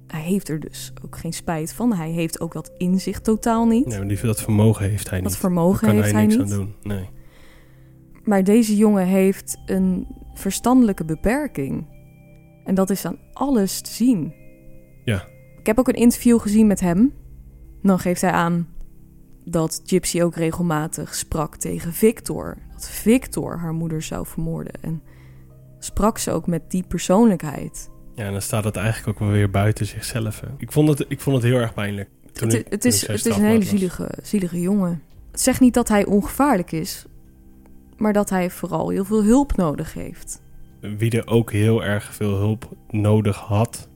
hij 0.07 0.21
heeft 0.21 0.49
er 0.49 0.59
dus 0.59 0.93
ook 1.05 1.17
geen 1.17 1.33
spijt 1.33 1.73
van. 1.73 1.93
Hij 1.93 2.09
heeft 2.09 2.39
ook 2.39 2.53
dat 2.53 2.71
inzicht 2.77 3.23
totaal 3.23 3.65
niet. 3.65 3.85
Nee, 3.85 3.97
maar 3.97 4.07
die, 4.07 4.21
dat 4.21 4.41
vermogen 4.41 4.89
heeft 4.89 5.09
hij 5.09 5.21
dat 5.21 5.29
niet. 5.29 5.39
vermogen 5.39 5.81
Daar 5.81 5.93
kan 5.93 6.03
heeft 6.03 6.11
hij 6.11 6.25
hij, 6.25 6.35
niks 6.35 6.43
niet. 6.43 6.51
aan 6.51 6.57
doen. 6.57 6.75
Nee. 6.81 7.09
Maar 8.23 8.43
deze 8.43 8.75
jongen 8.75 9.05
heeft 9.05 9.57
een 9.65 10.07
verstandelijke 10.33 11.05
beperking. 11.05 11.85
En 12.63 12.75
dat 12.75 12.89
is 12.89 13.05
aan 13.05 13.17
alles 13.33 13.81
te 13.81 13.91
zien. 13.91 14.33
Ja. 15.03 15.25
Ik 15.59 15.65
heb 15.65 15.79
ook 15.79 15.87
een 15.87 15.93
interview 15.93 16.39
gezien 16.39 16.67
met 16.67 16.79
hem. 16.79 17.13
Dan 17.81 17.99
geeft 17.99 18.21
hij 18.21 18.31
aan 18.31 18.67
dat 19.45 19.81
Gypsy 19.85 20.21
ook 20.21 20.35
regelmatig 20.35 21.15
sprak 21.15 21.55
tegen 21.55 21.93
Victor. 21.93 22.57
Dat 22.71 22.89
Victor 22.89 23.57
haar 23.57 23.73
moeder 23.73 24.01
zou 24.01 24.25
vermoorden. 24.25 24.73
En 24.81 25.03
sprak 25.79 26.17
ze 26.17 26.31
ook 26.31 26.47
met 26.47 26.71
die 26.71 26.83
persoonlijkheid. 26.87 27.89
Ja, 28.17 28.25
en 28.25 28.31
dan 28.31 28.41
staat 28.41 28.63
het 28.63 28.75
eigenlijk 28.75 29.07
ook 29.07 29.19
wel 29.19 29.29
weer 29.37 29.49
buiten 29.49 29.85
zichzelf. 29.85 30.39
hè. 30.39 30.47
Ik 30.57 30.71
vond 30.71 30.87
het, 30.89 31.05
ik 31.07 31.19
vond 31.21 31.35
het 31.35 31.45
heel 31.45 31.59
erg 31.59 31.73
pijnlijk. 31.73 32.09
Toen 32.31 32.47
Het, 32.47 32.57
ik- 32.57 32.65
het 32.69 32.81
toen 32.81 32.91
is, 32.91 33.07
het 33.07 33.25
is 33.25 33.35
een 33.35 33.43
hele 33.45 33.57
was. 33.59 33.67
zielige, 33.67 34.09
zielige 34.23 34.61
jongen. 34.61 35.01
Het 35.31 35.41
zegt 35.41 35.59
niet 35.59 35.73
dat 35.73 35.87
hij 35.87 36.05
ongevaarlijk 36.05 36.71
is, 36.71 37.05
maar 37.97 38.13
dat 38.13 38.29
hij 38.29 38.49
vooral 38.49 38.89
heel 38.89 39.05
veel 39.05 39.23
hulp 39.23 39.55
nodig 39.55 39.93
heeft. 39.93 40.41
Wie 40.79 41.11
er 41.11 41.27
ook 41.27 41.51
heel 41.51 41.83
erg 41.83 42.13
veel 42.13 42.35
hulp 42.37 42.69
nodig 42.89 43.37
had, 43.37 43.89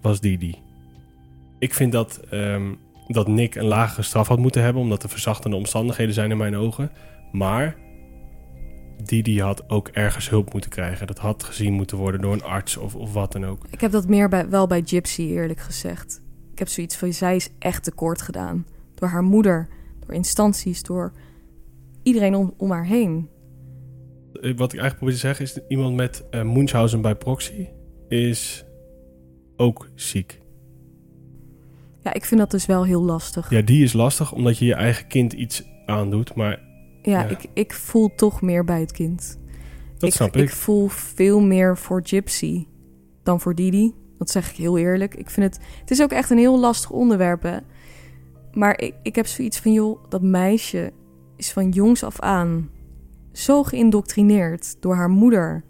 was 0.00 0.20
Didi. 0.20 0.54
Ik 1.58 1.74
vind 1.74 1.92
dat, 1.92 2.20
ehm, 2.30 2.72
dat 3.08 3.28
Nick 3.28 3.54
een 3.54 3.64
lagere 3.64 4.02
straf 4.02 4.28
had 4.28 4.38
moeten 4.38 4.62
hebben, 4.62 4.82
omdat 4.82 5.02
er 5.02 5.08
verzachtende 5.08 5.56
omstandigheden 5.56 6.14
zijn 6.14 6.30
in 6.30 6.36
mijn 6.36 6.56
ogen. 6.56 6.90
Maar 7.32 7.76
Didi 9.04 9.40
had 9.40 9.70
ook 9.70 9.88
ergens 9.88 10.28
hulp 10.30 10.52
moeten 10.52 10.70
krijgen. 10.70 11.06
Dat 11.06 11.18
had 11.18 11.44
gezien 11.44 11.72
moeten 11.72 11.96
worden 11.96 12.20
door 12.20 12.32
een 12.32 12.42
arts 12.42 12.76
of, 12.76 12.94
of 12.94 13.12
wat 13.12 13.32
dan 13.32 13.44
ook. 13.44 13.66
Ik 13.70 13.80
heb 13.80 13.90
dat 13.92 14.08
meer 14.08 14.28
bij, 14.28 14.48
wel 14.48 14.66
bij 14.66 14.82
Gypsy, 14.84 15.22
eerlijk 15.22 15.60
gezegd. 15.60 16.22
Ik 16.52 16.58
heb 16.58 16.68
zoiets 16.68 16.96
van, 16.96 17.12
zij 17.12 17.36
is 17.36 17.48
echt 17.58 17.84
tekort 17.84 18.22
gedaan. 18.22 18.66
Door 18.94 19.08
haar 19.08 19.22
moeder, 19.22 19.68
door 20.00 20.14
instanties, 20.14 20.82
door 20.82 21.12
iedereen 22.02 22.34
om, 22.34 22.54
om 22.56 22.70
haar 22.70 22.86
heen. 22.86 23.28
Eh, 24.32 24.56
Wat 24.56 24.72
ik 24.72 24.80
eigenlijk 24.80 24.96
probeer 24.96 25.14
te 25.14 25.20
zeggen 25.20 25.44
is, 25.44 25.58
iemand 25.68 25.94
met 25.96 26.24
eh 26.30 26.42
Munchausen 26.42 27.00
bij 27.00 27.14
proxy 27.14 27.68
is 28.08 28.64
ook 29.56 29.88
ziek. 29.94 30.40
Ja, 32.00 32.12
ik 32.14 32.24
vind 32.24 32.40
dat 32.40 32.50
dus 32.50 32.66
wel 32.66 32.84
heel 32.84 33.02
lastig. 33.02 33.50
Ja, 33.50 33.60
die 33.62 33.82
is 33.84 33.92
lastig 33.92 34.32
omdat 34.32 34.58
je 34.58 34.64
je 34.64 34.74
eigen 34.74 35.06
kind 35.06 35.32
iets 35.32 35.64
aandoet, 35.86 36.34
maar 36.34 36.60
Ja, 37.02 37.20
Ja. 37.20 37.26
Ik, 37.28 37.46
ik 37.52 37.72
voel 37.72 38.14
toch 38.14 38.42
meer 38.42 38.64
bij 38.64 38.80
het 38.80 38.92
kind. 38.92 39.38
dat 39.98 40.08
ik, 40.08 40.14
snap 40.16 40.36
ik. 40.36 40.42
Ik 40.42 40.50
voel 40.50 40.88
veel 40.88 41.40
meer 41.40 41.78
voor 41.78 42.00
Gypsy 42.04 42.66
dan 43.22 43.40
voor 43.40 43.54
Didi. 43.54 43.94
Dat 44.18 44.30
zeg 44.30 44.50
ik 44.50 44.56
heel 44.56 44.78
eerlijk. 44.78 45.14
Ik 45.14 45.30
vind 45.30 45.46
het... 45.54 45.64
Het 45.80 45.90
is 45.90 46.02
ook 46.02 46.10
echt 46.10 46.30
een 46.30 46.38
heel 46.38 46.58
lastig 46.60 46.90
onderwerp, 46.90 47.42
hè. 47.42 47.56
Maar 48.52 48.80
ik, 48.80 48.94
ik 49.02 49.14
heb 49.14 49.26
zoiets 49.26 49.58
van, 49.58 49.72
joh, 49.72 50.04
dat 50.08 50.22
meisje 50.22 50.92
is 51.36 51.52
van 51.52 51.68
jongs 51.68 52.04
af 52.04 52.20
aan 52.20 52.70
zo 53.32 53.62
geïndoctrineerd 53.62 54.76
door 54.80 54.94
haar 54.94 55.10
moeder. 55.10 55.64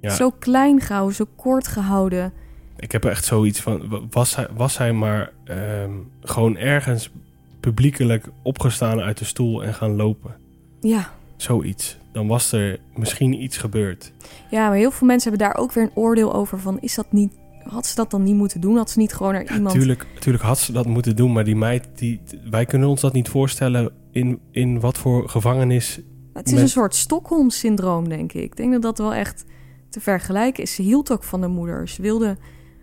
Ja. 0.00 0.10
Zo 0.14 0.30
klein 0.30 0.80
gehouden, 0.80 1.14
zo 1.16 1.24
kort 1.36 1.66
gehouden. 1.66 2.32
Ik 2.76 2.92
heb 2.92 3.04
echt 3.04 3.24
zoiets 3.24 3.60
van, 3.60 3.88
wa- 3.88 4.00
was 4.10 4.36
hij, 4.36 4.48
was 4.56 4.78
hij 4.78 4.92
maar 4.92 5.32
ehm, 5.44 5.92
gewoon 6.20 6.56
ergens 6.56 7.12
publiekelijk 7.60 8.28
opgestaan 8.42 9.00
uit 9.00 9.18
de 9.18 9.24
stoel 9.24 9.64
en 9.64 9.74
gaan 9.74 9.96
lopen. 9.96 10.34
Ja. 10.80 11.10
Zoiets. 11.36 11.98
Dan 12.12 12.26
was 12.26 12.52
er 12.52 12.80
misschien 12.96 13.42
iets 13.42 13.56
gebeurd. 13.56 14.12
ja, 14.50 14.68
maar 14.68 14.76
heel 14.76 14.90
veel 14.90 15.06
mensen 15.06 15.30
hebben 15.30 15.48
daar 15.48 15.56
ook 15.62 15.72
weer 15.72 15.84
een 15.84 15.90
oordeel 15.94 16.34
over 16.34 16.58
van... 16.60 16.80
is 16.80 16.94
dat 16.94 17.12
niet... 17.12 17.32
Had 17.62 17.86
ze 17.86 17.94
dat 17.94 18.10
dan 18.10 18.22
niet 18.22 18.34
moeten 18.34 18.60
doen? 18.60 18.76
Had 18.76 18.90
ze 18.90 18.98
niet 18.98 19.12
gewoon 19.14 19.34
Ja, 19.34 19.54
iemand... 19.54 19.74
tuurlijk, 19.74 20.06
tuurlijk 20.18 20.44
had 20.44 20.58
ze 20.58 20.72
dat 20.72 20.86
moeten 20.86 21.16
doen, 21.16 21.32
maar 21.32 21.44
die 21.44 21.56
meid, 21.56 21.88
die, 21.94 22.20
wij 22.50 22.64
kunnen 22.64 22.88
ons 22.88 23.00
dat 23.00 23.12
niet 23.12 23.28
voorstellen 23.28 23.92
in, 24.12 24.38
in 24.50 24.80
wat 24.80 24.98
voor 24.98 25.28
gevangenis. 25.28 26.00
Het 26.32 26.46
is 26.46 26.52
met- 26.52 26.62
een 26.62 26.68
soort 26.68 26.94
Stockholm-syndroom, 26.94 28.08
denk 28.08 28.32
ik. 28.32 28.42
Ik 28.42 28.56
denk 28.56 28.72
dat 28.72 28.82
dat 28.82 28.98
wel 28.98 29.14
echt 29.14 29.44
te 29.88 30.00
vergelijken 30.00 30.62
is. 30.62 30.74
Ze 30.74 30.82
hield 30.82 31.12
ook 31.12 31.24
van 31.24 31.40
de 31.40 31.46
moeder. 31.48 31.88
Ze 31.88 32.02
wilde 32.02 32.36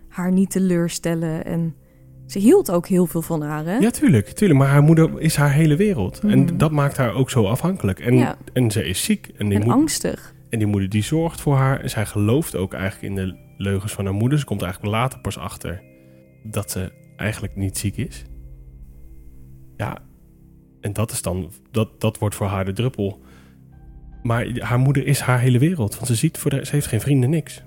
haar 0.08 0.32
niet 0.32 0.50
teleurstellen. 0.50 1.44
En 1.44 1.74
ze 2.26 2.38
hield 2.38 2.70
ook 2.70 2.86
heel 2.86 3.06
veel 3.06 3.22
van 3.22 3.42
haar, 3.42 3.64
hè? 3.64 3.76
Ja, 3.76 3.90
tuurlijk, 3.90 4.26
tuurlijk, 4.28 4.58
maar 4.60 4.68
haar 4.68 4.82
moeder 4.82 5.20
is 5.20 5.36
haar 5.36 5.52
hele 5.52 5.76
wereld. 5.76 6.22
Mhm. 6.22 6.32
En 6.32 6.58
dat 6.58 6.70
maakt 6.70 6.96
haar 6.96 7.14
ook 7.14 7.30
zo 7.30 7.44
afhankelijk. 7.46 8.00
En, 8.00 8.16
Ja. 8.16 8.36
en 8.52 8.70
ze 8.70 8.84
is 8.84 9.04
ziek. 9.04 9.30
En 9.36 9.48
die, 9.48 9.60
en 9.60 9.70
angstig. 9.70 10.34
en 10.50 10.58
die 10.58 10.68
moeder 10.68 10.88
die 10.88 11.02
zorgt 11.02 11.40
voor 11.40 11.54
haar. 11.56 11.80
En 11.80 11.90
zij 11.90 12.06
gelooft 12.06 12.56
ook 12.56 12.72
eigenlijk 12.74 13.02
in 13.02 13.14
de 13.26 13.36
leugens 13.56 13.92
van 13.92 14.04
haar 14.04 14.14
moeder. 14.14 14.38
Ze 14.38 14.44
komt 14.44 14.62
eigenlijk 14.62 14.92
later 14.92 15.18
pas 15.18 15.38
achter 15.38 15.82
dat 16.42 16.70
ze 16.70 16.92
eigenlijk 17.16 17.56
niet 17.56 17.78
ziek 17.78 17.96
is. 17.96 18.24
Ja, 19.76 19.98
en 20.80 20.92
dat 20.92 21.10
is 21.10 21.22
dan, 21.22 21.50
dat, 21.70 22.00
dat 22.00 22.18
wordt 22.18 22.34
voor 22.34 22.46
haar 22.46 22.64
de 22.64 22.72
druppel. 22.72 23.20
Maar 24.22 24.46
haar 24.58 24.78
moeder 24.78 25.06
is 25.06 25.20
haar 25.20 25.40
hele 25.40 25.58
wereld. 25.58 25.94
Want 25.94 26.06
ze 26.06 26.14
ziet 26.14 26.38
voor 26.38 26.50
de, 26.50 26.64
ze 26.64 26.70
heeft 26.72 26.86
geen 26.86 27.00
vrienden, 27.00 27.30
niks. 27.30 27.62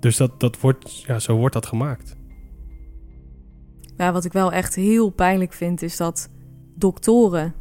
Dus 0.00 0.16
dat, 0.16 0.40
dat 0.40 0.60
wordt, 0.60 1.02
ja, 1.06 1.18
zo 1.18 1.36
wordt 1.36 1.54
dat 1.54 1.66
gemaakt. 1.66 2.16
Ja, 3.96 4.12
wat 4.12 4.24
ik 4.24 4.32
wel 4.32 4.52
echt 4.52 4.74
heel 4.74 5.10
pijnlijk 5.10 5.52
vind, 5.52 5.82
is 5.82 5.96
dat 5.96 6.30
doktoren 6.74 7.54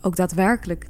ook 0.00 0.16
daadwerkelijk 0.16 0.86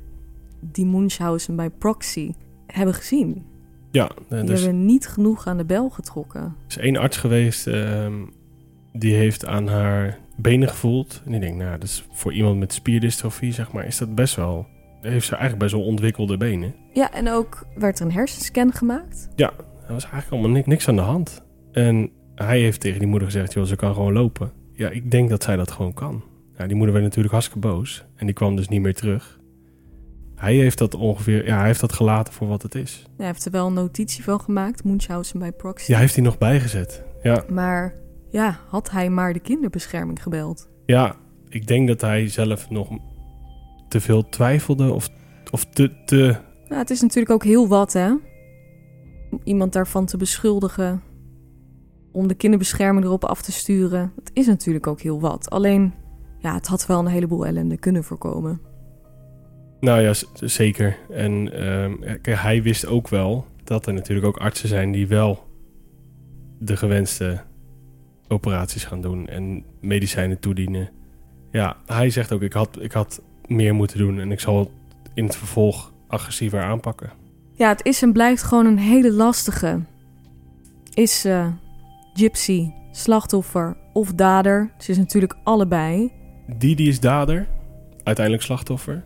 die 0.60 0.86
Munchausen 0.86 1.56
bij 1.56 1.70
proxy 1.70 2.32
hebben 2.66 2.94
gezien. 2.94 3.44
Ja, 3.90 4.10
Die 4.28 4.38
eh, 4.38 4.46
dus 4.46 4.62
hebben 4.62 4.84
niet 4.84 5.08
genoeg 5.08 5.46
aan 5.46 5.56
de 5.56 5.64
bel 5.64 5.88
getrokken. 5.88 6.40
Er 6.40 6.54
is 6.68 6.76
één 6.78 6.96
arts 6.96 7.16
geweest 7.16 7.66
ehm, 7.66 8.14
die 8.92 9.14
heeft 9.14 9.46
aan 9.46 9.68
haar 9.68 10.18
benen 10.36 10.68
gevoeld. 10.68 11.22
En 11.24 11.34
ik 11.34 11.40
denk, 11.40 11.56
nou, 11.56 11.70
dat 11.70 11.82
is 11.82 12.06
voor 12.12 12.32
iemand 12.32 12.58
met 12.58 12.72
spierdystrofie, 12.72 13.52
zeg 13.52 13.72
maar, 13.72 13.86
is 13.86 13.98
dat 13.98 14.14
best 14.14 14.36
wel. 14.36 14.66
Heeft 15.00 15.26
ze 15.26 15.32
eigenlijk 15.32 15.62
best 15.62 15.74
wel 15.74 15.84
ontwikkelde 15.84 16.36
benen. 16.36 16.74
Ja, 16.92 17.12
en 17.12 17.30
ook 17.30 17.66
werd 17.74 17.98
er 17.98 18.06
een 18.06 18.12
hersenscan 18.12 18.72
gemaakt. 18.72 19.28
Er 19.86 19.92
was 19.92 20.02
eigenlijk 20.02 20.32
allemaal 20.32 20.50
niks, 20.50 20.66
niks 20.66 20.88
aan 20.88 20.96
de 20.96 21.02
hand. 21.02 21.44
En 21.72 22.10
hij 22.34 22.60
heeft 22.60 22.80
tegen 22.80 22.98
die 22.98 23.08
moeder 23.08 23.28
gezegd, 23.28 23.52
joh, 23.52 23.64
ze 23.64 23.76
kan 23.76 23.94
gewoon 23.94 24.12
lopen. 24.12 24.52
Ja, 24.74 24.88
ik 24.90 25.10
denk 25.10 25.30
dat 25.30 25.42
zij 25.42 25.56
dat 25.56 25.70
gewoon 25.70 25.94
kan. 25.94 26.22
Ja, 26.58 26.66
die 26.66 26.76
moeder 26.76 26.92
werd 26.92 27.04
natuurlijk 27.04 27.32
hartstikke 27.32 27.68
boos. 27.68 28.04
En 28.16 28.26
die 28.26 28.34
kwam 28.34 28.56
dus 28.56 28.68
niet 28.68 28.80
meer 28.80 28.94
terug. 28.94 29.40
Hij 30.34 30.54
heeft 30.54 30.78
dat 30.78 30.94
ongeveer, 30.94 31.46
ja, 31.46 31.56
hij 31.56 31.66
heeft 31.66 31.80
dat 31.80 31.92
gelaten 31.92 32.32
voor 32.32 32.48
wat 32.48 32.62
het 32.62 32.74
is. 32.74 33.06
Hij 33.16 33.26
heeft 33.26 33.44
er 33.44 33.50
wel 33.50 33.66
een 33.66 33.72
notitie 33.72 34.24
van 34.24 34.40
gemaakt, 34.40 34.84
Munchausen 34.84 35.38
bij 35.38 35.52
proxy. 35.52 35.90
Ja, 35.90 35.98
heeft 35.98 36.14
hij 36.14 36.24
nog 36.24 36.38
bijgezet. 36.38 37.02
Ja, 37.22 37.44
Maar 37.48 37.94
ja, 38.30 38.60
had 38.68 38.90
hij 38.90 39.10
maar 39.10 39.32
de 39.32 39.40
kinderbescherming 39.40 40.22
gebeld. 40.22 40.68
Ja, 40.86 41.16
ik 41.48 41.66
denk 41.66 41.88
dat 41.88 42.00
hij 42.00 42.28
zelf 42.28 42.70
nog 42.70 42.88
te 43.88 44.00
veel 44.00 44.28
twijfelde 44.28 44.92
of, 44.92 45.08
of 45.50 45.64
te, 45.64 46.04
te... 46.04 46.36
Nou, 46.68 46.80
het 46.80 46.90
is 46.90 47.00
natuurlijk 47.00 47.30
ook 47.30 47.44
heel 47.44 47.68
wat, 47.68 47.92
hè? 47.92 48.10
Om 49.30 49.40
iemand 49.44 49.72
daarvan 49.72 50.06
te 50.06 50.16
beschuldigen. 50.16 51.02
Om 52.14 52.28
de 52.28 52.34
kinderbescherming 52.34 53.04
erop 53.04 53.24
af 53.24 53.42
te 53.42 53.52
sturen. 53.52 54.12
Dat 54.16 54.30
is 54.32 54.46
natuurlijk 54.46 54.86
ook 54.86 55.00
heel 55.00 55.20
wat. 55.20 55.50
Alleen, 55.50 55.94
ja, 56.38 56.54
het 56.54 56.66
had 56.66 56.86
wel 56.86 56.98
een 56.98 57.06
heleboel 57.06 57.46
ellende 57.46 57.76
kunnen 57.76 58.04
voorkomen. 58.04 58.60
Nou 59.80 60.00
ja, 60.00 60.12
zeker. 60.34 60.96
En 61.10 61.52
ehm, 61.52 62.20
kijk, 62.20 62.40
hij 62.40 62.62
wist 62.62 62.86
ook 62.86 63.08
wel 63.08 63.46
dat 63.64 63.86
er 63.86 63.92
natuurlijk 63.92 64.26
ook 64.26 64.36
artsen 64.36 64.68
zijn 64.68 64.92
die 64.92 65.06
wel 65.06 65.44
de 66.58 66.76
gewenste 66.76 67.42
operaties 68.28 68.84
gaan 68.84 69.00
doen 69.00 69.26
en 69.26 69.64
medicijnen 69.80 70.38
toedienen. 70.38 70.90
Ja, 71.50 71.76
hij 71.86 72.10
zegt 72.10 72.32
ook, 72.32 72.42
ik 72.42 72.52
had, 72.52 72.78
ik 72.80 72.92
had 72.92 73.22
meer 73.46 73.74
moeten 73.74 73.98
doen 73.98 74.20
en 74.20 74.32
ik 74.32 74.40
zal 74.40 74.58
het 74.58 74.68
in 75.14 75.24
het 75.24 75.36
vervolg 75.36 75.92
agressiever 76.06 76.62
aanpakken. 76.62 77.10
Ja, 77.52 77.68
het 77.68 77.84
is 77.84 78.02
en 78.02 78.12
blijft 78.12 78.42
gewoon 78.42 78.66
een 78.66 78.78
hele 78.78 79.12
lastige. 79.12 79.80
Is 80.94 81.24
eh, 81.24 81.46
Gypsy 82.14 82.72
slachtoffer 82.90 83.76
of 83.92 84.12
dader? 84.12 84.74
Ze 84.78 84.90
is 84.90 84.98
natuurlijk 84.98 85.36
allebei. 85.42 86.12
Die 86.56 86.76
die 86.76 86.88
is 86.88 87.00
dader, 87.00 87.48
uiteindelijk 88.02 88.44
slachtoffer. 88.44 89.04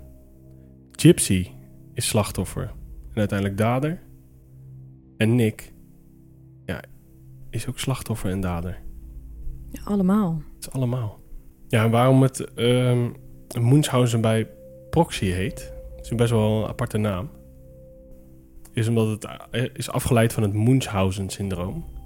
Gypsy 0.92 1.46
is 1.94 2.08
slachtoffer 2.08 2.72
en 3.08 3.18
uiteindelijk 3.18 3.58
dader. 3.58 4.02
En 5.16 5.34
Nick, 5.34 5.72
ja, 6.64 6.82
is 7.50 7.68
ook 7.68 7.78
slachtoffer 7.78 8.30
en 8.30 8.40
dader. 8.40 8.78
Ja, 9.70 9.80
allemaal. 9.84 10.42
Het 10.54 10.66
is 10.66 10.70
allemaal. 10.70 11.20
Ja, 11.68 11.84
en 11.84 11.90
waarom 11.90 12.22
het 12.22 12.54
ehm 12.54 13.10
Munchausen 13.60 14.20
bij 14.20 14.50
proxy 14.90 15.26
heet, 15.26 15.72
is 16.00 16.14
best 16.14 16.30
wel 16.30 16.62
een 16.62 16.68
aparte 16.68 16.98
naam. 16.98 17.30
Is 18.72 18.88
omdat 18.88 19.08
het 19.08 19.38
eh, 19.50 19.64
is 19.72 19.90
afgeleid 19.90 20.32
van 20.32 20.42
het 20.42 20.52
Munchausen-syndroom. 20.52 21.96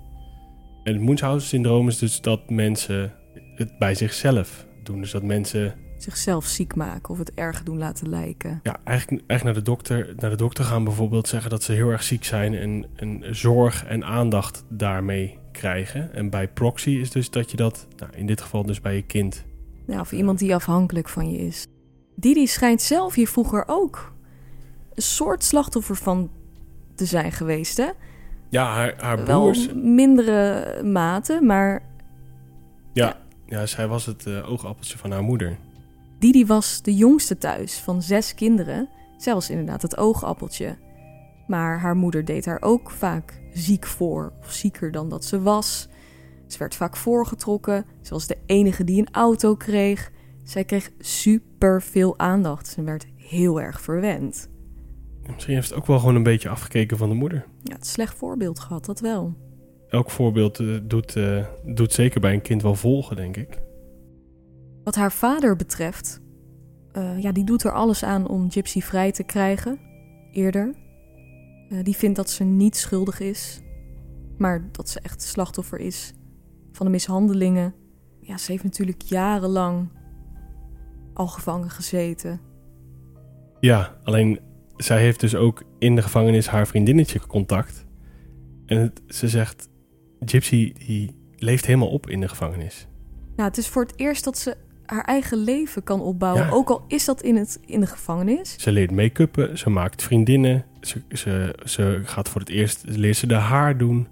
En 0.83 0.93
het 0.93 1.03
Munchausen-syndroom 1.03 1.89
is 1.89 1.99
dus 1.99 2.21
dat 2.21 2.51
mensen 2.51 3.13
het 3.55 3.79
bij 3.79 3.95
zichzelf 3.95 4.67
doen. 4.83 5.01
Dus 5.01 5.11
dat 5.11 5.23
mensen 5.23 5.75
Zichzelf 5.97 6.45
ziek 6.45 6.75
maken 6.75 7.11
of 7.11 7.19
het 7.19 7.35
erg 7.35 7.63
doen 7.63 7.79
laten 7.79 8.09
lijken. 8.09 8.61
ja, 8.63 8.81
eigenlijk, 8.85 9.23
eigenlijk 9.27 9.45
naar, 9.45 9.65
de 9.65 9.71
dokter, 9.71 10.15
naar 10.17 10.31
de 10.31 10.37
dokter 10.37 10.65
gaan 10.65 10.85
bijvoorbeeld 10.85 11.29
zeggen 11.29 11.51
dat 11.51 11.63
ze 11.63 11.73
heel 11.73 11.89
erg 11.89 12.03
ziek 12.03 12.25
zijn 12.25 12.55
en, 12.55 12.87
en 12.97 13.37
zorg 13.37 13.85
en 13.85 14.05
aandacht 14.05 14.65
daarmee 14.69 15.39
krijgen. 15.53 16.15
En 16.15 16.31
bij 16.31 16.49
proxy 16.49 16.91
is 16.91 17.11
dus 17.11 17.31
dat 17.31 17.51
je 17.51 17.57
dat, 17.57 17.87
nou, 17.97 18.13
in 18.15 18.27
dit 18.27 18.41
geval 18.41 18.63
dus 18.67 18.81
bij 18.81 18.95
je 18.95 19.03
kind. 19.03 19.45
Ja, 19.87 20.01
of 20.01 20.13
iemand 20.13 20.39
die 20.39 20.55
afhankelijk 20.55 21.09
van 21.09 21.31
je 21.31 21.39
is. 21.39 21.67
Didi 22.17 22.47
schijnt 22.47 22.83
zelf 22.83 23.15
hier 23.15 23.29
vroeger 23.29 23.65
ook 23.67 24.13
een 24.95 25.03
soort 25.03 25.45
slachtoffer 25.45 25.97
van 25.97 26.31
te 26.95 27.05
zijn 27.05 27.33
geweest, 27.33 27.77
hè? 27.77 27.89
Ja, 28.53 28.75
haar, 28.75 28.95
haar 28.99 29.25
Wel 29.25 29.41
broers. 29.41 29.69
mindere 29.75 30.83
mate, 30.83 31.41
maar 31.43 31.83
Ja, 32.93 33.17
ja, 33.47 33.67
zij 33.67 33.89
was 33.89 34.07
het 34.07 34.27
eh, 34.27 34.51
oogappeltje 34.51 34.99
van 34.99 35.11
haar 35.11 35.23
moeder. 35.23 35.57
Didi 36.19 36.47
was 36.47 36.83
de 36.83 36.95
jongste 36.95 37.39
thuis 37.39 37.79
van 37.79 38.03
zes 38.03 38.35
kinderen. 38.35 38.89
Zij 39.17 39.35
was 39.35 39.51
inderdaad 39.51 39.83
het 39.83 39.97
oogappeltje. 39.97 40.77
Maar 41.47 41.81
haar 41.81 41.97
moeder 41.97 42.25
deed 42.25 42.45
haar 42.45 42.63
ook 42.63 42.91
vaak 42.91 43.41
ziek 43.53 43.87
voor, 43.87 44.33
of 44.41 44.53
zieker 44.53 44.91
dan 44.91 45.09
dat 45.09 45.25
ze 45.25 45.43
was. 45.43 45.89
Ze 46.47 46.59
werd 46.59 46.75
vaak 46.75 46.97
voorgetrokken. 46.97 47.85
Ze 48.03 48.13
was 48.13 48.27
de 48.27 48.39
enige 48.47 48.85
die 48.85 49.01
een 49.01 49.13
auto 49.13 49.55
kreeg. 49.57 50.11
Zij 50.43 50.65
kreeg 50.65 50.91
super 50.99 51.83
veel 51.83 52.19
aandacht. 52.19 52.67
Ze 52.69 52.83
werd 52.83 53.07
heel 53.17 53.61
erg 53.61 53.81
verwend. 53.81 54.49
Misschien 55.35 55.55
heeft 55.55 55.69
het 55.69 55.79
ook 55.79 55.87
wel 55.87 55.99
gewoon 55.99 56.15
een 56.15 56.23
beetje 56.23 56.49
afgekeken 56.49 56.97
van 56.97 57.09
de 57.09 57.15
moeder. 57.15 57.45
Ja, 57.63 57.75
het 57.75 57.87
slecht 57.87 58.17
voorbeeld 58.17 58.59
gehad, 58.59 58.85
dat 58.85 59.01
wel. 59.01 59.35
Elk 59.89 60.11
voorbeeld 60.11 60.61
eh, 60.61 60.77
doet, 60.83 61.17
eh, 61.17 61.47
doet 61.65 61.93
zeker 61.93 62.21
bij 62.21 62.33
een 62.33 62.43
kind 62.43 62.63
wel 62.63 62.75
volgen, 62.75 63.17
denk 63.17 63.37
ik. 63.37 63.61
Wat 64.85 64.95
haar 64.95 65.13
vader 65.13 65.57
betreft, 65.57 66.21
eh, 66.93 67.19
ja, 67.19 67.33
die 67.33 67.45
doet 67.45 67.65
er 67.65 67.73
alles 67.73 68.05
aan 68.05 68.29
om 68.29 68.51
Gypsy 68.51 68.81
vrij 68.81 69.13
te 69.13 69.23
krijgen. 69.23 69.79
Eerder. 70.33 70.81
Die 71.83 71.97
vindt 71.97 72.17
dat 72.17 72.31
ze 72.31 72.45
niet 72.45 72.77
schuldig 72.77 73.21
is, 73.21 73.63
maar 74.39 74.69
dat 74.73 74.89
ze 74.89 75.01
echt 75.01 75.23
slachtoffer 75.23 75.79
is 75.79 76.13
van 76.73 76.87
de 76.87 76.93
mishandelingen. 76.93 77.75
Ja, 78.21 78.39
ze 78.39 78.53
heeft 78.53 78.65
natuurlijk 78.65 79.03
jarenlang 79.03 79.89
al 81.15 81.27
gevangen 81.27 81.71
gezeten. 81.71 82.41
Ja, 83.61 83.97
alleen 84.03 84.41
zij 84.83 85.01
heeft 85.01 85.21
dus 85.21 85.35
ook 85.35 85.63
in 85.79 85.95
de 85.95 86.03
gevangenis 86.03 86.47
haar 86.49 86.67
vriendinnetje 86.67 87.27
contact. 87.27 87.85
En 88.67 88.79
het, 88.79 89.03
ze 89.09 89.29
zegt, 89.29 89.69
Gypsy 90.25 90.73
die 90.87 91.15
leeft 91.37 91.67
helemaal 91.67 91.89
op 91.91 92.09
in 92.11 92.21
de 92.21 92.29
gevangenis. 92.29 92.87
Nou, 93.37 93.49
het 93.49 93.59
is 93.59 93.69
voor 93.69 93.83
het 93.83 93.99
eerst 93.99 94.25
dat 94.25 94.39
ze 94.39 94.57
haar 94.87 95.05
eigen 95.05 95.39
leven 95.39 95.83
kan 95.83 96.01
opbouwen, 96.01 96.43
Ja. 96.45 96.51
ook 96.51 96.69
al 96.69 96.85
is 96.89 97.05
dat 97.05 97.23
in, 97.23 97.37
het, 97.37 97.61
in 97.67 97.81
de 97.81 97.87
gevangenis. 97.87 98.55
Ze 98.59 98.73
leert 98.73 98.91
make-uppen, 98.91 99.59
ze 99.59 99.71
maakt 99.71 100.03
vriendinnen, 100.03 100.65
ze, 100.81 101.03
ze, 101.11 101.59
ze 101.65 102.01
gaat 102.05 102.29
voor 102.29 102.41
het 102.41 102.51
eerst, 102.51 102.83
leert 102.87 103.17
ze 103.17 103.27
de 103.27 103.35
haar 103.35 103.79
doen. 103.79 104.09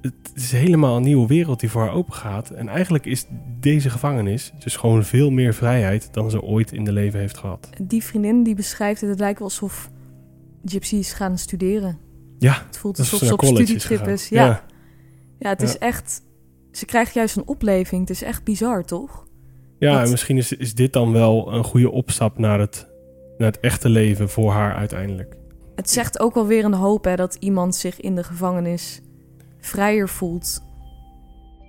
Het 0.00 0.32
is 0.34 0.52
helemaal 0.52 0.96
een 0.96 1.02
nieuwe 1.02 1.26
wereld 1.26 1.60
die 1.60 1.70
voor 1.70 1.82
haar 1.82 1.92
open 1.92 2.14
gaat. 2.14 2.50
En 2.50 2.68
eigenlijk 2.68 3.06
is 3.06 3.26
deze 3.60 3.90
gevangenis 3.90 4.52
dus 4.58 4.76
gewoon 4.76 5.04
veel 5.04 5.30
meer 5.30 5.54
vrijheid 5.54 6.08
dan 6.12 6.30
ze 6.30 6.42
ooit 6.42 6.72
in 6.72 6.84
de 6.84 6.92
leven 6.92 7.20
heeft 7.20 7.38
gehad. 7.38 7.68
Die 7.82 8.04
vriendin 8.04 8.42
die 8.42 8.54
beschrijft 8.54 9.00
het, 9.00 9.10
het 9.10 9.18
lijkt 9.18 9.38
wel 9.38 9.48
alsof 9.48 9.90
Gypsy 10.64 10.96
is 10.96 11.12
gaan 11.12 11.38
studeren. 11.38 11.98
Ja, 12.38 12.62
Het 12.66 12.78
voelt 12.78 12.98
alsof 12.98 13.18
ze 13.18 13.32
op 13.32 13.44
studietrip 13.44 14.06
is. 14.06 14.28
Ja. 14.28 14.64
ja. 15.38 15.48
het 15.48 15.62
is 15.62 15.78
echt... 15.78 16.22
Ze 16.72 16.84
krijgt 16.84 17.14
juist 17.14 17.36
een 17.36 17.46
opleving. 17.46 18.00
Het 18.00 18.10
is 18.10 18.22
echt 18.22 18.44
bizar, 18.44 18.84
toch? 18.84 19.26
Ja, 19.78 20.02
en 20.02 20.10
misschien 20.10 20.36
is, 20.36 20.52
is 20.52 20.74
dit 20.74 20.92
dan 20.92 21.12
wel 21.12 21.52
een 21.52 21.64
goede 21.64 21.90
opstap 21.90 22.38
naar 22.38 22.60
het, 22.60 22.86
naar 23.38 23.50
het 23.50 23.60
echte 23.60 23.88
leven 23.88 24.28
voor 24.28 24.52
haar 24.52 24.74
uiteindelijk. 24.74 25.36
Het 25.74 25.90
zegt 25.90 26.20
ook 26.20 26.34
wel 26.34 26.46
weer 26.46 26.64
een 26.64 26.74
hoop 26.74 27.04
hè, 27.04 27.16
dat 27.16 27.36
iemand 27.40 27.74
zich 27.74 28.00
in 28.00 28.14
de 28.14 28.24
gevangenis 28.24 29.00
vrijer 29.64 30.08
voelt 30.08 30.62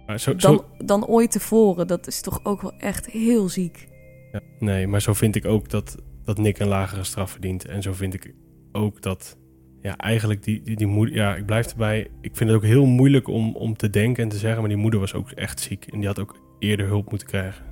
Maar 0.08 0.20
zo, 0.20 0.36
dan, 0.36 0.56
zo, 0.56 0.86
dan 0.86 1.06
ooit 1.06 1.32
tevoren. 1.32 1.88
Dat 1.88 2.08
is 2.08 2.22
toch 2.22 2.40
ook 2.44 2.62
wel 2.62 2.74
echt 2.78 3.06
heel 3.06 3.50
ziek. 3.50 3.88
ja, 4.32 4.40
nee, 4.60 4.88
maar 4.88 5.02
zo 5.02 5.14
vind 5.14 5.36
ik 5.36 5.46
ook 5.46 5.70
dat, 5.70 5.96
dat 6.24 6.38
Nick 6.38 6.60
een 6.60 6.68
lagere 6.68 7.04
straf 7.04 7.32
verdient. 7.32 7.66
En 7.66 7.82
zo 7.82 7.94
vind 7.94 8.14
ik 8.14 8.34
ook 8.72 9.02
dat, 9.02 9.38
ja, 9.82 9.98
eigenlijk 9.98 10.44
die, 10.44 10.62
die, 10.62 10.76
die 10.76 10.88
moeder, 10.88 11.16
ja, 11.16 11.36
ik 11.36 11.46
blijf 11.46 11.68
erbij. 11.68 12.08
Ik 12.22 12.36
vind 12.36 12.50
het 12.50 12.60
ook 12.60 12.66
heel 12.66 12.86
moeilijk 12.86 13.28
om, 13.28 13.56
om 13.56 13.76
te 13.76 13.90
denken 13.90 14.24
en 14.24 14.30
te 14.30 14.38
zeggen, 14.38 14.60
maar 14.60 14.70
die 14.70 14.78
moeder 14.78 15.00
was 15.00 15.14
ook 15.14 15.32
echt 15.32 15.60
ziek. 15.60 15.86
En 15.86 15.98
die 15.98 16.08
had 16.08 16.20
ook 16.20 16.40
eerder 16.60 16.86
hulp 16.86 17.10
moeten 17.10 17.28
krijgen. 17.28 17.66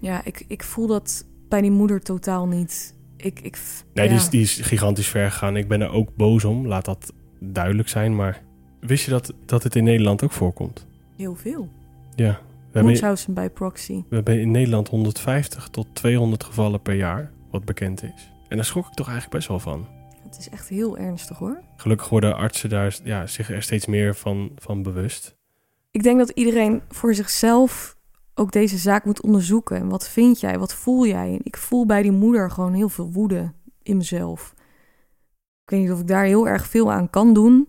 Ja, 0.00 0.24
ik, 0.24 0.44
ik 0.48 0.62
voel 0.62 0.86
dat 0.86 1.26
bij 1.48 1.60
die 1.60 1.70
moeder 1.70 2.00
totaal 2.00 2.46
niet. 2.46 2.94
Ik, 3.16 3.40
ik, 3.40 3.58
Nee, 3.94 4.04
ja. 4.04 4.10
die, 4.10 4.20
is, 4.20 4.28
die 4.28 4.40
is 4.40 4.60
gigantisch 4.60 5.08
ver 5.08 5.30
gegaan. 5.30 5.56
Ik 5.56 5.68
ben 5.68 5.80
er 5.80 5.90
ook 5.90 6.16
boos 6.16 6.44
om, 6.44 6.66
laat 6.66 6.84
dat 6.84 7.12
duidelijk 7.40 7.88
zijn. 7.88 8.16
Maar 8.16 8.42
wist 8.86 9.04
je 9.04 9.10
dat, 9.10 9.32
dat 9.44 9.62
het 9.62 9.76
in 9.76 9.84
Nederland 9.84 10.22
ook 10.22 10.32
voorkomt? 10.32 10.86
Heel 11.16 11.34
veel. 11.34 11.68
Ja. 12.14 12.30
We 12.30 12.78
hebben, 12.78 12.92
Munchausen 12.92 13.34
bij 13.34 13.50
proxy. 13.50 14.02
we 14.08 14.14
hebben 14.14 14.40
in 14.40 14.50
Nederland 14.50 14.88
150 14.88 15.68
tot 15.68 15.86
200 15.92 16.44
gevallen 16.44 16.80
per 16.80 16.94
jaar, 16.94 17.30
wat 17.50 17.64
bekend 17.64 18.02
is. 18.02 18.30
En 18.48 18.56
daar 18.56 18.64
schrok 18.66 18.86
ik 18.86 18.94
toch 18.94 19.08
eigenlijk 19.08 19.36
best 19.36 19.48
wel 19.48 19.58
van. 19.60 19.86
Het 20.22 20.38
is 20.38 20.48
echt 20.48 20.68
heel 20.68 20.98
ernstig 20.98 21.38
hoor. 21.38 21.60
Gelukkig 21.76 22.08
worden 22.08 22.36
artsen 22.36 22.68
daar 22.68 22.98
ja, 23.04 23.26
zich 23.26 23.50
er 23.50 23.62
steeds 23.62 23.86
meer 23.86 24.14
van, 24.14 24.50
van 24.56 24.82
bewust. 24.82 25.34
Ik 25.90 26.02
denk 26.02 26.18
dat 26.18 26.30
iedereen 26.30 26.82
voor 26.88 27.14
zichzelf 27.14 27.96
ook 28.34 28.52
deze 28.52 28.78
zaak 28.78 29.04
moet 29.04 29.22
onderzoeken. 29.22 29.76
En 29.76 29.88
wat 29.88 30.08
vind 30.08 30.40
jij? 30.40 30.58
Wat 30.58 30.74
voel 30.74 31.06
jij? 31.06 31.40
Ik 31.42 31.56
voel 31.56 31.86
bij 31.86 32.02
die 32.02 32.10
moeder 32.10 32.50
gewoon 32.50 32.72
heel 32.72 32.88
veel 32.88 33.12
woede 33.12 33.52
in 33.82 33.96
mezelf. 33.96 34.54
Ik 35.64 35.70
weet 35.70 35.80
niet 35.80 35.90
of 35.90 36.00
ik 36.00 36.06
daar 36.06 36.24
heel 36.24 36.48
erg 36.48 36.66
veel 36.66 36.92
aan 36.92 37.10
kan 37.10 37.34
doen. 37.34 37.68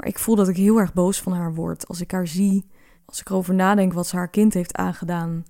Maar 0.00 0.08
ik 0.08 0.18
voel 0.18 0.34
dat 0.36 0.48
ik 0.48 0.56
heel 0.56 0.78
erg 0.78 0.92
boos 0.92 1.20
van 1.20 1.32
haar 1.32 1.54
word. 1.54 1.88
Als 1.88 2.00
ik 2.00 2.10
haar 2.10 2.26
zie. 2.26 2.66
Als 3.04 3.20
ik 3.20 3.28
erover 3.28 3.54
nadenk 3.54 3.92
wat 3.92 4.06
ze 4.06 4.16
haar 4.16 4.30
kind 4.30 4.54
heeft 4.54 4.76
aangedaan. 4.76 5.44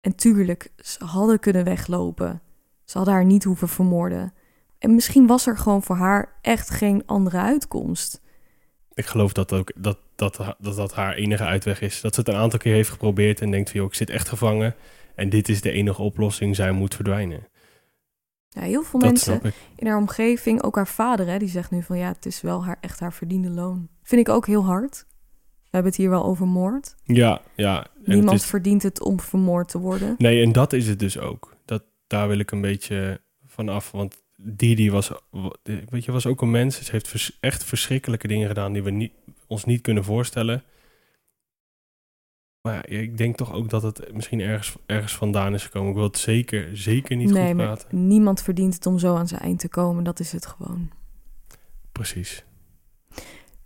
En 0.00 0.14
tuurlijk, 0.14 0.72
ze 0.76 1.04
hadden 1.04 1.38
kunnen 1.38 1.64
weglopen. 1.64 2.42
Ze 2.84 2.96
hadden 2.96 3.14
haar 3.14 3.24
niet 3.24 3.44
hoeven 3.44 3.68
vermoorden. 3.68 4.32
En 4.78 4.94
misschien 4.94 5.26
was 5.26 5.46
er 5.46 5.56
gewoon 5.56 5.82
voor 5.82 5.96
haar 5.96 6.32
echt 6.42 6.70
geen 6.70 7.02
andere 7.06 7.38
uitkomst. 7.38 8.20
Ik 8.94 9.06
geloof 9.06 9.32
dat 9.32 9.52
ook, 9.52 9.72
dat, 9.76 9.98
dat, 10.14 10.56
dat 10.58 10.76
dat 10.76 10.94
haar 10.94 11.14
enige 11.14 11.44
uitweg 11.44 11.80
is. 11.80 12.00
Dat 12.00 12.14
ze 12.14 12.20
het 12.20 12.28
een 12.28 12.36
aantal 12.36 12.58
keer 12.58 12.74
heeft 12.74 12.90
geprobeerd 12.90 13.40
en 13.40 13.50
denkt 13.50 13.70
van... 13.70 13.80
Joh, 13.80 13.88
ik 13.88 13.94
zit 13.96 14.10
echt 14.10 14.28
gevangen 14.28 14.74
en 15.14 15.28
dit 15.28 15.48
is 15.48 15.60
de 15.60 15.70
enige 15.70 16.02
oplossing. 16.02 16.56
Zij 16.56 16.72
moet 16.72 16.94
verdwijnen. 16.94 17.46
Ja, 18.48 18.60
heel 18.60 18.82
veel 18.82 19.00
Dat 19.00 19.08
mensen 19.08 19.40
in 19.76 19.86
haar 19.86 19.96
omgeving, 19.96 20.62
ook 20.62 20.76
haar 20.76 20.86
vader, 20.88 21.26
hè, 21.26 21.38
die 21.38 21.48
zegt 21.48 21.70
nu 21.70 21.82
van 21.82 21.98
ja, 21.98 22.08
het 22.08 22.26
is 22.26 22.40
wel 22.40 22.64
haar, 22.64 22.76
echt 22.80 23.00
haar 23.00 23.12
verdiende 23.12 23.50
loon. 23.50 23.88
Vind 24.02 24.20
ik 24.28 24.34
ook 24.34 24.46
heel 24.46 24.64
hard. 24.64 25.06
We 25.62 25.74
hebben 25.76 25.90
het 25.92 26.00
hier 26.00 26.10
wel 26.10 26.24
over 26.24 26.46
moord. 26.46 26.94
Ja, 27.04 27.40
ja. 27.56 27.76
En 27.84 27.90
het 27.98 28.06
Niemand 28.06 28.40
is- 28.40 28.46
verdient 28.46 28.82
het 28.82 29.02
om 29.02 29.20
vermoord 29.20 29.68
te 29.68 29.78
worden. 29.78 30.14
Nee, 30.18 30.42
en 30.42 30.52
dat 30.52 30.72
is 30.72 30.88
het 30.88 30.98
dus 30.98 31.18
ook. 31.18 31.56
Dat, 31.64 31.82
daar 32.06 32.28
wil 32.28 32.38
ik 32.38 32.50
een 32.50 32.60
beetje 32.60 33.20
van 33.46 33.68
af. 33.68 33.90
Want 33.90 34.22
Didi 34.36 34.90
was, 34.90 35.10
weet 35.88 36.04
je, 36.04 36.12
was 36.12 36.26
ook 36.26 36.42
een 36.42 36.50
mens. 36.50 36.84
Ze 36.84 36.90
heeft 36.90 37.08
vers- 37.08 37.36
echt 37.40 37.64
verschrikkelijke 37.64 38.28
dingen 38.28 38.48
gedaan 38.48 38.72
die 38.72 38.82
we 38.82 38.90
niet, 38.90 39.12
ons 39.46 39.64
niet 39.64 39.80
kunnen 39.80 40.04
voorstellen. 40.04 40.62
Maar 42.62 42.74
ja, 42.74 43.00
ik 43.00 43.16
denk 43.16 43.36
toch 43.36 43.52
ook 43.52 43.68
dat 43.68 43.82
het 43.82 44.12
misschien 44.12 44.40
ergens, 44.40 44.76
ergens 44.86 45.16
vandaan 45.16 45.54
is 45.54 45.64
gekomen. 45.64 45.88
Ik 45.88 45.94
wil 45.94 46.04
het 46.04 46.18
zeker, 46.18 46.76
zeker 46.76 47.16
niet 47.16 47.30
nee, 47.30 47.46
goed 47.46 47.56
praten. 47.56 48.06
niemand 48.08 48.42
verdient 48.42 48.74
het 48.74 48.86
om 48.86 48.98
zo 48.98 49.16
aan 49.16 49.28
zijn 49.28 49.40
eind 49.40 49.58
te 49.58 49.68
komen. 49.68 50.04
Dat 50.04 50.20
is 50.20 50.32
het 50.32 50.46
gewoon. 50.46 50.90
Precies. 51.92 52.44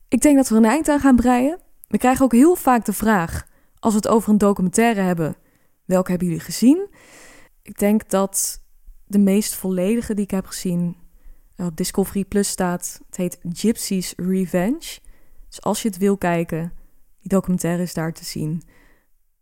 Ik 0.09 0.20
denk 0.20 0.36
dat 0.36 0.48
we 0.48 0.55
er 0.55 0.60
een 0.60 0.70
eind 0.70 0.89
aan 0.89 1.01
gaan 1.01 1.16
breien. 1.16 1.59
We 1.89 1.98
krijgen 1.98 2.24
ook 2.24 2.32
heel 2.32 2.55
vaak 2.55 2.85
de 2.85 2.93
vraag, 2.93 3.47
als 3.78 3.93
we 3.93 3.98
het 3.98 4.09
over 4.09 4.31
een 4.31 4.39
documentaire 4.39 5.01
hebben, 5.01 5.36
welke 5.85 6.10
hebben 6.10 6.28
jullie 6.28 6.43
gezien? 6.43 6.89
Ik 7.62 7.78
denk 7.78 8.10
dat 8.10 8.62
de 9.06 9.19
meest 9.19 9.55
volledige 9.55 10.14
die 10.14 10.24
ik 10.24 10.31
heb 10.31 10.47
gezien 10.47 10.97
eh, 11.56 11.66
op 11.66 11.77
Discovery 11.77 12.24
Plus 12.24 12.48
staat. 12.48 13.01
Het 13.06 13.16
heet 13.16 13.39
Gypsy's 13.52 14.12
Revenge. 14.16 14.98
Dus 15.48 15.62
als 15.62 15.82
je 15.82 15.89
het 15.89 15.98
wil 15.98 16.16
kijken, 16.16 16.73
die 17.20 17.28
documentaire 17.28 17.82
is 17.82 17.94
daar 17.94 18.12
te 18.12 18.24
zien. 18.24 18.62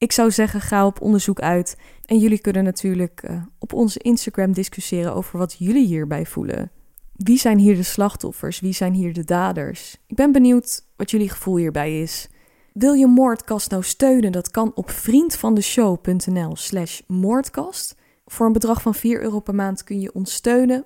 Ik 0.00 0.12
zou 0.12 0.30
zeggen, 0.30 0.60
ga 0.60 0.86
op 0.86 1.00
onderzoek 1.00 1.40
uit. 1.40 1.76
En 2.04 2.18
jullie 2.18 2.38
kunnen 2.40 2.64
natuurlijk 2.64 3.22
eh, 3.22 3.42
op 3.58 3.72
onze 3.72 3.98
Instagram 3.98 4.52
discussiëren 4.52 5.14
over 5.14 5.38
wat 5.38 5.56
jullie 5.58 5.86
hierbij 5.86 6.26
voelen. 6.26 6.70
Wie 7.12 7.38
zijn 7.38 7.58
hier 7.58 7.74
de 7.74 7.82
slachtoffers? 7.82 8.60
Wie 8.60 8.72
zijn 8.72 8.92
hier 8.92 9.12
de 9.12 9.24
daders? 9.24 9.96
Ik 10.06 10.16
ben 10.16 10.32
benieuwd 10.32 10.86
wat 10.96 11.10
jullie 11.10 11.28
gevoel 11.28 11.56
hierbij 11.56 12.00
is. 12.00 12.28
Wil 12.72 12.92
je 12.92 13.06
Moordkast 13.06 13.70
nou 13.70 13.82
steunen? 13.82 14.32
Dat 14.32 14.50
kan 14.50 14.72
op 14.74 14.90
vriendvandeshow.nl 14.90 16.56
slash 16.56 17.00
moordkast. 17.06 17.96
Voor 18.26 18.46
een 18.46 18.52
bedrag 18.52 18.82
van 18.82 18.94
4 18.94 19.22
euro 19.22 19.40
per 19.40 19.54
maand 19.54 19.84
kun 19.84 20.00
je 20.00 20.14
ons 20.14 20.32
steunen. 20.32 20.84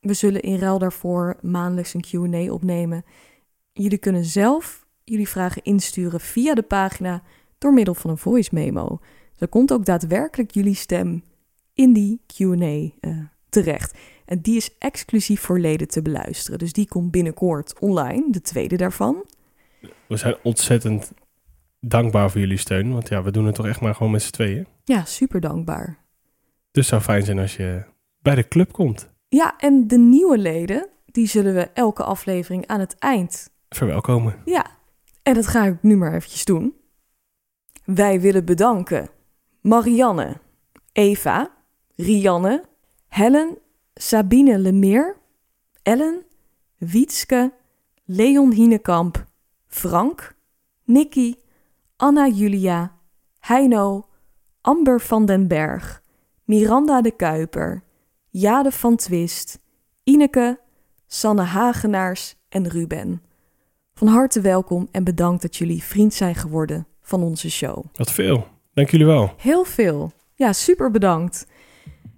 We 0.00 0.14
zullen 0.14 0.42
in 0.42 0.58
ruil 0.58 0.78
daarvoor 0.78 1.36
maandelijks 1.42 1.94
een 1.94 2.00
Q&A 2.00 2.52
opnemen. 2.52 3.04
Jullie 3.72 3.98
kunnen 3.98 4.24
zelf 4.24 4.86
jullie 5.04 5.28
vragen 5.28 5.62
insturen 5.62 6.20
via 6.20 6.54
de 6.54 6.62
pagina 6.62 7.22
door 7.58 7.72
middel 7.72 7.94
van 7.94 8.10
een 8.10 8.18
voice 8.18 8.50
memo. 8.52 8.98
Er 9.38 9.48
komt 9.48 9.72
ook 9.72 9.84
daadwerkelijk 9.84 10.50
jullie 10.50 10.74
stem 10.74 11.22
in 11.74 11.92
die 11.92 12.20
Q&A 12.26 12.90
eh, 13.00 13.18
terecht. 13.48 13.98
En 14.24 14.40
die 14.40 14.56
is 14.56 14.78
exclusief 14.78 15.40
voor 15.40 15.58
leden 15.58 15.88
te 15.88 16.02
beluisteren. 16.02 16.58
Dus 16.58 16.72
die 16.72 16.88
komt 16.88 17.10
binnenkort 17.10 17.78
online, 17.78 18.30
de 18.30 18.40
tweede 18.40 18.76
daarvan. 18.76 19.24
We 20.08 20.16
zijn 20.16 20.36
ontzettend 20.42 21.12
dankbaar 21.80 22.30
voor 22.30 22.40
jullie 22.40 22.56
steun. 22.56 22.92
Want 22.92 23.08
ja, 23.08 23.22
we 23.22 23.30
doen 23.30 23.46
het 23.46 23.54
toch 23.54 23.66
echt 23.66 23.80
maar 23.80 23.94
gewoon 23.94 24.12
met 24.12 24.22
z'n 24.22 24.30
tweeën. 24.30 24.66
Ja, 24.84 25.04
super 25.04 25.40
dankbaar. 25.40 25.98
Dus 26.70 26.70
het 26.70 26.86
zou 26.86 27.02
fijn 27.02 27.24
zijn 27.24 27.38
als 27.38 27.56
je 27.56 27.84
bij 28.22 28.34
de 28.34 28.48
club 28.48 28.72
komt. 28.72 29.08
Ja, 29.28 29.54
en 29.58 29.86
de 29.86 29.98
nieuwe 29.98 30.38
leden, 30.38 30.88
die 31.06 31.26
zullen 31.26 31.54
we 31.54 31.70
elke 31.74 32.02
aflevering 32.02 32.66
aan 32.66 32.80
het 32.80 32.98
eind 32.98 33.50
verwelkomen. 33.68 34.36
Ja, 34.44 34.66
en 35.22 35.34
dat 35.34 35.46
ga 35.46 35.64
ik 35.64 35.82
nu 35.82 35.96
maar 35.96 36.14
eventjes 36.14 36.44
doen. 36.44 36.74
Wij 37.86 38.20
willen 38.20 38.44
bedanken 38.44 39.08
Marianne, 39.60 40.40
Eva, 40.92 41.50
Rianne, 41.96 42.64
Helen, 43.08 43.58
Sabine 43.94 44.58
Lemeer, 44.58 45.16
Ellen, 45.82 46.24
Wietske, 46.76 47.52
Leon 48.04 48.52
Hinekamp, 48.52 49.26
Frank, 49.66 50.34
Nicky, 50.84 51.34
Anna 51.96 52.28
Julia, 52.28 52.92
Heino, 53.38 54.08
Amber 54.60 55.00
van 55.00 55.26
den 55.26 55.48
Berg, 55.48 56.02
Miranda 56.44 57.00
de 57.00 57.10
Kuiper, 57.10 57.82
Jade 58.30 58.72
van 58.72 58.96
Twist, 58.96 59.58
Ineke, 60.04 60.60
Sanne 61.06 61.42
Hagenaars 61.42 62.36
en 62.48 62.68
Ruben. 62.68 63.22
Van 63.94 64.08
harte 64.08 64.40
welkom 64.40 64.88
en 64.90 65.04
bedankt 65.04 65.42
dat 65.42 65.56
jullie 65.56 65.82
vriend 65.82 66.14
zijn 66.14 66.34
geworden 66.34 66.86
van 67.06 67.22
onze 67.22 67.50
show. 67.50 67.84
Wat 67.94 68.12
veel. 68.12 68.46
Dank 68.74 68.90
jullie 68.90 69.06
wel. 69.06 69.32
Heel 69.36 69.64
veel. 69.64 70.12
Ja, 70.34 70.52
super 70.52 70.90
bedankt. 70.90 71.46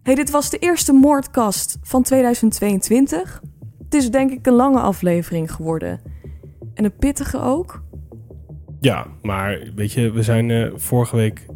Hey, 0.03 0.15
dit 0.15 0.31
was 0.31 0.51
de 0.51 0.59
eerste 0.59 0.93
moordkast 0.93 1.79
van 1.83 2.03
2022. 2.03 3.43
Het 3.85 3.95
is 3.95 4.11
denk 4.11 4.31
ik 4.31 4.47
een 4.47 4.53
lange 4.53 4.81
aflevering 4.81 5.53
geworden. 5.53 6.01
En 6.75 6.85
een 6.85 6.97
pittige 6.97 7.41
ook. 7.41 7.83
Ja, 8.81 9.07
maar 9.23 9.73
weet 9.75 9.93
je, 9.93 10.11
we 10.11 10.23
zijn 10.23 10.51
eh, 10.51 10.73
vorige 10.75 11.17
week 11.17 11.47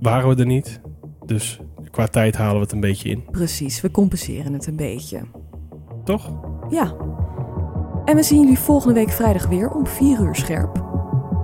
waren 0.00 0.28
we 0.28 0.36
er 0.36 0.46
niet. 0.46 0.80
Dus 1.26 1.60
qua 1.90 2.06
tijd 2.06 2.36
halen 2.36 2.56
we 2.56 2.62
het 2.62 2.72
een 2.72 2.80
beetje 2.80 3.08
in. 3.08 3.24
Precies, 3.30 3.80
we 3.80 3.90
compenseren 3.90 4.52
het 4.52 4.66
een 4.66 4.76
beetje. 4.76 5.20
Toch? 6.04 6.32
Ja. 6.68 6.94
En 8.04 8.16
we 8.16 8.22
zien 8.22 8.40
jullie 8.40 8.58
volgende 8.58 8.94
week 8.94 9.10
vrijdag 9.10 9.46
weer 9.46 9.70
om 9.70 9.86
4 9.86 10.20
uur 10.20 10.34
scherp. 10.34 10.91